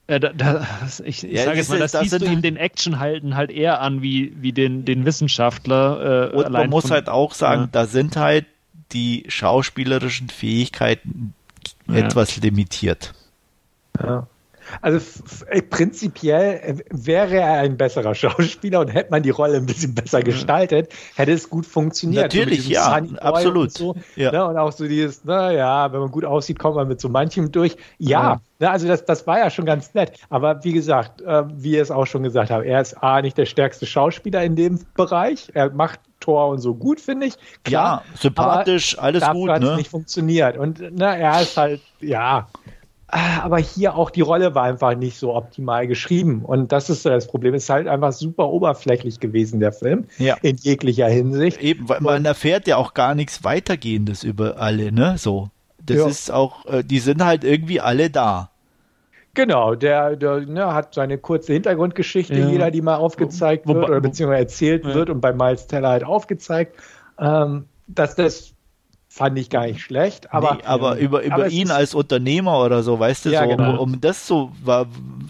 äh, 0.07 0.19
da, 0.19 0.29
da, 0.33 0.65
ich 1.05 1.23
ich 1.23 1.31
ja, 1.31 1.43
sage 1.43 1.57
jetzt 1.57 1.69
mal, 1.69 1.79
das, 1.79 1.91
das 1.91 2.01
siehst 2.01 2.21
du 2.21 2.25
ihm 2.25 2.41
den 2.41 2.57
Actionhalten 2.57 3.35
halt 3.35 3.51
eher 3.51 3.81
an 3.81 4.01
wie, 4.01 4.33
wie 4.41 4.53
den, 4.53 4.85
den 4.85 5.05
Wissenschaftler. 5.05 6.31
Äh, 6.33 6.35
und 6.35 6.51
man 6.51 6.69
muss 6.69 6.83
von, 6.83 6.91
halt 6.91 7.09
auch 7.09 7.33
sagen, 7.33 7.63
ja. 7.63 7.69
da 7.71 7.85
sind 7.85 8.15
halt 8.15 8.45
die 8.93 9.25
schauspielerischen 9.27 10.29
Fähigkeiten 10.29 11.33
ja. 11.87 11.95
etwas 11.95 12.37
limitiert. 12.37 13.13
Ja. 14.01 14.27
Also 14.81 14.99
äh, 15.47 15.61
prinzipiell 15.61 16.59
äh, 16.63 16.75
wäre 16.91 17.37
er 17.37 17.59
ein 17.59 17.77
besserer 17.77 18.15
Schauspieler 18.15 18.81
und 18.81 18.89
hätte 18.89 19.11
man 19.11 19.23
die 19.23 19.29
Rolle 19.29 19.57
ein 19.57 19.65
bisschen 19.65 19.95
besser 19.95 20.21
gestaltet, 20.21 20.93
hätte 21.15 21.31
es 21.31 21.49
gut 21.49 21.65
funktioniert. 21.65 22.23
Natürlich, 22.33 22.63
so 22.65 22.71
ja, 22.71 23.01
absolut. 23.19 23.67
Und, 23.67 23.77
so, 23.77 23.95
ja. 24.15 24.31
Ne, 24.31 24.45
und 24.45 24.57
auch 24.57 24.71
so 24.71 24.87
dieses, 24.87 25.23
naja, 25.25 25.91
wenn 25.91 25.99
man 25.99 26.11
gut 26.11 26.25
aussieht, 26.25 26.59
kommt 26.59 26.75
man 26.75 26.87
mit 26.87 27.01
so 27.01 27.09
manchem 27.09 27.51
durch. 27.51 27.77
Ja, 27.97 28.09
ja. 28.09 28.41
Ne, 28.59 28.71
also 28.71 28.87
das, 28.87 29.05
das 29.05 29.27
war 29.27 29.39
ja 29.39 29.49
schon 29.49 29.65
ganz 29.65 29.93
nett. 29.93 30.13
Aber 30.29 30.63
wie 30.63 30.73
gesagt, 30.73 31.21
äh, 31.21 31.43
wie 31.47 31.71
ihr 31.71 31.81
es 31.81 31.91
auch 31.91 32.05
schon 32.05 32.23
gesagt 32.23 32.51
habt, 32.51 32.65
er 32.65 32.81
ist 32.81 33.01
A, 33.03 33.21
nicht 33.21 33.37
der 33.37 33.45
stärkste 33.45 33.85
Schauspieler 33.85 34.43
in 34.43 34.55
dem 34.55 34.79
Bereich. 34.95 35.51
Er 35.53 35.71
macht 35.71 35.99
Tor 36.19 36.49
und 36.49 36.59
so 36.59 36.73
gut, 36.73 36.99
finde 36.99 37.27
ich. 37.27 37.35
Klar, 37.63 38.03
ja, 38.05 38.19
sympathisch, 38.19 38.97
alles 38.97 39.23
gut. 39.29 39.49
Hat 39.49 39.61
ne? 39.61 39.75
nicht 39.75 39.89
funktioniert. 39.89 40.57
Und 40.57 40.81
na, 40.91 41.15
er 41.15 41.41
ist 41.41 41.55
halt, 41.57 41.81
ja, 41.99 42.47
aber 43.07 43.57
hier 43.57 43.95
auch 43.95 44.09
die 44.09 44.21
Rolle 44.21 44.53
war 44.53 44.63
einfach 44.63 44.95
nicht 44.95 45.17
so 45.17 45.33
optimal 45.33 45.87
geschrieben. 45.87 46.43
Und 46.43 46.71
das 46.71 46.89
ist 46.89 47.05
das 47.05 47.27
Problem. 47.27 47.53
Es 47.53 47.63
ist 47.63 47.69
halt 47.69 47.87
einfach 47.87 48.11
super 48.11 48.49
oberflächlich 48.49 49.19
gewesen, 49.19 49.59
der 49.59 49.71
Film. 49.71 50.05
Ja. 50.17 50.35
In 50.41 50.57
jeglicher 50.57 51.07
Hinsicht. 51.07 51.61
Eben, 51.61 51.87
weil 51.87 52.01
man 52.01 52.25
erfährt 52.25 52.67
ja 52.67 52.75
auch 52.75 52.93
gar 52.93 53.15
nichts 53.15 53.43
weitergehendes 53.43 54.23
über 54.23 54.57
alle, 54.57 54.91
ne? 54.91 55.17
So. 55.17 55.49
Das 55.85 55.97
ja. 55.97 56.07
ist 56.07 56.31
auch, 56.31 56.65
äh, 56.65 56.83
die 56.83 56.99
sind 56.99 57.23
halt 57.23 57.45
irgendwie 57.45 57.79
alle 57.79 58.09
da. 58.09 58.51
Genau, 59.33 59.75
der, 59.75 60.15
der 60.15 60.41
ne, 60.41 60.73
hat 60.73 60.95
seine 60.95 61.17
kurze 61.17 61.53
Hintergrundgeschichte, 61.53 62.33
ja. 62.33 62.47
jeder, 62.47 62.71
die 62.71 62.81
mal 62.81 62.95
aufgezeigt 62.95 63.67
wo, 63.67 63.75
wird 63.75 63.89
oder 63.89 64.01
beziehungsweise 64.01 64.41
erzählt 64.41 64.83
ja. 64.83 64.95
wird 64.95 65.09
und 65.09 65.21
bei 65.21 65.31
Miles 65.31 65.67
Teller 65.67 65.89
halt 65.89 66.03
aufgezeigt. 66.03 66.75
Ähm, 67.19 67.65
dass 67.87 68.15
das 68.15 68.53
fand 69.17 69.37
ich 69.39 69.49
gar 69.49 69.65
nicht 69.65 69.81
schlecht. 69.81 70.31
Aber, 70.31 70.55
nee, 70.55 70.63
aber 70.63 70.97
über, 70.97 71.23
über 71.23 71.33
aber 71.33 71.47
ihn 71.49 71.71
als 71.71 71.95
Unternehmer 71.95 72.63
oder 72.63 72.83
so, 72.83 72.99
weißt 72.99 73.25
du, 73.25 73.29
ja, 73.31 73.43
so, 73.43 73.49
genau. 73.49 73.71
um, 73.71 73.93
um, 73.93 74.01
das 74.01 74.27
so 74.27 74.51
war, 74.63 74.85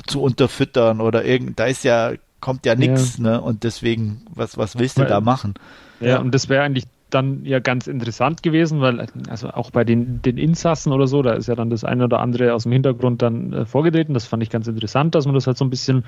zu 0.06 0.22
unterfüttern 0.22 1.00
oder 1.00 1.24
irgend, 1.24 1.58
da 1.58 1.66
ist 1.66 1.84
ja, 1.84 2.12
kommt 2.42 2.66
ja 2.66 2.76
nichts, 2.76 3.18
ja. 3.18 3.24
ne? 3.24 3.42
Und 3.42 3.64
deswegen, 3.64 4.26
was, 4.36 4.58
was 4.58 4.78
willst 4.78 4.98
du 4.98 5.04
weil, 5.04 5.10
da 5.10 5.22
machen? 5.22 5.56
Ja, 6.02 6.08
ja. 6.08 6.20
und 6.20 6.36
das 6.36 6.50
wäre 6.50 6.64
eigentlich 6.64 6.84
dann 7.10 7.46
ja 7.46 7.60
ganz 7.60 7.88
interessant 7.88 8.44
gewesen, 8.44 8.82
weil 8.82 9.08
also 9.30 9.50
auch 9.52 9.72
bei 9.72 9.86
den, 9.86 10.22
den 10.22 10.38
Insassen 10.38 10.92
oder 10.92 11.08
so, 11.08 11.22
da 11.22 11.32
ist 11.32 11.48
ja 11.48 11.56
dann 11.56 11.70
das 11.70 11.86
eine 11.86 12.04
oder 12.04 12.20
andere 12.20 12.54
aus 12.54 12.64
dem 12.64 12.74
Hintergrund 12.74 13.22
dann 13.22 13.54
äh, 13.54 13.66
vorgetreten. 13.66 14.14
Das 14.14 14.28
fand 14.28 14.44
ich 14.44 14.50
ganz 14.50 14.68
interessant, 14.68 15.16
dass 15.16 15.26
man 15.26 15.34
das 15.34 15.48
halt 15.48 15.58
so 15.58 15.64
ein 15.64 15.70
bisschen 15.70 16.04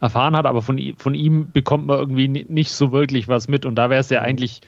erfahren 0.00 0.36
hat, 0.36 0.46
aber 0.46 0.62
von, 0.62 0.80
von 0.96 1.14
ihm 1.14 1.50
bekommt 1.52 1.86
man 1.86 1.98
irgendwie 1.98 2.28
nicht 2.28 2.70
so 2.70 2.92
wirklich 2.92 3.26
was 3.26 3.48
mit 3.48 3.66
und 3.66 3.74
da 3.74 3.90
wäre 3.90 4.00
es 4.00 4.10
ja 4.10 4.20
eigentlich 4.20 4.60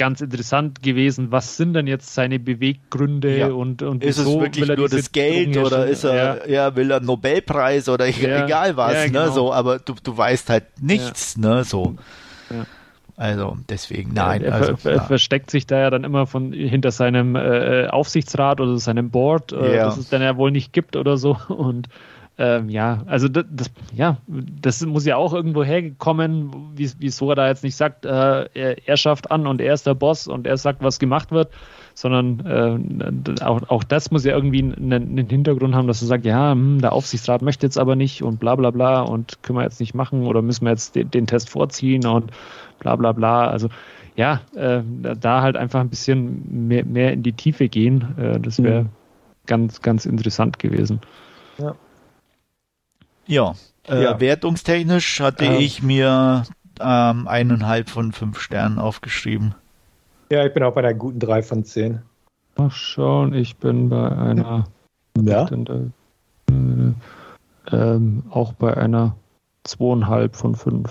ganz 0.00 0.22
interessant 0.22 0.82
gewesen. 0.82 1.30
Was 1.30 1.58
sind 1.58 1.74
denn 1.74 1.86
jetzt 1.86 2.14
seine 2.14 2.38
Beweggründe 2.38 3.36
ja. 3.36 3.46
und, 3.48 3.82
und 3.82 4.02
ist 4.02 4.16
es 4.16 4.26
wirklich 4.26 4.66
nur 4.66 4.88
das 4.88 5.12
Geld 5.12 5.58
oder 5.58 5.86
ist 5.86 6.04
er, 6.04 6.48
ja. 6.48 6.68
ja. 6.68 6.76
will 6.76 6.90
er 6.90 7.00
Nobelpreis 7.00 7.86
oder 7.90 8.06
ja. 8.06 8.46
egal 8.46 8.78
was, 8.78 8.94
ne, 8.94 9.06
genau. 9.08 9.26
ne, 9.26 9.32
so, 9.32 9.52
aber 9.52 9.78
du, 9.78 9.94
du 10.02 10.16
weißt 10.16 10.48
halt 10.48 10.64
nichts, 10.80 11.36
ne, 11.36 11.64
so. 11.64 11.96
Also 13.18 13.58
deswegen, 13.68 14.14
nein. 14.14 14.42
Er, 14.42 14.54
also, 14.54 14.88
er, 14.88 14.94
er 14.94 15.02
versteckt 15.02 15.50
sich 15.50 15.66
da 15.66 15.78
ja 15.78 15.90
dann 15.90 16.04
immer 16.04 16.26
von 16.26 16.54
hinter 16.54 16.92
seinem 16.92 17.36
äh, 17.36 17.86
Aufsichtsrat 17.88 18.62
oder 18.62 18.78
seinem 18.78 19.10
Board, 19.10 19.52
äh, 19.52 19.76
das 19.76 19.98
es 19.98 20.08
dann 20.08 20.22
ja 20.22 20.38
wohl 20.38 20.50
nicht 20.50 20.72
gibt 20.72 20.96
oder 20.96 21.18
so. 21.18 21.36
Und 21.48 21.88
ähm, 22.40 22.70
ja, 22.70 23.02
also 23.04 23.28
das, 23.28 23.44
das, 23.50 23.70
ja, 23.92 24.16
das 24.26 24.80
muss 24.86 25.04
ja 25.04 25.16
auch 25.16 25.34
irgendwo 25.34 25.62
hergekommen, 25.62 26.72
wie, 26.74 26.90
wieso 26.96 27.28
er 27.28 27.36
da 27.36 27.48
jetzt 27.48 27.62
nicht 27.62 27.76
sagt, 27.76 28.06
äh, 28.06 28.08
er, 28.54 28.88
er, 28.88 28.96
schafft 28.96 29.30
an 29.30 29.46
und 29.46 29.60
er 29.60 29.74
ist 29.74 29.86
der 29.86 29.92
Boss 29.92 30.26
und 30.26 30.46
er 30.46 30.56
sagt, 30.56 30.82
was 30.82 30.98
gemacht 30.98 31.32
wird, 31.32 31.50
sondern 31.92 32.40
äh, 32.46 33.44
auch, 33.44 33.68
auch 33.68 33.84
das 33.84 34.10
muss 34.10 34.24
ja 34.24 34.34
irgendwie 34.34 34.62
einen, 34.62 34.90
einen, 34.90 35.28
Hintergrund 35.28 35.74
haben, 35.74 35.86
dass 35.86 36.00
er 36.00 36.08
sagt, 36.08 36.24
ja, 36.24 36.52
hm, 36.52 36.80
der 36.80 36.94
Aufsichtsrat 36.94 37.42
möchte 37.42 37.66
jetzt 37.66 37.76
aber 37.76 37.94
nicht 37.94 38.22
und 38.22 38.40
bla 38.40 38.56
bla 38.56 38.70
bla 38.70 39.02
und 39.02 39.42
können 39.42 39.58
wir 39.58 39.64
jetzt 39.64 39.78
nicht 39.78 39.94
machen 39.94 40.26
oder 40.26 40.40
müssen 40.40 40.64
wir 40.64 40.70
jetzt 40.70 40.94
den, 40.94 41.10
den 41.10 41.26
Test 41.26 41.50
vorziehen 41.50 42.06
und 42.06 42.30
bla 42.78 42.96
bla 42.96 43.12
bla. 43.12 43.48
Also 43.48 43.68
ja, 44.16 44.40
äh, 44.54 44.80
da 45.20 45.42
halt 45.42 45.58
einfach 45.58 45.80
ein 45.80 45.90
bisschen 45.90 46.68
mehr, 46.68 46.86
mehr 46.86 47.12
in 47.12 47.22
die 47.22 47.34
Tiefe 47.34 47.68
gehen, 47.68 48.16
äh, 48.16 48.40
das 48.40 48.62
wäre 48.62 48.84
mhm. 48.84 48.88
ganz, 49.44 49.82
ganz 49.82 50.06
interessant 50.06 50.58
gewesen. 50.58 51.00
Ja. 51.58 51.74
Ja, 53.30 53.54
äh, 53.88 54.02
ja. 54.02 54.18
wertungstechnisch 54.18 55.20
hatte 55.20 55.44
ähm. 55.44 55.60
ich 55.60 55.84
mir 55.84 56.42
ähm, 56.80 57.28
eineinhalb 57.28 57.88
von 57.88 58.10
fünf 58.10 58.40
Sternen 58.40 58.80
aufgeschrieben. 58.80 59.54
Ja, 60.32 60.44
ich 60.44 60.52
bin 60.52 60.64
auch 60.64 60.74
bei 60.74 60.80
einer 60.80 60.94
guten 60.94 61.20
drei 61.20 61.40
von 61.42 61.64
zehn. 61.64 62.02
Mal 62.56 62.70
schauen, 62.70 63.32
ich 63.32 63.56
bin 63.56 63.88
bei 63.88 64.10
einer. 64.10 64.66
Ja. 65.16 65.48
Äh, 65.48 66.92
ähm, 67.72 68.22
auch 68.30 68.52
bei 68.54 68.76
einer 68.76 69.14
zweieinhalb 69.62 70.34
von 70.34 70.56
fünf. 70.56 70.90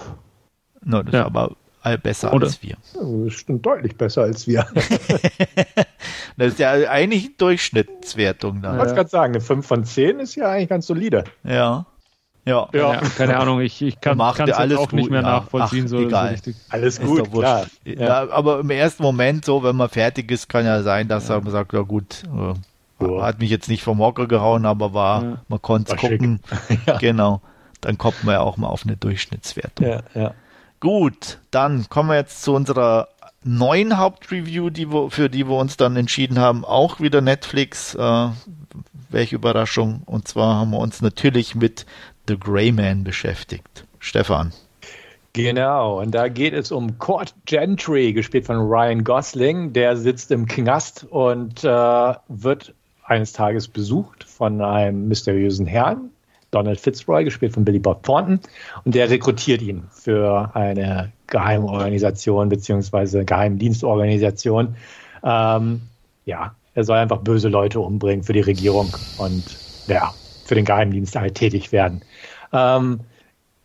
No, 0.82 1.04
das 1.04 1.14
ja. 1.14 1.20
ist 1.22 1.26
aber 1.26 1.56
besser 1.98 2.34
Oder? 2.34 2.48
als 2.48 2.64
wir. 2.64 2.78
das 2.94 3.34
stimmt 3.34 3.66
deutlich 3.66 3.98
besser 3.98 4.22
als 4.22 4.48
wir. 4.48 4.66
das 6.38 6.48
ist 6.48 6.60
ja 6.60 6.72
eigentlich 6.90 7.36
Durchschnittswertung. 7.36 8.62
Dann. 8.62 8.76
Ich 8.76 8.80
wollte 8.80 8.96
gerade 8.96 9.10
sagen, 9.10 9.34
eine 9.34 9.42
5 9.42 9.66
von 9.68 9.84
10 9.84 10.20
ist 10.20 10.36
ja 10.36 10.52
eigentlich 10.52 10.70
ganz 10.70 10.88
solide. 10.88 11.26
Ja. 11.44 11.86
Ja, 12.46 12.68
ja. 12.74 12.96
Keine, 12.96 13.10
keine 13.10 13.38
Ahnung, 13.38 13.62
ich, 13.62 13.82
ich 13.82 14.00
kann 14.02 14.20
es 14.20 14.54
auch 14.54 14.90
gut, 14.90 14.94
nicht 14.94 15.10
mehr 15.10 15.22
ja. 15.22 15.28
nachvollziehen. 15.28 15.86
Ach, 15.86 15.90
so, 15.90 16.00
egal. 16.00 16.38
So 16.38 16.52
alles 16.70 17.00
gut, 17.00 17.32
klar. 17.32 17.66
Ja. 17.84 17.94
ja. 17.94 18.30
aber 18.32 18.60
im 18.60 18.70
ersten 18.70 19.04
Moment 19.04 19.46
so, 19.46 19.64
wenn 19.64 19.76
man 19.76 19.90
fertig 19.90 20.32
ist, 20.32 20.50
kann 20.50 20.66
ja 20.66 20.82
sein, 20.82 21.08
dass 21.08 21.30
er 21.30 21.42
sagt, 21.50 21.74
ja 21.74 21.82
gut, 21.82 22.24
äh, 23.00 23.22
hat 23.22 23.40
mich 23.40 23.50
jetzt 23.50 23.70
nicht 23.70 23.84
vom 23.84 24.00
Hocker 24.00 24.28
gehauen, 24.28 24.66
aber 24.66 24.94
war, 24.94 25.44
man 25.48 25.62
konnte 25.62 25.94
es 25.94 26.00
gucken. 26.00 26.40
Genau, 27.00 27.42
dann 27.82 27.98
kommt 27.98 28.24
man 28.24 28.34
ja 28.34 28.42
auch 28.42 28.58
mal 28.58 28.68
auf 28.68 28.84
eine 28.84 28.98
Durchschnittswertung. 28.98 29.88
Ja, 29.88 30.02
ja. 30.16 30.34
Gut, 30.80 31.40
dann 31.52 31.88
kommen 31.90 32.10
wir 32.10 32.16
jetzt 32.16 32.42
zu 32.42 32.54
unserer 32.54 33.10
neuen 33.44 33.98
Hauptreview, 33.98 34.70
die 34.70 34.92
wir, 34.92 35.12
für 35.12 35.30
die 35.30 35.48
wir 35.48 35.56
uns 35.56 35.78
dann 35.78 35.96
entschieden 35.96 36.40
haben, 36.40 36.66
auch 36.66 37.00
wieder 37.00 37.22
Netflix. 37.22 37.96
Äh, 37.96 38.30
welche 39.10 39.36
Überraschung. 39.36 40.02
Und 40.06 40.28
zwar 40.28 40.56
haben 40.56 40.72
wir 40.72 40.80
uns 40.80 41.02
natürlich 41.02 41.56
mit 41.56 41.86
The 42.30 42.38
Grey 42.38 42.72
Man 42.72 43.04
beschäftigt. 43.04 43.86
Stefan. 43.98 44.54
Genau, 45.34 46.00
und 46.00 46.12
da 46.12 46.28
geht 46.28 46.54
es 46.54 46.72
um 46.72 47.00
Court 47.00 47.34
Gentry, 47.46 48.14
gespielt 48.14 48.46
von 48.46 48.58
Ryan 48.58 49.04
Gosling. 49.04 49.74
Der 49.74 49.98
sitzt 49.98 50.30
im 50.30 50.46
Knast 50.46 51.08
und 51.10 51.64
äh, 51.64 52.14
wird 52.28 52.76
eines 53.04 53.34
Tages 53.34 53.68
besucht 53.68 54.26
von 54.26 54.62
einem 54.62 55.08
mysteriösen 55.08 55.66
Herrn, 55.66 56.12
Donald 56.52 56.80
Fitzroy, 56.80 57.24
gespielt 57.24 57.54
von 57.54 57.66
Billy 57.66 57.80
Bob 57.80 58.04
Thornton. 58.04 58.40
Und 58.86 58.94
der 58.94 59.10
rekrutiert 59.10 59.64
ihn 59.64 59.86
für 59.92 60.52
eine 60.54 61.12
Geheimorganisation 61.26 62.48
bzw. 62.50 63.24
Geheimdienstorganisation. 63.24 64.76
Ähm, 65.24 65.82
ja, 66.26 66.54
er 66.76 66.84
soll 66.84 66.98
einfach 66.98 67.22
böse 67.22 67.50
Leute 67.50 67.80
umbringen 67.80 68.24
für 68.24 68.34
die 68.34 68.42
Regierung 68.42 68.94
und 69.18 69.44
ja, 69.88 70.14
für 70.50 70.56
den 70.56 70.66
Geheimdienst 70.66 71.16
halt 71.16 71.36
tätig 71.36 71.72
werden. 71.72 72.02
Ähm, 72.52 73.02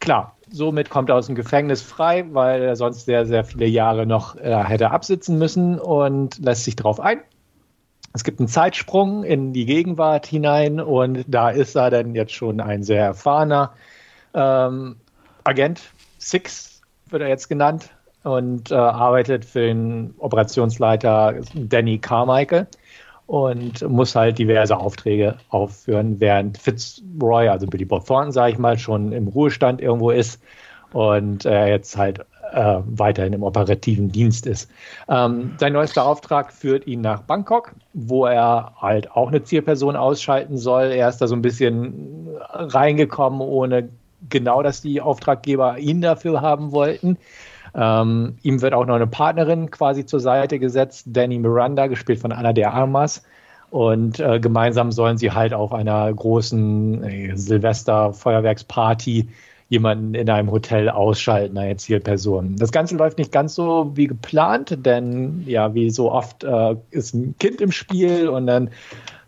klar, 0.01 0.37
somit 0.51 0.91
kommt 0.91 1.09
er 1.09 1.17
aus 1.17 1.27
dem 1.27 1.35
Gefängnis 1.35 1.83
frei, 1.83 2.27
weil 2.31 2.63
er 2.63 2.77
sonst 2.77 3.07
sehr, 3.07 3.27
sehr 3.27 3.43
viele 3.43 3.67
Jahre 3.67 4.07
noch 4.07 4.37
äh, 4.37 4.63
hätte 4.65 4.91
absitzen 4.91 5.39
müssen 5.39 5.79
und 5.81 6.39
lässt 6.39 6.65
sich 6.65 6.77
darauf 6.77 7.01
ein. 7.01 7.21
Es 8.13 8.23
gibt 8.23 8.39
einen 8.39 8.49
Zeitsprung 8.49 9.25
in 9.25 9.53
die 9.53 9.65
Gegenwart 9.65 10.27
hinein 10.27 10.79
und 10.79 11.25
da 11.27 11.51
ist 11.51 11.75
er 11.75 11.91
dann 11.91 12.15
jetzt 12.15 12.33
schon 12.33 12.61
ein 12.61 12.85
sehr 12.85 13.03
erfahrener 13.03 13.73
ähm, 14.35 14.97
Agent. 15.43 15.81
Six 16.19 16.83
wird 17.09 17.23
er 17.23 17.29
jetzt 17.29 17.49
genannt 17.49 17.91
und 18.23 18.71
äh, 18.71 18.75
arbeitet 18.75 19.45
für 19.45 19.61
den 19.61 20.15
Operationsleiter 20.19 21.41
Danny 21.55 21.99
Carmichael 21.99 22.69
und 23.27 23.89
muss 23.89 24.15
halt 24.15 24.39
diverse 24.39 24.77
Aufträge 24.77 25.37
aufführen, 25.49 26.21
während 26.21 26.59
Fitzroy, 26.59 27.49
also 27.49 27.67
Billy 27.67 27.85
Bob 27.85 28.07
Thornton, 28.07 28.33
sage 28.33 28.53
ich 28.53 28.59
mal, 28.59 28.79
schon 28.79 29.13
im 29.13 29.29
Ruhestand 29.29 29.81
irgendwo 29.81 30.11
ist 30.11 30.41
und 30.93 31.45
er 31.45 31.69
jetzt 31.69 31.97
halt 31.97 32.21
äh, 32.53 32.81
weiterhin 32.87 33.33
im 33.33 33.43
operativen 33.43 34.11
Dienst 34.13 34.47
ist. 34.47 34.71
Ähm, 35.09 35.55
sein 35.59 35.73
neuester 35.73 36.05
Auftrag 36.05 36.53
führt 36.53 36.87
ihn 36.87 37.01
nach 37.01 37.23
Bangkok, 37.23 37.73
wo 37.95 38.27
er 38.27 38.73
halt 38.81 39.11
auch 39.11 39.29
eine 39.29 39.43
Zielperson 39.43 39.97
ausschalten 39.97 40.57
soll. 40.57 40.85
Er 40.93 41.09
ist 41.09 41.19
da 41.19 41.27
so 41.27 41.35
ein 41.35 41.43
bisschen 41.43 42.29
reingekommen, 42.53 43.41
ohne 43.41 43.89
genau, 44.29 44.63
dass 44.63 44.83
die 44.83 45.01
Auftraggeber 45.01 45.79
ihn 45.79 46.01
dafür 46.01 46.41
haben 46.43 46.73
wollten. 46.73 47.19
Ähm, 47.75 48.37
ihm 48.43 48.63
wird 48.63 48.75
auch 48.75 48.87
noch 48.87 48.95
eine 48.95 49.07
Partnerin 49.07 49.71
quasi 49.71 50.07
zur 50.07 50.21
Seite 50.21 50.59
gesetzt, 50.59 51.07
Danny 51.09 51.39
Miranda, 51.39 51.87
gespielt 51.89 52.21
von 52.21 52.33
Anna 52.33 52.53
de 52.53 52.65
Armas. 52.65 53.23
Und 53.71 54.21
äh, 54.21 54.39
gemeinsam 54.39 54.93
sollen 54.93 55.19
sie 55.19 55.33
halt 55.33 55.53
auf 55.53 55.73
einer 55.73 56.13
großen 56.13 57.03
äh, 57.03 57.37
Silvester-Feuerwerksparty 57.37 59.29
jemanden 59.69 60.15
in 60.15 60.31
einem 60.31 60.51
Hotel 60.53 60.89
ausschalten, 60.89 61.59
eine 61.59 61.77
Zielperson. 61.77 62.57
Das 62.57 62.71
Ganze 62.71 62.97
läuft 62.97 63.19
nicht 63.19 63.33
ganz 63.33 63.55
so 63.55 63.91
wie 63.95 64.07
geplant, 64.07 64.79
denn 64.87 65.43
ja, 65.47 65.75
wie 65.75 65.91
so 65.91 66.13
oft 66.13 66.45
äh, 66.45 66.77
ist 66.91 67.15
ein 67.15 67.35
Kind 67.39 67.61
im 67.61 67.73
Spiel 67.73 68.29
und 68.29 68.47
dann 68.47 68.71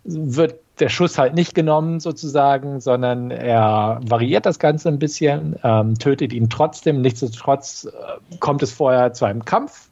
wird 0.05 0.61
der 0.79 0.89
Schuss 0.89 1.17
halt 1.19 1.35
nicht 1.35 1.55
genommen 1.55 2.01
sozusagen, 2.01 2.81
sondern 2.81 3.31
er 3.31 4.01
variiert 4.03 4.45
das 4.45 4.59
Ganze 4.59 4.89
ein 4.89 4.99
bisschen, 4.99 5.57
ähm, 5.65 5.99
tötet 5.99 6.33
ihn 6.33 6.51
trotzdem. 6.51 7.01
Nichtsdestotrotz 7.01 7.87
äh, 7.87 8.37
kommt 8.41 8.63
es 8.63 8.73
vorher 8.73 9.13
zu 9.13 9.25
einem 9.25 9.45
Kampf 9.45 9.89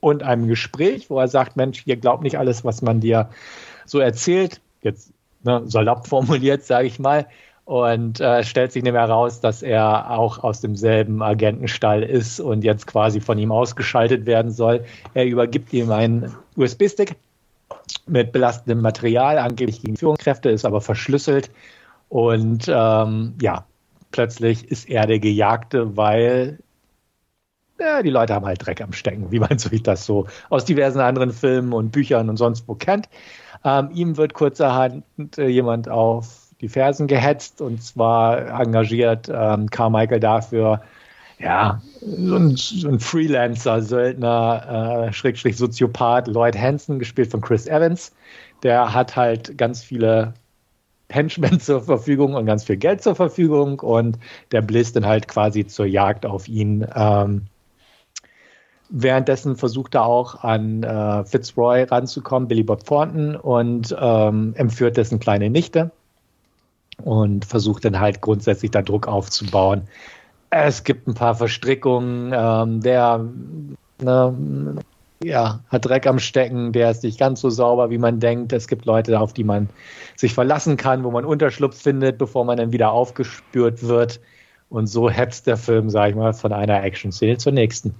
und 0.00 0.22
einem 0.22 0.46
Gespräch, 0.46 1.08
wo 1.08 1.18
er 1.18 1.28
sagt, 1.28 1.56
Mensch, 1.56 1.82
ihr 1.86 1.96
glaubt 1.96 2.22
nicht 2.22 2.38
alles, 2.38 2.64
was 2.64 2.82
man 2.82 3.00
dir 3.00 3.30
so 3.86 4.00
erzählt. 4.00 4.60
Jetzt 4.82 5.12
ne, 5.44 5.62
salopp 5.66 6.06
formuliert, 6.06 6.64
sage 6.64 6.86
ich 6.86 6.98
mal. 6.98 7.26
Und 7.64 8.20
äh, 8.20 8.44
stellt 8.44 8.72
sich 8.72 8.82
nämlich 8.82 9.00
heraus, 9.00 9.40
dass 9.40 9.62
er 9.62 10.10
auch 10.10 10.42
aus 10.42 10.60
demselben 10.62 11.22
Agentenstall 11.22 12.02
ist 12.02 12.40
und 12.40 12.64
jetzt 12.64 12.86
quasi 12.86 13.20
von 13.20 13.38
ihm 13.38 13.52
ausgeschaltet 13.52 14.24
werden 14.24 14.50
soll. 14.50 14.84
Er 15.12 15.26
übergibt 15.26 15.72
ihm 15.74 15.90
einen 15.90 16.34
USB-Stick 16.56 17.16
mit 18.06 18.32
belastendem 18.32 18.80
Material, 18.80 19.38
angeblich 19.38 19.82
gegen 19.82 19.96
Führungskräfte, 19.96 20.50
ist 20.50 20.64
aber 20.64 20.80
verschlüsselt. 20.80 21.50
Und 22.08 22.66
ähm, 22.68 23.34
ja, 23.40 23.66
plötzlich 24.10 24.70
ist 24.70 24.88
er 24.88 25.06
der 25.06 25.18
Gejagte, 25.18 25.96
weil 25.96 26.58
ja, 27.80 28.02
die 28.02 28.10
Leute 28.10 28.34
haben 28.34 28.46
halt 28.46 28.66
Dreck 28.66 28.80
am 28.80 28.92
Stecken, 28.92 29.30
wie 29.30 29.38
man 29.38 29.58
sich 29.58 29.82
das 29.82 30.04
so 30.04 30.26
aus 30.48 30.64
diversen 30.64 31.00
anderen 31.00 31.32
Filmen 31.32 31.72
und 31.72 31.90
Büchern 31.90 32.28
und 32.28 32.36
sonst 32.36 32.66
wo 32.66 32.74
kennt. 32.74 33.08
Ähm, 33.64 33.90
ihm 33.92 34.16
wird 34.16 34.34
kurzerhand 34.34 35.04
äh, 35.36 35.48
jemand 35.48 35.88
auf 35.88 36.48
die 36.60 36.68
Fersen 36.68 37.06
gehetzt 37.06 37.60
und 37.60 37.82
zwar 37.82 38.48
engagiert 38.60 39.30
ähm, 39.32 39.70
Carmichael 39.70 40.20
dafür, 40.20 40.82
ja, 41.38 41.80
so 42.00 42.36
ein, 42.36 42.56
so 42.56 42.88
ein 42.88 43.00
Freelancer, 43.00 43.82
Söldner, 43.82 45.06
äh, 45.08 45.12
Schrägstrich 45.12 45.56
Soziopath, 45.56 46.26
Lloyd 46.26 46.56
Hansen, 46.56 46.98
gespielt 46.98 47.30
von 47.30 47.40
Chris 47.40 47.66
Evans. 47.66 48.12
Der 48.62 48.92
hat 48.92 49.14
halt 49.14 49.56
ganz 49.56 49.82
viele 49.82 50.34
Henchmen 51.10 51.60
zur 51.60 51.82
Verfügung 51.82 52.34
und 52.34 52.46
ganz 52.46 52.64
viel 52.64 52.76
Geld 52.76 53.02
zur 53.02 53.14
Verfügung 53.14 53.80
und 53.80 54.18
der 54.52 54.62
bläst 54.62 54.96
dann 54.96 55.06
halt 55.06 55.28
quasi 55.28 55.66
zur 55.66 55.86
Jagd 55.86 56.26
auf 56.26 56.48
ihn. 56.48 56.86
Ähm, 56.94 57.46
währenddessen 58.90 59.56
versucht 59.56 59.94
er 59.94 60.06
auch 60.06 60.42
an 60.42 60.82
äh, 60.82 61.24
Fitzroy 61.24 61.84
ranzukommen, 61.84 62.48
Billy 62.48 62.62
Bob 62.64 62.84
Thornton, 62.84 63.36
und 63.36 63.94
ähm, 63.98 64.54
entführt 64.56 64.96
dessen 64.96 65.20
kleine 65.20 65.50
Nichte 65.50 65.90
und 67.04 67.44
versucht 67.44 67.84
dann 67.84 68.00
halt 68.00 68.20
grundsätzlich 68.20 68.70
da 68.70 68.82
Druck 68.82 69.06
aufzubauen. 69.06 69.82
Es 70.50 70.84
gibt 70.84 71.06
ein 71.06 71.14
paar 71.14 71.34
Verstrickungen. 71.34 72.32
Ähm, 72.34 72.80
der 72.80 73.24
ne, 74.00 74.78
ja, 75.22 75.60
hat 75.68 75.84
Dreck 75.84 76.06
am 76.06 76.18
Stecken, 76.18 76.72
der 76.72 76.90
ist 76.90 77.02
nicht 77.02 77.18
ganz 77.18 77.40
so 77.40 77.50
sauber, 77.50 77.90
wie 77.90 77.98
man 77.98 78.20
denkt. 78.20 78.52
Es 78.52 78.68
gibt 78.68 78.84
Leute, 78.84 79.18
auf 79.20 79.32
die 79.32 79.44
man 79.44 79.68
sich 80.16 80.34
verlassen 80.34 80.76
kann, 80.76 81.04
wo 81.04 81.10
man 81.10 81.24
Unterschlupf 81.24 81.80
findet, 81.80 82.18
bevor 82.18 82.44
man 82.44 82.56
dann 82.56 82.72
wieder 82.72 82.92
aufgespürt 82.92 83.82
wird. 83.82 84.20
Und 84.70 84.86
so 84.86 85.10
hetzt 85.10 85.46
der 85.46 85.56
Film, 85.56 85.90
sag 85.90 86.10
ich 86.10 86.16
mal, 86.16 86.34
von 86.34 86.52
einer 86.52 86.82
Action-Szene 86.82 87.38
zur 87.38 87.52
nächsten. 87.52 87.94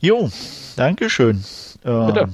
Jo, 0.00 0.28
Dankeschön. 0.76 1.44
Bitte. 1.82 2.28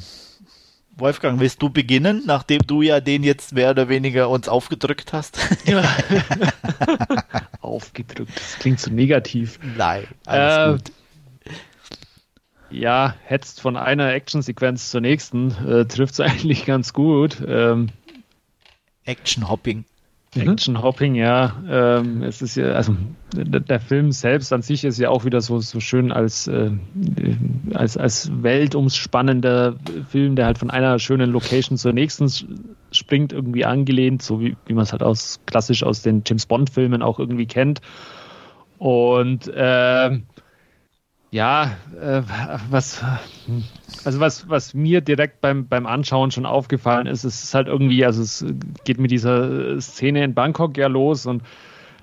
Wolfgang, 0.96 1.40
willst 1.40 1.60
du 1.60 1.70
beginnen, 1.70 2.22
nachdem 2.24 2.60
du 2.66 2.82
ja 2.82 3.00
den 3.00 3.24
jetzt 3.24 3.54
mehr 3.54 3.70
oder 3.70 3.88
weniger 3.88 4.28
uns 4.28 4.48
aufgedrückt 4.48 5.12
hast? 5.12 5.38
Ja. 5.64 5.82
aufgedrückt, 7.60 8.32
das 8.36 8.58
klingt 8.58 8.78
so 8.78 8.90
negativ. 8.90 9.58
Nein, 9.76 10.06
alles 10.26 10.56
äh, 10.56 10.72
gut. 10.72 10.92
Ja, 12.70 13.14
hetzt 13.24 13.60
von 13.60 13.76
einer 13.76 14.12
Actionsequenz 14.12 14.90
zur 14.90 15.00
nächsten, 15.00 15.52
äh, 15.66 15.86
trifft 15.86 16.14
es 16.14 16.20
eigentlich 16.20 16.66
ganz 16.66 16.92
gut. 16.92 17.42
Ähm, 17.46 17.88
Action-Hopping. 19.04 19.84
Mhm. 20.34 20.50
Action 20.50 20.82
Hopping, 20.82 21.14
ja. 21.14 21.62
Ähm, 21.68 22.22
es 22.22 22.42
ist 22.42 22.56
ja, 22.56 22.72
also 22.72 22.96
der, 23.34 23.60
der, 23.60 23.80
Film 23.80 24.12
selbst 24.12 24.52
an 24.52 24.62
sich 24.62 24.84
ist 24.84 24.98
ja 24.98 25.10
auch 25.10 25.24
wieder 25.24 25.40
so, 25.40 25.60
so 25.60 25.80
schön 25.80 26.12
als, 26.12 26.46
äh, 26.48 26.70
als, 27.72 27.96
als 27.96 28.30
weltumspannender 28.42 29.76
Film, 30.08 30.36
der 30.36 30.46
halt 30.46 30.58
von 30.58 30.70
einer 30.70 30.98
schönen 30.98 31.30
Location 31.30 31.78
zur 31.78 31.92
nächsten 31.92 32.30
springt, 32.92 33.32
irgendwie 33.32 33.64
angelehnt, 33.64 34.22
so 34.22 34.40
wie, 34.40 34.56
wie 34.66 34.74
man 34.74 34.84
es 34.84 34.92
halt 34.92 35.02
aus 35.02 35.40
klassisch 35.46 35.82
aus 35.82 36.02
den 36.02 36.22
James 36.26 36.46
Bond-Filmen 36.46 37.02
auch 37.02 37.18
irgendwie 37.18 37.46
kennt. 37.46 37.80
Und 38.78 39.48
äh, 39.48 40.18
ja, 41.34 41.76
äh, 42.00 42.22
was, 42.70 43.02
also 44.04 44.20
was, 44.20 44.48
was 44.48 44.72
mir 44.72 45.00
direkt 45.00 45.40
beim, 45.40 45.66
beim 45.66 45.84
Anschauen 45.84 46.30
schon 46.30 46.46
aufgefallen 46.46 47.08
ist, 47.08 47.24
es 47.24 47.42
ist 47.42 47.54
halt 47.54 47.66
irgendwie, 47.66 48.04
also 48.04 48.22
es 48.22 48.46
geht 48.84 49.00
mit 49.00 49.10
dieser 49.10 49.80
Szene 49.80 50.22
in 50.22 50.34
Bangkok 50.34 50.76
ja 50.76 50.86
los 50.86 51.26
und 51.26 51.42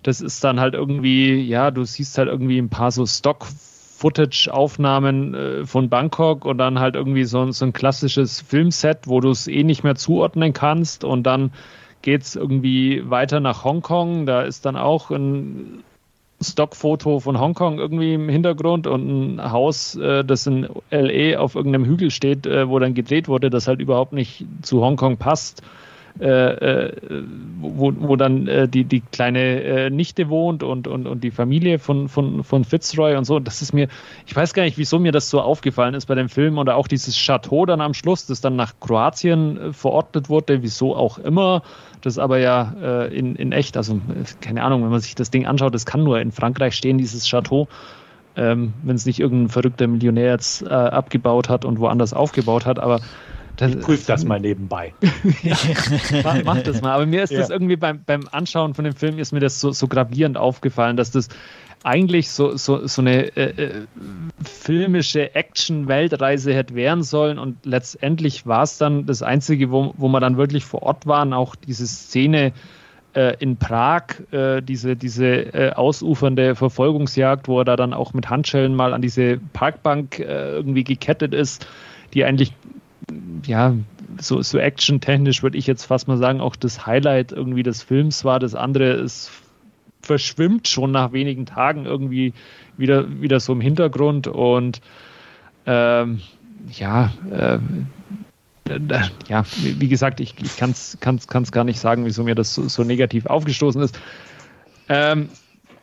das 0.04 0.20
ist 0.20 0.44
dann 0.44 0.60
halt 0.60 0.74
irgendwie, 0.74 1.42
ja, 1.44 1.72
du 1.72 1.86
siehst 1.86 2.18
halt 2.18 2.28
irgendwie 2.28 2.58
ein 2.58 2.68
paar 2.68 2.92
so 2.92 3.06
Stock-Footage-Aufnahmen 3.06 5.34
äh, 5.34 5.66
von 5.66 5.88
Bangkok 5.88 6.44
und 6.44 6.58
dann 6.58 6.82
halt 6.82 6.96
irgendwie 6.96 7.24
so, 7.24 7.50
so 7.52 7.64
ein 7.64 7.72
klassisches 7.72 8.42
Filmset, 8.42 9.08
wo 9.08 9.22
du 9.22 9.30
es 9.30 9.48
eh 9.48 9.64
nicht 9.64 9.86
mehr 9.86 9.96
zuordnen 9.96 10.52
kannst 10.52 11.06
und 11.06 11.24
dann 11.24 11.54
geht 12.02 12.24
es 12.24 12.36
irgendwie 12.36 13.10
weiter 13.10 13.40
nach 13.40 13.64
Hongkong. 13.64 14.26
Da 14.26 14.42
ist 14.42 14.66
dann 14.66 14.76
auch 14.76 15.10
ein 15.10 15.86
Stockfoto 16.42 17.20
von 17.20 17.40
Hongkong 17.40 17.80
irgendwie 17.80 18.14
im 18.14 18.30
Hintergrund 18.30 18.88
und 18.88 19.36
ein 19.38 19.52
Haus, 19.52 19.96
äh, 19.96 20.24
das 20.24 20.48
in 20.48 20.68
LA 20.90 21.40
auf 21.40 21.56
irgendeinem 21.56 21.86
Hügel 21.86 22.12
steht, 22.12 22.46
äh, 22.46 22.68
wo 22.68 22.80
dann 22.80 22.94
gedreht 22.94 23.28
wurde, 23.28 23.50
das 23.50 23.68
halt 23.68 23.80
überhaupt 23.80 24.14
nicht 24.14 24.46
zu 24.62 24.82
Hongkong 24.82 25.18
passt. 25.18 25.62
Äh, 26.20 26.26
äh, 26.26 26.94
wo, 27.62 27.94
wo 27.98 28.16
dann 28.16 28.48
äh, 28.48 28.68
die, 28.68 28.84
die 28.84 29.02
kleine 29.02 29.64
äh, 29.64 29.90
Nichte 29.90 30.30
wohnt 30.30 30.62
und, 30.62 30.88
und, 30.88 31.08
und 31.08 31.24
die 31.24 31.32
Familie 31.32 31.80
von, 31.80 32.10
von, 32.10 32.44
von 32.44 32.66
Fitzroy 32.66 33.16
und 33.16 33.24
so. 33.24 33.40
Das 33.40 33.62
ist 33.62 33.74
mir, 33.74 33.88
ich 34.28 34.36
weiß 34.36 34.54
gar 34.54 34.64
nicht, 34.64 34.78
wieso 34.78 35.00
mir 35.00 35.12
das 35.12 35.30
so 35.30 35.42
aufgefallen 35.42 35.94
ist 35.94 36.08
bei 36.08 36.16
dem 36.16 36.28
Film 36.28 36.58
oder 36.58 36.76
auch 36.76 36.88
dieses 36.88 37.16
Chateau 37.16 37.66
dann 37.66 37.82
am 37.82 37.94
Schluss, 37.94 38.26
das 38.26 38.42
dann 38.42 38.56
nach 38.56 38.74
Kroatien 38.80 39.74
verordnet 39.74 40.30
wurde, 40.30 40.62
wieso 40.64 40.96
auch 40.96 41.18
immer. 41.18 41.64
Das 42.02 42.18
aber 42.18 42.40
ja 42.40 42.74
äh, 42.82 43.16
in, 43.16 43.36
in 43.36 43.52
echt, 43.52 43.78
also 43.78 44.00
keine 44.42 44.64
Ahnung, 44.64 44.84
wenn 44.84 44.90
man 44.90 45.00
sich 45.00 45.16
das 45.16 45.32
Ding 45.32 45.46
anschaut, 45.46 45.74
das 45.74 45.86
kann 45.86 46.04
nur 46.04 46.20
in 46.20 46.32
Frankreich 46.32 46.76
stehen, 46.76 46.98
dieses 46.98 47.28
Chateau. 47.28 47.68
Ähm, 48.36 48.74
wenn 48.84 48.96
es 48.96 49.06
nicht 49.06 49.20
irgendein 49.20 49.50
verrückter 49.50 49.88
Millionär 49.88 50.32
jetzt 50.32 50.66
abgebaut 50.66 51.50
hat 51.50 51.66
und 51.66 51.80
woanders 51.80 52.14
aufgebaut 52.14 52.66
hat, 52.66 52.80
aber 52.80 53.02
das, 53.58 53.76
ich 53.76 53.80
prüfe 53.82 54.08
das 54.08 54.26
mal 54.26 54.40
nebenbei. 54.40 54.94
ja, 55.44 55.56
mach, 56.24 56.44
mach, 56.44 56.62
das 56.62 56.82
mal. 56.82 56.94
Aber 56.94 57.06
mir 57.06 57.24
ist 57.24 57.32
ja. 57.32 57.40
das 57.40 57.50
irgendwie 57.50 57.76
beim, 57.76 58.04
beim 58.04 58.28
Anschauen 58.32 58.74
von 58.74 58.86
dem 58.86 58.96
Film 58.96 59.20
ist 59.20 59.32
mir 59.32 59.40
das 59.40 59.60
so, 59.60 59.72
so 59.72 59.88
gravierend 59.88 60.38
aufgefallen, 60.38 60.98
dass 60.98 61.12
das 61.12 61.30
eigentlich 61.84 62.30
so, 62.30 62.56
so, 62.58 62.86
so 62.86 63.02
eine 63.02 63.36
äh, 63.36 63.64
äh, 63.64 63.86
filmische 64.44 65.34
Action-Weltreise 65.34 66.54
hätte 66.54 66.76
werden 66.76 67.04
sollen 67.04 67.40
und 67.40 67.66
letztendlich 67.66 68.46
war 68.46 68.64
es 68.64 68.78
dann 68.78 69.06
das 69.06 69.24
Einzige, 69.24 69.72
wo, 69.72 69.94
wo 69.98 70.08
wir 70.10 70.20
dann 70.20 70.38
wirklich 70.38 70.66
vor 70.66 70.84
Ort 70.84 71.08
waren, 71.08 71.34
auch 71.34 71.56
diese 71.56 71.88
Szene 71.88 72.54
äh, 73.14 73.36
in 73.40 73.58
Prag, 73.58 74.04
äh, 74.32 74.62
diese, 74.62 74.96
diese 74.96 75.28
äh, 75.28 75.72
ausufernde 75.74 76.56
Verfolgungsjagd, 76.56 77.48
wo 77.48 77.60
er 77.60 77.66
da 77.66 77.76
dann 77.76 77.94
auch 77.94 78.14
mit 78.14 78.30
Handschellen 78.30 78.76
mal 78.76 78.94
an 78.94 79.02
diese 79.02 79.38
Parkbank 79.54 80.20
äh, 80.20 80.52
irgendwie 80.52 80.84
gekettet 80.84 81.34
ist, 81.34 81.68
die 82.14 82.24
eigentlich 82.26 82.54
ja, 83.46 83.74
so, 84.20 84.42
so 84.42 84.58
action-technisch 84.58 85.44
würde 85.44 85.58
ich 85.58 85.68
jetzt 85.68 85.86
fast 85.86 86.08
mal 86.08 86.18
sagen, 86.18 86.42
auch 86.42 86.56
das 86.56 86.86
Highlight 86.86 87.32
irgendwie 87.32 87.64
des 87.64 87.82
Films 87.82 88.24
war. 88.24 88.40
Das 88.40 88.56
andere 88.56 88.92
ist 88.92 89.32
verschwimmt 90.02 90.68
schon 90.68 90.92
nach 90.92 91.14
wenigen 91.14 91.46
Tagen 91.46 91.86
irgendwie 91.86 92.34
wieder, 92.78 93.22
wieder 93.22 93.40
so 93.40 93.54
im 93.54 93.62
Hintergrund 93.62 94.28
und 94.28 94.82
ähm, 95.66 96.22
ja, 96.72 97.12
äh, 97.32 97.60
ja, 99.28 99.44
wie 99.58 99.88
gesagt, 99.88 100.20
ich, 100.20 100.36
ich 100.42 100.58
kann 100.58 100.72
es 100.72 100.98
gar 101.52 101.64
nicht 101.64 101.80
sagen, 101.80 102.06
wieso 102.06 102.24
mir 102.24 102.36
das 102.36 102.54
so, 102.54 102.68
so 102.68 102.84
negativ 102.84 103.26
aufgestoßen 103.26 103.82
ist. 103.82 104.00
Ähm, 104.88 105.30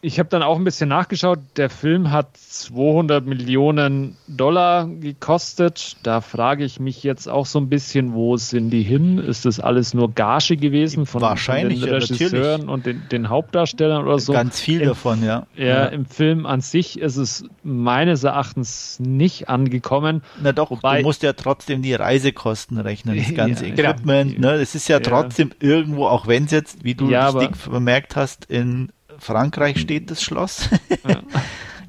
ich 0.00 0.18
habe 0.18 0.28
dann 0.28 0.42
auch 0.42 0.56
ein 0.56 0.64
bisschen 0.64 0.88
nachgeschaut. 0.88 1.40
Der 1.56 1.70
Film 1.70 2.10
hat 2.10 2.36
200 2.36 3.26
Millionen 3.26 4.16
Dollar 4.28 4.86
gekostet. 4.86 5.96
Da 6.02 6.20
frage 6.20 6.64
ich 6.64 6.78
mich 6.80 7.02
jetzt 7.02 7.28
auch 7.28 7.46
so 7.46 7.58
ein 7.58 7.68
bisschen, 7.68 8.14
wo 8.14 8.36
sind 8.36 8.70
die 8.70 8.82
hin? 8.82 9.18
Ist 9.18 9.44
das 9.44 9.60
alles 9.60 9.94
nur 9.94 10.12
Gage 10.12 10.56
gewesen 10.56 11.06
von, 11.06 11.22
Wahrscheinlich, 11.22 11.80
den 11.80 11.90
Regisseuren 11.90 12.62
ja, 12.66 12.68
und 12.68 12.86
den, 12.86 13.02
den, 13.10 13.28
Hauptdarstellern 13.28 14.04
oder 14.04 14.18
so? 14.18 14.32
Ganz 14.32 14.60
viel 14.60 14.80
Im, 14.80 14.88
davon, 14.88 15.24
ja. 15.24 15.46
ja. 15.56 15.86
im 15.86 16.06
Film 16.06 16.46
an 16.46 16.60
sich 16.60 16.98
ist 16.98 17.16
es 17.16 17.44
meines 17.62 18.24
Erachtens 18.24 19.00
nicht 19.00 19.48
angekommen. 19.48 20.22
Na 20.42 20.52
doch, 20.52 20.70
Wobei, 20.70 20.98
du 20.98 21.04
musst 21.04 21.22
ja 21.22 21.32
trotzdem 21.32 21.82
die 21.82 21.94
Reisekosten 21.94 22.78
rechnen, 22.78 23.16
das 23.16 23.34
ganze 23.34 23.66
ja, 23.66 23.74
Equipment. 23.74 24.36
Genau. 24.36 24.52
Ne? 24.52 24.58
Das 24.58 24.74
ist 24.74 24.88
ja 24.88 25.00
trotzdem 25.00 25.50
irgendwo, 25.60 26.06
auch 26.06 26.26
wenn 26.26 26.44
es 26.44 26.50
jetzt, 26.50 26.84
wie 26.84 26.94
du 26.94 27.10
ja, 27.10 27.28
richtig 27.28 27.56
vermerkt 27.56 28.16
hast, 28.16 28.44
in 28.44 28.90
Frankreich 29.18 29.80
steht 29.80 30.10
das 30.10 30.22
Schloss. 30.22 30.68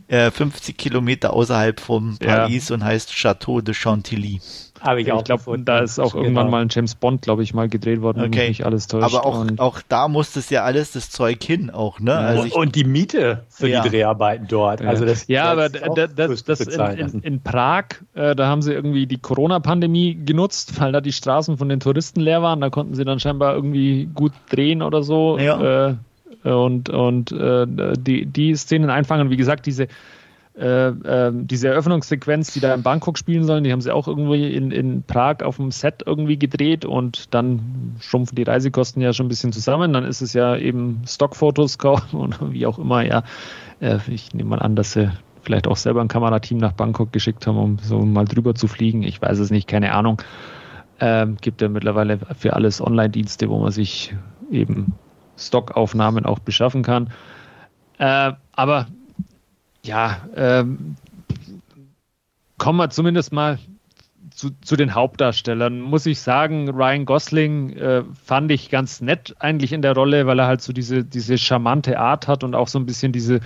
Ja. 0.10 0.32
50 0.32 0.70
äh, 0.76 0.78
Kilometer 0.78 1.34
außerhalb 1.34 1.80
von 1.80 2.18
Paris 2.18 2.70
ja. 2.70 2.76
und 2.76 2.84
heißt 2.84 3.12
Château 3.12 3.62
de 3.62 3.74
Chantilly. 3.74 4.40
Aber 4.82 5.00
ich, 5.00 5.08
ich 5.08 5.24
glaube, 5.24 5.60
da 5.60 5.80
ist 5.80 6.00
auch 6.00 6.14
genau. 6.14 6.24
irgendwann 6.24 6.50
mal 6.50 6.62
ein 6.62 6.70
James 6.70 6.96
Bond, 6.96 7.22
glaube 7.22 7.44
ich, 7.44 7.54
mal 7.54 7.68
gedreht 7.68 8.02
worden, 8.02 8.24
okay. 8.24 8.48
nicht 8.48 8.66
alles 8.66 8.88
täuscht. 8.88 9.04
Aber 9.04 9.26
auch, 9.26 9.46
auch 9.58 9.82
da 9.88 10.08
muss 10.08 10.34
das 10.34 10.50
ja 10.50 10.64
alles 10.64 10.92
das 10.92 11.10
Zeug 11.10 11.44
hin, 11.44 11.70
auch, 11.70 12.00
ne? 12.00 12.16
Also 12.16 12.44
und, 12.44 12.54
und, 12.54 12.76
die 12.76 12.84
Miete 12.86 13.44
für 13.50 13.68
ja. 13.68 13.82
die 13.82 13.90
Dreharbeiten 13.90 14.48
dort. 14.48 14.82
Also 14.82 15.06
das, 15.06 15.28
ja, 15.28 15.52
aber 15.52 15.70
das, 15.70 16.44
das 16.44 16.62
in, 16.62 16.80
in, 16.80 17.20
in, 17.22 17.42
Prag, 17.42 17.86
äh, 18.14 18.36
da 18.36 18.48
haben 18.48 18.62
sie 18.62 18.74
irgendwie 18.74 19.06
die 19.06 19.18
Corona-Pandemie 19.18 20.18
genutzt, 20.26 20.80
weil 20.80 20.92
da 20.92 21.02
die 21.02 21.14
Straßen 21.14 21.58
von 21.58 21.70
den 21.70 21.80
Touristen 21.80 22.22
leer 22.22 22.42
waren. 22.42 22.62
Da 22.62 22.70
konnten 22.70 22.96
sie 22.96 23.06
dann 23.06 23.20
scheinbar 23.20 23.56
irgendwie 23.56 24.10
gut 24.14 24.32
drehen 24.50 24.82
oder 24.82 25.04
so. 25.04 25.38
Ja. 25.38 25.90
Äh, 25.90 25.96
und, 26.44 26.90
und 26.90 27.32
äh, 27.32 27.66
die, 27.68 28.26
die 28.26 28.56
Szenen 28.56 28.90
einfangen. 28.90 29.30
Wie 29.30 29.38
gesagt, 29.38 29.66
diese, 29.66 29.88
äh, 30.58 30.90
äh, 30.90 31.32
diese 31.34 31.70
Eröffnungssequenz, 31.70 32.54
die 32.54 32.60
da 32.60 32.74
in 32.74 32.84
Bangkok 32.84 33.18
spielen 33.18 33.46
sollen, 33.46 33.64
die 33.64 33.72
haben 33.72 33.82
sie 33.82 33.94
auch 33.94 34.08
irgendwie 34.08 34.54
in, 34.54 34.72
in 34.72 35.04
Prag 35.04 35.42
auf 35.42 35.56
dem 35.56 35.72
Set 35.72 36.04
irgendwie 36.06 36.38
gedreht 36.38 36.86
und 36.86 37.34
dann 37.34 37.96
schrumpfen 38.02 38.36
die 38.36 38.44
Reisekosten 38.44 39.02
ja 39.02 39.14
schon 39.14 39.28
ein 39.28 39.30
bisschen 39.30 39.54
zusammen. 39.54 39.94
Dann 39.94 40.04
ist 40.04 40.22
es 40.22 40.34
ja 40.34 40.58
eben 40.58 41.02
Stockfotos 41.08 41.78
kaufen 41.78 42.18
und 42.20 42.54
wie 42.54 42.66
auch 42.66 42.80
immer, 42.80 43.04
ja. 43.06 43.24
Äh, 43.80 44.00
ich 44.08 44.34
nehme 44.34 44.50
mal 44.50 44.60
an, 44.60 44.76
dass 44.76 44.94
sie 44.94 45.12
vielleicht 45.42 45.68
auch 45.68 45.78
selber 45.78 46.02
ein 46.02 46.10
Kamerateam 46.10 46.58
nach 46.58 46.74
Bangkok 46.74 47.14
geschickt 47.14 47.48
haben, 47.48 47.58
um 47.58 47.78
so 47.80 48.00
mal 48.00 48.26
drüber 48.26 48.54
zu 48.54 48.68
fliegen. 48.68 49.04
Ich 49.04 49.22
weiß 49.22 49.40
es 49.40 49.52
nicht, 49.52 49.68
keine 49.68 49.94
Ahnung. 49.94 50.22
Ähm, 51.00 51.38
gibt 51.40 51.62
ja 51.62 51.70
mittlerweile 51.70 52.20
für 52.38 52.54
alles 52.54 52.82
Online-Dienste, 52.82 53.50
wo 53.50 53.60
man 53.60 53.72
sich 53.72 54.14
eben 54.52 54.94
Stockaufnahmen 55.40 56.26
auch 56.26 56.40
beschaffen 56.40 56.84
kann. 56.84 57.12
Äh, 57.98 58.34
aber 58.54 58.88
ja, 59.84 60.22
ähm, 60.36 60.96
kommen 62.58 62.78
wir 62.78 62.90
zumindest 62.90 63.32
mal 63.32 63.60
zu, 64.32 64.52
zu, 64.62 64.76
den 64.76 64.94
Hauptdarstellern. 64.94 65.82
Muss 65.82 66.06
ich 66.06 66.20
sagen, 66.20 66.70
Ryan 66.70 67.06
Gosling 67.06 67.72
äh, 67.72 68.04
fand 68.24 68.52
ich 68.52 68.70
ganz 68.70 69.02
nett 69.02 69.36
eigentlich 69.40 69.74
in 69.74 69.82
der 69.82 69.94
Rolle, 69.94 70.28
weil 70.28 70.40
er 70.40 70.48
halt 70.48 70.62
so 70.62 70.72
diese, 70.72 71.04
diese 71.04 71.38
charmante 71.38 72.00
Art 72.00 72.28
hat 72.28 72.44
und 72.44 72.56
auch 72.56 72.68
so 72.68 72.80
ein 72.80 72.86
bisschen 72.86 73.12
diese, 73.12 73.42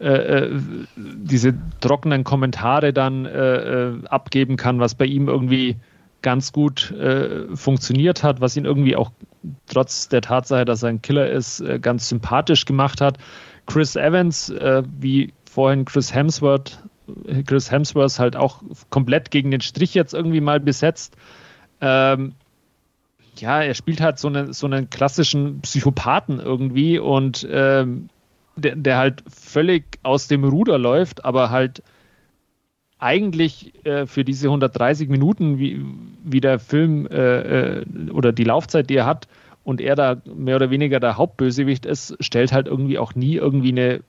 äh, 0.00 0.08
äh 0.08 0.60
diese 0.96 1.54
trockenen 1.80 2.24
Kommentare 2.24 2.92
dann 2.92 3.24
äh, 3.24 3.28
äh, 3.28 4.06
abgeben 4.06 4.56
kann, 4.56 4.80
was 4.80 4.94
bei 4.94 5.06
ihm 5.06 5.28
irgendwie 5.28 5.76
ganz 6.20 6.52
gut 6.52 6.90
äh, 6.92 7.54
funktioniert 7.56 8.22
hat, 8.22 8.40
was 8.40 8.56
ihn 8.56 8.64
irgendwie 8.64 8.96
auch 8.96 9.12
trotz 9.66 10.08
der 10.08 10.22
Tatsache, 10.22 10.64
dass 10.64 10.82
er 10.82 10.90
ein 10.90 11.02
Killer 11.02 11.30
ist, 11.30 11.60
äh, 11.60 11.78
ganz 11.78 12.08
sympathisch 12.08 12.64
gemacht 12.64 13.00
hat. 13.00 13.18
Chris 13.66 13.96
Evans, 13.96 14.50
äh, 14.50 14.82
wie 14.98 15.32
vorhin 15.50 15.84
Chris 15.84 16.14
Hemsworth, 16.14 16.82
Chris 17.46 17.70
Hemsworth 17.70 18.18
halt 18.18 18.36
auch 18.36 18.62
komplett 18.90 19.30
gegen 19.30 19.50
den 19.50 19.60
Strich 19.60 19.94
jetzt 19.94 20.14
irgendwie 20.14 20.40
mal 20.40 20.60
besetzt. 20.60 21.16
Ähm, 21.80 22.34
ja, 23.36 23.62
er 23.62 23.74
spielt 23.74 24.00
halt 24.00 24.18
so, 24.18 24.28
eine, 24.28 24.52
so 24.52 24.66
einen 24.66 24.90
klassischen 24.90 25.60
Psychopathen 25.62 26.38
irgendwie 26.38 26.98
und 26.98 27.46
ähm, 27.50 28.08
der, 28.56 28.76
der 28.76 28.98
halt 28.98 29.24
völlig 29.28 29.98
aus 30.02 30.28
dem 30.28 30.44
Ruder 30.44 30.78
läuft, 30.78 31.24
aber 31.24 31.50
halt 31.50 31.82
eigentlich 33.02 33.72
äh, 33.84 34.06
für 34.06 34.24
diese 34.24 34.46
130 34.46 35.08
Minuten, 35.08 35.58
wie, 35.58 35.84
wie 36.24 36.40
der 36.40 36.58
Film 36.58 37.06
äh, 37.06 37.80
äh, 37.80 37.84
oder 38.12 38.32
die 38.32 38.44
Laufzeit, 38.44 38.88
die 38.88 38.96
er 38.96 39.06
hat, 39.06 39.28
und 39.64 39.80
er 39.80 39.96
da 39.96 40.16
mehr 40.24 40.56
oder 40.56 40.70
weniger 40.70 41.00
der 41.00 41.16
Hauptbösewicht 41.16 41.86
ist, 41.86 42.16
stellt 42.20 42.52
halt 42.52 42.66
irgendwie 42.66 42.98
auch 42.98 43.14
nie 43.14 43.36
irgendwie 43.36 43.70
eine 43.70 44.00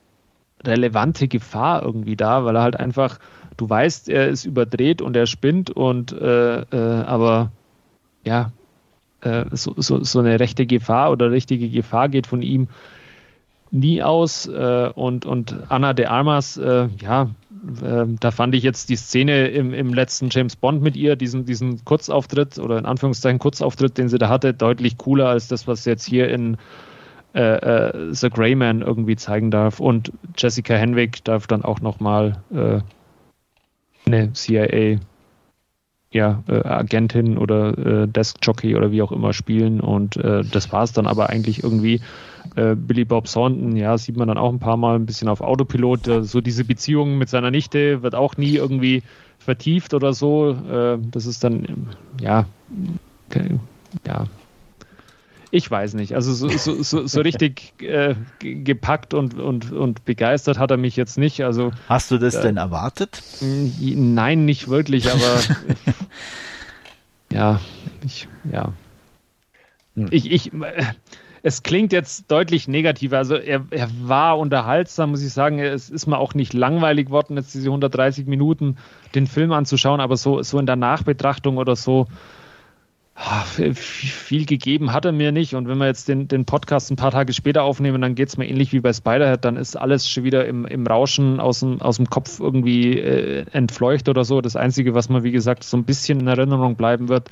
relevante 0.64 1.28
Gefahr 1.28 1.84
irgendwie 1.84 2.16
dar, 2.16 2.46
weil 2.46 2.56
er 2.56 2.64
halt 2.64 2.80
einfach, 2.80 3.20
du 3.58 3.70
weißt, 3.70 4.10
er 4.10 4.30
ist 4.30 4.46
überdreht 4.46 5.02
und 5.02 5.16
er 5.16 5.28
spinnt 5.28 5.70
und 5.70 6.12
äh, 6.12 6.62
äh, 6.62 7.04
aber 7.04 7.52
ja, 8.24 8.52
äh, 9.22 9.46
so, 9.52 9.74
so, 9.78 10.04
so 10.04 10.20
eine 10.20 10.40
rechte 10.40 10.66
Gefahr 10.66 11.12
oder 11.12 11.32
richtige 11.32 11.70
Gefahr 11.70 12.10
geht 12.10 12.28
von 12.28 12.42
ihm 12.42 12.68
nie 13.70 14.04
aus 14.04 14.48
und, 14.48 15.26
und 15.26 15.56
Anna 15.70 15.94
de 15.94 16.06
Armas, 16.06 16.62
ja, 17.02 17.30
ähm, 17.84 18.18
da 18.20 18.32
fand 18.32 18.56
ich 18.56 18.64
jetzt 18.64 18.90
die 18.90 18.96
Szene 18.96 19.48
im, 19.48 19.74
im 19.74 19.94
letzten 19.94 20.30
James 20.30 20.56
Bond 20.56 20.82
mit 20.82 20.96
ihr, 20.96 21.16
diesen, 21.16 21.46
diesen 21.46 21.84
Kurzauftritt 21.86 22.60
oder 22.60 22.78
in 22.78 22.86
Anführungszeichen 22.86 23.40
Kurzauftritt, 23.40 23.98
den 23.98 24.10
sie 24.10 24.18
da 24.18 24.30
hatte, 24.30 24.54
deutlich 24.54 24.98
cooler 24.98 25.30
als 25.30 25.48
das, 25.48 25.68
was 25.68 25.84
sie 25.84 25.92
jetzt 25.92 26.06
hier 26.06 26.30
in 26.30 26.58
äh, 27.34 27.42
äh, 27.42 28.14
The 28.14 28.30
Greyman 28.30 28.82
irgendwie 28.82 29.16
zeigen 29.16 29.50
darf. 29.50 29.80
Und 29.80 30.12
Jessica 30.38 30.76
Henwick 30.76 31.24
darf 31.24 31.48
dann 31.48 31.64
auch 31.64 31.80
nochmal 31.80 32.44
äh, 32.54 32.80
eine 34.06 34.34
CIA 34.34 35.00
ja, 36.14 36.44
äh, 36.48 36.64
Agentin 36.64 37.38
oder 37.38 37.78
äh, 38.04 38.08
Desk-Jockey 38.08 38.76
oder 38.76 38.92
wie 38.92 39.02
auch 39.02 39.12
immer 39.12 39.34
spielen. 39.34 39.82
Und 39.82 40.16
äh, 40.18 40.44
das 40.44 40.72
war 40.72 40.84
es 40.84 40.94
dann 40.94 41.08
aber 41.08 41.30
eigentlich 41.30 41.64
irgendwie. 41.64 42.00
Äh, 42.56 42.76
Billy 42.76 43.06
Bob 43.06 43.26
Thornton, 43.26 43.76
ja, 43.78 43.98
sieht 43.98 44.18
man 44.18 44.28
dann 44.28 44.38
auch 44.38 44.52
ein 44.52 44.60
paar 44.60 44.76
Mal 44.78 44.96
ein 44.96 45.06
bisschen 45.06 45.30
auf 45.30 45.42
Autopilot. 45.42 46.10
So 46.24 46.42
diese 46.42 46.66
Beziehung 46.66 47.18
mit 47.18 47.30
seiner 47.30 47.52
Nichte 47.52 48.04
wird 48.04 48.16
auch 48.16 48.36
nie 48.36 48.56
irgendwie 48.56 49.02
vertieft 49.40 49.94
oder 49.94 50.14
so. 50.14 50.52
Äh, 50.52 50.98
das 51.10 51.26
ist 51.26 51.44
dann, 51.44 51.88
ja, 52.20 52.46
ja, 54.06 54.28
ich 55.54 55.70
weiß 55.70 55.94
nicht. 55.94 56.16
Also 56.16 56.34
so, 56.34 56.50
so, 56.50 56.82
so, 56.82 57.06
so 57.06 57.22
richtig 57.22 57.74
äh, 57.80 58.16
gepackt 58.40 59.14
und, 59.14 59.40
und, 59.40 59.72
und 59.72 60.04
begeistert 60.04 60.58
hat 60.58 60.72
er 60.72 60.78
mich 60.78 60.96
jetzt 60.96 61.20
nicht. 61.20 61.44
Also 61.44 61.72
Hast 61.88 62.10
du 62.10 62.18
das 62.18 62.34
äh, 62.34 62.42
denn 62.42 62.58
erwartet? 62.58 63.22
Nein, 63.40 64.46
nicht 64.46 64.68
wirklich, 64.68 65.12
aber 65.12 65.42
ja, 67.32 67.62
ich, 68.04 68.28
ja. 68.52 68.74
Hm. 69.96 70.08
Ich, 70.10 70.32
ich, 70.32 70.52
es 71.44 71.62
klingt 71.62 71.94
jetzt 71.94 72.32
deutlich 72.32 72.68
negativer. 72.68 73.20
Also 73.20 73.36
er, 73.36 73.64
er 73.70 73.90
war 74.02 74.40
unterhaltsam, 74.40 75.12
muss 75.12 75.22
ich 75.22 75.34
sagen. 75.34 75.60
Es 75.60 75.92
ist 75.92 76.08
mir 76.08 76.18
auch 76.18 76.34
nicht 76.34 76.54
langweilig 76.54 77.12
worden, 77.12 77.38
jetzt 77.38 77.54
diese 77.54 77.68
130 77.68 78.26
Minuten 78.26 78.78
den 79.14 79.28
Film 79.28 79.52
anzuschauen, 79.52 80.00
aber 80.02 80.18
so, 80.18 80.42
so 80.42 80.58
in 80.58 80.66
der 80.66 80.78
Nachbetrachtung 80.78 81.58
oder 81.58 81.76
so, 81.76 82.08
viel 83.16 84.46
gegeben 84.46 84.92
hat 84.92 85.06
er 85.06 85.12
mir 85.12 85.32
nicht. 85.32 85.54
Und 85.54 85.68
wenn 85.68 85.78
wir 85.78 85.86
jetzt 85.86 86.08
den, 86.08 86.28
den 86.28 86.46
Podcast 86.46 86.90
ein 86.92 86.96
paar 86.96 87.12
Tage 87.12 87.32
später 87.34 87.64
aufnehmen, 87.64 88.02
dann 88.02 88.16
geht 88.16 88.30
es 88.30 88.38
mir 88.38 88.48
ähnlich 88.48 88.74
wie 88.74 88.80
bei 88.80 88.92
Spiderhead. 88.92 89.46
Dann 89.46 89.56
ist 89.56 89.76
alles 89.76 90.10
schon 90.10 90.24
wieder 90.24 90.46
im, 90.46 90.66
im 90.66 90.88
Rauschen 90.88 91.40
aus 91.40 91.60
dem, 91.60 91.80
aus 91.80 91.98
dem 91.98 92.10
Kopf 92.10 92.40
irgendwie 92.40 92.98
äh, 92.98 93.46
entfleucht 93.52 94.10
oder 94.10 94.24
so. 94.24 94.42
Das 94.42 94.56
Einzige, 94.56 94.96
was 94.96 95.10
mir, 95.10 95.24
wie 95.24 95.32
gesagt, 95.32 95.64
so 95.64 95.78
ein 95.78 95.84
bisschen 95.84 96.22
in 96.22 96.28
Erinnerung 96.28 96.76
bleiben 96.76 97.08
wird, 97.08 97.30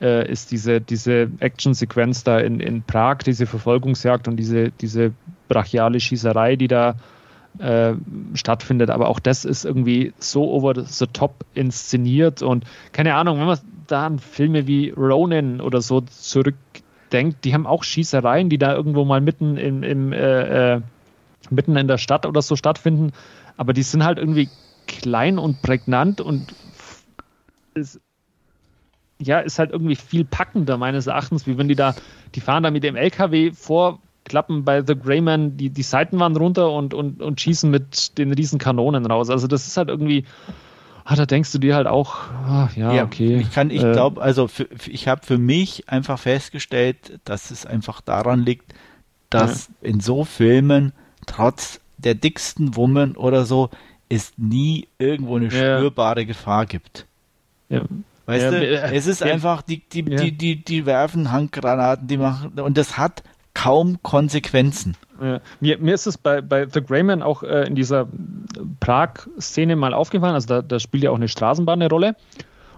äh, 0.00 0.30
ist 0.30 0.52
diese, 0.52 0.80
diese 0.80 1.28
Action-Sequenz 1.40 2.22
da 2.22 2.38
in, 2.38 2.60
in 2.60 2.82
Prag, 2.82 3.18
diese 3.18 3.46
Verfolgungsjagd 3.46 4.28
und 4.28 4.36
diese, 4.36 4.70
diese 4.70 5.12
brachiale 5.48 5.98
Schießerei, 5.98 6.54
die 6.54 6.68
da 6.68 6.94
äh, 7.58 7.94
stattfindet. 8.34 8.90
Aber 8.90 9.08
auch 9.08 9.18
das 9.18 9.44
ist 9.44 9.64
irgendwie 9.64 10.12
so 10.20 10.48
over 10.52 10.80
the 10.80 11.06
top 11.12 11.44
inszeniert 11.54 12.40
und 12.40 12.64
keine 12.92 13.16
Ahnung, 13.16 13.40
wenn 13.40 13.46
man 13.46 13.58
da 13.90 14.06
an 14.06 14.18
Filme 14.18 14.66
wie 14.66 14.90
Ronin 14.90 15.60
oder 15.60 15.80
so 15.80 16.00
zurückdenkt, 16.00 17.44
die 17.44 17.54
haben 17.54 17.66
auch 17.66 17.84
Schießereien, 17.84 18.48
die 18.48 18.58
da 18.58 18.74
irgendwo 18.74 19.04
mal 19.04 19.20
mitten 19.20 19.56
im, 19.56 19.82
im 19.82 20.12
äh, 20.12 20.74
äh, 20.74 20.80
mitten 21.50 21.76
in 21.76 21.88
der 21.88 21.98
Stadt 21.98 22.26
oder 22.26 22.42
so 22.42 22.56
stattfinden, 22.56 23.12
aber 23.56 23.72
die 23.72 23.82
sind 23.82 24.04
halt 24.04 24.18
irgendwie 24.18 24.48
klein 24.86 25.38
und 25.38 25.62
prägnant 25.62 26.20
und 26.20 26.54
ist, 27.74 28.00
ja, 29.20 29.40
ist 29.40 29.58
halt 29.58 29.72
irgendwie 29.72 29.96
viel 29.96 30.24
packender 30.24 30.76
meines 30.76 31.06
Erachtens, 31.06 31.46
wie 31.46 31.58
wenn 31.58 31.68
die 31.68 31.74
da, 31.74 31.94
die 32.34 32.40
fahren 32.40 32.62
da 32.62 32.70
mit 32.70 32.84
dem 32.84 32.96
LKW 32.96 33.52
vor, 33.52 34.00
klappen 34.24 34.64
bei 34.64 34.82
The 34.86 34.94
Greyman 34.94 35.56
die, 35.56 35.70
die 35.70 35.82
Seitenwand 35.82 36.38
runter 36.38 36.70
und, 36.70 36.94
und, 36.94 37.22
und 37.22 37.40
schießen 37.40 37.70
mit 37.70 38.18
den 38.18 38.32
riesen 38.32 38.58
Kanonen 38.58 39.06
raus. 39.06 39.30
Also 39.30 39.46
das 39.46 39.66
ist 39.66 39.76
halt 39.76 39.88
irgendwie, 39.88 40.24
ah, 41.08 41.16
da 41.16 41.24
denkst 41.24 41.50
du 41.52 41.58
dir 41.58 41.74
halt 41.74 41.86
auch, 41.86 42.16
ah, 42.44 42.68
ja, 42.76 42.92
ja, 42.92 43.04
okay. 43.04 43.38
Ich 43.38 43.50
kann, 43.50 43.70
ich 43.70 43.82
äh, 43.82 43.92
glaube, 43.92 44.20
also 44.20 44.46
für, 44.46 44.68
ich 44.86 45.08
habe 45.08 45.24
für 45.24 45.38
mich 45.38 45.88
einfach 45.88 46.18
festgestellt, 46.18 47.18
dass 47.24 47.50
es 47.50 47.64
einfach 47.64 48.02
daran 48.02 48.44
liegt, 48.44 48.74
dass 49.30 49.70
ja. 49.80 49.88
in 49.88 50.00
so 50.00 50.24
Filmen 50.24 50.92
trotz 51.26 51.80
der 51.96 52.14
dicksten 52.14 52.76
Woman 52.76 53.16
oder 53.16 53.46
so 53.46 53.70
es 54.10 54.32
nie 54.36 54.86
irgendwo 54.98 55.36
eine 55.36 55.50
spürbare 55.50 56.20
ja. 56.20 56.26
Gefahr 56.26 56.66
gibt. 56.66 57.06
Ja. 57.70 57.82
Weißt 58.26 58.52
du, 58.52 58.82
es 58.92 59.06
ist 59.06 59.22
einfach, 59.22 59.62
die, 59.62 59.80
die, 59.88 60.02
die, 60.02 60.32
die, 60.32 60.62
die 60.62 60.84
werfen 60.84 61.32
Handgranaten, 61.32 62.06
die 62.06 62.18
machen, 62.18 62.60
und 62.60 62.76
das 62.76 62.98
hat 62.98 63.22
kaum 63.54 64.02
Konsequenzen. 64.02 64.94
Ja. 65.20 65.40
Mir, 65.60 65.78
mir 65.78 65.94
ist 65.94 66.06
es 66.06 66.16
bei, 66.16 66.40
bei 66.40 66.66
The 66.66 66.82
Greyman 66.82 67.22
auch 67.22 67.42
äh, 67.42 67.66
in 67.66 67.74
dieser 67.74 68.08
Prag-Szene 68.80 69.76
mal 69.76 69.94
aufgefallen, 69.94 70.34
also 70.34 70.46
da, 70.46 70.62
da 70.62 70.78
spielt 70.78 71.04
ja 71.04 71.10
auch 71.10 71.16
eine 71.16 71.28
Straßenbahn 71.28 71.80
eine 71.80 71.90
Rolle. 71.90 72.16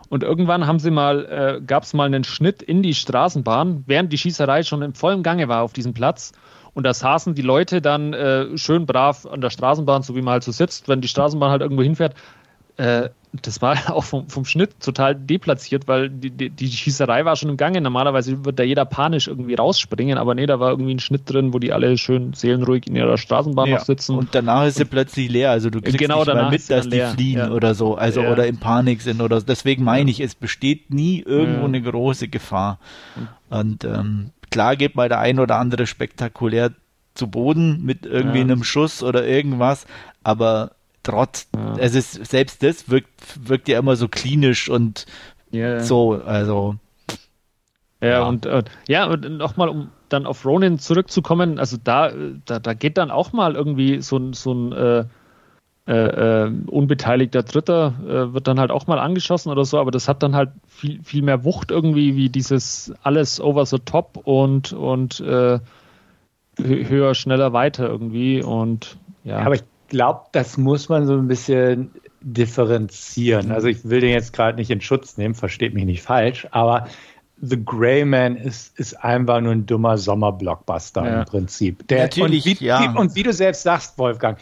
Und 0.09 0.25
irgendwann 0.25 0.67
haben 0.67 0.81
sie 0.81 0.91
mal, 0.91 1.25
äh, 1.27 1.61
gab 1.65 1.85
es 1.85 1.95
mal 1.95 2.07
einen 2.07 2.25
Schnitt 2.25 2.63
in 2.63 2.83
die 2.83 2.95
Straßenbahn, 2.95 3.85
während 3.87 4.13
die 4.13 4.19
Schießerei 4.19 4.65
schon 4.65 4.83
im 4.83 4.95
vollen 4.95 5.23
Gange 5.23 5.49
war 5.49 5.63
auf 5.63 5.73
diesem 5.73 5.95
Platz. 5.95 6.33
Und 6.75 6.85
da 6.85 6.95
saßen 6.95 7.35
die 7.35 7.43
Leute 7.43 7.81
dann 7.81 8.13
äh, 8.13 8.57
schön 8.59 8.87
brav 8.87 9.27
an 9.27 9.41
der 9.41 9.51
Straßenbahn, 9.51 10.03
so 10.03 10.17
wie 10.17 10.23
man 10.23 10.33
halt 10.33 10.45
so 10.45 10.53
sitzt, 10.53 10.89
wenn 10.89 11.01
die 11.01 11.09
Straßenbahn 11.09 11.51
halt 11.51 11.63
irgendwo 11.63 11.83
hinfährt. 11.83 12.15
Äh, 12.81 13.11
das 13.43 13.63
war 13.63 13.77
auch 13.95 14.05
vom, 14.05 14.29
vom 14.29 14.45
Schnitt 14.45 14.81
total 14.81 15.15
deplatziert, 15.15 15.87
weil 15.87 16.09
die, 16.09 16.31
die, 16.31 16.51
die, 16.51 16.69
Schießerei 16.69 17.25
war 17.25 17.37
schon 17.37 17.51
im 17.51 17.57
Gange. 17.57 17.81
Normalerweise 17.81 18.45
wird 18.45 18.59
da 18.59 18.63
jeder 18.63 18.87
panisch 18.87 19.29
irgendwie 19.29 19.55
rausspringen, 19.55 20.19
aber 20.19 20.35
nee, 20.35 20.47
da 20.47 20.59
war 20.59 20.71
irgendwie 20.71 20.95
ein 20.95 20.99
Schnitt 20.99 21.31
drin, 21.31 21.53
wo 21.53 21.59
die 21.59 21.73
alle 21.73 21.97
schön 21.99 22.33
seelenruhig 22.33 22.87
in 22.89 22.97
ihrer 22.97 23.19
Straßenbahn 23.19 23.69
ja. 23.69 23.77
noch 23.77 23.85
sitzen. 23.85 24.17
Und 24.17 24.35
danach 24.35 24.67
ist 24.67 24.79
sie 24.79 24.85
plötzlich 24.85 25.29
leer, 25.29 25.51
also 25.51 25.69
du 25.71 25.81
kriegst 25.81 25.99
genau 25.99 26.25
nicht 26.25 26.35
mal 26.35 26.51
mit, 26.51 26.71
dass 26.71 26.89
die 26.89 27.01
fliehen 27.01 27.39
ja. 27.39 27.51
oder 27.51 27.75
so, 27.75 27.95
also 27.95 28.23
ja. 28.23 28.33
oder 28.33 28.47
in 28.47 28.59
Panik 28.59 29.03
sind 29.03 29.21
oder 29.21 29.41
so. 29.41 29.47
Deswegen 29.47 29.85
meine 29.85 30.11
ich, 30.11 30.21
es 30.21 30.35
besteht 30.35 30.93
nie 30.93 31.21
irgendwo 31.21 31.67
eine 31.67 31.83
große 31.83 32.29
Gefahr. 32.29 32.79
Und 33.51 33.85
ähm, 33.85 34.31
klar 34.51 34.77
geht 34.77 34.97
mal 34.97 35.09
der 35.09 35.21
ein 35.21 35.39
oder 35.39 35.57
andere 35.57 35.87
spektakulär 35.87 36.73
zu 37.15 37.29
Boden 37.29 37.85
mit 37.85 38.07
irgendwie 38.07 38.41
einem 38.41 38.65
Schuss 38.65 39.03
oder 39.03 39.27
irgendwas, 39.27 39.87
aber 40.23 40.73
trotz, 41.03 41.49
ja. 41.55 41.77
es 41.79 41.95
ist, 41.95 42.27
selbst 42.27 42.63
das 42.63 42.91
wirkt, 42.91 43.49
wirkt 43.49 43.69
ja 43.69 43.79
immer 43.79 43.97
so 43.97 44.09
klinisch 44.09 44.69
und 44.69 45.07
yeah. 45.53 45.81
so, 45.81 46.15
also. 46.15 46.77
Ja, 48.01 48.09
ja. 48.09 48.23
und 48.23 48.47
äh, 48.47 48.63
ja, 48.89 49.07
und 49.07 49.31
nochmal, 49.37 49.69
um 49.69 49.91
dann 50.09 50.27
auf 50.27 50.45
Ronin 50.45 50.79
zurückzukommen, 50.79 51.59
also 51.59 51.77
da, 51.83 52.13
da, 52.45 52.59
da 52.59 52.75
geht 52.75 52.99
dann 52.99 53.11
auch 53.11 53.33
mal 53.33 53.55
irgendwie 53.55 54.01
so, 54.01 54.17
ein 54.17 54.33
so 54.33 54.53
ein 54.53 54.73
äh, 54.73 55.05
äh, 55.91 56.45
äh, 56.47 56.53
unbeteiligter 56.67 57.43
Dritter 57.43 57.95
äh, 58.07 58.33
wird 58.33 58.47
dann 58.47 58.61
halt 58.61 58.71
auch 58.71 58.87
mal 58.87 58.99
angeschossen 58.99 59.51
oder 59.51 59.65
so, 59.65 59.79
aber 59.79 59.91
das 59.91 60.09
hat 60.09 60.23
dann 60.23 60.37
halt 60.37 60.51
viel, 60.69 61.03
viel 61.03 61.23
mehr 61.23 61.43
Wucht 61.43 61.71
irgendwie, 61.73 62.15
wie 62.15 62.29
dieses 62.29 62.93
alles 63.03 63.41
over 63.41 63.67
the 63.67 63.79
top 63.79 64.21
und, 64.25 64.73
und 64.73 65.19
äh, 65.21 65.59
höher, 66.59 67.15
schneller, 67.15 67.53
weiter 67.53 67.89
irgendwie 67.89 68.43
und 68.43 68.99
ja. 69.25 69.41
ja 69.41 69.47
aber 69.47 69.57
ich 69.57 69.65
glaube, 69.91 70.23
das 70.33 70.57
muss 70.57 70.89
man 70.89 71.07
so 71.07 71.13
ein 71.13 71.29
bisschen 71.29 71.91
differenzieren. 72.23 73.53
Also 73.53 73.69
ich 73.69 73.89
will 73.89 74.01
den 74.01 74.11
jetzt 74.11 74.33
gerade 74.33 74.57
nicht 74.57 74.71
in 74.71 74.81
Schutz 74.81 75.19
nehmen, 75.19 75.35
versteht 75.35 75.75
mich 75.75 75.85
nicht 75.85 76.03
falsch, 76.03 76.49
aber 76.51 76.87
The 77.43 77.63
Grey 77.63 78.05
Man 78.05 78.37
ist, 78.37 78.79
ist 78.79 78.95
einfach 79.03 79.41
nur 79.41 79.53
ein 79.53 79.67
dummer 79.67 79.99
Sommerblockbuster 79.99 81.05
ja. 81.05 81.21
im 81.21 81.25
Prinzip. 81.25 81.87
Der, 81.89 82.03
Natürlich, 82.03 82.47
und 82.47 82.61
wie, 82.61 82.65
ja. 82.65 82.93
und 82.93 83.15
wie 83.15 83.23
du 83.23 83.33
selbst 83.33 83.63
sagst, 83.63 83.99
Wolfgang, 83.99 84.39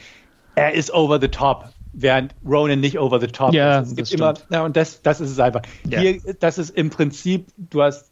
er 0.54 0.74
ist 0.74 0.92
over 0.92 1.20
the 1.20 1.28
top, 1.28 1.66
während 1.92 2.34
Ronan 2.44 2.80
nicht 2.80 2.98
over 2.98 3.20
the 3.20 3.28
top 3.28 3.54
ja, 3.54 3.80
ist. 3.80 3.90
Es 3.90 3.96
gibt 3.96 4.12
immer, 4.12 4.34
ja, 4.50 4.64
und 4.64 4.76
das, 4.76 5.02
das 5.02 5.20
ist 5.20 5.30
es 5.30 5.38
einfach. 5.38 5.62
Ja. 5.88 6.00
Hier, 6.00 6.20
das 6.40 6.58
ist 6.58 6.70
im 6.70 6.90
Prinzip, 6.90 7.46
du 7.56 7.82
hast 7.82 8.10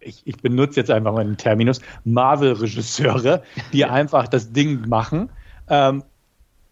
ich, 0.00 0.22
ich, 0.24 0.36
benutze 0.36 0.78
jetzt 0.78 0.90
einfach 0.90 1.12
mal 1.12 1.24
den 1.24 1.36
Terminus, 1.36 1.80
Marvel-Regisseure, 2.04 3.42
die 3.72 3.84
einfach 3.84 4.28
das 4.28 4.52
Ding 4.52 4.88
machen. 4.88 5.30
Ähm, 5.68 6.04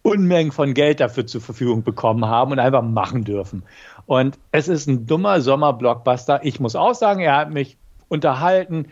Unmengen 0.05 0.51
von 0.51 0.75
Geld 0.75 0.99
dafür 0.99 1.25
zur 1.25 1.41
Verfügung 1.41 1.81
bekommen 1.81 2.25
haben 2.25 2.51
und 2.51 2.59
einfach 2.59 2.83
machen 2.83 3.23
dürfen. 3.23 3.63
Und 4.05 4.37
es 4.51 4.67
ist 4.67 4.87
ein 4.87 5.07
dummer 5.07 5.41
Sommer-Blockbuster. 5.41 6.41
Ich 6.43 6.59
muss 6.59 6.75
auch 6.75 6.93
sagen, 6.93 7.21
er 7.21 7.35
hat 7.35 7.49
mich 7.49 7.75
unterhalten. 8.07 8.85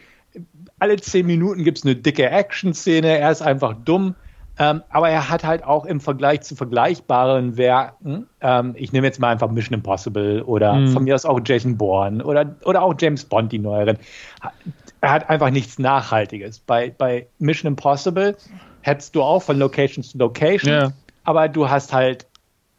Alle 0.80 0.96
zehn 0.96 1.28
Minuten 1.28 1.64
gibt 1.64 1.78
es 1.78 1.86
eine 1.86 1.96
dicke 1.96 2.28
Action-Szene. 2.28 3.20
Er 3.20 3.30
ist 3.30 3.44
einfach 3.44 3.76
dumm. 3.86 4.16
Ähm, 4.58 4.82
aber 4.90 5.10
er 5.10 5.30
hat 5.30 5.44
halt 5.44 5.64
auch 5.64 5.86
im 5.86 6.00
Vergleich 6.00 6.42
zu 6.42 6.56
vergleichbaren 6.56 7.58
Werken, 7.58 8.28
ähm, 8.40 8.76
ich 8.78 8.92
nehme 8.92 9.08
jetzt 9.08 9.20
mal 9.20 9.32
einfach 9.32 9.50
Mission 9.50 9.74
Impossible 9.74 10.44
oder 10.44 10.76
mhm. 10.76 10.90
von 10.90 11.04
mir 11.06 11.16
aus 11.16 11.26
auch 11.26 11.40
Jason 11.44 11.76
Bourne 11.76 12.24
oder, 12.24 12.56
oder 12.64 12.84
auch 12.84 12.94
James 13.00 13.26
Bond, 13.26 13.52
die 13.52 13.58
neueren. 13.58 13.98
Er 15.02 15.12
hat 15.12 15.28
einfach 15.28 15.50
nichts 15.50 15.80
Nachhaltiges. 15.80 16.60
Bei, 16.60 16.94
bei 16.96 17.26
Mission 17.40 17.70
Impossible 17.70 18.38
hättest 18.82 19.16
du 19.16 19.24
auch 19.24 19.42
von 19.42 19.58
Location 19.58 20.04
zu 20.04 20.20
Location. 20.20 20.72
Ja 20.72 20.94
aber 21.24 21.50
du 21.50 21.70
hast 21.70 21.94
halt 21.94 22.28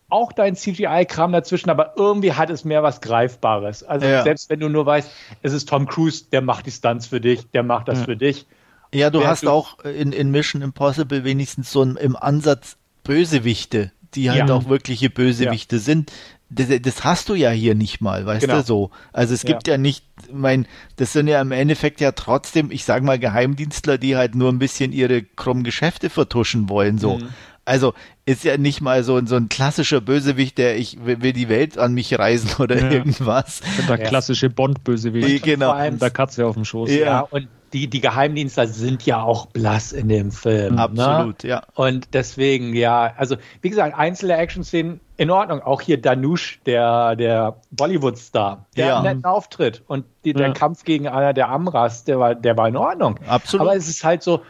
auch 0.09 0.33
dein 0.33 0.55
CGI-Kram 0.55 1.33
dazwischen, 1.33 1.71
aber 1.71 1.95
irgendwie 1.97 2.33
hat 2.33 2.51
es 2.51 2.65
mehr 2.65 2.83
was 2.83 3.01
Greifbares. 3.01 3.83
Also 3.83 4.07
ja. 4.07 4.23
selbst 4.23 4.49
wenn 4.51 4.61
du 4.61 4.69
nur 4.69 4.87
weißt, 4.87 5.11
es 5.43 5.53
ist 5.53 5.69
Tom 5.69 5.87
Cruise, 5.87 6.25
der 6.31 6.41
macht 6.41 6.67
die 6.67 6.71
Stunts 6.71 7.07
für 7.07 7.21
dich, 7.21 7.51
der 7.51 7.63
macht 7.63 7.89
das 7.89 8.01
ja. 8.01 8.05
für 8.05 8.17
dich. 8.17 8.47
Ja, 8.93 9.11
du 9.11 9.27
hast 9.27 9.43
du 9.43 9.51
auch 9.51 9.81
in, 9.81 10.13
in 10.13 10.31
Mission 10.31 10.63
Impossible 10.63 11.25
wenigstens 11.25 11.73
so 11.73 11.83
ein, 11.83 11.97
im 11.97 12.15
Ansatz 12.15 12.77
Bösewichte, 13.03 13.91
die 14.15 14.31
halt 14.31 14.49
ja. 14.49 14.55
auch 14.55 14.69
wirkliche 14.69 15.11
Bösewichte 15.11 15.81
sind. 15.81 16.13
Das, 16.49 16.69
das, 16.81 17.03
hast 17.03 17.29
du 17.29 17.35
ja 17.35 17.51
hier 17.51 17.75
nicht 17.75 18.01
mal, 18.01 18.25
weißt 18.25 18.47
genau. 18.47 18.59
du 18.59 18.63
so. 18.63 18.91
Also 19.13 19.35
es 19.35 19.43
gibt 19.43 19.67
ja, 19.67 19.77
nicht, 19.77 20.05
mein, 20.33 20.69
das 20.95 21.13
sind 21.13 21.27
ja 21.27 21.41
im 21.41 21.51
Endeffekt 21.51 22.01
ja 22.01 22.13
trotzdem, 22.13 22.71
ich 22.71 22.85
sag 22.85 23.03
mal, 23.03 23.19
Geheimdienstler, 23.19 23.99
die 23.99 24.15
halt 24.15 24.37
nur 24.37 24.53
ein 24.53 24.61
bisschen 24.61 24.93
ihre 24.93 25.23
krummen 25.23 25.65
Geschäfte 25.65 26.11
vertuschen 26.11 26.69
wollen, 26.69 26.99
so. 26.99 27.19
Mhm. 27.19 27.31
Also 27.65 27.95
ist 28.27 28.45
ja 28.45 28.57
nicht 28.57 28.81
mal 28.81 29.05
so, 29.05 29.25
so 29.27 29.37
ein 29.37 29.49
klassischer 29.49 30.01
Bösewicht, 30.01 30.57
der 30.57 30.77
ich 30.77 30.99
will 31.05 31.33
die 31.33 31.49
Welt 31.49 31.77
an 31.79 31.93
mich 31.93 32.19
reisen 32.19 32.51
oder 32.63 32.79
ja. 32.79 32.91
irgendwas. 32.91 33.61
Der 33.89 33.99
klassische 33.99 34.51
Bond-Bösewicht. 34.51 35.45
Genau. 35.45 35.77
Und 35.77 36.01
der 36.01 36.11
Katze 36.11 36.47
auf 36.47 36.55
dem 36.55 36.65
Schoß. 36.65 36.91
Ja, 36.91 36.97
ja 36.97 37.21
und 37.21 37.49
die, 37.75 37.89
die 37.89 38.01
Geheimdienste 38.01 38.69
sind 38.69 39.05
ja 39.05 39.21
auch 39.21 39.47
blass 39.47 39.93
in 39.93 40.09
dem 40.09 40.31
Film. 40.31 40.77
Ne? 40.77 40.83
Absolut, 40.83 41.43
ne? 41.43 41.51
ja. 41.51 41.63
Und 41.75 42.15
deswegen, 42.15 42.73
ja, 42.75 43.13
also 43.17 43.37
wie 43.63 43.69
gesagt, 43.69 43.99
einzelne 43.99 44.37
Action-Szenen 44.37 45.01
in 45.17 45.31
Ordnung. 45.31 45.61
Auch 45.61 45.81
hier 45.81 46.01
Danush, 46.01 46.61
der, 46.67 47.17
der 47.17 47.57
Bollywood-Star, 47.73 48.67
der 48.77 48.87
ja. 48.87 48.95
einen 48.97 49.05
netten 49.05 49.25
Auftritt. 49.25 49.83
Und 49.89 50.05
die, 50.25 50.33
der 50.33 50.53
Kampf 50.53 50.85
gegen 50.85 51.09
einer 51.09 51.33
der 51.33 51.49
Amras, 51.49 52.05
der 52.05 52.21
war, 52.21 52.35
der 52.37 52.57
war 52.57 52.69
in 52.69 52.77
Ordnung. 52.77 53.19
Absolut. 53.27 53.67
Aber 53.67 53.77
es 53.77 53.89
ist 53.89 54.05
halt 54.05 54.23
so, 54.23 54.43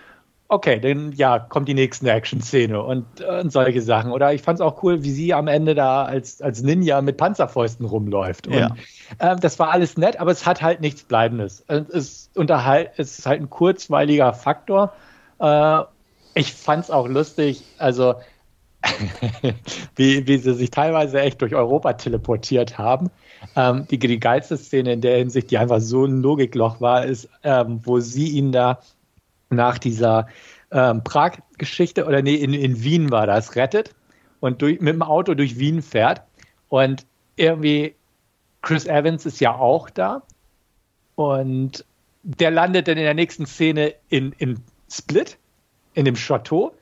okay, 0.48 0.78
dann 0.78 1.12
ja, 1.12 1.38
kommt 1.38 1.68
die 1.68 1.74
nächste 1.74 2.10
Action-Szene 2.10 2.82
und, 2.82 3.20
und 3.20 3.50
solche 3.50 3.80
Sachen. 3.80 4.12
Oder 4.12 4.32
ich 4.34 4.42
fand 4.42 4.58
es 4.58 4.60
auch 4.60 4.82
cool, 4.82 5.02
wie 5.02 5.10
sie 5.10 5.34
am 5.34 5.48
Ende 5.48 5.74
da 5.74 6.04
als, 6.04 6.42
als 6.42 6.62
Ninja 6.62 7.00
mit 7.00 7.16
Panzerfäusten 7.16 7.86
rumläuft. 7.86 8.46
Und, 8.46 8.54
ja. 8.54 8.76
äh, 9.18 9.36
das 9.36 9.58
war 9.58 9.70
alles 9.70 9.96
nett, 9.96 10.20
aber 10.20 10.30
es 10.30 10.46
hat 10.46 10.62
halt 10.62 10.80
nichts 10.80 11.02
Bleibendes. 11.02 11.64
Es, 11.68 12.30
unterhalt, 12.34 12.90
es 12.96 13.18
ist 13.18 13.26
halt 13.26 13.40
ein 13.40 13.50
kurzweiliger 13.50 14.32
Faktor. 14.32 14.92
Äh, 15.38 15.80
ich 16.34 16.52
fand 16.52 16.84
es 16.84 16.90
auch 16.90 17.08
lustig, 17.08 17.62
also 17.78 18.14
wie, 19.96 20.26
wie 20.26 20.36
sie 20.36 20.54
sich 20.54 20.70
teilweise 20.70 21.20
echt 21.20 21.40
durch 21.40 21.54
Europa 21.54 21.94
teleportiert 21.94 22.76
haben. 22.76 23.10
Ähm, 23.56 23.86
die, 23.90 23.98
die 23.98 24.20
geilste 24.20 24.56
Szene 24.56 24.92
in 24.92 25.00
der 25.00 25.18
Hinsicht, 25.18 25.50
die 25.50 25.58
einfach 25.58 25.80
so 25.80 26.04
ein 26.04 26.22
Logikloch 26.22 26.80
war, 26.80 27.04
ist, 27.04 27.28
ähm, 27.42 27.80
wo 27.84 28.00
sie 28.00 28.28
ihn 28.28 28.52
da 28.52 28.80
nach 29.54 29.78
dieser 29.78 30.28
ähm, 30.70 31.02
Prag-Geschichte, 31.04 32.06
oder 32.06 32.22
nee, 32.22 32.34
in, 32.34 32.52
in 32.52 32.82
Wien 32.82 33.10
war 33.10 33.26
das, 33.26 33.56
rettet 33.56 33.94
und 34.40 34.60
durch, 34.60 34.80
mit 34.80 34.94
dem 34.94 35.02
Auto 35.02 35.34
durch 35.34 35.58
Wien 35.58 35.82
fährt. 35.82 36.22
Und 36.68 37.06
irgendwie 37.36 37.94
Chris 38.62 38.86
Evans 38.86 39.24
ist 39.26 39.40
ja 39.40 39.54
auch 39.54 39.88
da. 39.90 40.22
Und 41.14 41.84
der 42.22 42.50
landet 42.50 42.88
dann 42.88 42.98
in 42.98 43.04
der 43.04 43.14
nächsten 43.14 43.46
Szene 43.46 43.94
in, 44.08 44.32
in 44.38 44.60
Split, 44.90 45.38
in 45.94 46.04
dem 46.04 46.14
Chateau. 46.14 46.74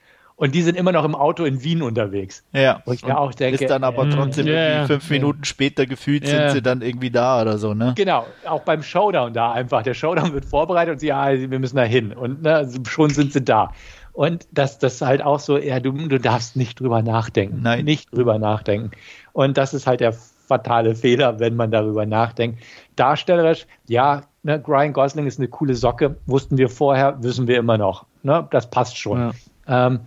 Und 0.43 0.57
die 0.57 0.63
sind 0.63 0.77
immer 0.77 0.91
noch 0.91 1.05
im 1.05 1.15
Auto 1.15 1.45
in 1.45 1.63
Wien 1.63 1.83
unterwegs. 1.83 2.43
Ja. 2.53 2.83
Wo 2.85 2.91
ich 2.91 3.07
mir 3.07 3.17
auch 3.17 3.33
denke. 3.33 3.63
Ist 3.63 3.71
dann 3.71 3.85
aber 3.85 4.11
trotzdem 4.11 4.49
ja, 4.49 4.71
irgendwie 4.71 4.95
fünf. 4.95 5.11
Minuten 5.11 5.45
später 5.45 5.87
gefühlt 5.87 6.27
sind 6.27 6.51
sie 6.51 6.61
dann 6.61 6.83
irgendwie 6.83 7.13
da 7.13 7.41
oder 7.41 7.59
so, 7.59 7.75
ne? 7.75 7.93
Genau, 7.95 8.27
auch 8.45 8.63
beim 8.63 8.83
Showdown 8.83 9.35
da 9.35 9.53
einfach. 9.53 9.85
Der 9.85 9.95
Showdown 9.95 10.33
wird 10.33 10.45
vorbereitet 10.45 10.95
und 10.95 10.99
sie, 10.99 11.07
ja, 11.07 11.31
wir 11.31 11.59
müssen 11.61 11.77
da 11.77 11.85
hin. 11.85 12.13
Und 12.13 12.43
ne, 12.43 12.69
schon 12.89 13.11
sind 13.11 13.33
sie 13.33 13.43
da. 13.43 13.71
Und 14.13 14.49
das, 14.51 14.81
das 14.81 14.95
ist 14.95 15.03
halt 15.03 15.23
auch 15.23 15.39
so, 15.39 15.59
ja, 15.59 15.79
du, 15.79 15.93
du 15.93 16.19
darfst 16.19 16.57
nicht 16.57 16.81
drüber 16.81 17.03
nachdenken. 17.03 17.61
Nein. 17.63 17.85
Nicht 17.85 18.13
drüber 18.13 18.41
nachdenken. 18.41 18.91
Und 19.33 19.57
das 19.57 19.73
ist 19.75 19.87
halt 19.87 20.01
der 20.01 20.13
fatale 20.13 20.97
Fehler, 20.97 21.39
wenn 21.39 21.55
man 21.55 21.71
darüber 21.71 22.05
nachdenkt. 22.05 22.65
Darstellerisch, 22.97 23.69
ja, 23.87 24.23
ne, 24.43 24.61
Ryan 24.67 24.93
Gosling 24.93 25.29
ist 25.29 25.39
eine 25.39 25.47
coole 25.47 25.77
Socke, 25.77 26.17
wussten 26.27 26.59
wir 26.59 26.69
vorher, 26.69 27.23
wissen 27.23 27.47
wir 27.47 27.59
immer 27.59 27.79
noch. 27.79 28.07
Ne, 28.25 28.45
das 28.51 28.69
passt 28.69 28.99
schon. 28.99 29.33
Ja. 29.69 29.87
Ähm, 29.87 30.01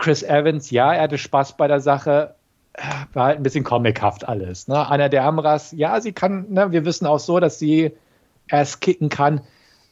Chris 0.00 0.22
Evans, 0.22 0.70
ja, 0.70 0.92
er 0.92 1.02
hatte 1.02 1.18
Spaß 1.18 1.56
bei 1.56 1.68
der 1.68 1.80
Sache, 1.80 2.34
war 3.12 3.26
halt 3.26 3.36
ein 3.38 3.42
bisschen 3.42 3.64
comichaft 3.64 4.28
alles. 4.28 4.66
Ne? 4.66 4.88
Einer 4.88 5.08
der 5.08 5.24
Amras, 5.24 5.72
ja, 5.72 6.00
sie 6.00 6.12
kann, 6.12 6.46
ne, 6.50 6.72
wir 6.72 6.84
wissen 6.84 7.06
auch 7.06 7.18
so, 7.18 7.38
dass 7.38 7.58
sie 7.58 7.92
erst 8.48 8.80
kicken 8.80 9.08
kann, 9.08 9.42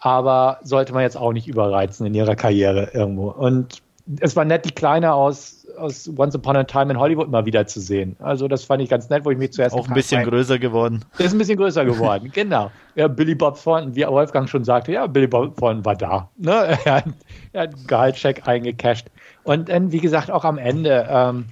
aber 0.01 0.59
sollte 0.63 0.93
man 0.93 1.03
jetzt 1.03 1.17
auch 1.17 1.33
nicht 1.33 1.47
überreizen 1.47 2.07
in 2.07 2.15
ihrer 2.15 2.37
Karriere 2.37 2.91
irgendwo. 2.93 3.29
Und 3.29 3.83
es 4.21 4.37
war 4.37 4.45
nett, 4.45 4.65
die 4.65 4.71
Kleine 4.71 5.13
aus, 5.13 5.67
aus 5.77 6.11
Once 6.17 6.35
Upon 6.35 6.57
a 6.57 6.65
Time 6.65 6.93
in 6.93 6.99
Hollywood 6.99 7.31
mal 7.31 7.45
wieder 7.45 7.67
zu 7.67 7.81
sehen. 7.81 8.17
Also 8.21 8.49
das 8.49 8.65
fand 8.65 8.83
ich 8.83 8.89
ganz 8.89 9.09
nett, 9.11 9.25
wo 9.25 9.31
ich 9.31 9.39
mich 9.39 9.53
zuerst 9.53 9.75
Auch 9.75 9.87
ein 9.87 9.95
bisschen 9.95 10.21
mein, 10.21 10.31
größer 10.31 10.59
geworden. 10.59 11.05
Ist 11.19 11.33
ein 11.33 11.39
bisschen 11.39 11.59
größer 11.59 11.85
geworden, 11.85 12.31
genau. 12.35 12.71
Ja, 12.95 13.09
Billy 13.09 13.35
Bob 13.35 13.63
Thornton, 13.63 13.95
wie 13.95 14.07
Wolfgang 14.07 14.49
schon 14.49 14.65
sagte, 14.65 14.93
ja, 14.93 15.07
Billy 15.07 15.27
Bob 15.27 15.57
Thornton 15.57 15.85
war 15.85 15.97
da. 15.97 16.29
Ne? 16.37 16.79
Er, 16.85 16.95
hat, 16.97 17.05
er 17.53 17.63
hat 17.63 17.75
einen 17.75 17.87
Gehaltscheck 17.87 18.49
eingecasht. 18.49 19.09
Und 19.45 19.69
dann, 19.69 19.93
wie 19.93 20.01
gesagt, 20.01 20.31
auch 20.31 20.45
am 20.45 20.59
Ende, 20.59 21.07
ähm, 21.11 21.47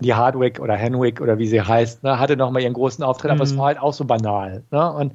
die 0.00 0.14
Hardwick 0.14 0.60
oder 0.60 0.74
Henwick 0.74 1.20
oder 1.20 1.38
wie 1.38 1.46
sie 1.46 1.60
heißt, 1.60 2.02
ne, 2.02 2.18
hatte 2.18 2.36
nochmal 2.36 2.62
ihren 2.62 2.72
großen 2.72 3.04
Auftritt, 3.04 3.30
aber 3.30 3.44
es 3.44 3.56
war 3.56 3.66
halt 3.66 3.78
auch 3.78 3.92
so 3.92 4.04
banal. 4.04 4.62
Ne? 4.70 4.92
Und 4.92 5.12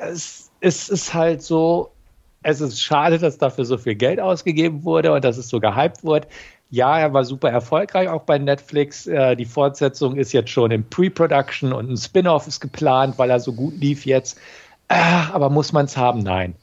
es, 0.00 0.50
es 0.60 0.88
ist 0.88 1.12
halt 1.12 1.42
so, 1.42 1.90
es 2.42 2.60
ist 2.60 2.80
schade, 2.80 3.18
dass 3.18 3.38
dafür 3.38 3.64
so 3.64 3.78
viel 3.78 3.94
Geld 3.94 4.20
ausgegeben 4.20 4.84
wurde 4.84 5.12
und 5.12 5.24
dass 5.24 5.36
es 5.36 5.48
so 5.48 5.60
gehypt 5.60 6.04
wurde. 6.04 6.28
Ja, 6.70 6.98
er 6.98 7.12
war 7.12 7.24
super 7.24 7.50
erfolgreich 7.50 8.08
auch 8.08 8.22
bei 8.22 8.38
Netflix. 8.38 9.06
Äh, 9.06 9.36
die 9.36 9.44
Fortsetzung 9.44 10.16
ist 10.16 10.32
jetzt 10.32 10.50
schon 10.50 10.70
in 10.70 10.88
Pre-Production 10.88 11.72
und 11.72 11.90
ein 11.90 11.96
Spin-off 11.96 12.46
ist 12.46 12.60
geplant, 12.60 13.18
weil 13.18 13.30
er 13.30 13.40
so 13.40 13.52
gut 13.52 13.74
lief 13.76 14.06
jetzt. 14.06 14.38
Äh, 14.88 14.94
aber 15.32 15.50
muss 15.50 15.72
man 15.72 15.84
es 15.84 15.96
haben? 15.96 16.20
Nein. 16.20 16.54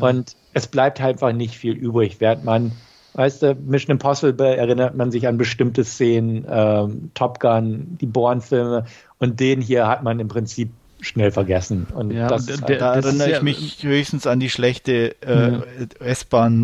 Und 0.00 0.36
es 0.52 0.66
bleibt 0.66 1.00
halt 1.00 1.14
einfach 1.14 1.32
nicht 1.32 1.56
viel 1.56 1.72
übrig, 1.72 2.16
während 2.20 2.44
man, 2.44 2.72
weißt 3.14 3.42
du, 3.42 3.54
Mission 3.54 3.92
Impossible 3.92 4.56
erinnert 4.56 4.94
man 4.94 5.10
sich 5.10 5.26
an 5.26 5.38
bestimmte 5.38 5.84
Szenen, 5.84 6.46
ähm, 6.48 7.10
Top 7.14 7.40
Gun, 7.40 7.96
die 8.00 8.06
Bourne-Filme 8.06 8.84
und 9.18 9.40
den 9.40 9.60
hier 9.60 9.88
hat 9.88 10.02
man 10.02 10.20
im 10.20 10.28
Prinzip 10.28 10.70
schnell 11.06 11.30
vergessen. 11.30 11.86
Und 11.94 12.10
Ja, 12.10 12.26
das 12.28 12.42
und 12.42 12.50
ist 12.50 12.68
der- 12.68 12.68
halt, 12.68 12.80
Da 12.80 12.94
das 12.96 13.04
erinnere 13.06 13.28
ich 13.28 13.34
ja- 13.36 13.42
mich 13.42 13.82
höchstens 13.82 14.26
an 14.26 14.40
die 14.40 14.50
schlechte 14.50 15.14
äh, 15.22 15.60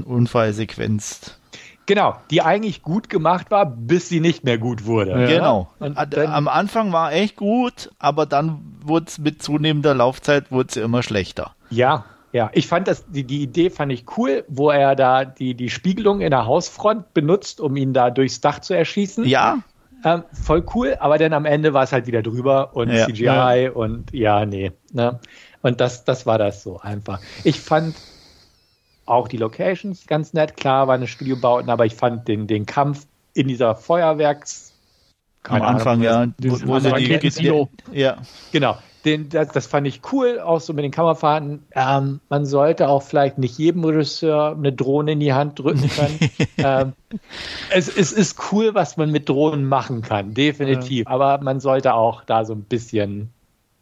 S-Bahn-Unfallsequenz. 0.06 1.38
genau, 1.86 2.16
die 2.30 2.42
eigentlich 2.42 2.82
gut 2.82 3.08
gemacht 3.08 3.50
war, 3.50 3.66
bis 3.66 4.08
sie 4.08 4.20
nicht 4.20 4.44
mehr 4.44 4.58
gut 4.58 4.86
wurde. 4.86 5.10
Ja. 5.12 5.26
Genau. 5.26 5.70
Und 5.78 5.96
dann- 5.98 6.26
Am 6.32 6.48
Anfang 6.48 6.92
war 6.92 7.12
echt 7.12 7.36
gut, 7.36 7.90
aber 7.98 8.26
dann 8.26 8.60
wurde 8.84 9.06
es 9.08 9.18
mit 9.18 9.42
zunehmender 9.42 9.94
Laufzeit 9.94 10.50
wurde 10.50 10.80
immer 10.80 11.02
schlechter. 11.02 11.54
Ja, 11.70 12.04
ja. 12.32 12.50
Ich 12.54 12.66
fand 12.66 12.88
das, 12.88 13.04
die, 13.08 13.24
die 13.24 13.42
Idee 13.42 13.68
fand 13.70 13.92
ich 13.92 14.04
cool, 14.16 14.44
wo 14.48 14.70
er 14.70 14.94
da 14.96 15.24
die, 15.24 15.54
die 15.54 15.70
Spiegelung 15.70 16.20
in 16.20 16.30
der 16.30 16.46
Hausfront 16.46 17.12
benutzt, 17.14 17.60
um 17.60 17.76
ihn 17.76 17.92
da 17.92 18.10
durchs 18.10 18.40
Dach 18.40 18.60
zu 18.60 18.74
erschießen. 18.74 19.24
Ja, 19.24 19.58
Ähm, 20.04 20.24
voll 20.32 20.64
cool, 20.74 20.96
aber 20.98 21.18
dann 21.18 21.32
am 21.32 21.44
Ende 21.44 21.74
war 21.74 21.84
es 21.84 21.92
halt 21.92 22.06
wieder 22.06 22.22
drüber 22.22 22.74
und 22.74 22.90
Ja. 22.90 23.06
CGI 23.06 23.70
und 23.72 24.12
ja, 24.12 24.44
nee. 24.44 24.72
Ne? 24.92 25.20
Und 25.62 25.80
das, 25.80 26.04
das 26.04 26.26
war 26.26 26.38
das 26.38 26.62
so 26.62 26.80
einfach. 26.80 27.20
Ich 27.44 27.60
fand 27.60 27.94
auch 29.06 29.28
die 29.28 29.36
Locations 29.36 30.06
ganz 30.06 30.32
nett, 30.32 30.56
klar, 30.56 30.88
waren 30.88 30.96
eine 30.96 31.06
Studiobauten, 31.06 31.70
aber 31.70 31.86
ich 31.86 31.94
fand 31.94 32.26
den, 32.28 32.46
den 32.46 32.66
Kampf 32.66 33.06
in 33.34 33.48
dieser 33.48 33.76
Feuerwerks. 33.76 34.72
am 35.44 35.56
Ahnung, 35.56 35.66
Anfang, 35.66 36.02
ja. 36.02 36.26
Wo, 36.42 36.58
wo 36.66 36.78
sie 36.78 36.92
die, 36.94 37.52
ja, 37.92 38.18
Genau, 38.52 38.78
den, 39.04 39.28
das, 39.28 39.48
das 39.48 39.66
fand 39.66 39.86
ich 39.86 40.00
cool, 40.12 40.40
auch 40.40 40.60
so 40.60 40.72
mit 40.72 40.84
den 40.84 40.90
Kamerafahrten. 40.90 41.64
Ähm, 41.74 42.20
man 42.28 42.46
sollte 42.46 42.88
auch 42.88 43.02
vielleicht 43.02 43.38
nicht 43.38 43.58
jedem 43.58 43.84
Regisseur 43.84 44.56
eine 44.56 44.72
Drohne 44.72 45.12
in 45.12 45.20
die 45.20 45.32
Hand 45.32 45.58
drücken 45.58 45.88
können. 45.88 46.18
ähm, 46.58 46.92
es, 47.70 47.88
es 47.88 48.12
ist 48.12 48.52
cool, 48.52 48.74
was 48.74 48.96
man 48.96 49.10
mit 49.10 49.28
Drohnen 49.28 49.64
machen 49.64 50.02
kann, 50.02 50.34
definitiv. 50.34 51.06
Aber 51.06 51.38
man 51.42 51.60
sollte 51.60 51.94
auch 51.94 52.24
da 52.24 52.44
so 52.44 52.52
ein 52.54 52.62
bisschen 52.62 53.30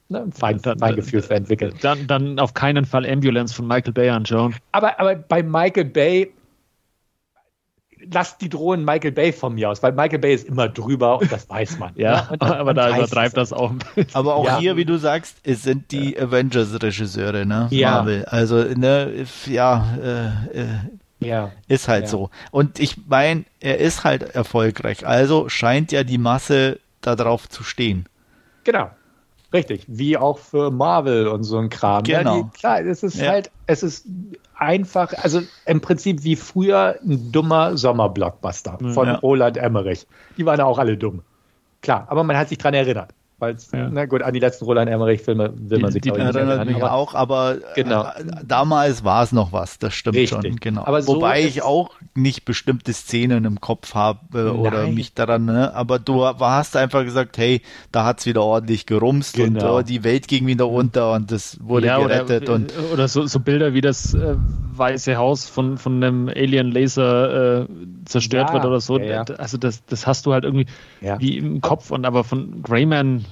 ne, 0.08 0.22
ein 0.22 0.32
Fein, 0.32 0.60
Dann- 0.62 0.78
Feingefühl 0.78 1.22
für 1.22 1.34
entwickeln. 1.34 1.74
Dann, 1.80 2.06
dann 2.06 2.38
auf 2.38 2.54
keinen 2.54 2.84
Fall 2.84 3.08
Ambulance 3.08 3.54
von 3.54 3.66
Michael 3.66 3.92
Bay 3.92 4.08
anschauen. 4.10 4.54
Aber, 4.72 4.98
aber 4.98 5.14
bei 5.16 5.42
Michael 5.42 5.86
Bay, 5.86 6.32
lasst 8.12 8.40
die 8.40 8.48
Drohnen 8.48 8.84
Michael 8.84 9.12
Bay 9.12 9.32
von 9.32 9.54
mir 9.54 9.70
aus, 9.70 9.82
weil 9.82 9.92
Michael 9.92 10.18
Bay 10.20 10.34
ist 10.34 10.46
immer 10.48 10.68
drüber 10.68 11.18
und 11.20 11.30
das 11.30 11.48
weiß 11.48 11.78
man. 11.78 11.92
Ja, 11.96 12.28
Und 12.30 12.42
das- 12.42 12.50
aber 12.58 12.74
da 12.74 12.88
übertreibt 12.96 13.36
es. 13.36 13.50
das 13.50 13.52
auch 13.52 13.70
ein 13.70 13.78
bisschen. 13.78 14.06
aber 14.14 14.34
auch 14.36 14.46
Ja. 14.46 14.58
hier, 14.58 14.76
wie 14.76 14.84
du 14.84 14.96
sagst, 14.98 15.36
es 15.44 15.62
sind 15.62 15.90
die 15.92 16.18
Avengers-Regisseure, 16.18 17.46
ne? 17.46 17.68
Ja. 17.70 17.90
Marvel. 17.92 18.24
Also, 18.26 18.56
ne, 18.56 19.24
ja, 19.46 19.96
äh, 20.02 20.60
äh, 20.60 20.66
Ja. 21.20 21.52
ist 21.68 21.88
halt 21.88 22.04
Ja. 22.04 22.08
so. 22.10 22.30
Und 22.50 22.78
ich 22.78 22.96
meine, 23.08 23.44
er 23.60 23.78
ist 23.78 24.04
halt 24.04 24.22
erfolgreich. 24.34 25.06
Also 25.06 25.48
scheint 25.48 25.92
ja 25.92 26.02
die 26.04 26.18
Masse 26.18 26.78
darauf 27.02 27.48
zu 27.48 27.62
stehen. 27.62 28.06
Genau. 28.64 28.90
Richtig. 29.52 29.84
Wie 29.88 30.16
auch 30.16 30.38
für 30.38 30.70
Marvel 30.70 31.26
und 31.28 31.42
so 31.42 31.58
ein 31.58 31.68
Kram. 31.70 32.04
Genau. 32.04 32.36
Ja, 32.36 32.42
die, 32.42 32.58
klar, 32.58 32.80
es 32.82 33.02
ist 33.02 33.16
Ja. 33.16 33.30
halt, 33.30 33.50
es 33.66 33.82
ist 33.82 34.06
einfach, 34.56 35.12
also 35.22 35.42
im 35.66 35.80
Prinzip 35.80 36.22
wie 36.22 36.36
früher 36.36 36.96
ein 37.02 37.32
dummer 37.32 37.76
Sommerblockbuster 37.76 38.78
von 38.92 39.06
Ja. 39.08 39.14
Roland 39.16 39.56
Emmerich. 39.56 40.06
Die 40.36 40.46
waren 40.46 40.60
auch 40.60 40.78
alle 40.78 40.96
dumm. 40.96 41.22
Klar, 41.82 42.06
aber 42.08 42.22
man 42.24 42.36
hat 42.36 42.48
sich 42.50 42.58
dran 42.58 42.74
erinnert. 42.74 43.10
Weil 43.40 43.56
ja. 43.72 43.88
na 43.90 44.04
gut, 44.04 44.22
an 44.22 44.34
die 44.34 44.40
letzten 44.40 44.64
Roland 44.66 44.90
Emmerich-Filme 44.90 45.52
will 45.56 45.78
man 45.80 45.92
sich 45.92 46.02
die, 46.02 46.10
die 46.10 46.18
nicht 46.18 46.34
erinnern. 46.34 46.66
Mich 46.66 46.76
aber, 46.76 46.92
auch, 46.92 47.14
aber 47.14 47.56
genau. 47.74 48.02
Äh, 48.04 48.24
damals 48.46 49.02
war 49.02 49.22
es 49.22 49.32
noch 49.32 49.52
was, 49.52 49.78
das 49.78 49.94
stimmt 49.94 50.16
Richtig. 50.16 50.42
schon. 50.42 50.56
Genau. 50.56 50.84
Aber 50.84 51.02
so 51.02 51.16
Wobei 51.16 51.42
ich 51.42 51.62
auch 51.62 51.90
nicht 52.14 52.44
bestimmte 52.44 52.92
Szenen 52.92 53.44
im 53.44 53.60
Kopf 53.60 53.94
habe 53.94 54.54
oder 54.54 54.86
mich 54.88 55.14
daran, 55.14 55.46
ne? 55.46 55.74
aber 55.74 55.98
du 55.98 56.24
hast 56.24 56.76
einfach 56.76 57.04
gesagt, 57.04 57.38
hey, 57.38 57.62
da 57.92 58.04
hat's 58.04 58.26
wieder 58.26 58.42
ordentlich 58.42 58.86
gerumst 58.86 59.36
genau. 59.36 59.76
und 59.76 59.80
oh, 59.80 59.82
die 59.82 60.04
Welt 60.04 60.28
ging 60.28 60.46
wieder 60.46 60.64
runter 60.64 61.12
und 61.12 61.32
das 61.32 61.58
wurde 61.62 61.86
ja, 61.86 61.98
gerettet. 61.98 62.42
Oder, 62.42 62.54
und 62.54 62.72
oder 62.92 63.08
so, 63.08 63.26
so 63.26 63.40
Bilder 63.40 63.72
wie 63.74 63.80
das 63.80 64.14
äh, 64.14 64.36
Weiße 64.76 65.16
Haus 65.16 65.46
von, 65.46 65.78
von 65.78 66.02
einem 66.02 66.28
Alien-Laser 66.28 67.62
äh, 67.62 67.66
zerstört 68.04 68.48
ja, 68.48 68.54
wird 68.54 68.64
oder 68.64 68.80
so. 68.80 68.98
Also 69.38 69.58
das, 69.58 69.84
das 69.86 70.06
hast 70.06 70.26
du 70.26 70.32
halt 70.32 70.44
irgendwie 70.44 70.66
wie 71.18 71.38
im 71.38 71.60
Kopf 71.60 71.90
und 71.90 72.04
aber 72.04 72.24
von 72.24 72.62
Greyman 72.62 73.24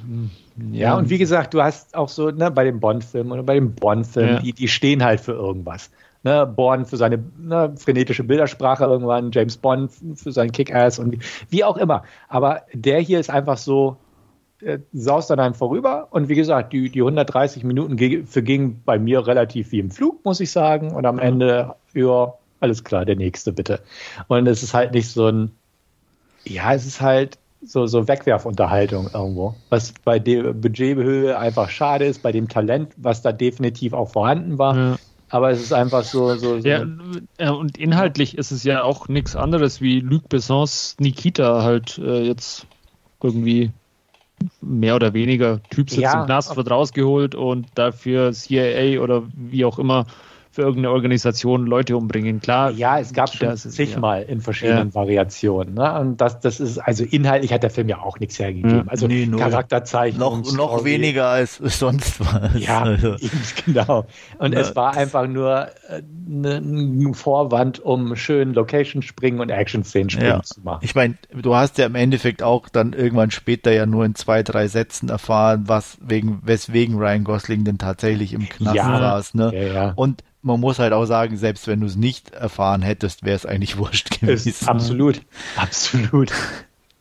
ja, 0.72 0.96
und 0.96 1.10
wie 1.10 1.18
gesagt, 1.18 1.54
du 1.54 1.62
hast 1.62 1.94
auch 1.94 2.08
so 2.08 2.30
ne, 2.30 2.50
bei 2.50 2.64
den 2.64 2.80
Bond-Filmen 2.80 3.32
oder 3.32 3.42
bei 3.42 3.54
den 3.54 3.74
Bond-Filmen, 3.74 4.34
ja. 4.36 4.40
die, 4.40 4.52
die 4.52 4.68
stehen 4.68 5.04
halt 5.04 5.20
für 5.20 5.32
irgendwas. 5.32 5.90
Ne, 6.24 6.46
Born 6.46 6.84
für 6.84 6.96
seine 6.96 7.22
ne, 7.38 7.72
frenetische 7.76 8.24
Bildersprache 8.24 8.84
irgendwann, 8.84 9.30
James 9.30 9.56
Bond 9.56 9.92
für 10.16 10.32
seinen 10.32 10.50
Kick-Ass 10.50 10.98
und 10.98 11.12
wie, 11.12 11.20
wie, 11.50 11.64
auch 11.64 11.76
immer. 11.76 12.02
Aber 12.28 12.62
der 12.72 13.00
hier 13.00 13.20
ist 13.20 13.30
einfach 13.30 13.56
so, 13.56 13.96
äh, 14.60 14.80
saust 14.92 15.30
an 15.30 15.38
einem 15.38 15.54
vorüber 15.54 16.08
und 16.10 16.28
wie 16.28 16.34
gesagt, 16.34 16.72
die, 16.72 16.90
die 16.90 17.00
130 17.00 17.62
Minuten 17.62 18.26
vergingen 18.26 18.82
bei 18.84 18.98
mir 18.98 19.24
relativ 19.24 19.70
wie 19.70 19.78
im 19.78 19.92
Flug, 19.92 20.24
muss 20.24 20.40
ich 20.40 20.50
sagen. 20.50 20.90
Und 20.90 21.06
am. 21.06 21.20
Ende, 21.20 21.76
ja, 21.94 22.34
alles 22.58 22.82
klar, 22.82 23.04
der 23.04 23.14
nächste 23.14 23.52
bitte. 23.52 23.80
Und 24.26 24.48
es 24.48 24.64
ist 24.64 24.74
halt 24.74 24.92
nicht 24.92 25.08
so 25.08 25.28
ein, 25.28 25.52
ja, 26.44 26.74
es 26.74 26.86
ist 26.86 27.00
halt 27.00 27.38
so, 27.62 27.86
so 27.86 28.06
Wegwerfunterhaltung 28.06 29.10
irgendwo. 29.12 29.54
Was 29.68 29.92
bei 30.04 30.18
der 30.18 30.52
Budgethöhe 30.52 31.38
einfach 31.38 31.70
schade 31.70 32.04
ist, 32.06 32.22
bei 32.22 32.32
dem 32.32 32.48
Talent, 32.48 32.92
was 32.96 33.22
da 33.22 33.32
definitiv 33.32 33.92
auch 33.92 34.10
vorhanden 34.10 34.58
war. 34.58 34.76
Ja. 34.76 34.96
Aber 35.30 35.50
es 35.50 35.60
ist 35.60 35.72
einfach 35.72 36.04
so. 36.04 36.36
so, 36.36 36.60
so 36.60 36.68
ja, 36.68 36.82
und 37.52 37.76
inhaltlich 37.76 38.38
ist 38.38 38.50
es 38.50 38.64
ja 38.64 38.82
auch 38.82 39.08
nichts 39.08 39.36
anderes 39.36 39.80
wie 39.80 40.00
Luc 40.00 40.28
Bessons 40.28 40.96
Nikita 40.98 41.62
halt 41.62 41.98
äh, 41.98 42.22
jetzt 42.22 42.66
irgendwie 43.22 43.70
mehr 44.60 44.94
oder 44.94 45.12
weniger 45.12 45.60
Typ 45.64 45.90
sitzt 45.90 46.02
ja, 46.02 46.20
im 46.20 46.26
Knast, 46.26 46.56
wird 46.56 46.70
rausgeholt 46.70 47.34
und 47.34 47.66
dafür 47.74 48.32
CIA 48.32 49.00
oder 49.00 49.24
wie 49.34 49.64
auch 49.64 49.78
immer 49.78 50.06
für 50.50 50.62
irgendeine 50.62 50.90
Organisation 50.90 51.66
Leute 51.66 51.96
umbringen. 51.96 52.40
Klar. 52.40 52.70
Ja, 52.70 52.98
es 52.98 53.12
gab 53.12 53.32
schon 53.32 53.56
zigmal 53.56 54.22
ja. 54.22 54.28
in 54.28 54.40
verschiedenen 54.40 54.88
ja. 54.88 54.94
Variationen. 54.94 55.74
Ne? 55.74 56.00
Und 56.00 56.20
das, 56.20 56.40
das 56.40 56.60
ist, 56.60 56.78
also 56.78 57.04
inhaltlich 57.04 57.52
hat 57.52 57.62
der 57.62 57.70
Film 57.70 57.88
ja 57.88 58.00
auch 58.00 58.18
nichts 58.18 58.38
hergegeben. 58.38 58.88
Also 58.88 59.06
nee, 59.06 59.26
Charakterzeichen. 59.26 60.18
Noch, 60.18 60.52
noch 60.54 60.84
weniger 60.84 61.28
als 61.28 61.56
sonst 61.56 62.20
was. 62.20 62.58
Ja, 62.58 62.82
also. 62.82 63.16
genau. 63.66 64.06
Und 64.38 64.54
Na, 64.54 64.60
es 64.60 64.74
war 64.74 64.96
einfach 64.96 65.26
nur 65.26 65.68
äh, 65.88 66.02
ne, 66.26 66.58
ein 66.58 67.14
Vorwand, 67.14 67.80
um 67.80 68.16
schön 68.16 68.54
Location 68.54 69.02
springen 69.02 69.40
und 69.40 69.50
Action-Szenen 69.50 70.10
springen 70.10 70.28
ja. 70.28 70.42
zu 70.42 70.60
machen. 70.62 70.80
Ich 70.82 70.94
meine, 70.94 71.16
du 71.32 71.54
hast 71.54 71.78
ja 71.78 71.86
im 71.86 71.94
Endeffekt 71.94 72.42
auch 72.42 72.68
dann 72.68 72.92
irgendwann 72.92 73.30
später 73.30 73.72
ja 73.72 73.86
nur 73.86 74.04
in 74.04 74.14
zwei, 74.14 74.42
drei 74.42 74.68
Sätzen 74.68 75.08
erfahren, 75.08 75.64
was 75.66 75.98
wegen, 76.00 76.40
weswegen 76.42 76.96
Ryan 76.96 77.24
Gosling 77.24 77.64
denn 77.64 77.78
tatsächlich 77.78 78.32
im 78.32 78.48
Knast 78.48 78.76
ja. 78.76 78.98
saß. 78.98 79.34
Ne? 79.34 79.52
Ja, 79.54 79.72
ja. 79.72 79.92
Und 79.94 80.22
man 80.42 80.60
muss 80.60 80.78
halt 80.78 80.92
auch 80.92 81.04
sagen, 81.04 81.36
selbst 81.36 81.66
wenn 81.66 81.80
du 81.80 81.86
es 81.86 81.96
nicht 81.96 82.30
erfahren 82.30 82.82
hättest, 82.82 83.24
wäre 83.24 83.36
es 83.36 83.46
eigentlich 83.46 83.78
wurscht 83.78 84.20
gewesen. 84.20 84.48
Ist 84.48 84.68
absolut, 84.68 85.20
absolut. 85.56 86.32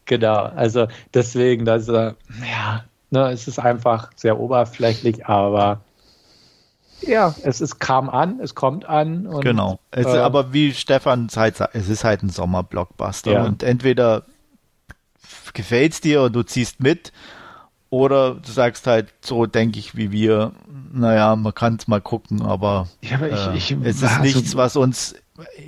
genau. 0.06 0.44
Also 0.44 0.88
deswegen, 1.14 1.66
dass 1.66 1.88
äh, 1.88 2.14
ja, 2.50 2.84
ne, 3.10 3.32
es 3.32 3.48
ist 3.48 3.60
einfach 3.60 4.12
sehr 4.16 4.40
oberflächlich, 4.40 5.26
aber 5.26 5.82
ja, 7.02 7.36
es 7.44 7.62
ist, 7.62 7.80
kam 7.80 8.10
an, 8.10 8.40
es 8.40 8.56
kommt 8.56 8.86
an. 8.86 9.28
Und, 9.28 9.42
genau. 9.42 9.80
Es, 9.92 10.08
äh, 10.08 10.18
aber 10.18 10.54
wie 10.54 10.74
Stefan 10.74 11.30
halt 11.36 11.58
sagt, 11.58 11.76
es 11.76 11.90
ist 11.90 12.04
halt 12.04 12.24
ein 12.24 12.30
Sommerblockbuster. 12.30 13.34
Ja. 13.34 13.44
Und 13.46 13.62
entweder 13.62 14.24
gefällt 15.54 15.94
es 15.94 16.02
dir 16.02 16.24
und 16.24 16.36
du 16.36 16.44
ziehst 16.44 16.80
mit, 16.80 17.12
oder 17.90 18.36
du 18.36 18.52
sagst 18.52 18.88
halt 18.88 19.14
so, 19.22 19.46
denke 19.46 19.80
ich, 19.80 19.96
wie 19.96 20.12
wir, 20.12 20.52
naja, 20.92 21.36
man 21.36 21.54
kann 21.54 21.78
es 21.80 21.88
mal 21.88 22.02
gucken, 22.02 22.42
aber, 22.42 22.88
ja, 23.02 23.18
aber 23.18 23.30
ich, 23.30 23.72
äh, 23.72 23.78
ich, 23.78 23.78
es 23.84 24.02
ist 24.02 24.22
nichts, 24.22 24.56
was 24.56 24.76
uns, 24.76 25.16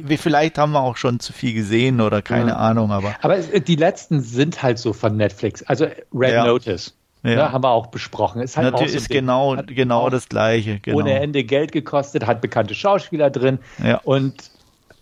wie 0.02 0.18
vielleicht 0.18 0.58
haben 0.58 0.72
wir 0.72 0.82
auch 0.82 0.98
schon 0.98 1.20
zu 1.20 1.34
viel 1.34 1.54
gesehen 1.54 2.02
oder 2.02 2.22
keine 2.22 2.52
ja. 2.52 2.58
Ahnung, 2.58 2.92
aber. 2.92 3.16
Aber 3.22 3.38
die 3.38 3.76
letzten 3.76 4.22
sind 4.22 4.62
halt 4.62 4.80
so 4.80 4.94
von 4.94 5.16
Netflix, 5.16 5.64
also 5.64 5.86
Red 6.14 6.34
ja. 6.34 6.46
Notice. 6.46 6.96
Ja. 7.22 7.36
Ne, 7.36 7.52
haben 7.52 7.64
wir 7.66 7.72
auch 7.72 7.88
besprochen. 7.88 8.42
Ist 8.42 8.56
halt 8.56 8.72
Natürlich 8.72 8.92
auch 8.92 8.94
so 8.94 8.98
ist 8.98 9.10
genau, 9.10 9.58
genau 9.68 10.10
das 10.10 10.30
Gleiche. 10.30 10.80
Genau. 10.80 11.00
Ohne 11.00 11.20
Ende 11.20 11.44
Geld 11.44 11.74
gekostet, 11.74 12.26
hat 12.26 12.40
bekannte 12.40 12.74
Schauspieler 12.76 13.30
drin 13.30 13.60
und 14.04 14.36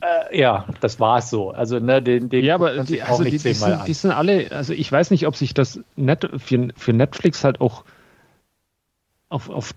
äh, 0.01 0.39
ja, 0.39 0.65
das 0.81 0.99
war 0.99 1.19
es 1.19 1.29
so. 1.29 1.51
Also, 1.51 1.79
ne, 1.79 2.01
den, 2.01 2.29
den 2.29 2.45
ja, 2.45 2.55
aber 2.55 2.83
die, 2.83 3.01
also 3.01 3.23
die, 3.23 3.31
die, 3.31 3.37
sind, 3.37 3.87
die, 3.87 3.93
sind, 3.93 4.11
alle, 4.11 4.51
also 4.51 4.73
ich 4.73 4.91
weiß 4.91 5.11
nicht, 5.11 5.25
ob 5.27 5.35
sich 5.35 5.53
das 5.53 5.79
Net, 5.95 6.29
für, 6.37 6.67
für 6.75 6.93
Netflix 6.93 7.43
halt 7.43 7.61
auch 7.61 7.83
auf, 9.29 9.49
auf 9.49 9.73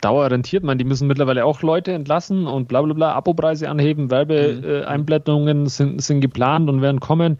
Dauer 0.00 0.30
rentiert. 0.30 0.62
Man, 0.62 0.78
die 0.78 0.84
müssen 0.84 1.08
mittlerweile 1.08 1.44
auch 1.44 1.62
Leute 1.62 1.92
entlassen 1.92 2.46
und 2.46 2.68
bla 2.68 2.82
bla 2.82 2.94
bla, 2.94 3.12
Abopreise 3.12 3.68
anheben, 3.68 4.10
Werbeeinblendungen 4.10 5.60
mhm. 5.60 5.66
äh, 5.66 5.70
sind, 5.70 6.02
sind 6.02 6.20
geplant 6.20 6.68
und 6.68 6.82
werden 6.82 7.00
kommen. 7.00 7.38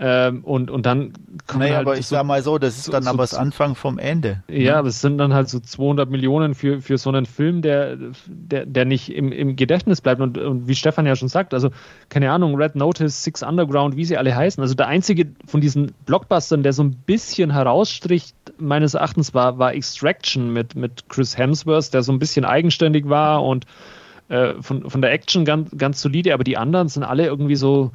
Ähm, 0.00 0.44
und, 0.44 0.70
und 0.70 0.86
dann 0.86 1.12
kommen 1.48 1.60
naja, 1.60 1.76
halt 1.76 1.86
aber 1.86 1.98
ich 1.98 2.06
so, 2.06 2.14
sag 2.14 2.24
mal 2.24 2.40
so, 2.40 2.58
das 2.58 2.76
ist 2.76 2.84
so, 2.84 2.92
dann 2.92 3.02
so, 3.02 3.10
aber 3.10 3.24
das 3.24 3.34
Anfang 3.34 3.74
vom 3.74 3.98
Ende. 3.98 4.44
Ja, 4.48 4.76
ne? 4.76 4.84
das 4.84 5.00
sind 5.00 5.18
dann 5.18 5.34
halt 5.34 5.48
so 5.48 5.58
200 5.58 6.08
Millionen 6.08 6.54
für, 6.54 6.80
für 6.80 6.98
so 6.98 7.10
einen 7.10 7.26
Film, 7.26 7.62
der, 7.62 7.96
der, 8.26 8.64
der 8.64 8.84
nicht 8.84 9.12
im, 9.12 9.32
im 9.32 9.56
Gedächtnis 9.56 10.00
bleibt. 10.00 10.20
Und, 10.20 10.38
und 10.38 10.68
wie 10.68 10.76
Stefan 10.76 11.04
ja 11.04 11.16
schon 11.16 11.28
sagt, 11.28 11.52
also 11.52 11.70
keine 12.10 12.30
Ahnung, 12.30 12.54
Red 12.54 12.76
Notice, 12.76 13.24
Six 13.24 13.42
Underground, 13.42 13.96
wie 13.96 14.04
sie 14.04 14.16
alle 14.16 14.36
heißen. 14.36 14.62
Also 14.62 14.74
der 14.74 14.86
einzige 14.86 15.26
von 15.46 15.60
diesen 15.60 15.92
Blockbustern, 16.06 16.62
der 16.62 16.72
so 16.72 16.84
ein 16.84 16.92
bisschen 16.92 17.50
herausstrich, 17.50 18.34
meines 18.56 18.94
Erachtens, 18.94 19.34
war, 19.34 19.58
war 19.58 19.74
Extraction 19.74 20.52
mit, 20.52 20.76
mit 20.76 21.08
Chris 21.08 21.36
Hemsworth, 21.36 21.92
der 21.92 22.04
so 22.04 22.12
ein 22.12 22.20
bisschen 22.20 22.44
eigenständig 22.44 23.08
war 23.08 23.42
und 23.42 23.66
äh, 24.28 24.54
von, 24.60 24.88
von 24.88 25.02
der 25.02 25.10
Action 25.10 25.44
ganz, 25.44 25.70
ganz 25.76 26.00
solide, 26.00 26.34
aber 26.34 26.44
die 26.44 26.56
anderen 26.56 26.88
sind 26.88 27.02
alle 27.02 27.26
irgendwie 27.26 27.56
so 27.56 27.90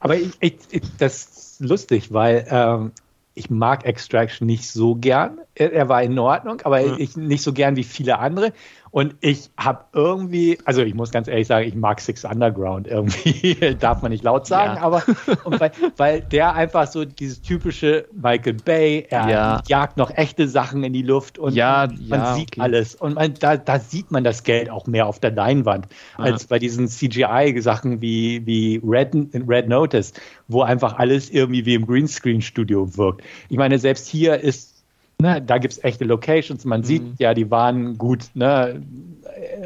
aber 0.00 0.16
ich, 0.16 0.30
ich, 0.40 0.56
ich, 0.70 0.82
das 0.98 1.24
ist 1.24 1.60
lustig, 1.60 2.12
weil 2.12 2.46
ähm, 2.50 2.92
ich 3.34 3.50
mag 3.50 3.84
Extraction 3.84 4.46
nicht 4.46 4.68
so 4.68 4.96
gern. 4.96 5.38
Er, 5.54 5.72
er 5.72 5.88
war 5.88 6.02
in 6.02 6.18
Ordnung, 6.18 6.60
aber 6.62 6.80
ja. 6.80 6.96
ich 6.98 7.16
nicht 7.16 7.42
so 7.42 7.52
gern 7.52 7.76
wie 7.76 7.84
viele 7.84 8.18
andere. 8.18 8.52
Und 8.98 9.14
ich 9.20 9.48
habe 9.56 9.84
irgendwie, 9.92 10.58
also 10.64 10.82
ich 10.82 10.92
muss 10.92 11.12
ganz 11.12 11.28
ehrlich 11.28 11.46
sagen, 11.46 11.68
ich 11.68 11.76
mag 11.76 12.00
Six 12.00 12.24
Underground 12.24 12.88
irgendwie, 12.88 13.54
darf 13.78 14.02
man 14.02 14.10
nicht 14.10 14.24
laut 14.24 14.48
sagen, 14.48 14.74
ja. 14.74 14.82
aber 14.82 15.04
weil, 15.44 15.70
weil, 15.96 16.20
der 16.20 16.56
einfach 16.56 16.88
so 16.88 17.04
dieses 17.04 17.40
typische 17.40 18.06
Michael 18.12 18.54
Bay, 18.54 19.06
er 19.08 19.30
ja. 19.30 19.62
jagt 19.68 19.98
noch 19.98 20.10
echte 20.10 20.48
Sachen 20.48 20.82
in 20.82 20.92
die 20.92 21.02
Luft 21.02 21.38
und 21.38 21.54
ja, 21.54 21.86
man 22.08 22.34
sieht 22.34 22.54
okay. 22.54 22.60
alles. 22.60 22.96
Und 22.96 23.14
man, 23.14 23.34
da, 23.34 23.56
da, 23.56 23.78
sieht 23.78 24.10
man 24.10 24.24
das 24.24 24.42
Geld 24.42 24.68
auch 24.68 24.88
mehr 24.88 25.06
auf 25.06 25.20
der 25.20 25.30
Leinwand, 25.30 25.86
als 26.16 26.46
bei 26.46 26.58
diesen 26.58 26.88
CGI-Sachen 26.88 28.00
wie, 28.00 28.44
wie 28.46 28.80
Red, 28.84 29.14
Red 29.46 29.68
Notice, 29.68 30.12
wo 30.48 30.62
einfach 30.62 30.98
alles 30.98 31.30
irgendwie 31.30 31.64
wie 31.66 31.74
im 31.74 31.86
Greenscreen-Studio 31.86 32.96
wirkt. 32.96 33.22
Ich 33.48 33.58
meine, 33.58 33.78
selbst 33.78 34.08
hier 34.08 34.40
ist 34.40 34.77
Ne, 35.20 35.42
da 35.42 35.58
gibt 35.58 35.72
es 35.72 35.82
echte 35.82 36.04
Locations. 36.04 36.64
Man 36.64 36.82
mhm. 36.82 36.84
sieht 36.84 37.02
ja, 37.18 37.34
die 37.34 37.50
waren 37.50 37.98
gut 37.98 38.26
ne, 38.34 38.80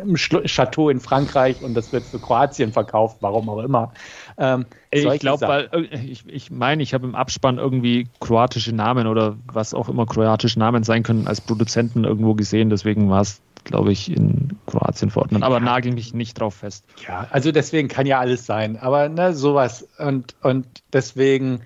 im 0.00 0.14
Chateau 0.16 0.88
in 0.88 0.98
Frankreich 0.98 1.60
und 1.62 1.74
das 1.74 1.92
wird 1.92 2.04
für 2.04 2.18
Kroatien 2.18 2.72
verkauft, 2.72 3.18
warum 3.20 3.50
auch 3.50 3.58
immer. 3.58 3.92
Ähm, 4.38 4.64
ich 4.90 5.20
glaube, 5.20 5.46
weil 5.46 5.68
äh, 5.72 5.98
ich, 5.98 6.26
ich 6.26 6.50
meine, 6.50 6.82
ich 6.82 6.94
habe 6.94 7.06
im 7.06 7.14
Abspann 7.14 7.58
irgendwie 7.58 8.08
kroatische 8.18 8.74
Namen 8.74 9.06
oder 9.06 9.36
was 9.46 9.74
auch 9.74 9.90
immer 9.90 10.06
kroatische 10.06 10.58
Namen 10.58 10.84
sein 10.84 11.02
können 11.02 11.26
als 11.26 11.42
Produzenten 11.42 12.04
irgendwo 12.04 12.32
gesehen. 12.32 12.70
Deswegen 12.70 13.10
war 13.10 13.20
es, 13.20 13.42
glaube 13.64 13.92
ich, 13.92 14.10
in 14.10 14.56
Kroatien 14.64 15.10
verordnet. 15.10 15.42
Aber 15.42 15.56
ja. 15.56 15.60
nagel 15.60 15.92
mich 15.92 16.14
nicht 16.14 16.40
drauf 16.40 16.54
fest. 16.54 16.86
Ja, 17.06 17.26
also 17.30 17.52
deswegen 17.52 17.88
kann 17.88 18.06
ja 18.06 18.18
alles 18.18 18.46
sein. 18.46 18.78
Aber 18.78 19.10
ne, 19.10 19.34
sowas. 19.34 19.86
Und, 19.98 20.34
und 20.42 20.66
deswegen 20.94 21.60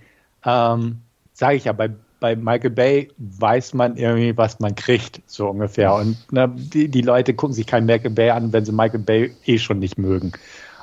ähm, 0.44 1.02
sage 1.34 1.54
ich 1.54 1.64
ja, 1.66 1.72
bei 1.72 1.90
bei 2.20 2.34
Michael 2.34 2.70
Bay 2.70 3.08
weiß 3.18 3.74
man 3.74 3.96
irgendwie, 3.96 4.36
was 4.36 4.58
man 4.60 4.74
kriegt, 4.74 5.20
so 5.26 5.48
ungefähr. 5.48 5.94
Und 5.94 6.16
ne, 6.32 6.50
die, 6.54 6.88
die 6.88 7.02
Leute 7.02 7.34
gucken 7.34 7.54
sich 7.54 7.66
keinen 7.66 7.86
Michael 7.86 8.10
Bay 8.10 8.30
an, 8.30 8.52
wenn 8.52 8.64
sie 8.64 8.72
Michael 8.72 9.00
Bay 9.00 9.34
eh 9.44 9.58
schon 9.58 9.78
nicht 9.78 9.98
mögen. 9.98 10.32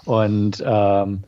Und 0.06 0.64
ähm, 0.66 1.24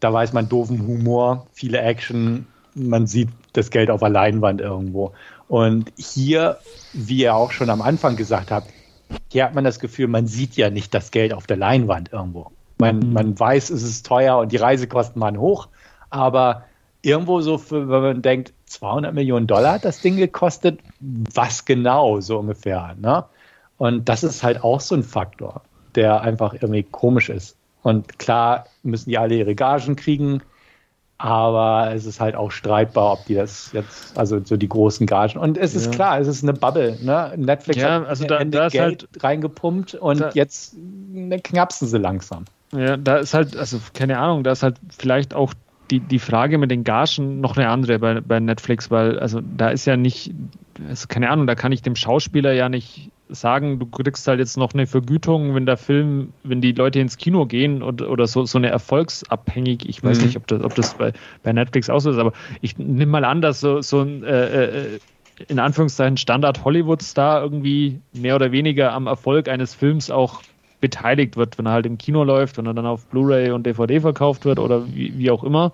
da 0.00 0.12
weiß 0.12 0.32
man 0.32 0.48
doofen 0.48 0.86
Humor, 0.86 1.46
viele 1.52 1.80
Action, 1.80 2.46
man 2.74 3.06
sieht 3.06 3.28
das 3.52 3.70
Geld 3.70 3.90
auf 3.90 4.00
der 4.00 4.08
Leinwand 4.08 4.60
irgendwo. 4.60 5.12
Und 5.48 5.92
hier, 5.96 6.58
wie 6.92 7.22
ihr 7.22 7.34
auch 7.34 7.50
schon 7.50 7.70
am 7.70 7.82
Anfang 7.82 8.16
gesagt 8.16 8.50
habt, 8.50 8.70
hier 9.28 9.44
hat 9.44 9.54
man 9.54 9.64
das 9.64 9.80
Gefühl, 9.80 10.06
man 10.06 10.26
sieht 10.26 10.56
ja 10.56 10.70
nicht 10.70 10.94
das 10.94 11.10
Geld 11.10 11.34
auf 11.34 11.46
der 11.46 11.56
Leinwand 11.56 12.12
irgendwo. 12.12 12.50
Man, 12.78 13.12
man 13.12 13.38
weiß, 13.38 13.70
es 13.70 13.82
ist 13.82 14.06
teuer 14.06 14.38
und 14.38 14.52
die 14.52 14.56
Reisekosten 14.56 15.20
waren 15.20 15.38
hoch, 15.38 15.68
aber 16.08 16.64
irgendwo 17.02 17.40
so, 17.40 17.60
wenn 17.70 17.88
man 17.88 18.22
denkt, 18.22 18.54
200 18.70 19.12
Millionen 19.12 19.46
Dollar 19.46 19.74
hat 19.74 19.84
das 19.84 20.00
Ding 20.00 20.16
gekostet. 20.16 20.80
Was 21.00 21.64
genau, 21.64 22.20
so 22.20 22.38
ungefähr. 22.38 22.94
Ne? 23.00 23.24
Und 23.78 24.08
das 24.08 24.22
ist 24.22 24.42
halt 24.42 24.62
auch 24.62 24.80
so 24.80 24.94
ein 24.94 25.02
Faktor, 25.02 25.62
der 25.94 26.20
einfach 26.20 26.54
irgendwie 26.54 26.84
komisch 26.84 27.28
ist. 27.28 27.56
Und 27.82 28.18
klar 28.18 28.66
müssen 28.82 29.10
die 29.10 29.18
alle 29.18 29.34
ihre 29.34 29.54
Gagen 29.54 29.96
kriegen, 29.96 30.42
aber 31.18 31.92
es 31.94 32.06
ist 32.06 32.20
halt 32.20 32.34
auch 32.36 32.50
streitbar, 32.50 33.12
ob 33.12 33.26
die 33.26 33.34
das 33.34 33.72
jetzt, 33.72 34.16
also 34.16 34.40
so 34.44 34.56
die 34.56 34.68
großen 34.68 35.06
Gagen. 35.06 35.38
Und 35.38 35.58
es 35.58 35.74
ist 35.74 35.86
ja. 35.86 35.90
klar, 35.90 36.20
es 36.20 36.28
ist 36.28 36.42
eine 36.42 36.52
Bubble. 36.52 36.96
Ne? 37.02 37.32
Netflix 37.36 37.80
ja, 37.80 38.00
hat 38.00 38.06
also 38.06 38.24
da, 38.26 38.38
Ende 38.38 38.58
da 38.58 38.68
Geld 38.68 39.08
halt, 39.12 39.24
reingepumpt 39.24 39.94
und 39.94 40.20
da, 40.20 40.30
jetzt 40.32 40.76
knapsen 41.42 41.88
sie 41.88 41.98
langsam. 41.98 42.44
Ja, 42.72 42.96
da 42.96 43.16
ist 43.16 43.34
halt, 43.34 43.56
also 43.56 43.80
keine 43.94 44.18
Ahnung, 44.18 44.44
da 44.44 44.52
ist 44.52 44.62
halt 44.62 44.76
vielleicht 44.96 45.34
auch 45.34 45.52
die, 45.90 46.00
die 46.00 46.18
Frage 46.18 46.58
mit 46.58 46.70
den 46.70 46.84
Gagen 46.84 47.40
noch 47.40 47.56
eine 47.56 47.68
andere 47.68 47.98
bei, 47.98 48.20
bei 48.20 48.40
Netflix, 48.40 48.90
weil 48.90 49.18
also 49.18 49.40
da 49.56 49.70
ist 49.70 49.86
ja 49.86 49.96
nicht, 49.96 50.32
also 50.88 51.06
keine 51.08 51.30
Ahnung, 51.30 51.46
da 51.46 51.54
kann 51.54 51.72
ich 51.72 51.82
dem 51.82 51.96
Schauspieler 51.96 52.52
ja 52.52 52.68
nicht 52.68 53.10
sagen, 53.28 53.78
du 53.78 53.86
kriegst 53.86 54.26
halt 54.26 54.40
jetzt 54.40 54.56
noch 54.56 54.74
eine 54.74 54.86
Vergütung, 54.86 55.54
wenn 55.54 55.66
der 55.66 55.76
Film, 55.76 56.32
wenn 56.42 56.60
die 56.60 56.72
Leute 56.72 57.00
ins 57.00 57.16
Kino 57.16 57.46
gehen 57.46 57.82
und, 57.82 58.02
oder 58.02 58.26
so, 58.26 58.44
so 58.44 58.58
eine 58.58 58.68
erfolgsabhängig, 58.68 59.88
ich 59.88 60.02
weiß 60.02 60.18
mhm. 60.18 60.24
nicht, 60.26 60.36
ob 60.36 60.46
das, 60.46 60.62
ob 60.62 60.74
das 60.74 60.94
bei, 60.94 61.12
bei 61.42 61.52
Netflix 61.52 61.90
auch 61.90 62.00
so 62.00 62.10
ist, 62.10 62.18
aber 62.18 62.32
ich 62.60 62.78
nehme 62.78 63.12
mal 63.12 63.24
an, 63.24 63.40
dass 63.40 63.60
so, 63.60 63.82
so 63.82 64.02
ein 64.02 64.24
äh, 64.24 64.64
äh, 64.64 64.98
in 65.48 65.58
Anführungszeichen 65.58 66.16
Standard 66.16 66.64
Hollywood-Star 66.64 67.42
irgendwie 67.42 68.00
mehr 68.12 68.36
oder 68.36 68.52
weniger 68.52 68.92
am 68.92 69.06
Erfolg 69.06 69.48
eines 69.48 69.74
Films 69.74 70.10
auch 70.10 70.42
beteiligt 70.80 71.36
wird, 71.36 71.58
wenn 71.58 71.66
er 71.66 71.72
halt 71.72 71.86
im 71.86 71.98
Kino 71.98 72.24
läuft, 72.24 72.58
wenn 72.58 72.66
er 72.66 72.74
dann 72.74 72.86
auf 72.86 73.06
Blu-ray 73.06 73.50
und 73.50 73.64
DVD 73.64 74.00
verkauft 74.00 74.44
wird 74.44 74.58
oder 74.58 74.86
wie, 74.94 75.16
wie 75.16 75.30
auch 75.30 75.44
immer. 75.44 75.72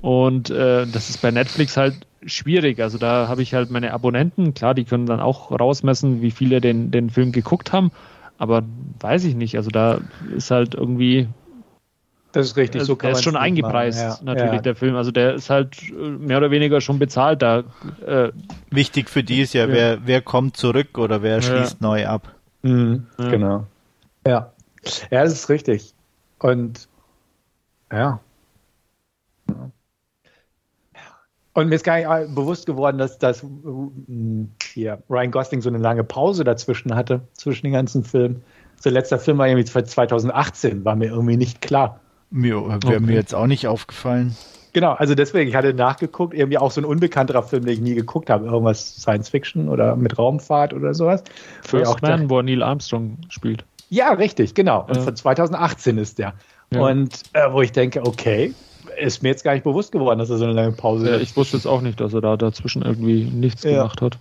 Und 0.00 0.50
äh, 0.50 0.86
das 0.86 1.10
ist 1.10 1.22
bei 1.22 1.30
Netflix 1.30 1.76
halt 1.76 1.94
schwierig. 2.26 2.80
Also 2.80 2.98
da 2.98 3.28
habe 3.28 3.42
ich 3.42 3.54
halt 3.54 3.70
meine 3.70 3.92
Abonnenten, 3.92 4.54
klar, 4.54 4.74
die 4.74 4.84
können 4.84 5.06
dann 5.06 5.20
auch 5.20 5.50
rausmessen, 5.50 6.22
wie 6.22 6.30
viele 6.30 6.60
den, 6.60 6.90
den 6.90 7.10
Film 7.10 7.32
geguckt 7.32 7.72
haben, 7.72 7.92
aber 8.38 8.62
weiß 9.00 9.24
ich 9.24 9.34
nicht. 9.34 9.56
Also 9.56 9.70
da 9.70 10.00
ist 10.34 10.50
halt 10.50 10.74
irgendwie. 10.74 11.28
Das 12.32 12.46
ist 12.46 12.56
richtig, 12.56 12.82
so 12.82 12.96
kann 12.96 13.10
Der 13.10 13.18
ist 13.18 13.24
schon 13.24 13.36
eingepreist, 13.36 14.00
ja, 14.00 14.18
natürlich, 14.24 14.54
ja. 14.54 14.62
der 14.62 14.74
Film. 14.74 14.96
Also 14.96 15.12
der 15.12 15.34
ist 15.34 15.50
halt 15.50 15.76
äh, 15.90 15.94
mehr 15.94 16.38
oder 16.38 16.50
weniger 16.50 16.80
schon 16.80 16.98
bezahlt 16.98 17.42
da. 17.42 17.62
Äh, 18.04 18.30
Wichtig 18.70 19.08
für 19.08 19.22
die 19.22 19.42
ist 19.42 19.54
ja, 19.54 19.66
ja, 19.66 19.72
Wer, 19.72 19.98
wer 20.06 20.20
kommt 20.20 20.56
zurück 20.56 20.98
oder 20.98 21.22
wer 21.22 21.40
schließt 21.40 21.80
neu 21.80 22.06
ab. 22.06 22.34
Mhm, 22.62 23.06
genau. 23.18 23.66
Ja. 24.26 24.52
Ja, 25.10 25.24
das 25.24 25.32
ist 25.32 25.48
richtig. 25.48 25.94
Und 26.38 26.88
ja. 27.92 28.20
Und 31.52 31.68
mir 31.68 31.76
ist 31.76 31.84
gar 31.84 31.96
nicht 31.96 32.34
bewusst 32.34 32.66
geworden, 32.66 32.98
dass 32.98 33.18
das 33.18 33.44
hier 34.72 35.02
Ryan 35.08 35.30
Gosling 35.30 35.60
so 35.60 35.68
eine 35.68 35.78
lange 35.78 36.02
Pause 36.02 36.42
dazwischen 36.42 36.94
hatte, 36.94 37.20
zwischen 37.34 37.66
den 37.66 37.72
ganzen 37.72 38.02
Filmen. 38.02 38.42
Sein 38.80 38.92
letzter 38.92 39.18
Film 39.18 39.38
war 39.38 39.46
irgendwie 39.46 39.64
2018, 39.64 40.84
war 40.84 40.96
mir 40.96 41.10
irgendwie 41.10 41.36
nicht 41.36 41.60
klar. 41.60 42.00
Mir 42.30 42.56
wäre 42.66 42.74
okay. 42.74 43.00
mir 43.00 43.14
jetzt 43.14 43.34
auch 43.34 43.46
nicht 43.46 43.68
aufgefallen. 43.68 44.36
Genau, 44.72 44.92
also 44.94 45.14
deswegen, 45.14 45.48
ich 45.48 45.54
hatte 45.54 45.72
nachgeguckt, 45.72 46.34
irgendwie 46.34 46.58
auch 46.58 46.72
so 46.72 46.80
ein 46.80 46.84
unbekannterer 46.84 47.44
Film, 47.44 47.64
den 47.64 47.74
ich 47.74 47.80
nie 47.80 47.94
geguckt 47.94 48.28
habe, 48.28 48.46
irgendwas 48.46 48.96
Science 48.96 49.28
Fiction 49.28 49.68
oder 49.68 49.94
mit 49.94 50.18
Raumfahrt 50.18 50.74
oder 50.74 50.92
sowas. 50.94 51.22
First 51.62 51.92
auch 51.92 52.02
Man, 52.02 52.28
wo 52.28 52.42
Neil 52.42 52.64
Armstrong 52.64 53.18
spielt. 53.28 53.64
Ja, 53.90 54.12
richtig, 54.12 54.54
genau. 54.54 54.84
Und 54.86 54.96
ja. 54.96 55.02
von 55.02 55.16
2018 55.16 55.98
ist 55.98 56.18
der. 56.18 56.34
Ja. 56.72 56.80
Und 56.80 57.22
äh, 57.32 57.52
wo 57.52 57.62
ich 57.62 57.72
denke, 57.72 58.06
okay, 58.06 58.54
ist 58.98 59.22
mir 59.22 59.30
jetzt 59.30 59.44
gar 59.44 59.52
nicht 59.52 59.64
bewusst 59.64 59.92
geworden, 59.92 60.18
dass 60.18 60.30
er 60.30 60.38
so 60.38 60.44
eine 60.44 60.52
lange 60.52 60.72
Pause 60.72 61.10
ja, 61.10 61.16
Ich 61.18 61.36
wusste 61.36 61.56
jetzt 61.56 61.66
auch 61.66 61.80
nicht, 61.80 62.00
dass 62.00 62.12
er 62.12 62.20
da 62.20 62.36
dazwischen 62.36 62.82
irgendwie 62.82 63.24
nichts 63.24 63.62
gemacht 63.62 64.00
hat. 64.00 64.18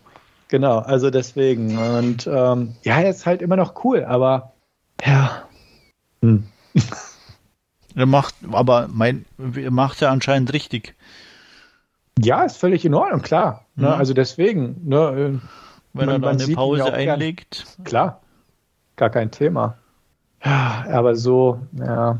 Genau, 0.47 0.79
also 0.79 1.09
deswegen. 1.09 1.77
Und 1.77 2.27
ähm, 2.27 2.75
ja, 2.83 2.99
er 2.99 3.09
ist 3.09 3.25
halt 3.25 3.41
immer 3.41 3.55
noch 3.55 3.83
cool, 3.83 4.03
aber 4.03 4.53
ja. 5.03 5.47
Hm. 6.21 6.43
er 7.95 8.05
macht, 8.05 8.35
aber 8.51 8.87
mein, 8.91 9.25
er 9.55 9.71
macht 9.71 10.01
ja 10.01 10.11
anscheinend 10.11 10.53
richtig. 10.53 10.95
Ja, 12.19 12.43
ist 12.43 12.57
völlig 12.57 12.85
in 12.85 12.93
Ordnung, 12.93 13.21
klar. 13.21 13.65
Ne? 13.75 13.87
Mhm. 13.87 13.93
Also 13.93 14.13
deswegen, 14.13 14.81
ne, 14.85 14.97
äh, 14.97 15.47
wenn 15.93 16.05
man, 16.05 16.09
er 16.09 16.19
dann 16.19 16.41
eine 16.41 16.53
Pause 16.53 16.93
einlegt. 16.93 17.65
Gern. 17.77 17.85
Klar, 17.85 18.21
gar 18.95 19.09
kein 19.09 19.31
Thema. 19.31 19.77
Ja, 20.43 20.85
aber 20.89 21.15
so, 21.15 21.59
ja, 21.73 22.19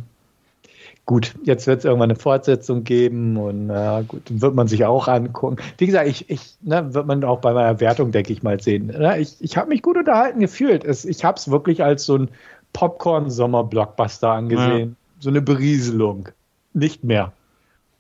gut, 1.06 1.36
jetzt 1.44 1.68
wird 1.68 1.80
es 1.80 1.86
irgendwann 1.86 2.12
eine 2.12 2.20
Fortsetzung 2.20 2.84
geben 2.84 3.38
und 3.38 3.70
äh, 3.70 4.04
gut, 4.08 4.22
wird 4.30 4.56
man 4.56 4.68
sich 4.68 4.86
auch 4.86 5.08
angucken. 5.08 5.58
Wie 5.78 5.86
gesagt, 5.86 6.08
ich, 6.08 6.30
ich 6.30 6.56
ne, 6.62 6.94
wird 6.94 7.06
man 7.06 7.24
auch 7.24 7.42
bei 7.42 7.54
meiner 7.54 7.80
Wertung, 7.80 8.12
denke 8.12 8.32
ich 8.32 8.44
mal, 8.44 8.60
sehen. 8.62 8.88
Ne? 8.88 9.20
Ich, 9.20 9.36
ich 9.42 9.58
habe 9.58 9.70
mich 9.70 9.82
gut 9.82 9.98
unterhalten 9.98 10.40
gefühlt. 10.40 10.86
Es, 10.86 11.06
ich 11.06 11.26
habe 11.26 11.38
es 11.38 11.52
wirklich 11.52 11.84
als 11.84 12.06
so 12.06 12.18
ein 12.18 12.30
Popcorn-Sommer-Blockbuster 12.72 14.32
angesehen. 14.32 14.90
Ja. 14.90 14.96
So 15.20 15.30
eine 15.30 15.42
Berieselung. 15.42 16.30
Nicht 16.74 17.04
mehr. 17.04 17.34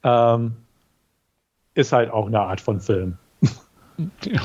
Ähm, 0.03 0.53
ist 1.75 1.91
halt 1.91 2.11
auch 2.11 2.27
eine 2.27 2.41
Art 2.41 2.61
von 2.61 2.79
Film. 2.79 3.17
Ja. 4.23 4.41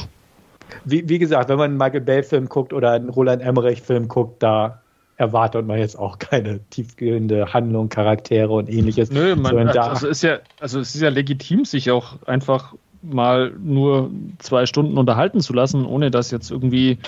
Wie, 0.85 1.09
wie 1.09 1.19
gesagt, 1.19 1.49
wenn 1.49 1.59
man 1.59 1.70
einen 1.70 1.78
Michael 1.78 2.01
Bay-Film 2.01 2.49
guckt 2.49 2.73
oder 2.73 2.93
einen 2.93 3.09
Roland 3.09 3.43
Emmerich-Film 3.43 4.09
guckt, 4.09 4.43
da 4.43 4.81
erwartet 5.16 5.66
man 5.66 5.78
jetzt 5.78 5.99
auch 5.99 6.19
keine 6.19 6.61
tiefgehende 6.70 7.53
Handlung, 7.53 7.89
Charaktere 7.89 8.53
und 8.53 8.70
ähnliches. 8.70 9.11
Nö, 9.11 9.35
man, 9.36 9.69
also, 9.69 10.07
ist 10.07 10.23
ja, 10.23 10.39
also 10.61 10.81
es 10.81 10.95
ist 10.95 11.01
ja 11.01 11.09
legitim, 11.09 11.65
sich 11.65 11.90
auch 11.90 12.23
einfach 12.27 12.74
mal 13.03 13.53
nur 13.59 14.11
zwei 14.39 14.66
Stunden 14.66 14.97
unterhalten 14.97 15.40
zu 15.40 15.53
lassen, 15.53 15.85
ohne 15.85 16.11
dass 16.11 16.31
jetzt 16.31 16.51
irgendwie 16.51 16.99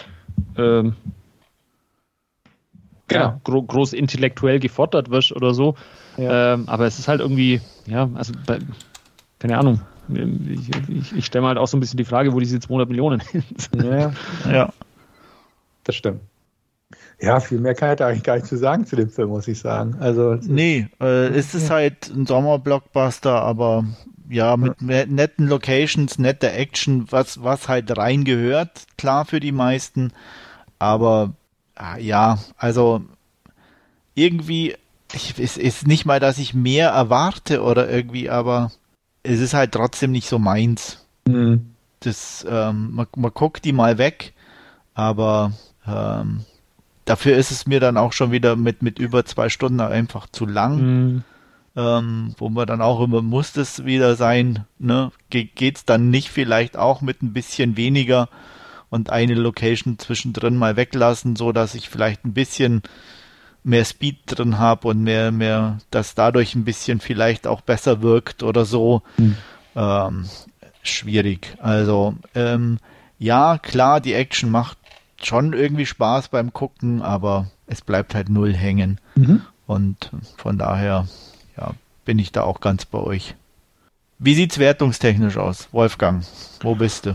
ähm, 0.57 0.95
genau. 3.09 3.21
ja, 3.21 3.41
gro 3.45 3.63
groß 3.63 3.93
intellektuell 3.93 4.59
gefordert 4.59 5.11
wird 5.11 5.33
oder 5.33 5.55
so. 5.55 5.75
Ja. 6.17 6.55
Ähm, 6.55 6.65
aber 6.67 6.87
es 6.87 6.99
ist 6.99 7.09
halt 7.09 7.21
irgendwie, 7.21 7.61
ja, 7.87 8.09
also 8.15 8.33
bei, 8.47 8.59
keine 9.39 9.59
Ahnung. 9.59 9.81
Ich, 10.17 10.71
ich, 10.89 11.17
ich 11.17 11.27
stelle 11.27 11.43
mal 11.43 11.49
halt 11.49 11.59
auch 11.59 11.69
so 11.69 11.77
ein 11.77 11.81
bisschen 11.81 11.97
die 11.97 12.05
Frage, 12.05 12.33
wo 12.33 12.41
diese 12.41 12.61
200 12.61 12.89
Millionen 12.89 13.23
sind. 13.57 13.85
Ja, 13.85 14.13
ja. 14.51 14.73
Das 15.85 15.97
stimmt. 15.97 16.21
Ja, 17.21 17.39
viel 17.41 17.61
mehr 17.61 17.75
kann 17.75 17.91
ich 17.91 17.97
da 17.97 18.07
eigentlich 18.07 18.23
gar 18.23 18.37
nicht 18.37 18.47
zu 18.47 18.57
sagen 18.57 18.87
zu 18.87 18.97
dem 18.97 19.11
Film, 19.11 19.29
muss 19.29 19.47
ich 19.47 19.59
sagen. 19.59 19.97
Also 20.01 20.37
nee, 20.41 20.89
äh, 21.01 21.29
es 21.29 21.55
ist 21.55 21.71
halt 21.71 22.09
ein 22.09 22.27
Sommerblockbuster, 22.27 23.43
aber 23.43 23.85
ja, 24.31 24.57
mit 24.57 24.81
ja. 24.81 25.05
netten 25.07 25.47
Locations, 25.47 26.19
netter 26.19 26.55
Action, 26.55 27.07
was, 27.11 27.43
was 27.43 27.69
halt 27.69 27.95
reingehört, 27.97 28.87
klar 28.97 29.27
für 29.27 29.41
die 29.41 29.53
meisten. 29.53 30.13
Aber 30.79 31.35
ah, 31.75 31.99
ja, 31.99 32.39
also 32.57 33.03
irgendwie, 34.15 34.77
ich, 35.13 35.39
es 35.39 35.57
ist 35.57 35.87
nicht 35.87 36.07
mal, 36.07 36.21
dass 36.21 36.39
ich 36.39 36.55
mehr 36.55 36.89
erwarte 36.91 37.63
oder 37.63 37.91
irgendwie, 37.91 38.31
aber 38.31 38.71
es 39.23 39.41
ist 39.41 39.55
halt 39.55 39.73
trotzdem 39.73 40.13
nicht 40.13 40.29
so 40.29 40.39
meins. 40.39 41.05
Mhm. 41.27 41.67
Das, 42.01 42.47
ähm, 42.49 42.93
man, 42.93 43.07
man 43.17 43.33
guckt 43.33 43.65
die 43.65 43.73
mal 43.73 43.99
weg, 43.99 44.33
aber 44.95 45.53
ähm, 45.87 46.45
dafür 47.05 47.37
ist 47.37 47.51
es 47.51 47.67
mir 47.67 47.81
dann 47.81 47.97
auch 47.97 48.13
schon 48.13 48.33
wieder 48.33 48.57
mit, 48.57 48.83
mit 48.83 48.99
über 48.99 49.25
zwei 49.25 49.49
Stunden 49.49 49.81
einfach 49.81 50.27
zu 50.31 50.47
lang. 50.47 50.77
Mhm. 50.81 51.25
Ähm, 51.77 52.35
wo 52.37 52.49
man 52.49 52.67
dann 52.67 52.83
auch 52.83 53.01
immer, 53.01 53.23
muss 53.23 53.57
es 53.57 53.85
wieder 53.85 54.17
sein, 54.17 54.65
ne? 54.81 55.13
Ge 55.31 55.45
geht's 55.55 55.85
dann 55.85 56.11
nicht 56.11 56.29
vielleicht 56.31 56.77
auch 56.77 57.01
mit 57.01 57.23
ein 57.23 57.33
bisschen 57.33 57.77
weniger 57.77 58.29
und 58.91 59.11
eine 59.11 59.35
Location 59.35 59.97
zwischendrin 59.97 60.57
mal 60.57 60.75
weglassen, 60.75 61.37
so 61.37 61.53
dass 61.53 61.77
ich 61.77 61.89
vielleicht 61.89 62.25
ein 62.25 62.35
bisschen 62.35 62.83
mehr 63.63 63.85
Speed 63.85 64.19
drin 64.27 64.59
habe 64.59 64.89
und 64.89 65.03
mehr, 65.03 65.33
mehr, 65.33 65.79
dass 65.91 66.15
dadurch 66.15 66.55
ein 66.55 66.65
bisschen 66.65 67.01
vielleicht 67.01 67.47
auch 67.47 67.61
besser 67.61 68.03
wirkt 68.03 68.43
oder 68.43 68.65
so. 68.65 69.03
Mhm. 69.19 69.37
Ähm, 69.77 70.25
schwierig. 70.83 71.57
Also, 71.61 72.15
ähm, 72.35 72.79
ja, 73.19 73.59
klar, 73.59 74.01
die 74.01 74.15
Action 74.15 74.51
macht 74.51 74.79
schon 75.23 75.53
irgendwie 75.53 75.87
Spaß 75.87 76.29
beim 76.29 76.53
Gucken, 76.53 77.03
aber 77.03 77.51
es 77.67 77.83
bleibt 77.83 78.15
halt 78.15 78.29
null 78.29 78.55
hängen. 78.55 78.99
Mhm. 79.15 79.43
Und 79.67 80.11
von 80.37 80.59
daher, 80.59 81.07
ja, 81.57 81.73
bin 82.05 82.19
ich 82.19 82.33
da 82.33 82.43
auch 82.43 82.61
ganz 82.61 82.87
bei 82.87 82.99
euch. 82.99 83.35
Wie 84.19 84.35
sieht's 84.35 84.59
wertungstechnisch 84.59 85.37
aus? 85.37 85.69
Wolfgang, 85.73 86.25
wo 86.61 86.75
bist 86.75 87.07
du? 87.07 87.15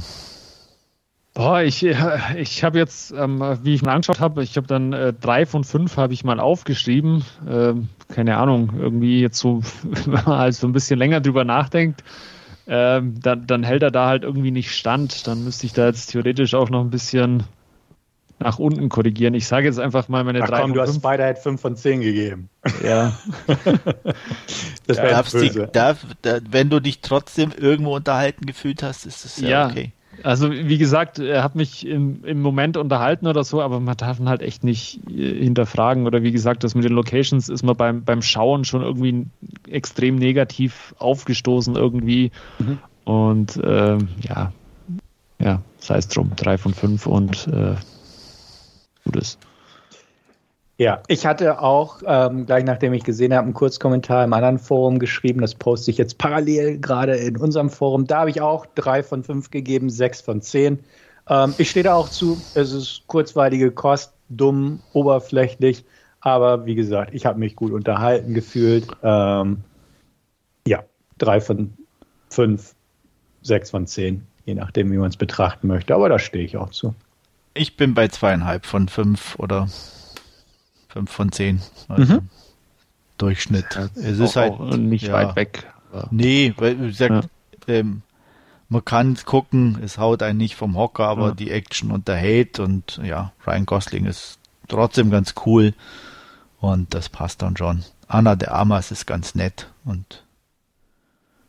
Boah, 1.36 1.62
ich, 1.62 1.84
ich 1.84 2.64
habe 2.64 2.80
jetzt, 2.80 3.12
ähm, 3.12 3.42
wie 3.62 3.76
ich 3.76 3.82
mal 3.82 3.92
angeschaut 3.92 4.22
habe, 4.22 4.42
ich 4.42 4.56
habe 4.56 4.68
dann 4.68 4.94
äh, 4.94 5.12
drei 5.12 5.46
von 5.46 5.66
fünf 5.66 5.98
habe 5.98 6.14
ich 6.14 6.24
mal 6.24 6.40
aufgeschrieben. 6.40 7.26
Ähm, 7.48 7.90
keine 8.08 8.38
Ahnung, 8.38 8.72
irgendwie 8.80 9.20
jetzt 9.20 9.38
so, 9.38 9.62
wenn 9.84 10.14
man 10.14 10.26
halt 10.26 10.56
so 10.56 10.66
ein 10.66 10.72
bisschen 10.72 10.98
länger 10.98 11.20
drüber 11.20 11.44
nachdenkt, 11.44 12.06
ähm, 12.68 13.20
dann, 13.22 13.46
dann 13.48 13.64
hält 13.64 13.84
er 13.84 13.92
da 13.92 14.08
halt 14.08 14.24
irgendwie 14.24 14.52
nicht 14.52 14.72
stand. 14.72 15.28
Dann 15.28 15.44
müsste 15.44 15.66
ich 15.66 15.74
da 15.74 15.88
jetzt 15.88 16.08
theoretisch 16.08 16.54
auch 16.54 16.70
noch 16.70 16.80
ein 16.80 16.90
bisschen 16.90 17.44
nach 18.40 18.58
unten 18.58 18.88
korrigieren. 18.88 19.34
Ich 19.34 19.46
sage 19.46 19.66
jetzt 19.66 19.80
einfach 19.80 20.08
mal 20.08 20.24
meine 20.24 20.42
Ach 20.42 20.48
3 20.48 20.62
komm, 20.62 20.74
du 20.74 20.80
hast 20.80 20.96
Spider-Head 20.96 21.40
5 21.40 21.60
von 21.60 21.76
10 21.76 22.00
gegeben. 22.00 22.50
Ja. 22.82 23.12
das 24.88 24.98
wäre 24.98 25.22
böse. 25.24 25.68
Darf, 25.68 26.06
da, 26.22 26.40
wenn 26.50 26.70
du 26.70 26.80
dich 26.80 27.02
trotzdem 27.02 27.52
irgendwo 27.52 27.94
unterhalten 27.94 28.46
gefühlt 28.46 28.84
hast, 28.84 29.06
ist 29.06 29.26
es 29.26 29.42
ja, 29.42 29.50
ja 29.50 29.68
okay. 29.68 29.92
Also 30.26 30.52
wie 30.52 30.80
gesagt, 30.80 31.20
er 31.20 31.44
hat 31.44 31.54
mich 31.54 31.86
im, 31.86 32.26
im 32.26 32.42
Moment 32.42 32.78
unterhalten 32.78 33.28
oder 33.28 33.44
so, 33.44 33.62
aber 33.62 33.80
man 33.80 33.96
darf 33.96 34.20
ihn 34.20 34.28
halt 34.28 34.42
echt 34.42 34.64
nicht 34.64 35.00
äh, 35.08 35.44
hinterfragen. 35.44 36.08
Oder 36.08 36.24
wie 36.24 36.32
gesagt, 36.32 36.64
das 36.64 36.74
mit 36.74 36.84
den 36.84 36.94
Locations 36.94 37.48
ist 37.48 37.62
man 37.62 37.78
beim, 37.78 38.04
beim 38.04 38.24
Schauen 38.24 38.66
schon 38.66 38.82
irgendwie 38.82 39.28
extrem 39.70 40.16
negativ 40.16 40.96
aufgestoßen 40.98 41.76
irgendwie. 41.76 42.32
Mhm. 42.58 42.80
Und 43.04 43.62
ähm, 43.64 44.08
ja, 44.22 44.52
ja, 45.40 45.62
sei 45.78 45.98
es 45.98 46.08
drum, 46.08 46.32
drei 46.36 46.58
von 46.58 46.74
fünf 46.74 47.06
und 47.06 47.48
äh, 47.50 47.76
gut 49.04 49.18
ist. 49.18 49.38
Ja, 50.78 51.02
ich 51.08 51.26
hatte 51.26 51.62
auch 51.62 52.02
ähm, 52.06 52.46
gleich 52.46 52.66
nachdem 52.66 52.94
ich 52.94 53.04
gesehen 53.04 53.34
habe, 53.34 53.44
einen 53.44 53.54
Kurzkommentar 53.54 54.26
im 54.26 54.34
anderen 54.34 54.60
Forum 54.60 55.00
geschrieben. 55.00 55.40
Das 55.40 55.56
poste 55.56 55.90
ich 55.90 55.98
jetzt 55.98 56.18
parallel 56.18 56.80
gerade 56.80 57.16
in 57.16 57.38
unserem 57.38 57.70
Forum. 57.70 58.08
Da 58.08 58.20
habe 58.20 58.30
ich 58.30 58.42
auch 58.42 58.66
drei 58.76 59.02
von 59.02 59.24
fünf 59.24 59.52
gegeben, 59.52 59.90
sechs 59.90 60.20
von 60.20 60.42
zehn. 60.42 60.80
Ähm, 61.30 61.54
ich 61.58 61.70
stehe 61.70 61.84
da 61.84 61.96
auch 61.96 62.10
zu. 62.10 62.42
Es 62.56 62.74
ist 62.74 63.04
kurzweilige 63.08 63.72
Kost, 63.72 64.14
dumm, 64.28 64.82
oberflächlich. 64.92 65.86
Aber 66.20 66.66
wie 66.66 66.76
gesagt, 66.76 67.14
ich 67.14 67.26
habe 67.26 67.40
mich 67.40 67.56
gut 67.56 67.72
unterhalten 67.72 68.34
gefühlt. 68.34 68.88
Ähm, 69.02 69.64
ja, 70.68 70.84
drei 71.18 71.40
von 71.40 71.74
fünf, 72.30 72.76
sechs 73.44 73.70
von 73.70 73.88
zehn, 73.88 74.28
je 74.44 74.56
nachdem, 74.56 74.92
wie 74.92 74.98
man 74.98 75.10
es 75.10 75.18
betrachten 75.18 75.68
möchte. 75.68 75.96
Aber 75.96 76.10
da 76.10 76.20
stehe 76.20 76.44
ich 76.44 76.58
auch 76.58 76.72
zu. 76.72 76.94
Ich 77.54 77.78
bin 77.78 77.94
bei 77.94 78.10
zweieinhalb 78.10 78.66
von 78.66 78.90
fünf 78.90 79.40
oder 79.40 79.70
5 80.96 81.12
von 81.12 81.32
10. 81.32 81.62
Also 81.90 82.14
mhm. 82.14 82.30
Durchschnitt. 83.18 83.66
Ja, 83.76 83.90
es 83.96 84.20
ist 84.20 84.36
halt 84.38 84.60
nicht 84.78 85.08
ja, 85.08 85.14
weit 85.14 85.36
weg. 85.36 85.68
Nee, 86.10 86.54
weil 86.58 86.82
wie 86.82 86.88
gesagt, 86.88 87.30
ja. 87.68 87.74
ähm, 87.74 88.02
man 88.70 88.84
kann 88.84 89.14
es 89.14 89.26
gucken, 89.26 89.78
es 89.84 89.98
haut 89.98 90.24
einen 90.24 90.38
nicht 90.38 90.56
vom 90.56 90.78
Hocker, 90.78 91.08
aber 91.08 91.34
die 91.34 91.52
Action 91.52 91.92
unterhält 91.92 92.60
und 92.60 93.00
ja, 93.04 93.32
Ryan 93.46 93.66
Gosling 93.66 94.06
ist 94.06 94.40
trotzdem 94.68 95.12
ganz 95.12 95.36
cool 95.46 95.74
und 96.60 96.94
das 96.94 97.10
passt 97.10 97.42
dann 97.42 97.56
schon. 97.56 97.84
Anna 98.08 98.36
de 98.36 98.50
Amas 98.50 98.92
ist 98.92 99.06
ganz 99.06 99.36
nett 99.36 99.70
und 99.84 100.24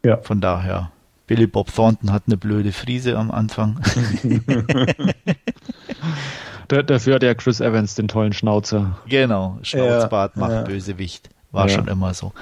ja. 0.04 0.18
von 0.18 0.40
daher 0.40 0.90
Billy 1.26 1.46
Bob 1.46 1.74
Thornton 1.74 2.12
hat 2.12 2.24
eine 2.26 2.36
blöde 2.36 2.72
Friese 2.72 3.18
am 3.18 3.30
Anfang. 3.30 3.80
Da, 6.68 6.82
dafür 6.82 7.14
hat 7.16 7.22
ja 7.22 7.34
Chris 7.34 7.60
Evans 7.60 7.94
den 7.94 8.08
tollen 8.08 8.32
Schnauzer. 8.32 8.98
Genau, 9.08 9.58
Schnauzbart 9.62 10.36
ja, 10.36 10.40
macht 10.40 10.52
ja. 10.52 10.62
Bösewicht. 10.62 11.30
War 11.52 11.68
ja. 11.68 11.74
schon 11.74 11.88
immer 11.88 12.12
so. 12.14 12.32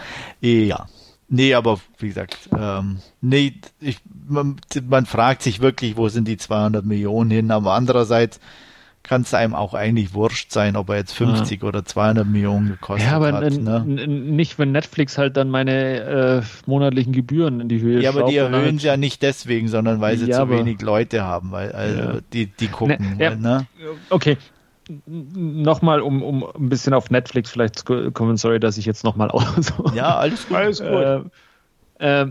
Ja. 0.41 0.87
Nee, 1.29 1.55
aber 1.55 1.81
wie 1.99 2.09
gesagt, 2.09 2.49
ähm, 2.57 2.99
nee, 3.21 3.55
ich, 3.81 3.99
man, 4.29 4.57
man 4.89 5.07
fragt 5.07 5.43
sich 5.43 5.61
wirklich, 5.61 5.97
wo 5.97 6.09
sind 6.09 6.29
die 6.29 6.37
200 6.37 6.85
Millionen 6.85 7.31
hin, 7.31 7.51
aber 7.51 7.73
andererseits 7.73 8.41
kann 9.05 9.23
es 9.23 9.35
einem 9.35 9.55
auch 9.55 9.75
eigentlich 9.75 10.15
wurscht 10.15 10.51
sein, 10.51 10.77
ob 10.77 10.89
er 10.89 10.97
jetzt 10.97 11.13
50 11.13 11.63
ja. 11.63 11.69
oder 11.69 11.85
200 11.85 12.27
Millionen 12.27 12.69
gekostet 12.71 13.07
hat. 13.07 13.23
Ja, 13.23 13.29
aber 13.29 13.45
hat, 13.45 13.53
ne? 13.53 13.85
nicht, 14.09 14.59
wenn 14.59 14.73
Netflix 14.73 15.19
halt 15.19 15.37
dann 15.37 15.51
meine 15.51 16.01
äh, 16.01 16.43
monatlichen 16.67 17.13
Gebühren 17.13 17.61
in 17.61 17.69
die 17.69 17.81
Höhe 17.81 18.01
Ja, 18.01 18.11
aber 18.11 18.25
die 18.25 18.37
erhöhen 18.37 18.63
halt 18.63 18.81
sie 18.81 18.87
ja 18.87 18.97
nicht 18.97 19.23
deswegen, 19.23 19.69
sondern 19.69 20.01
weil 20.01 20.17
sie 20.17 20.27
ja, 20.27 20.41
zu 20.41 20.51
wenig 20.51 20.81
Leute 20.81 21.23
haben, 21.23 21.53
weil 21.53 21.71
also 21.73 21.99
ja. 22.01 22.15
die, 22.33 22.47
die 22.47 22.69
gucken. 22.69 23.17
Ne, 23.19 23.37
ne? 23.37 23.67
Okay, 24.09 24.39
nochmal, 25.07 26.01
um, 26.01 26.23
um 26.23 26.45
ein 26.45 26.69
bisschen 26.71 26.95
auf 26.95 27.11
Netflix 27.11 27.51
vielleicht 27.51 27.81
zu 27.81 28.11
kommen, 28.11 28.39
sorry, 28.39 28.59
dass 28.59 28.79
ich 28.79 28.87
jetzt 28.87 29.05
nochmal 29.05 29.31
aus. 29.33 29.73
ja, 29.95 30.17
alles 30.17 30.49
gut. 30.49 30.57
Alles 30.57 30.81
gut. 30.81 31.31
Äh, 31.99 32.23
äh, 32.23 32.27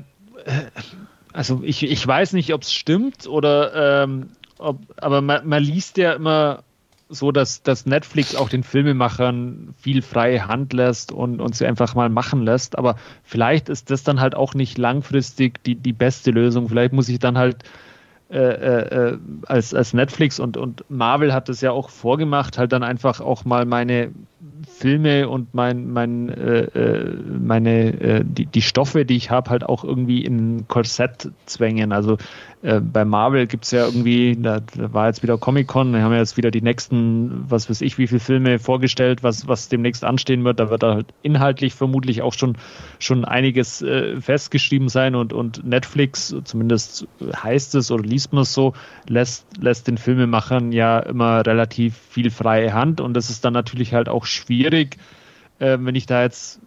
also 1.33 1.61
ich, 1.63 1.83
ich 1.83 2.05
weiß 2.05 2.33
nicht, 2.33 2.53
ob 2.53 2.63
es 2.63 2.73
stimmt 2.73 3.27
oder 3.27 4.03
ähm, 4.03 4.29
ob, 4.63 4.79
aber 4.97 5.21
man, 5.21 5.47
man 5.47 5.63
liest 5.63 5.97
ja 5.97 6.13
immer 6.13 6.63
so, 7.09 7.31
dass, 7.31 7.63
dass 7.63 7.85
Netflix 7.85 8.35
auch 8.35 8.49
den 8.49 8.63
Filmemachern 8.63 9.73
viel 9.77 10.01
freie 10.01 10.47
Hand 10.47 10.73
lässt 10.73 11.11
und, 11.11 11.39
und 11.41 11.55
sie 11.55 11.65
einfach 11.65 11.95
mal 11.95 12.09
machen 12.09 12.43
lässt. 12.43 12.77
Aber 12.77 12.95
vielleicht 13.23 13.69
ist 13.69 13.91
das 13.91 14.03
dann 14.03 14.19
halt 14.19 14.35
auch 14.35 14.53
nicht 14.53 14.77
langfristig 14.77 15.63
die, 15.63 15.75
die 15.75 15.93
beste 15.93 16.31
Lösung. 16.31 16.69
Vielleicht 16.69 16.93
muss 16.93 17.09
ich 17.09 17.19
dann 17.19 17.37
halt 17.37 17.57
äh, 18.29 18.37
äh, 18.37 19.11
äh 19.11 19.17
als, 19.45 19.73
als 19.73 19.93
Netflix 19.93 20.39
und, 20.39 20.57
und 20.57 20.85
Marvel 20.89 21.33
hat 21.33 21.49
das 21.49 21.61
ja 21.61 21.71
auch 21.71 21.89
vorgemacht, 21.89 22.57
halt 22.57 22.71
dann 22.71 22.83
einfach 22.83 23.21
auch 23.21 23.45
mal 23.45 23.65
meine 23.65 24.11
Filme 24.67 25.29
und 25.29 25.53
mein, 25.53 25.91
mein, 25.91 26.29
äh, 26.29 26.63
äh, 26.63 27.15
meine, 27.27 28.01
äh, 28.01 28.23
die, 28.25 28.45
die 28.45 28.61
Stoffe, 28.61 29.05
die 29.05 29.15
ich 29.15 29.29
habe, 29.29 29.49
halt 29.49 29.63
auch 29.63 29.83
irgendwie 29.83 30.25
in 30.25 30.67
Korsett 30.67 31.29
zwängen. 31.45 31.91
Also 31.91 32.17
äh, 32.63 32.79
bei 32.79 33.03
Marvel 33.03 33.45
gibt 33.45 33.65
es 33.65 33.71
ja 33.71 33.85
irgendwie, 33.85 34.37
da, 34.39 34.61
da, 34.61 34.93
war 34.93 35.07
jetzt 35.07 35.21
wieder 35.21 35.37
Comic-Con, 35.37 35.91
wir 35.91 36.01
haben 36.01 36.13
ja 36.13 36.19
jetzt 36.19 36.37
wieder 36.37 36.49
die 36.49 36.61
nächsten, 36.61 37.43
was 37.49 37.69
weiß 37.69 37.81
ich, 37.81 37.97
wie 37.97 38.07
viele 38.07 38.21
Filme 38.21 38.57
vorgestellt, 38.57 39.21
was, 39.21 39.49
was 39.49 39.67
demnächst 39.67 40.05
anstehen 40.05 40.45
wird. 40.45 40.61
Da 40.61 40.69
wird 40.69 40.81
da 40.81 40.93
halt 40.93 41.07
inhaltlich 41.23 41.73
vermutlich 41.73 42.21
auch 42.21 42.31
schon, 42.31 42.57
schon 42.99 43.25
einiges 43.25 43.81
äh, 43.81 44.19
festgeschrieben 44.21 44.87
sein 44.87 45.13
und, 45.13 45.33
und 45.33 45.65
Netflix, 45.65 46.33
zumindest 46.45 47.05
heißt 47.21 47.75
es 47.75 47.91
oder 47.91 48.03
liest 48.03 48.31
man 48.31 48.43
es 48.43 48.53
so, 48.53 48.73
lässt, 49.09 49.45
lässt 49.57 49.89
den 49.89 49.97
Filmemachern 49.97 50.71
ja 50.71 50.99
immer 50.99 51.45
relativ 51.45 51.97
viel 51.97 52.31
freie 52.31 52.73
Hand 52.73 53.01
und 53.01 53.13
das 53.13 53.29
ist 53.29 53.43
dann 53.43 53.53
natürlich 53.53 53.93
halt 53.93 54.07
auch 54.07 54.25
schwierig, 54.25 54.97
äh, 55.59 55.77
wenn 55.81 55.95
ich 55.95 56.05
da 56.05 56.21
jetzt 56.21 56.61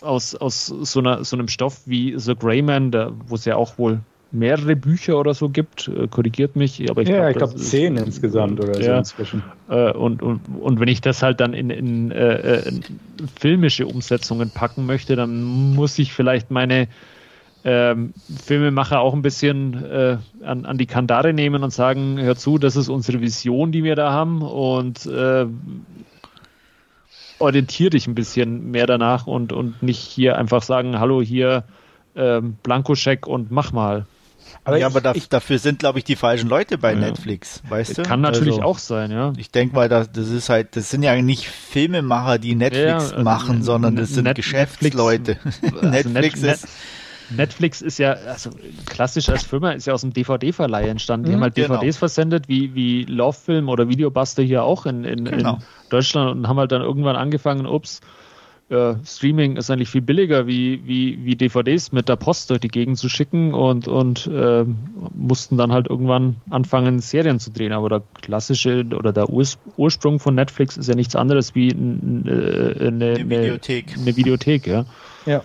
aus, 0.00 0.34
aus 0.34 0.66
so, 0.66 0.98
einer, 0.98 1.22
so 1.22 1.36
einem 1.36 1.46
Stoff 1.46 1.82
wie 1.86 2.18
The 2.18 2.34
Greyman, 2.34 2.92
wo 3.28 3.36
es 3.36 3.44
ja 3.44 3.54
auch 3.54 3.78
wohl 3.78 4.00
mehrere 4.32 4.76
Bücher 4.76 5.18
oder 5.18 5.34
so 5.34 5.48
gibt, 5.48 5.88
äh, 5.88 6.06
korrigiert 6.08 6.56
mich. 6.56 6.88
Aber 6.90 7.02
ich 7.02 7.08
ja, 7.08 7.32
glaub, 7.32 7.50
glaube 7.50 7.56
zehn 7.56 7.96
ist, 7.96 8.06
insgesamt 8.06 8.60
oder 8.60 8.80
ja, 8.80 8.92
so 8.92 8.98
inzwischen. 8.98 9.42
Äh, 9.68 9.92
und, 9.92 10.22
und, 10.22 10.40
und 10.60 10.80
wenn 10.80 10.88
ich 10.88 11.00
das 11.00 11.22
halt 11.22 11.40
dann 11.40 11.52
in, 11.52 11.70
in, 11.70 12.10
äh, 12.10 12.68
in, 12.68 12.84
filmische 13.38 13.86
Umsetzungen 13.86 14.50
packen 14.50 14.86
möchte, 14.86 15.16
dann 15.16 15.42
muss 15.42 15.98
ich 15.98 16.12
vielleicht 16.12 16.50
meine 16.50 16.88
ähm, 17.64 18.14
Filmemacher 18.44 19.00
auch 19.00 19.12
ein 19.12 19.22
bisschen 19.22 19.84
äh, 19.84 20.16
an, 20.44 20.64
an 20.64 20.78
die 20.78 20.86
Kandare 20.86 21.32
nehmen 21.34 21.62
und 21.62 21.72
sagen, 21.72 22.18
hör 22.20 22.36
zu, 22.36 22.58
das 22.58 22.76
ist 22.76 22.88
unsere 22.88 23.20
Vision, 23.20 23.72
die 23.72 23.84
wir 23.84 23.96
da 23.96 24.12
haben 24.12 24.42
und 24.42 25.04
äh, 25.06 25.46
orientiere 27.38 27.90
dich 27.90 28.06
ein 28.06 28.14
bisschen 28.14 28.70
mehr 28.70 28.86
danach 28.86 29.26
und, 29.26 29.52
und 29.52 29.82
nicht 29.82 29.98
hier 29.98 30.38
einfach 30.38 30.62
sagen, 30.62 30.98
hallo, 30.98 31.20
hier 31.20 31.64
ähm, 32.16 32.56
Blankoscheck 32.62 33.26
und 33.26 33.50
mach 33.50 33.72
mal. 33.72 34.06
Aber 34.64 34.76
ja, 34.76 34.86
ich, 34.86 34.92
aber 34.92 35.00
da, 35.00 35.12
ich, 35.14 35.28
dafür 35.28 35.58
sind, 35.58 35.78
glaube 35.78 35.98
ich, 35.98 36.04
die 36.04 36.16
falschen 36.16 36.48
Leute 36.48 36.76
bei 36.76 36.92
ja. 36.92 36.98
Netflix, 36.98 37.62
weißt 37.68 37.98
du? 37.98 38.02
Kann 38.02 38.20
natürlich 38.20 38.54
also, 38.54 38.64
auch 38.64 38.78
sein, 38.78 39.10
ja. 39.10 39.32
Ich 39.36 39.50
denke 39.50 39.74
mal, 39.74 39.88
das, 39.88 40.12
das 40.12 40.28
ist 40.28 40.48
halt, 40.50 40.76
das 40.76 40.90
sind 40.90 41.02
ja 41.02 41.20
nicht 41.20 41.48
Filmemacher, 41.48 42.38
die 42.38 42.54
Netflix 42.54 43.12
ja, 43.12 43.22
machen, 43.22 43.60
äh, 43.60 43.62
sondern 43.62 43.96
das 43.96 44.10
sind 44.10 44.24
Net 44.24 44.36
Geschäftsleute. 44.36 45.38
Netflix, 45.42 45.74
also 45.82 45.88
Netflix 45.88 46.42
Net 46.42 46.54
ist. 46.54 46.68
Netflix 47.30 47.80
ist 47.80 47.98
ja, 47.98 48.12
also 48.12 48.50
klassisch 48.86 49.28
als 49.28 49.44
Firma 49.44 49.70
ist 49.72 49.86
ja 49.86 49.94
aus 49.94 50.00
dem 50.00 50.12
DVD-Verleih 50.12 50.88
entstanden. 50.88 51.26
Die 51.26 51.30
mhm, 51.30 51.36
haben 51.36 51.42
halt 51.42 51.56
DVDs 51.56 51.80
genau. 51.80 51.92
versendet, 51.92 52.48
wie, 52.48 52.74
wie 52.74 53.04
Love 53.04 53.36
Film 53.38 53.68
oder 53.68 53.88
Videobuster 53.88 54.42
hier 54.42 54.64
auch 54.64 54.84
in, 54.86 55.04
in, 55.04 55.24
genau. 55.24 55.54
in 55.54 55.62
Deutschland 55.90 56.32
und 56.32 56.48
haben 56.48 56.58
halt 56.58 56.72
dann 56.72 56.82
irgendwann 56.82 57.16
angefangen, 57.16 57.66
ups, 57.66 58.00
äh, 58.70 58.94
Streaming 59.04 59.56
ist 59.56 59.70
eigentlich 59.70 59.90
viel 59.90 60.00
billiger, 60.00 60.46
wie, 60.46 60.80
wie, 60.86 61.24
wie 61.24 61.36
DVDs 61.36 61.92
mit 61.92 62.08
der 62.08 62.16
Post 62.16 62.50
durch 62.50 62.60
die 62.60 62.68
Gegend 62.68 62.98
zu 62.98 63.08
schicken 63.08 63.52
und, 63.52 63.88
und 63.88 64.26
äh, 64.28 64.64
mussten 65.14 65.56
dann 65.56 65.72
halt 65.72 65.88
irgendwann 65.88 66.36
anfangen, 66.50 67.00
Serien 67.00 67.40
zu 67.40 67.50
drehen. 67.50 67.72
Aber 67.72 67.88
der 67.88 68.02
klassische 68.22 68.84
oder 68.94 69.12
der 69.12 69.28
Urs 69.28 69.58
Ursprung 69.76 70.20
von 70.20 70.34
Netflix 70.34 70.76
ist 70.76 70.88
ja 70.88 70.94
nichts 70.94 71.16
anderes 71.16 71.54
wie 71.54 71.72
eine, 71.72 72.30
äh, 72.30 72.86
eine, 72.86 73.14
eine 73.16 73.30
Videothek. 73.30 73.98
Eine 73.98 74.16
Videothek, 74.16 74.66
ja. 74.66 74.86
Ja. 75.26 75.42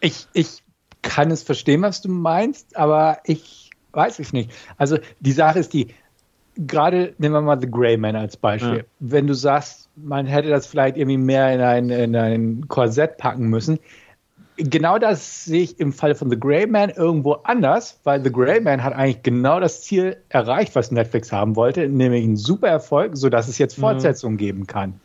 Ich, 0.00 0.26
ich 0.32 0.62
kann 1.02 1.30
es 1.30 1.42
verstehen, 1.42 1.82
was 1.82 2.02
du 2.02 2.08
meinst, 2.10 2.76
aber 2.76 3.18
ich 3.24 3.70
weiß 3.92 4.18
es 4.20 4.32
nicht. 4.32 4.50
Also 4.76 4.98
die 5.20 5.32
Sache 5.32 5.58
ist 5.58 5.72
die, 5.72 5.88
gerade 6.56 7.14
nehmen 7.18 7.34
wir 7.34 7.40
mal 7.40 7.60
The 7.60 7.70
Grey 7.70 7.96
Man 7.96 8.14
als 8.14 8.36
Beispiel. 8.36 8.78
Ja. 8.78 8.84
Wenn 9.00 9.26
du 9.26 9.34
sagst, 9.34 9.85
man 9.96 10.26
hätte 10.26 10.48
das 10.48 10.66
vielleicht 10.66 10.96
irgendwie 10.96 11.18
mehr 11.18 11.52
in 11.52 11.60
ein, 11.60 11.90
in 11.90 12.16
ein 12.16 12.68
Korsett 12.68 13.16
packen 13.16 13.48
müssen. 13.48 13.78
Genau 14.58 14.98
das 14.98 15.44
sehe 15.44 15.62
ich 15.62 15.80
im 15.80 15.92
Fall 15.92 16.14
von 16.14 16.30
The 16.30 16.38
Grey 16.38 16.66
Man 16.66 16.88
irgendwo 16.90 17.32
anders, 17.44 18.00
weil 18.04 18.22
The 18.22 18.32
Grey 18.32 18.60
Man 18.60 18.82
hat 18.82 18.94
eigentlich 18.94 19.22
genau 19.22 19.60
das 19.60 19.82
Ziel 19.82 20.16
erreicht, 20.30 20.74
was 20.74 20.90
Netflix 20.90 21.30
haben 21.30 21.56
wollte, 21.56 21.88
nämlich 21.88 22.24
einen 22.24 22.36
super 22.36 22.68
Erfolg, 22.68 23.16
sodass 23.16 23.48
es 23.48 23.58
jetzt. 23.58 23.78
Fortsetzungen 23.78 24.34
mhm. 24.34 24.38
geben 24.38 24.66
kann. 24.66 24.98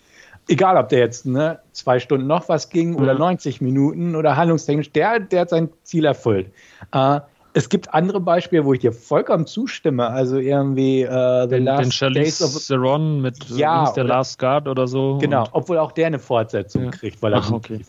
Egal, 0.47 0.77
ob 0.77 0.89
der 0.89 0.99
jetzt 0.99 1.25
ne, 1.25 1.59
zwei 1.71 1.99
Stunden 1.99 2.27
noch 2.27 2.47
was 2.47 2.69
ging 2.69 2.91
mhm. 2.91 2.95
oder 2.97 3.13
90 3.13 3.59
Minuten 3.61 4.15
oder 4.15 4.37
handlungstechnisch, 4.37 4.91
der, 4.91 5.19
der 5.19 5.41
hat 5.41 5.49
sein 5.49 5.69
Ziel 5.83 6.05
erfüllt. 6.05 6.47
Äh, 6.93 7.19
es 7.53 7.69
gibt 7.69 7.93
andere 7.93 8.19
Beispiele, 8.19 8.65
wo 8.65 8.73
ich 8.73 8.79
dir 8.79 8.93
vollkommen 8.93 9.45
zustimme. 9.45 10.07
Also 10.07 10.37
irgendwie 10.37 11.01
äh, 11.01 11.43
The 11.43 11.49
den, 11.55 11.63
Last 11.65 12.01
den 12.01 12.13
Days 12.13 12.41
of 12.41 12.65
Theron 12.65 13.21
mit 13.21 13.49
ja, 13.49 13.91
der 13.91 14.05
Last 14.05 14.39
Guard 14.39 14.67
oder 14.67 14.87
so. 14.87 15.17
Genau, 15.19 15.45
obwohl 15.51 15.77
auch 15.77 15.91
der 15.91 16.07
eine 16.07 16.19
Fortsetzung 16.19 16.85
ja. 16.85 16.91
kriegt, 16.91 17.21
weil 17.21 17.33
er 17.33 17.39
Ach, 17.39 17.51
okay. 17.51 17.81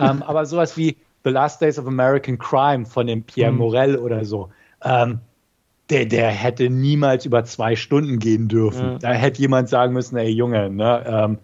ähm, 0.00 0.22
aber 0.22 0.46
sowas 0.46 0.76
wie 0.76 0.96
The 1.24 1.30
Last 1.30 1.60
Days 1.60 1.78
of 1.78 1.86
American 1.86 2.38
Crime 2.38 2.86
von 2.86 3.06
dem 3.06 3.22
Pierre 3.22 3.52
mhm. 3.52 3.58
Morel 3.58 3.96
oder 3.96 4.24
so. 4.24 4.48
Ähm, 4.82 5.20
der, 5.90 6.06
der 6.06 6.30
hätte 6.30 6.70
niemals 6.70 7.26
über 7.26 7.44
zwei 7.44 7.76
Stunden 7.76 8.20
gehen 8.20 8.48
dürfen. 8.48 8.92
Ja. 8.92 8.98
Da 8.98 9.12
hätte 9.12 9.40
jemand 9.40 9.68
sagen 9.68 9.92
müssen, 9.92 10.16
ey 10.16 10.30
Junge, 10.30 10.70
ne, 10.70 11.04
ähm, 11.06 11.38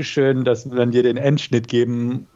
schön, 0.00 0.44
dass 0.44 0.70
wir 0.70 0.86
dir 0.86 1.02
den 1.02 1.16
Endschnitt 1.16 1.68
geben 1.68 2.26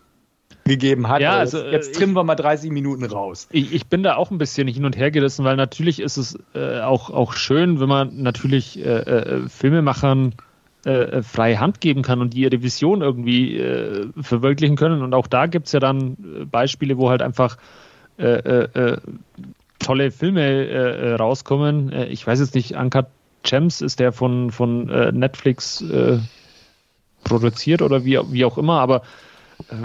gegeben 0.64 1.09
hat. 1.09 1.20
Ja, 1.20 1.36
also, 1.36 1.59
jetzt, 1.59 1.72
jetzt 1.72 1.94
trimmen 1.97 2.14
wir 2.14 2.24
mal 2.24 2.34
30 2.34 2.70
Minuten 2.70 3.05
raus. 3.05 3.48
Ich, 3.51 3.72
ich, 3.72 3.86
bin 3.86 4.02
da 4.02 4.16
auch 4.16 4.30
ein 4.30 4.39
bisschen 4.39 4.68
hin 4.68 4.84
und 4.84 4.97
her 4.97 5.10
gerissen, 5.10 5.44
weil 5.44 5.56
natürlich 5.56 6.01
ist 6.01 6.16
es 6.16 6.39
äh, 6.55 6.80
auch, 6.80 7.10
auch 7.10 7.32
schön, 7.34 7.80
wenn 7.80 7.89
man 7.89 8.22
natürlich 8.22 8.78
äh, 8.78 8.89
äh, 8.89 9.48
Filmemachern 9.48 10.34
äh, 10.84 11.22
freie 11.22 11.60
Hand 11.60 11.80
geben 11.80 12.02
kann 12.02 12.20
und 12.20 12.34
die 12.34 12.43
ihre 12.43 12.62
Vision 12.62 13.02
irgendwie 13.02 13.56
äh, 13.59 14.09
verwirklichen 14.20 14.76
können. 14.76 15.02
Und 15.02 15.14
auch 15.14 15.26
da 15.26 15.47
gibt 15.47 15.66
es 15.66 15.72
ja 15.72 15.80
dann 15.80 16.16
äh, 16.40 16.44
Beispiele, 16.44 16.98
wo 16.98 17.10
halt 17.10 17.22
einfach 17.22 17.56
tolle 19.78 20.10
Filme 20.12 21.16
rauskommen. 21.18 21.90
ich 22.10 22.24
weiß 22.24 22.39
jetzt 22.39 22.55
nicht, 22.55 22.76
Uncut 22.76 23.06
Gems 23.43 23.80
ist 23.80 23.98
der 23.98 24.12
von, 24.12 24.52
von 24.52 24.84
Netflix 25.18 25.82
produziert 27.24 27.82
oder 27.82 28.05
wie, 28.05 28.20
wie 28.30 28.44
auch 28.44 28.59
immer, 28.59 28.80
aber 28.80 28.98
äh, 28.98 29.01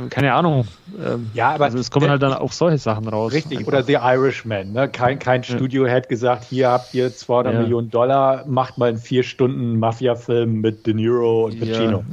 keine 0.10 0.34
Ahnung. 0.34 0.68
Ähm, 1.04 1.30
ja, 1.34 1.52
aber 1.52 1.66
also 1.66 1.78
es 1.78 1.92
kommen 1.92 2.10
halt 2.10 2.22
dann 2.22 2.34
auch 2.34 2.52
solche 2.52 2.78
Sachen 2.78 3.08
raus. 3.08 3.34
Richtig, 3.34 3.60
einfach. 3.60 3.74
oder 3.74 3.84
The 3.84 3.94
Irishman. 3.94 4.74
Ne? 4.74 4.88
Kein, 4.90 5.20
kein 5.20 5.44
Studio 5.44 5.86
ja. 5.86 5.94
hätte 5.94 6.10
gesagt, 6.10 6.46
hier 6.46 6.70
habt 6.70 6.94
ihr 6.94 7.14
200 7.14 7.54
ja. 7.54 7.60
Millionen 7.62 7.90
Dollar, 7.90 8.46
macht 8.48 8.78
mal 8.78 8.90
einen 8.90 8.98
vier 8.98 9.24
Stunden 9.24 9.80
Mafia-Film 9.80 10.62
mit 10.62 10.86
De 10.88 10.94
Niro 10.94 11.46
und 11.46 11.60
Pacino. 11.60 12.04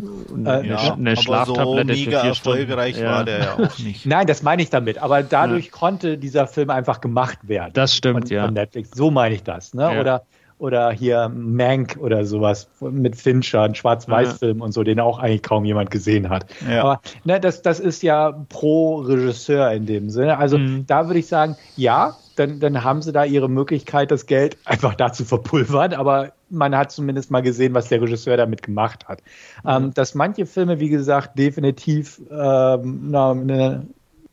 Ja, 0.45 0.61
äh, 0.61 0.69
ja, 0.69 0.95
eine 0.95 1.16
Schlaftablette 1.16 1.95
so 1.95 2.05
mega 2.05 2.23
erfolgreich 2.23 3.03
war 3.03 3.24
der 3.24 3.39
ja 3.39 3.55
auch 3.55 3.78
nicht. 3.78 4.07
Nein, 4.07 4.27
das 4.27 4.43
meine 4.43 4.62
ich 4.62 4.70
damit. 4.70 4.99
Aber 4.99 5.23
dadurch 5.23 5.70
konnte 5.70 6.19
dieser 6.19 6.47
Film 6.47 6.70
einfach 6.70 7.01
gemacht 7.01 7.39
werden. 7.43 7.73
Das 7.74 7.95
stimmt, 7.95 8.28
von, 8.28 8.36
ja. 8.36 8.45
Von 8.45 8.55
Netflix. 8.55 8.91
So 8.95 9.11
meine 9.11 9.35
ich 9.35 9.43
das. 9.43 9.74
Ne? 9.74 10.01
Oder 10.01 10.24
oder 10.59 10.93
hier 10.93 11.28
Mank 11.28 11.97
oder 12.01 12.24
sowas 12.24 12.68
mit 12.81 13.16
Fincher, 13.16 13.62
ein 13.62 13.74
Schwarz-Weiß-Film 13.74 14.59
ja. 14.59 14.64
und 14.64 14.72
so, 14.72 14.82
den 14.82 15.01
auch 15.01 15.18
eigentlich 15.18 15.43
kaum 15.43 15.64
jemand 15.64 15.90
gesehen 15.90 16.28
hat. 16.28 16.47
Ja. 16.68 16.82
Aber 16.82 17.01
ne, 17.24 17.40
das, 17.40 17.62
das 17.62 17.81
ist 17.81 18.02
ja 18.02 18.32
pro 18.48 18.97
Regisseur 18.97 19.70
in 19.72 19.86
dem 19.86 20.10
Sinne. 20.10 20.39
Also 20.39 20.59
mhm. 20.59 20.86
da 20.86 21.09
würde 21.09 21.18
ich 21.18 21.26
sagen, 21.26 21.56
ja, 21.76 22.16
dann, 22.36 22.60
dann 22.60 22.85
haben 22.85 23.02
sie 23.02 23.12
da 23.12 23.24
ihre 23.24 23.48
Möglichkeit, 23.48 24.10
das 24.10 24.26
Geld 24.26 24.56
einfach 24.64 24.94
da 24.94 25.12
zu 25.12 25.24
verpulvern, 25.24 25.93
aber 25.93 26.32
man 26.51 26.76
hat 26.76 26.93
zumindest 26.93 27.31
mal 27.31 27.43
gesehen, 27.43 27.74
was 27.74 27.89
der 27.89 28.01
Regisseur 28.01 28.36
damit 28.36 28.62
gemacht 28.62 29.09
hat. 29.09 29.22
Mhm. 29.64 29.70
Ähm, 29.70 29.94
dass 29.94 30.14
manche 30.14 30.47
Filme, 30.47 30.78
wie 30.78 30.89
gesagt, 30.89 31.36
definitiv 31.39 32.20
ähm, 32.31 33.12
eine 33.12 33.86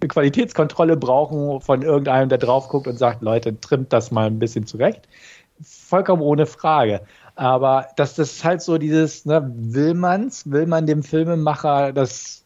Qualitätskontrolle 0.07 0.97
brauchen 0.97 1.61
von 1.61 1.81
irgendeinem, 1.81 2.29
der 2.29 2.37
drauf 2.37 2.69
guckt 2.69 2.87
und 2.87 2.97
sagt, 2.97 3.21
Leute, 3.21 3.59
trimmt 3.59 3.91
das 3.93 4.11
mal 4.11 4.27
ein 4.27 4.39
bisschen 4.39 4.65
zurecht 4.65 5.07
vollkommen 5.91 6.21
ohne 6.21 6.45
Frage. 6.45 7.01
Aber 7.35 7.87
dass 7.97 8.15
das 8.15 8.43
halt 8.43 8.61
so 8.61 8.77
dieses, 8.77 9.25
ne, 9.25 9.51
will 9.53 9.93
man's, 9.93 10.49
will 10.49 10.65
man 10.65 10.85
dem 10.85 11.03
Filmemacher 11.03 11.91
das 11.91 12.45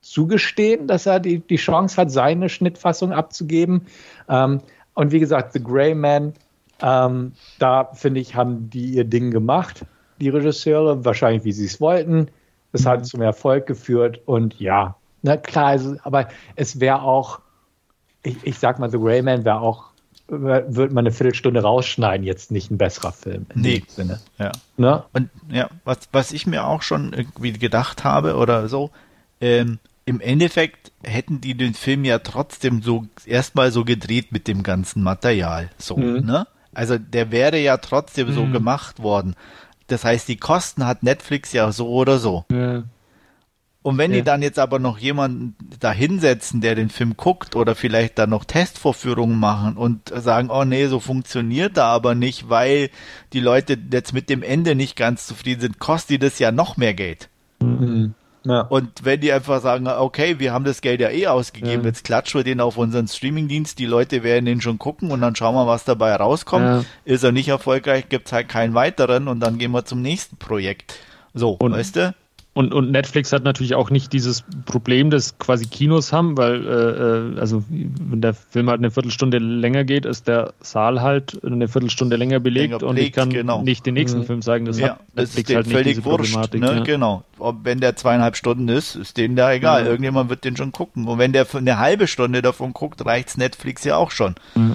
zugestehen, 0.00 0.86
dass 0.86 1.04
er 1.04 1.20
die, 1.20 1.40
die 1.40 1.56
Chance 1.56 1.96
hat, 1.98 2.10
seine 2.10 2.48
Schnittfassung 2.48 3.12
abzugeben. 3.12 3.86
Ähm, 4.28 4.60
und 4.94 5.12
wie 5.12 5.20
gesagt, 5.20 5.52
The 5.52 5.62
Grey 5.62 5.94
Man, 5.94 6.32
ähm, 6.80 7.32
da 7.58 7.90
finde 7.92 8.20
ich, 8.20 8.34
haben 8.34 8.70
die 8.70 8.86
ihr 8.86 9.04
Ding 9.04 9.30
gemacht, 9.30 9.84
die 10.18 10.30
Regisseure, 10.30 11.04
wahrscheinlich 11.04 11.44
wie 11.44 11.52
sie 11.52 11.66
es 11.66 11.80
wollten. 11.80 12.28
Das 12.72 12.86
hat 12.86 13.00
mhm. 13.00 13.04
zum 13.04 13.22
Erfolg 13.22 13.66
geführt 13.66 14.20
und 14.24 14.58
ja, 14.58 14.96
na 15.22 15.36
klar, 15.36 15.66
also, 15.66 15.96
aber 16.02 16.28
es 16.56 16.80
wäre 16.80 17.02
auch, 17.02 17.40
ich, 18.22 18.38
ich 18.42 18.58
sag 18.58 18.78
mal, 18.78 18.90
The 18.90 18.98
Grey 18.98 19.20
Man 19.20 19.44
wäre 19.44 19.60
auch 19.60 19.89
wird 20.30 20.92
man 20.92 21.06
eine 21.06 21.12
Viertelstunde 21.12 21.62
rausschneiden, 21.62 22.24
jetzt 22.24 22.50
nicht 22.50 22.70
ein 22.70 22.78
besserer 22.78 23.12
Film. 23.12 23.46
In 23.54 23.60
nee. 23.60 23.82
Sinne. 23.88 24.20
Ja. 24.38 24.52
Ne? 24.76 25.02
Und 25.12 25.30
ja, 25.50 25.68
was, 25.84 26.08
was 26.12 26.32
ich 26.32 26.46
mir 26.46 26.66
auch 26.66 26.82
schon 26.82 27.12
irgendwie 27.12 27.52
gedacht 27.52 28.04
habe 28.04 28.36
oder 28.36 28.68
so, 28.68 28.90
ähm, 29.40 29.78
im 30.04 30.20
Endeffekt 30.20 30.92
hätten 31.02 31.40
die 31.40 31.54
den 31.54 31.74
Film 31.74 32.04
ja 32.04 32.18
trotzdem 32.18 32.82
so 32.82 33.06
erstmal 33.26 33.70
so 33.70 33.84
gedreht 33.84 34.32
mit 34.32 34.48
dem 34.48 34.62
ganzen 34.62 35.02
Material. 35.02 35.70
So, 35.78 35.96
mhm. 35.96 36.24
ne? 36.24 36.46
Also 36.72 36.98
der 36.98 37.30
wäre 37.30 37.58
ja 37.58 37.76
trotzdem 37.76 38.28
mhm. 38.28 38.32
so 38.32 38.46
gemacht 38.46 39.02
worden. 39.02 39.34
Das 39.88 40.04
heißt, 40.04 40.28
die 40.28 40.36
Kosten 40.36 40.86
hat 40.86 41.02
Netflix 41.02 41.52
ja 41.52 41.72
so 41.72 41.88
oder 41.88 42.18
so. 42.18 42.44
Ja. 42.50 42.84
Und 43.82 43.96
wenn 43.96 44.10
ja. 44.10 44.18
die 44.18 44.22
dann 44.24 44.42
jetzt 44.42 44.58
aber 44.58 44.78
noch 44.78 44.98
jemanden 44.98 45.56
da 45.78 45.90
hinsetzen, 45.90 46.60
der 46.60 46.74
den 46.74 46.90
Film 46.90 47.16
guckt 47.16 47.56
oder 47.56 47.74
vielleicht 47.74 48.18
dann 48.18 48.28
noch 48.28 48.44
Testvorführungen 48.44 49.38
machen 49.38 49.78
und 49.78 50.12
sagen, 50.14 50.50
oh 50.50 50.64
nee, 50.64 50.86
so 50.86 51.00
funktioniert 51.00 51.78
da 51.78 51.86
aber 51.86 52.14
nicht, 52.14 52.50
weil 52.50 52.90
die 53.32 53.40
Leute 53.40 53.78
jetzt 53.90 54.12
mit 54.12 54.28
dem 54.28 54.42
Ende 54.42 54.74
nicht 54.74 54.96
ganz 54.96 55.26
zufrieden 55.26 55.62
sind, 55.62 55.78
kostet 55.78 56.10
die 56.10 56.18
das 56.18 56.38
ja 56.38 56.52
noch 56.52 56.76
mehr 56.76 56.92
Geld. 56.92 57.30
Mhm. 57.62 58.14
Ja. 58.44 58.62
Und 58.62 59.04
wenn 59.04 59.20
die 59.20 59.32
einfach 59.32 59.60
sagen, 59.60 59.86
okay, 59.86 60.38
wir 60.38 60.52
haben 60.52 60.64
das 60.64 60.80
Geld 60.80 61.00
ja 61.00 61.10
eh 61.10 61.26
ausgegeben, 61.26 61.82
ja. 61.82 61.88
jetzt 61.88 62.04
klatschen 62.04 62.40
wir 62.40 62.44
den 62.44 62.60
auf 62.60 62.76
unseren 62.76 63.06
Streamingdienst, 63.06 63.78
die 63.78 63.86
Leute 63.86 64.22
werden 64.22 64.46
den 64.46 64.60
schon 64.60 64.78
gucken 64.78 65.10
und 65.10 65.20
dann 65.20 65.36
schauen 65.36 65.54
wir, 65.54 65.66
was 65.66 65.84
dabei 65.84 66.14
rauskommt. 66.14 66.64
Ja. 66.64 66.84
Ist 67.04 67.22
er 67.22 67.32
nicht 67.32 67.48
erfolgreich, 67.48 68.08
gibt's 68.08 68.32
halt 68.32 68.48
keinen 68.48 68.74
weiteren 68.74 69.28
und 69.28 69.40
dann 69.40 69.58
gehen 69.58 69.72
wir 69.72 69.84
zum 69.84 70.02
nächsten 70.02 70.36
Projekt. 70.36 70.96
So, 71.34 71.52
und, 71.52 71.72
weißt 71.72 71.96
du? 71.96 72.14
Und, 72.52 72.74
und 72.74 72.90
Netflix 72.90 73.32
hat 73.32 73.44
natürlich 73.44 73.76
auch 73.76 73.90
nicht 73.90 74.12
dieses 74.12 74.42
Problem, 74.66 75.10
das 75.10 75.38
quasi 75.38 75.66
Kinos 75.66 76.12
haben, 76.12 76.36
weil, 76.36 76.66
äh, 76.66 77.36
äh, 77.36 77.40
also 77.40 77.62
wenn 77.68 78.20
der 78.20 78.34
Film 78.34 78.68
halt 78.68 78.80
eine 78.80 78.90
Viertelstunde 78.90 79.38
länger 79.38 79.84
geht, 79.84 80.04
ist 80.04 80.26
der 80.26 80.52
Saal 80.60 81.00
halt 81.00 81.44
eine 81.44 81.68
Viertelstunde 81.68 82.16
länger 82.16 82.40
belegt, 82.40 82.70
länger 82.72 82.78
belegt 82.78 82.90
und 82.90 83.06
ich 83.06 83.12
kann 83.12 83.30
genau. 83.30 83.62
nicht 83.62 83.86
den 83.86 83.94
nächsten 83.94 84.20
mhm. 84.20 84.24
Film 84.24 84.42
zeigen. 84.42 84.64
Das 84.64 84.80
ja, 84.80 84.88
hat 84.88 85.00
Netflix 85.14 85.34
das 85.34 85.50
ist 85.50 85.54
halt 85.54 85.66
völlig 85.68 85.86
nicht 85.86 85.96
diese 85.98 86.04
wurscht, 86.04 86.32
Problematik. 86.32 86.60
Ne? 86.60 86.76
Ja. 86.78 86.82
Genau. 86.82 87.22
Ob, 87.38 87.58
wenn 87.62 87.78
der 87.78 87.94
zweieinhalb 87.94 88.36
Stunden 88.36 88.68
ist, 88.68 88.96
ist 88.96 89.16
denen 89.16 89.36
da 89.36 89.52
egal. 89.52 89.84
Ja. 89.84 89.90
Irgendjemand 89.90 90.28
wird 90.28 90.44
den 90.44 90.56
schon 90.56 90.72
gucken. 90.72 91.06
Und 91.06 91.18
wenn 91.18 91.32
der 91.32 91.46
eine 91.54 91.78
halbe 91.78 92.08
Stunde 92.08 92.42
davon 92.42 92.72
guckt, 92.72 93.06
reicht's 93.06 93.36
Netflix 93.36 93.84
ja 93.84 93.96
auch 93.96 94.10
schon. 94.10 94.34
Mhm. 94.56 94.74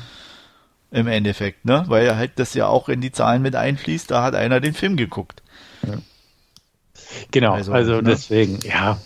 Im 0.91 1.07
Endeffekt, 1.07 1.65
ne? 1.65 1.83
Weil 1.87 2.15
halt 2.15 2.31
das 2.37 2.53
ja 2.53 2.67
auch 2.67 2.87
in 2.87 3.01
die 3.01 3.11
Zahlen 3.11 3.41
mit 3.41 3.53
einfließt, 3.53 4.09
da 4.11 4.23
hat 4.23 4.33
einer 4.33 4.61
den 4.61 4.73
Film 4.73 4.95
geguckt. 4.95 5.43
Ja. 5.85 5.95
Genau, 7.31 7.53
also, 7.53 7.71
also 7.71 7.95
ne? 7.95 8.03
deswegen, 8.03 8.59
ja. 8.63 8.97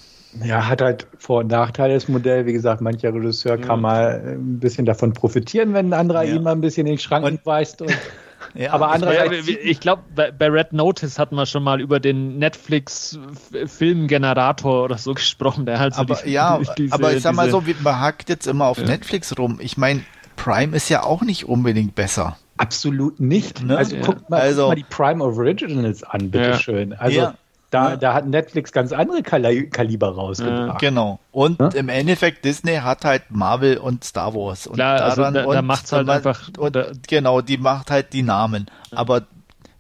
Ja, 0.44 0.68
hat 0.68 0.82
halt 0.82 1.08
Vor- 1.18 1.40
und 1.40 1.48
Nachteile 1.48 1.96
das 1.96 2.08
Modell. 2.08 2.46
Wie 2.46 2.54
gesagt, 2.54 2.82
mancher 2.82 3.12
Regisseur 3.14 3.58
mhm. 3.58 3.62
kann 3.62 3.82
mal 3.82 4.22
ein 4.24 4.60
bisschen 4.60 4.86
davon 4.86 5.14
profitieren, 5.14 5.74
wenn 5.74 5.88
ein 5.88 5.94
anderer 5.94 6.22
ja. 6.24 6.36
ihm 6.36 6.44
mal 6.44 6.52
ein 6.52 6.62
bisschen 6.62 6.86
in 6.86 6.94
den 6.94 7.00
Schranken 7.00 7.38
und, 7.38 7.44
weist. 7.46 7.82
Und, 7.82 7.98
ja, 8.54 8.72
aber 8.72 8.92
andererseits. 8.92 9.48
Ich, 9.48 9.58
ich 9.58 9.80
glaube, 9.80 10.04
bei, 10.14 10.30
bei, 10.32 10.48
Red 10.48 10.72
Notice 10.72 11.18
hatten 11.18 11.34
wir 11.36 11.48
schon 11.48 11.64
mal 11.64 11.82
über 11.82 12.00
den 12.00 12.38
Netflix-Filmgenerator 12.38 14.84
oder 14.84 15.00
so 15.00 15.16
gesprochen, 15.16 15.66
der 15.66 15.80
halt 15.80 15.96
so 15.96 16.02
aber, 16.02 16.20
die, 16.24 16.30
Ja, 16.32 16.60
diese, 16.78 16.94
aber 16.94 17.12
ich 17.14 17.24
sag 17.24 17.34
mal 17.34 17.50
so, 17.50 17.64
man 17.82 18.00
hackt 18.00 18.30
jetzt 18.30 18.46
immer 18.46 18.68
auf 18.68 18.78
ja. 18.78 18.86
Netflix 18.86 19.36
rum. 19.36 19.58
Ich 19.62 19.78
meine, 19.78 20.02
Prime 20.36 20.78
ist 20.78 20.90
ja 20.90 21.02
auch 21.04 21.24
nicht 21.24 21.50
unbedingt 21.50 21.96
besser. 21.96 22.38
Absolut 22.58 23.20
nicht. 23.20 23.64
Ne? 23.64 23.76
Also, 23.76 23.96
guckt 23.98 24.30
mal, 24.30 24.42
also, 24.42 24.62
guck 24.64 24.70
mal 24.70 24.76
die 24.76 24.84
Prime 24.84 25.24
Originals 25.24 26.04
an, 26.04 26.30
bitteschön. 26.30 26.94
Also 26.94 27.32
da, 27.70 27.92
ja. 27.92 27.96
da 27.98 28.14
hat 28.14 28.26
Netflix 28.26 28.72
ganz 28.72 28.92
andere 28.92 29.22
Kali 29.22 29.70
Kaliber 29.70 30.16
rausgebracht. 30.16 30.82
Ja, 30.82 30.90
genau. 30.90 31.20
Und 31.32 31.60
ja? 31.60 31.68
im 31.70 31.90
Endeffekt, 31.90 32.44
Disney 32.46 32.76
hat 32.78 33.06
halt 33.06 33.24
Marvel 33.30 33.78
und 33.78 34.04
Star 34.04 34.34
Wars. 34.34 34.68
Und 34.68 34.76
Klar, 34.76 35.02
also 35.02 35.22
daran, 35.22 35.38
also 35.38 35.50
da, 35.50 35.56
da 35.56 35.62
macht 35.62 35.86
es 35.86 35.92
halt 35.92 36.10
einfach. 36.10 36.50
Und, 36.58 36.78
genau, 37.08 37.42
die 37.42 37.58
macht 37.58 37.92
halt 37.92 38.14
die 38.14 38.24
Namen. 38.24 38.68
Aber 38.92 39.24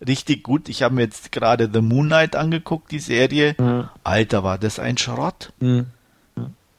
richtig 0.05 0.43
gut. 0.43 0.69
Ich 0.69 0.83
habe 0.83 0.95
mir 0.95 1.01
jetzt 1.01 1.31
gerade 1.31 1.69
The 1.71 1.81
Moon 1.81 2.07
Knight 2.07 2.35
angeguckt, 2.35 2.91
die 2.91 2.99
Serie. 2.99 3.55
Alter, 4.03 4.43
war 4.43 4.57
das 4.57 4.79
ein 4.79 4.97
Schrott. 4.97 5.51
Mhm. 5.59 5.87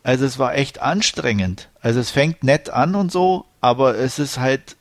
Also 0.02 0.24
es 0.24 0.38
war 0.38 0.54
echt 0.54 0.80
anstrengend. 0.80 1.68
Also 1.82 2.00
es 2.00 2.10
fängt 2.10 2.42
nett 2.42 2.70
an 2.70 2.94
und 2.94 3.12
so, 3.12 3.44
aber 3.60 3.96
es 3.96 4.18
ist 4.18 4.38
halt 4.38 4.76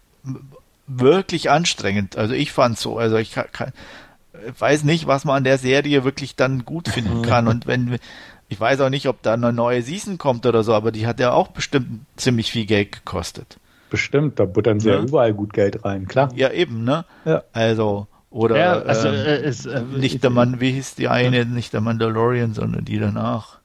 wirklich 0.88 1.50
anstrengend. 1.50 2.18
Also 2.18 2.34
ich 2.34 2.52
fand 2.52 2.78
so. 2.78 2.98
Also 2.98 3.18
ich 3.18 3.34
kann, 3.34 3.46
kann 3.52 3.74
weiß 4.58 4.84
nicht, 4.84 5.08
was 5.08 5.26
man 5.26 5.38
an 5.38 5.44
der 5.44 5.58
Serie 5.58 6.04
wirklich 6.04 6.36
dann 6.36 6.66
gut 6.66 6.88
finden 6.90 7.22
kann. 7.22 7.48
Und 7.48 7.68
wenn, 7.68 7.98
ich 8.48 8.60
weiß 8.60 8.82
auch 8.82 8.90
nicht, 8.90 9.08
ob 9.08 9.22
da 9.22 9.34
eine 9.34 9.54
neue 9.54 9.82
Season 9.82 10.18
kommt 10.18 10.46
oder 10.46 10.64
so, 10.64 10.74
aber 10.74 10.92
die 10.92 11.08
hat 11.08 11.20
ja 11.20 11.32
auch 11.32 11.50
bestimmt 11.50 12.06
ziemlich 12.16 12.52
viel 12.52 12.66
Geld 12.66 12.92
gekostet. 12.92 13.58
Bestimmt, 13.90 14.40
da 14.40 14.46
buttern 14.46 14.80
sie 14.80 14.90
ja, 14.90 14.96
ja 14.96 15.02
überall 15.02 15.34
gut 15.34 15.54
Geld 15.54 15.84
rein, 15.84 16.08
klar. 16.08 16.30
Ja, 16.36 16.52
eben, 16.52 16.84
ne? 16.84 17.06
Ja. 17.26 17.44
Also, 17.54 18.08
oder 18.30 18.58
ja, 18.58 18.74
also, 18.74 19.08
ähm, 19.08 19.16
äh, 19.16 19.42
ist, 19.42 19.66
äh, 19.66 19.82
nicht 19.82 20.24
der 20.24 20.30
Mann, 20.30 20.60
wie 20.60 20.72
hieß 20.72 20.96
die 20.96 21.08
eine, 21.08 21.46
nicht 21.46 21.74
der 21.74 21.82
Mandalorian, 21.82 22.54
sondern 22.54 22.86
die 22.86 23.00
danach. 23.00 23.60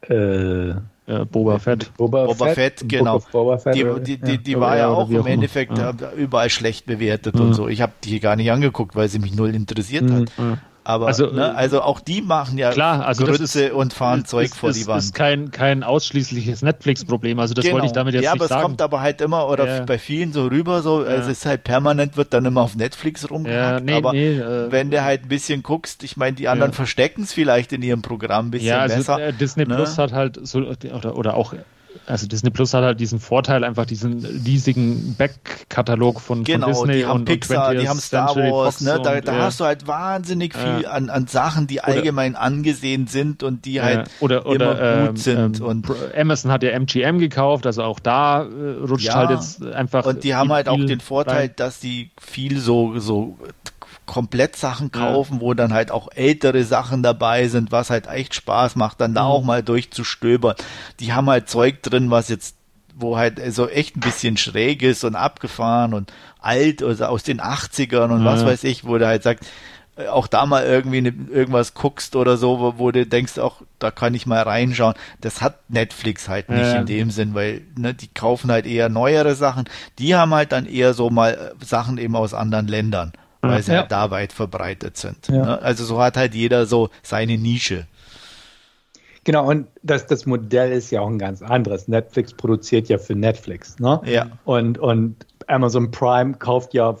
Äh, 0.00 0.76
äh, 1.06 1.24
Boba 1.24 1.58
Fett. 1.58 1.92
Boba, 1.96 2.26
Boba 2.26 2.46
Fett, 2.46 2.80
Fett 2.80 2.88
genau. 2.88 3.22
Boba 3.32 3.58
Fett, 3.58 3.74
die, 3.74 3.84
die, 4.02 4.18
die, 4.18 4.38
die 4.38 4.52
ja, 4.52 4.60
war 4.60 4.76
ja 4.76 4.88
auch 4.88 5.08
im 5.08 5.26
Endeffekt 5.26 5.78
ja. 5.78 5.94
überall 6.16 6.50
schlecht 6.50 6.86
bewertet 6.86 7.36
mhm. 7.36 7.40
und 7.42 7.54
so. 7.54 7.68
Ich 7.68 7.80
habe 7.80 7.92
die 8.04 8.20
gar 8.20 8.36
nicht 8.36 8.50
angeguckt, 8.50 8.96
weil 8.96 9.08
sie 9.08 9.18
mich 9.18 9.34
null 9.34 9.54
interessiert 9.54 10.04
mhm. 10.04 10.26
hat. 10.38 10.58
Aber 10.86 11.08
also, 11.08 11.32
ne, 11.32 11.52
also 11.52 11.82
auch 11.82 11.98
die 11.98 12.22
machen 12.22 12.58
ja 12.58 12.70
klar, 12.70 13.04
also 13.04 13.24
Grütze 13.24 13.64
ist, 13.64 13.72
und 13.72 13.92
fahren 13.92 14.20
ist, 14.20 14.28
Zeug 14.28 14.44
ist, 14.44 14.56
vor 14.56 14.70
die 14.70 14.86
Wand. 14.86 14.98
Das 14.98 15.06
ist 15.06 15.14
kein, 15.16 15.50
kein 15.50 15.82
ausschließliches 15.82 16.62
Netflix-Problem. 16.62 17.40
Also 17.40 17.54
das 17.54 17.64
genau. 17.64 17.74
wollte 17.74 17.86
ich 17.88 17.92
damit 17.92 18.14
jetzt 18.14 18.22
ja, 18.22 18.34
nicht 18.34 18.42
sagen. 18.42 18.50
Ja, 18.50 18.54
aber 18.54 18.62
es 18.62 18.68
kommt 18.68 18.82
aber 18.82 19.00
halt 19.00 19.20
immer 19.20 19.48
oder 19.48 19.66
ja. 19.66 19.84
bei 19.84 19.98
vielen 19.98 20.32
so 20.32 20.46
rüber, 20.46 20.82
so 20.82 21.02
ja. 21.02 21.10
es 21.10 21.26
ist 21.26 21.44
halt 21.44 21.64
permanent 21.64 22.16
wird 22.16 22.32
dann 22.32 22.44
immer 22.44 22.60
auf 22.60 22.76
Netflix 22.76 23.28
rumgehackt. 23.28 23.84
Nee, 23.84 23.94
aber 23.94 24.12
nee, 24.12 24.38
äh, 24.38 24.70
wenn 24.70 24.92
du 24.92 25.02
halt 25.02 25.24
ein 25.24 25.28
bisschen 25.28 25.64
guckst, 25.64 26.04
ich 26.04 26.16
meine, 26.16 26.36
die 26.36 26.46
anderen 26.46 26.72
verstecken 26.72 27.24
es 27.24 27.32
vielleicht 27.32 27.72
in 27.72 27.82
ihrem 27.82 28.02
Programm 28.02 28.46
ein 28.46 28.50
bisschen 28.52 28.68
ja, 28.68 28.78
also, 28.78 28.96
besser. 28.96 29.18
Äh, 29.18 29.32
Disney 29.32 29.66
ne? 29.66 29.74
Plus 29.74 29.98
hat 29.98 30.12
halt 30.12 30.38
so 30.40 30.60
oder, 30.60 31.16
oder 31.16 31.34
auch 31.34 31.52
also 32.06 32.26
Disney 32.26 32.50
Plus 32.50 32.72
hat 32.72 32.84
halt 32.84 33.00
diesen 33.00 33.18
Vorteil, 33.18 33.64
einfach 33.64 33.84
diesen 33.84 34.24
riesigen 34.24 35.16
Backkatalog 35.16 36.20
von, 36.20 36.44
genau, 36.44 36.72
von 36.72 36.88
Disney 36.88 37.00
die 37.00 37.06
haben 37.06 37.20
und, 37.20 37.24
Pixar, 37.24 37.70
und 37.70 37.80
die 37.80 37.88
haben 37.88 37.98
Star 37.98 38.28
Century 38.28 38.52
Wars, 38.52 38.80
ne? 38.80 39.00
da, 39.02 39.20
da 39.20 39.38
hast 39.38 39.60
du 39.60 39.64
halt 39.64 39.86
wahnsinnig 39.86 40.54
viel 40.54 40.86
an, 40.86 41.10
an 41.10 41.26
Sachen, 41.26 41.66
die 41.66 41.80
allgemein 41.80 42.32
oder, 42.32 42.42
angesehen 42.42 43.06
sind 43.08 43.42
und 43.42 43.64
die 43.64 43.82
halt 43.82 44.08
oder, 44.20 44.46
oder, 44.46 44.78
immer 44.78 45.06
gut 45.06 45.10
ähm, 45.10 45.16
sind. 45.16 45.60
Ähm, 45.60 45.66
und 45.66 45.86
Amazon 46.16 46.52
hat 46.52 46.62
ja 46.62 46.70
MGM 46.78 47.18
gekauft, 47.18 47.66
also 47.66 47.82
auch 47.82 47.98
da 47.98 48.42
äh, 48.42 48.84
rutscht 48.86 49.06
ja, 49.06 49.14
halt 49.14 49.30
jetzt 49.30 49.64
einfach. 49.64 50.06
Und 50.06 50.22
die 50.22 50.34
haben 50.34 50.52
halt 50.52 50.68
auch 50.68 50.76
den 50.76 51.00
Vorteil, 51.00 51.46
rein. 51.46 51.54
dass 51.56 51.80
die 51.80 52.10
viel 52.20 52.58
so, 52.60 52.98
so 52.98 53.36
komplett 54.06 54.56
Sachen 54.56 54.92
kaufen, 54.92 55.34
ja. 55.34 55.40
wo 55.40 55.54
dann 55.54 55.72
halt 55.72 55.90
auch 55.90 56.08
ältere 56.14 56.64
Sachen 56.64 57.02
dabei 57.02 57.48
sind, 57.48 57.72
was 57.72 57.90
halt 57.90 58.06
echt 58.06 58.34
Spaß 58.34 58.76
macht, 58.76 59.00
dann 59.00 59.14
da 59.14 59.24
mhm. 59.24 59.28
auch 59.28 59.42
mal 59.42 59.62
durchzustöbern. 59.62 60.56
Die 61.00 61.12
haben 61.12 61.28
halt 61.28 61.48
Zeug 61.48 61.82
drin, 61.82 62.10
was 62.10 62.28
jetzt 62.28 62.56
wo 62.98 63.18
halt 63.18 63.40
so 63.52 63.68
echt 63.68 63.96
ein 63.96 64.00
bisschen 64.00 64.38
schräg 64.38 64.82
ist 64.82 65.04
und 65.04 65.16
abgefahren 65.16 65.92
und 65.92 66.12
alt, 66.40 66.82
also 66.82 67.04
aus 67.04 67.22
den 67.22 67.42
80ern 67.42 68.10
und 68.10 68.24
ja. 68.24 68.32
was 68.32 68.46
weiß 68.46 68.64
ich, 68.64 68.86
wo 68.86 68.96
der 68.96 69.08
halt 69.08 69.22
sagt, 69.22 69.44
äh, 69.96 70.06
auch 70.06 70.26
da 70.26 70.46
mal 70.46 70.64
irgendwie 70.64 71.02
ne, 71.02 71.14
irgendwas 71.30 71.74
guckst 71.74 72.16
oder 72.16 72.38
so, 72.38 72.58
wo, 72.58 72.78
wo, 72.78 72.90
du 72.90 73.06
denkst, 73.06 73.38
auch 73.38 73.60
da 73.78 73.90
kann 73.90 74.14
ich 74.14 74.26
mal 74.26 74.40
reinschauen. 74.40 74.94
Das 75.20 75.42
hat 75.42 75.58
Netflix 75.68 76.28
halt 76.28 76.48
nicht 76.48 76.62
ja. 76.62 76.76
in 76.76 76.86
dem 76.86 77.10
Sinn, 77.10 77.34
weil 77.34 77.62
ne, 77.76 77.92
die 77.92 78.08
kaufen 78.08 78.50
halt 78.50 78.64
eher 78.64 78.88
neuere 78.88 79.34
Sachen. 79.34 79.68
Die 79.98 80.14
haben 80.14 80.34
halt 80.34 80.52
dann 80.52 80.66
eher 80.66 80.94
so 80.94 81.10
mal 81.10 81.34
äh, 81.60 81.64
Sachen 81.64 81.98
eben 81.98 82.16
aus 82.16 82.32
anderen 82.32 82.66
Ländern 82.66 83.12
weil 83.48 83.62
sie 83.62 83.72
ja. 83.72 83.80
halt 83.80 83.92
da 83.92 84.10
weit 84.10 84.32
verbreitet 84.32 84.96
sind. 84.96 85.28
Ja. 85.28 85.44
Ne? 85.44 85.62
Also 85.62 85.84
so 85.84 86.00
hat 86.00 86.16
halt 86.16 86.34
jeder 86.34 86.66
so 86.66 86.90
seine 87.02 87.38
Nische. 87.38 87.86
Genau, 89.24 89.48
und 89.48 89.66
das, 89.82 90.06
das 90.06 90.24
Modell 90.24 90.70
ist 90.70 90.92
ja 90.92 91.00
auch 91.00 91.08
ein 91.08 91.18
ganz 91.18 91.42
anderes. 91.42 91.88
Netflix 91.88 92.32
produziert 92.32 92.88
ja 92.88 92.98
für 92.98 93.16
Netflix. 93.16 93.78
Ne? 93.80 94.00
Ja. 94.04 94.28
Und, 94.44 94.78
und 94.78 95.26
Amazon 95.48 95.90
Prime 95.90 96.34
kauft 96.34 96.74
ja 96.74 96.96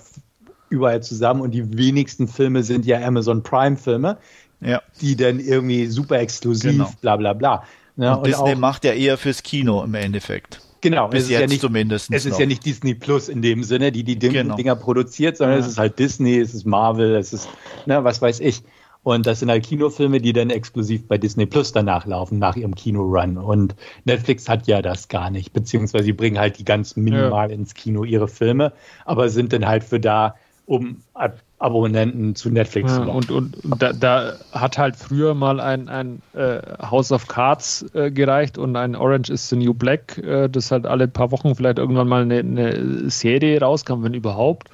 überall 0.68 1.02
zusammen 1.02 1.40
und 1.40 1.52
die 1.52 1.78
wenigsten 1.78 2.26
Filme 2.26 2.64
sind 2.64 2.84
ja 2.84 3.00
Amazon 3.00 3.44
Prime-Filme, 3.44 4.18
ja. 4.60 4.82
die 5.00 5.14
dann 5.14 5.38
irgendwie 5.38 5.86
super 5.86 6.18
exklusiv, 6.18 6.72
genau. 6.72 6.90
bla 7.00 7.16
bla 7.16 7.32
bla. 7.32 7.64
Ne? 7.94 8.10
Und, 8.10 8.18
und 8.18 8.26
Disney 8.26 8.54
auch, 8.54 8.58
macht 8.58 8.84
ja 8.84 8.92
eher 8.92 9.18
fürs 9.18 9.44
Kino 9.44 9.84
im 9.84 9.94
Endeffekt. 9.94 10.60
Genau, 10.80 11.08
bis 11.08 11.28
jetzt 11.28 11.40
ja 11.40 11.46
nicht, 11.46 11.60
zumindest. 11.60 12.12
Es 12.12 12.26
ist 12.26 12.32
noch. 12.32 12.40
ja 12.40 12.46
nicht 12.46 12.64
Disney 12.64 12.94
Plus 12.94 13.28
in 13.28 13.42
dem 13.42 13.62
Sinne, 13.62 13.92
die 13.92 14.04
die 14.04 14.18
Dinger 14.18 14.44
genau. 14.44 14.74
produziert, 14.74 15.36
sondern 15.36 15.58
ja. 15.58 15.64
es 15.64 15.72
ist 15.72 15.78
halt 15.78 15.98
Disney, 15.98 16.38
es 16.38 16.54
ist 16.54 16.66
Marvel, 16.66 17.16
es 17.16 17.32
ist, 17.32 17.48
ne, 17.86 18.04
was 18.04 18.20
weiß 18.20 18.40
ich. 18.40 18.62
Und 19.02 19.24
das 19.24 19.38
sind 19.38 19.50
halt 19.50 19.64
Kinofilme, 19.64 20.20
die 20.20 20.32
dann 20.32 20.50
exklusiv 20.50 21.06
bei 21.06 21.16
Disney 21.16 21.46
Plus 21.46 21.70
danach 21.70 22.06
laufen, 22.06 22.40
nach 22.40 22.56
ihrem 22.56 22.74
Kinorun. 22.74 23.38
Und 23.38 23.76
Netflix 24.04 24.48
hat 24.48 24.66
ja 24.66 24.82
das 24.82 25.06
gar 25.06 25.30
nicht, 25.30 25.52
beziehungsweise 25.52 26.04
sie 26.04 26.12
bringen 26.12 26.40
halt 26.40 26.58
die 26.58 26.64
ganz 26.64 26.96
minimal 26.96 27.48
ja. 27.50 27.54
ins 27.54 27.74
Kino 27.74 28.02
ihre 28.02 28.26
Filme, 28.26 28.72
aber 29.04 29.28
sind 29.28 29.52
dann 29.52 29.64
halt 29.64 29.84
für 29.84 30.00
da, 30.00 30.34
um 30.66 31.02
Abonnenten 31.58 32.34
zu 32.34 32.50
Netflix 32.50 32.96
ja, 32.96 33.04
und, 33.04 33.30
und, 33.30 33.64
und 33.64 33.82
da, 33.82 33.92
da, 33.94 34.34
hat 34.52 34.76
halt 34.76 34.94
früher 34.94 35.32
mal 35.32 35.58
ein, 35.58 35.88
ein 35.88 36.20
äh, 36.34 36.60
House 36.82 37.12
of 37.12 37.28
Cards 37.28 37.86
äh, 37.94 38.10
gereicht 38.10 38.58
und 38.58 38.76
ein 38.76 38.94
Orange 38.94 39.30
is 39.30 39.48
the 39.48 39.56
New 39.56 39.72
Black, 39.72 40.18
äh, 40.18 40.48
das 40.48 40.70
halt 40.70 40.86
alle 40.86 41.08
paar 41.08 41.30
Wochen 41.30 41.54
vielleicht 41.54 41.78
irgendwann 41.78 42.08
mal 42.08 42.22
eine, 42.22 42.40
eine 42.40 43.08
Serie 43.08 43.58
rauskam, 43.60 44.02
wenn 44.02 44.12
überhaupt. 44.12 44.68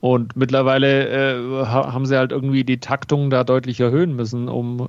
Und 0.00 0.36
mittlerweile 0.36 1.08
äh, 1.08 1.66
haben 1.66 2.04
sie 2.04 2.16
halt 2.16 2.30
irgendwie 2.30 2.62
die 2.62 2.78
Taktung 2.78 3.30
da 3.30 3.42
deutlich 3.42 3.80
erhöhen 3.80 4.14
müssen, 4.14 4.48
um 4.48 4.88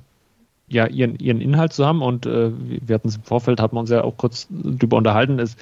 ja 0.68 0.86
ihren, 0.86 1.18
ihren 1.18 1.40
Inhalt 1.40 1.72
zu 1.72 1.86
haben. 1.86 2.02
Und 2.02 2.26
äh, 2.26 2.52
wir 2.52 2.94
hatten 2.94 3.08
es 3.08 3.16
im 3.16 3.22
Vorfeld, 3.22 3.60
hatten 3.60 3.74
wir 3.76 3.80
uns 3.80 3.90
ja 3.90 4.04
auch 4.04 4.16
kurz 4.16 4.46
drüber 4.50 4.98
unterhalten, 4.98 5.38
ist 5.38 5.58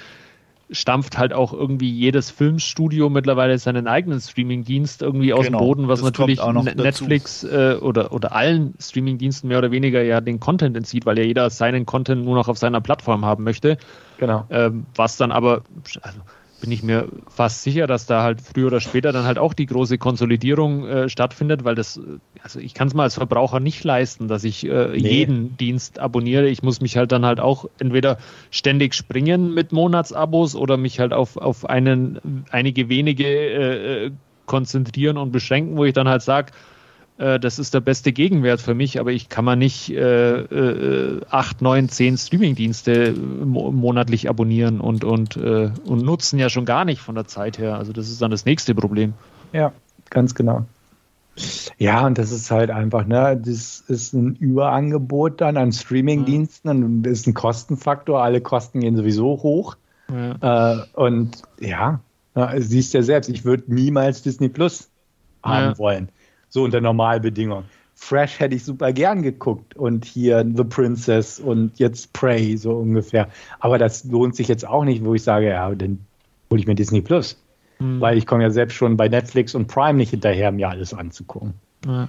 stampft 0.70 1.16
halt 1.16 1.32
auch 1.32 1.52
irgendwie 1.52 1.90
jedes 1.90 2.30
Filmstudio 2.30 3.08
mittlerweile 3.08 3.58
seinen 3.58 3.86
eigenen 3.86 4.20
Streamingdienst 4.20 5.02
irgendwie 5.02 5.32
aus 5.32 5.46
genau, 5.46 5.58
dem 5.58 5.66
Boden, 5.66 5.88
was 5.88 6.02
natürlich 6.02 6.40
Netflix 6.44 7.44
äh, 7.44 7.76
oder, 7.80 8.12
oder 8.12 8.34
allen 8.34 8.74
Streamingdiensten 8.78 9.48
mehr 9.48 9.58
oder 9.58 9.70
weniger 9.70 10.02
ja 10.02 10.20
den 10.20 10.40
Content 10.40 10.76
entzieht, 10.76 11.06
weil 11.06 11.18
ja 11.18 11.24
jeder 11.24 11.48
seinen 11.50 11.86
Content 11.86 12.24
nur 12.24 12.34
noch 12.34 12.48
auf 12.48 12.58
seiner 12.58 12.80
Plattform 12.80 13.24
haben 13.24 13.44
möchte. 13.44 13.78
Genau. 14.18 14.44
Ähm, 14.50 14.86
was 14.94 15.16
dann 15.16 15.32
aber, 15.32 15.62
also 16.02 16.20
bin 16.60 16.72
ich 16.72 16.82
mir 16.82 17.08
fast 17.28 17.62
sicher, 17.62 17.86
dass 17.86 18.06
da 18.06 18.22
halt 18.22 18.40
früher 18.40 18.66
oder 18.66 18.80
später 18.80 19.12
dann 19.12 19.24
halt 19.24 19.38
auch 19.38 19.54
die 19.54 19.66
große 19.66 19.98
Konsolidierung 19.98 20.86
äh, 20.86 21.08
stattfindet, 21.08 21.64
weil 21.64 21.74
das, 21.74 22.00
also 22.42 22.58
ich 22.58 22.74
kann 22.74 22.88
es 22.88 22.94
mal 22.94 23.04
als 23.04 23.14
Verbraucher 23.14 23.60
nicht 23.60 23.84
leisten, 23.84 24.28
dass 24.28 24.44
ich 24.44 24.66
äh, 24.66 24.88
nee. 24.88 24.98
jeden 24.98 25.56
Dienst 25.56 25.98
abonniere. 25.98 26.48
Ich 26.48 26.62
muss 26.62 26.80
mich 26.80 26.96
halt 26.96 27.12
dann 27.12 27.24
halt 27.24 27.40
auch 27.40 27.66
entweder 27.78 28.18
ständig 28.50 28.94
springen 28.94 29.54
mit 29.54 29.72
Monatsabos 29.72 30.56
oder 30.56 30.76
mich 30.76 30.98
halt 30.98 31.12
auf, 31.12 31.36
auf 31.36 31.64
einen, 31.68 32.44
einige 32.50 32.88
wenige 32.88 33.26
äh, 33.26 34.06
äh 34.06 34.10
konzentrieren 34.46 35.18
und 35.18 35.30
beschränken, 35.30 35.76
wo 35.76 35.84
ich 35.84 35.92
dann 35.92 36.08
halt 36.08 36.22
sage, 36.22 36.52
äh, 37.18 37.40
das 37.40 37.58
ist 37.58 37.74
der 37.74 37.80
beste 37.80 38.12
Gegenwert 38.12 38.60
für 38.60 38.74
mich, 38.74 39.00
aber 39.00 39.10
ich 39.10 39.28
kann 39.28 39.44
mal 39.44 39.56
nicht 39.56 39.90
äh, 39.90 40.40
äh, 40.40 41.20
acht, 41.30 41.60
neun, 41.60 41.88
zehn 41.88 42.16
Streamingdienste 42.16 43.12
mo 43.12 43.72
monatlich 43.72 44.28
abonnieren 44.28 44.80
und, 44.80 45.04
und, 45.04 45.36
äh, 45.36 45.70
und 45.84 46.04
nutzen 46.04 46.38
ja 46.38 46.48
schon 46.48 46.64
gar 46.64 46.84
nicht 46.84 47.00
von 47.00 47.14
der 47.14 47.26
Zeit 47.26 47.58
her. 47.58 47.76
Also 47.76 47.92
das 47.92 48.08
ist 48.08 48.22
dann 48.22 48.30
das 48.30 48.44
nächste 48.44 48.74
Problem. 48.74 49.14
Ja, 49.52 49.72
ganz 50.10 50.34
genau. 50.34 50.64
Ja, 51.78 52.06
und 52.06 52.18
das 52.18 52.32
ist 52.32 52.50
halt 52.50 52.70
einfach, 52.70 53.06
ne, 53.06 53.40
das 53.40 53.80
ist 53.86 54.12
ein 54.12 54.34
Überangebot 54.36 55.40
dann 55.40 55.56
an 55.56 55.72
Streamingdiensten 55.72 56.70
und 56.70 57.02
das 57.02 57.20
ist 57.20 57.26
ein 57.28 57.34
Kostenfaktor. 57.34 58.22
Alle 58.22 58.40
Kosten 58.40 58.80
gehen 58.80 58.96
sowieso 58.96 59.42
hoch. 59.42 59.76
Ja. 60.10 60.80
Äh, 60.80 60.84
und 60.94 61.42
ja, 61.60 62.00
siehst 62.56 62.94
ja 62.94 63.02
selbst, 63.02 63.28
ich 63.28 63.44
würde 63.44 63.64
niemals 63.66 64.22
Disney 64.22 64.48
Plus 64.48 64.88
haben 65.42 65.66
ja. 65.66 65.78
wollen. 65.78 66.08
So 66.48 66.64
unter 66.64 66.80
Normalbedingungen. 66.80 67.64
Fresh 67.94 68.38
hätte 68.38 68.54
ich 68.54 68.64
super 68.64 68.92
gern 68.92 69.22
geguckt 69.22 69.74
und 69.74 70.04
hier 70.04 70.46
The 70.54 70.64
Princess 70.64 71.40
und 71.40 71.78
jetzt 71.78 72.12
Prey 72.12 72.56
so 72.56 72.72
ungefähr. 72.72 73.28
Aber 73.58 73.76
das 73.76 74.04
lohnt 74.04 74.36
sich 74.36 74.46
jetzt 74.46 74.66
auch 74.66 74.84
nicht, 74.84 75.04
wo 75.04 75.14
ich 75.14 75.24
sage, 75.24 75.48
ja, 75.48 75.74
dann 75.74 75.98
hole 76.50 76.60
ich 76.60 76.66
mir 76.66 76.76
Disney 76.76 77.00
Plus. 77.00 77.42
Mhm. 77.80 78.00
Weil 78.00 78.16
ich 78.16 78.26
komme 78.26 78.44
ja 78.44 78.50
selbst 78.50 78.74
schon 78.74 78.96
bei 78.96 79.08
Netflix 79.08 79.54
und 79.54 79.66
Prime 79.66 79.98
nicht 79.98 80.10
hinterher, 80.10 80.52
mir 80.52 80.68
alles 80.68 80.94
anzugucken. 80.94 81.54
Ja 81.84 82.08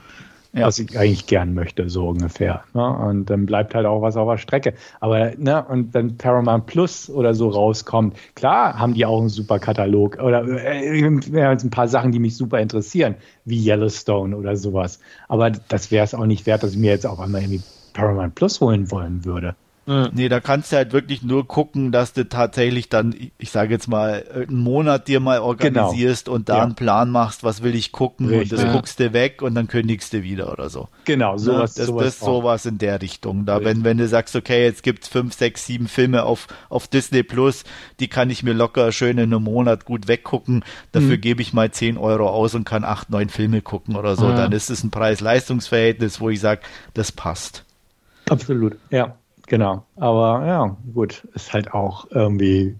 ja. 0.54 0.66
was 0.66 0.80
ich 0.80 0.98
eigentlich 0.98 1.28
gern 1.28 1.54
möchte, 1.54 1.90
so 1.90 2.10
ungefähr. 2.10 2.64
Ne? 2.74 2.88
Und 2.88 3.30
dann 3.30 3.46
bleibt 3.46 3.76
halt 3.76 3.86
auch 3.86 4.02
was 4.02 4.18
auf 4.18 4.30
der 4.30 4.38
Strecke. 4.38 4.74
Aber, 5.00 5.32
ne, 5.38 5.64
und 5.66 5.94
wenn 5.94 6.18
Paramount 6.18 6.66
Plus 6.66 7.10
oder 7.10 7.34
so 7.34 7.50
rauskommt, 7.50 8.18
klar 8.36 8.80
haben 8.80 8.94
die 8.94 9.06
auch 9.06 9.20
einen 9.20 9.30
super 9.30 9.60
Katalog 9.60 10.18
oder 10.18 10.44
äh, 10.48 11.04
ein 11.04 11.70
paar 11.70 11.88
Sachen, 11.88 12.12
die 12.12 12.20
mich 12.20 12.36
super 12.36 12.60
interessieren, 12.60 13.16
wie 13.46 13.64
Yellowstone 13.64 14.36
oder 14.36 14.56
sowas. 14.56 15.00
Aber 15.28 15.52
das 15.52 15.92
wäre 15.92 16.04
es 16.04 16.14
auch 16.14 16.26
nicht 16.26 16.46
wert, 16.46 16.64
dass 16.64 16.72
ich 16.72 16.78
mir 16.78 16.92
jetzt 16.92 17.06
auf 17.06 17.20
einmal 17.20 17.42
irgendwie 17.42 17.62
Paramount 17.94 18.36
Plus 18.36 18.60
holen 18.62 18.90
wollen 18.92 19.26
würde. 19.26 19.56
Nee, 19.85 20.30
da 20.30 20.39
kannst 20.39 20.72
du 20.72 20.76
halt 20.76 20.93
wirklich 20.93 21.23
nur 21.23 21.47
gucken, 21.47 21.91
dass 21.91 22.14
du 22.14 22.30
tatsächlich 22.30 22.89
dann, 22.89 23.15
ich 23.39 23.49
sage 23.49 23.73
jetzt 23.73 23.88
mal, 23.88 24.23
einen 24.34 24.61
Monat 24.61 25.07
dir 25.07 25.19
mal 25.19 25.39
organisierst 25.39 26.26
genau. 26.26 26.35
und 26.35 26.49
da 26.49 26.57
ja. 26.57 26.64
einen 26.64 26.76
Plan 26.76 27.10
machst, 27.10 27.43
was 27.43 27.64
will 27.64 27.73
ich 27.73 27.91
gucken 27.91 28.30
Richtig. 28.30 28.51
und 28.60 28.65
das 28.68 28.72
guckst 28.72 28.99
du 28.99 29.14
weg 29.14 29.41
und 29.41 29.56
dann 29.56 29.68
kündigst 29.68 30.14
du 30.14 30.22
wieder 30.22 30.51
oder 30.51 30.69
so. 30.69 30.89
Genau, 31.06 31.34
ne? 31.34 31.39
sowas. 31.39 31.73
Das, 31.73 31.88
sowas 31.88 32.03
das 32.03 32.14
ist 32.14 32.19
sowas 32.19 32.65
in 32.68 32.77
der 32.77 33.01
Richtung. 33.01 33.47
Da, 33.47 33.64
wenn, 33.64 33.84
wenn 33.84 33.97
du 33.97 34.07
sagst, 34.07 34.35
okay, 34.35 34.64
jetzt 34.64 34.84
gibt's 34.84 35.07
fünf, 35.07 35.34
sechs, 35.34 35.65
sieben 35.65 35.88
Filme 35.88 36.23
auf, 36.23 36.47
auf 36.69 36.88
Disney 36.88 37.23
Plus, 37.23 37.64
die 37.99 38.07
kann 38.07 38.30
ich 38.30 38.43
mir 38.43 38.53
locker 38.53 38.91
schön 38.91 39.18
in 39.18 39.34
einem 39.34 39.43
Monat 39.43 39.85
gut 39.85 40.07
weggucken. 40.07 40.64
Dafür 40.91 41.18
mhm. 41.18 41.22
gebe 41.22 41.41
ich 41.41 41.51
mal 41.53 41.72
zehn 41.72 41.97
Euro 41.97 42.30
aus 42.30 42.53
und 42.53 42.64
kann 42.64 42.84
acht, 42.84 43.10
neun 43.10 43.30
Filme 43.30 43.64
gucken 43.64 43.95
oder 43.95 44.15
so. 44.15 44.30
Ja. 44.30 44.35
Dann 44.35 44.51
ist 44.51 44.69
es 44.69 44.84
ein 44.84 44.91
Preis-Leistungs-Verhältnis, 44.91 46.22
wo 46.22 46.30
ich 46.30 46.39
sage, 46.39 46.61
das 46.93 47.11
passt. 47.11 47.64
Absolut, 48.30 48.77
ja. 48.91 49.15
Genau, 49.50 49.84
aber 49.96 50.46
ja, 50.46 50.78
gut, 50.94 51.28
ist 51.34 51.54
halt 51.54 51.74
auch 51.74 52.06
irgendwie 52.12 52.78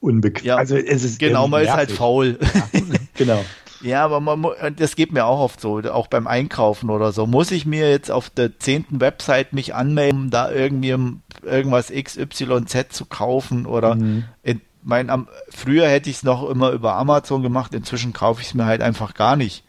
unbequem. 0.00 0.46
Ja, 0.46 0.56
also 0.56 0.76
es 0.76 1.02
ist 1.02 1.18
genau, 1.18 1.48
man 1.48 1.62
ist 1.62 1.72
halt 1.72 1.90
faul. 1.90 2.38
Ja, 2.54 2.80
genau. 3.14 3.42
Ja, 3.80 4.04
aber 4.04 4.20
man, 4.20 4.46
das 4.76 4.94
geht 4.94 5.12
mir 5.12 5.24
auch 5.24 5.40
oft 5.40 5.60
so, 5.60 5.78
auch 5.78 6.06
beim 6.06 6.26
Einkaufen 6.26 6.90
oder 6.90 7.12
so. 7.12 7.26
Muss 7.26 7.50
ich 7.50 7.64
mir 7.66 7.90
jetzt 7.90 8.10
auf 8.10 8.28
der 8.30 8.58
zehnten 8.58 9.00
Website 9.00 9.52
mich 9.52 9.74
anmelden, 9.74 10.24
um 10.24 10.30
da 10.30 10.50
irgendwie 10.50 10.94
irgendwas 11.42 11.90
XYZ 11.90 12.86
zu 12.90 13.06
kaufen 13.06 13.64
oder 13.64 13.94
mhm. 13.94 14.24
in, 14.42 14.60
mein, 14.82 15.08
am, 15.08 15.28
früher 15.48 15.88
hätte 15.88 16.10
ich 16.10 16.16
es 16.16 16.22
noch 16.22 16.48
immer 16.48 16.70
über 16.70 16.94
Amazon 16.94 17.42
gemacht, 17.42 17.74
inzwischen 17.74 18.12
kaufe 18.12 18.42
ich 18.42 18.48
es 18.48 18.54
mir 18.54 18.66
halt 18.66 18.82
einfach 18.82 19.14
gar 19.14 19.36
nicht. 19.36 19.64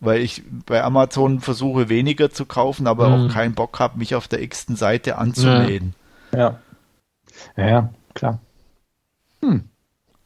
Weil 0.00 0.20
ich 0.20 0.42
bei 0.66 0.82
Amazon 0.82 1.40
versuche 1.40 1.88
weniger 1.88 2.30
zu 2.30 2.44
kaufen, 2.44 2.86
aber 2.86 3.08
mhm. 3.08 3.14
auch 3.14 3.32
keinen 3.32 3.54
Bock 3.54 3.78
habe, 3.80 3.98
mich 3.98 4.14
auf 4.14 4.28
der 4.28 4.42
x-ten 4.42 4.76
Seite 4.76 5.16
anzumelden. 5.16 5.94
Ja. 6.32 6.58
Ja, 7.56 7.68
ja 7.68 7.90
klar. 8.14 8.40
Hm. 9.42 9.64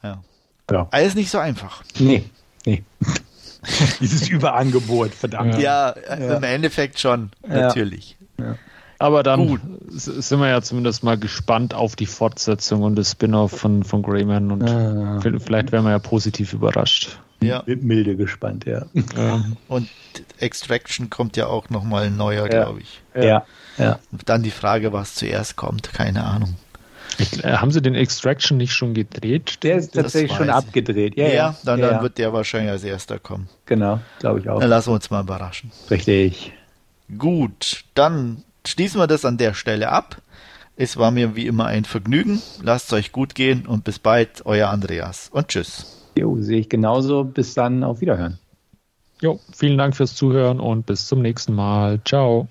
Ja. 0.02 0.22
ja. 0.70 0.88
Alles 0.90 1.14
nicht 1.14 1.30
so 1.30 1.38
einfach. 1.38 1.84
Nee, 1.98 2.24
nee. 2.66 2.82
Dieses 4.00 4.28
Überangebot, 4.28 5.14
verdammt. 5.14 5.58
Ja, 5.58 5.94
ja, 5.94 6.36
im 6.36 6.42
Endeffekt 6.42 6.98
schon, 6.98 7.30
natürlich. 7.46 8.16
Ja. 8.38 8.56
Aber 8.98 9.22
dann 9.22 9.46
Gut. 9.46 9.60
sind 9.88 10.40
wir 10.40 10.48
ja 10.48 10.60
zumindest 10.60 11.02
mal 11.02 11.18
gespannt 11.18 11.72
auf 11.72 11.96
die 11.96 12.06
Fortsetzung 12.06 12.82
und 12.82 12.96
das 12.96 13.12
Spin-off 13.12 13.52
von, 13.52 13.82
von 13.82 14.02
Greyman 14.02 14.50
und 14.50 14.68
ja. 14.68 15.20
vielleicht 15.38 15.72
werden 15.72 15.84
wir 15.84 15.90
ja 15.90 15.98
positiv 15.98 16.52
überrascht. 16.52 17.18
Ja. 17.42 17.62
Milde 17.66 18.16
gespannt, 18.16 18.66
ja. 18.66 18.86
Und 19.68 19.88
Extraction 20.38 21.10
kommt 21.10 21.36
ja 21.36 21.46
auch 21.46 21.70
nochmal 21.70 22.06
ein 22.06 22.16
neuer, 22.16 22.44
ja. 22.44 22.64
glaube 22.64 22.80
ich. 22.80 23.00
Ja. 23.14 23.44
ja. 23.78 23.98
Und 24.12 24.28
dann 24.28 24.42
die 24.42 24.50
Frage, 24.50 24.92
was 24.92 25.14
zuerst 25.14 25.56
kommt, 25.56 25.92
keine 25.92 26.24
Ahnung. 26.24 26.56
Ich, 27.18 27.44
äh, 27.44 27.56
haben 27.56 27.70
sie 27.70 27.82
den 27.82 27.94
Extraction 27.94 28.56
nicht 28.56 28.72
schon 28.72 28.94
gedreht? 28.94 29.62
Der 29.62 29.76
ist 29.76 29.94
tatsächlich 29.94 30.32
schon 30.32 30.50
abgedreht. 30.50 31.16
Ja, 31.16 31.28
ja, 31.28 31.56
dann, 31.64 31.80
dann 31.80 32.02
wird 32.02 32.18
der 32.18 32.32
wahrscheinlich 32.32 32.70
als 32.70 32.84
erster 32.84 33.18
kommen. 33.18 33.48
Genau, 33.66 34.00
glaube 34.18 34.40
ich 34.40 34.48
auch. 34.48 34.60
Dann 34.60 34.70
lassen 34.70 34.90
wir 34.90 34.94
uns 34.94 35.10
mal 35.10 35.22
überraschen. 35.22 35.70
Richtig. 35.90 36.52
Gut, 37.18 37.84
dann 37.94 38.44
schließen 38.66 39.00
wir 39.00 39.06
das 39.06 39.24
an 39.24 39.36
der 39.36 39.54
Stelle 39.54 39.90
ab. 39.90 40.22
Es 40.76 40.96
war 40.96 41.10
mir 41.10 41.36
wie 41.36 41.46
immer 41.46 41.66
ein 41.66 41.84
Vergnügen. 41.84 42.40
Lasst 42.62 42.86
es 42.86 42.92
euch 42.94 43.12
gut 43.12 43.34
gehen 43.34 43.66
und 43.66 43.84
bis 43.84 43.98
bald, 43.98 44.46
euer 44.46 44.68
Andreas 44.70 45.28
und 45.30 45.48
tschüss. 45.48 45.99
Jo, 46.20 46.36
sehe 46.38 46.60
ich 46.60 46.68
genauso. 46.68 47.24
Bis 47.24 47.54
dann, 47.54 47.82
auf 47.82 48.02
Wiederhören. 48.02 48.38
Jo, 49.22 49.40
vielen 49.52 49.78
Dank 49.78 49.96
fürs 49.96 50.14
Zuhören 50.14 50.60
und 50.60 50.84
bis 50.84 51.06
zum 51.06 51.22
nächsten 51.22 51.54
Mal. 51.54 51.98
Ciao. 52.04 52.46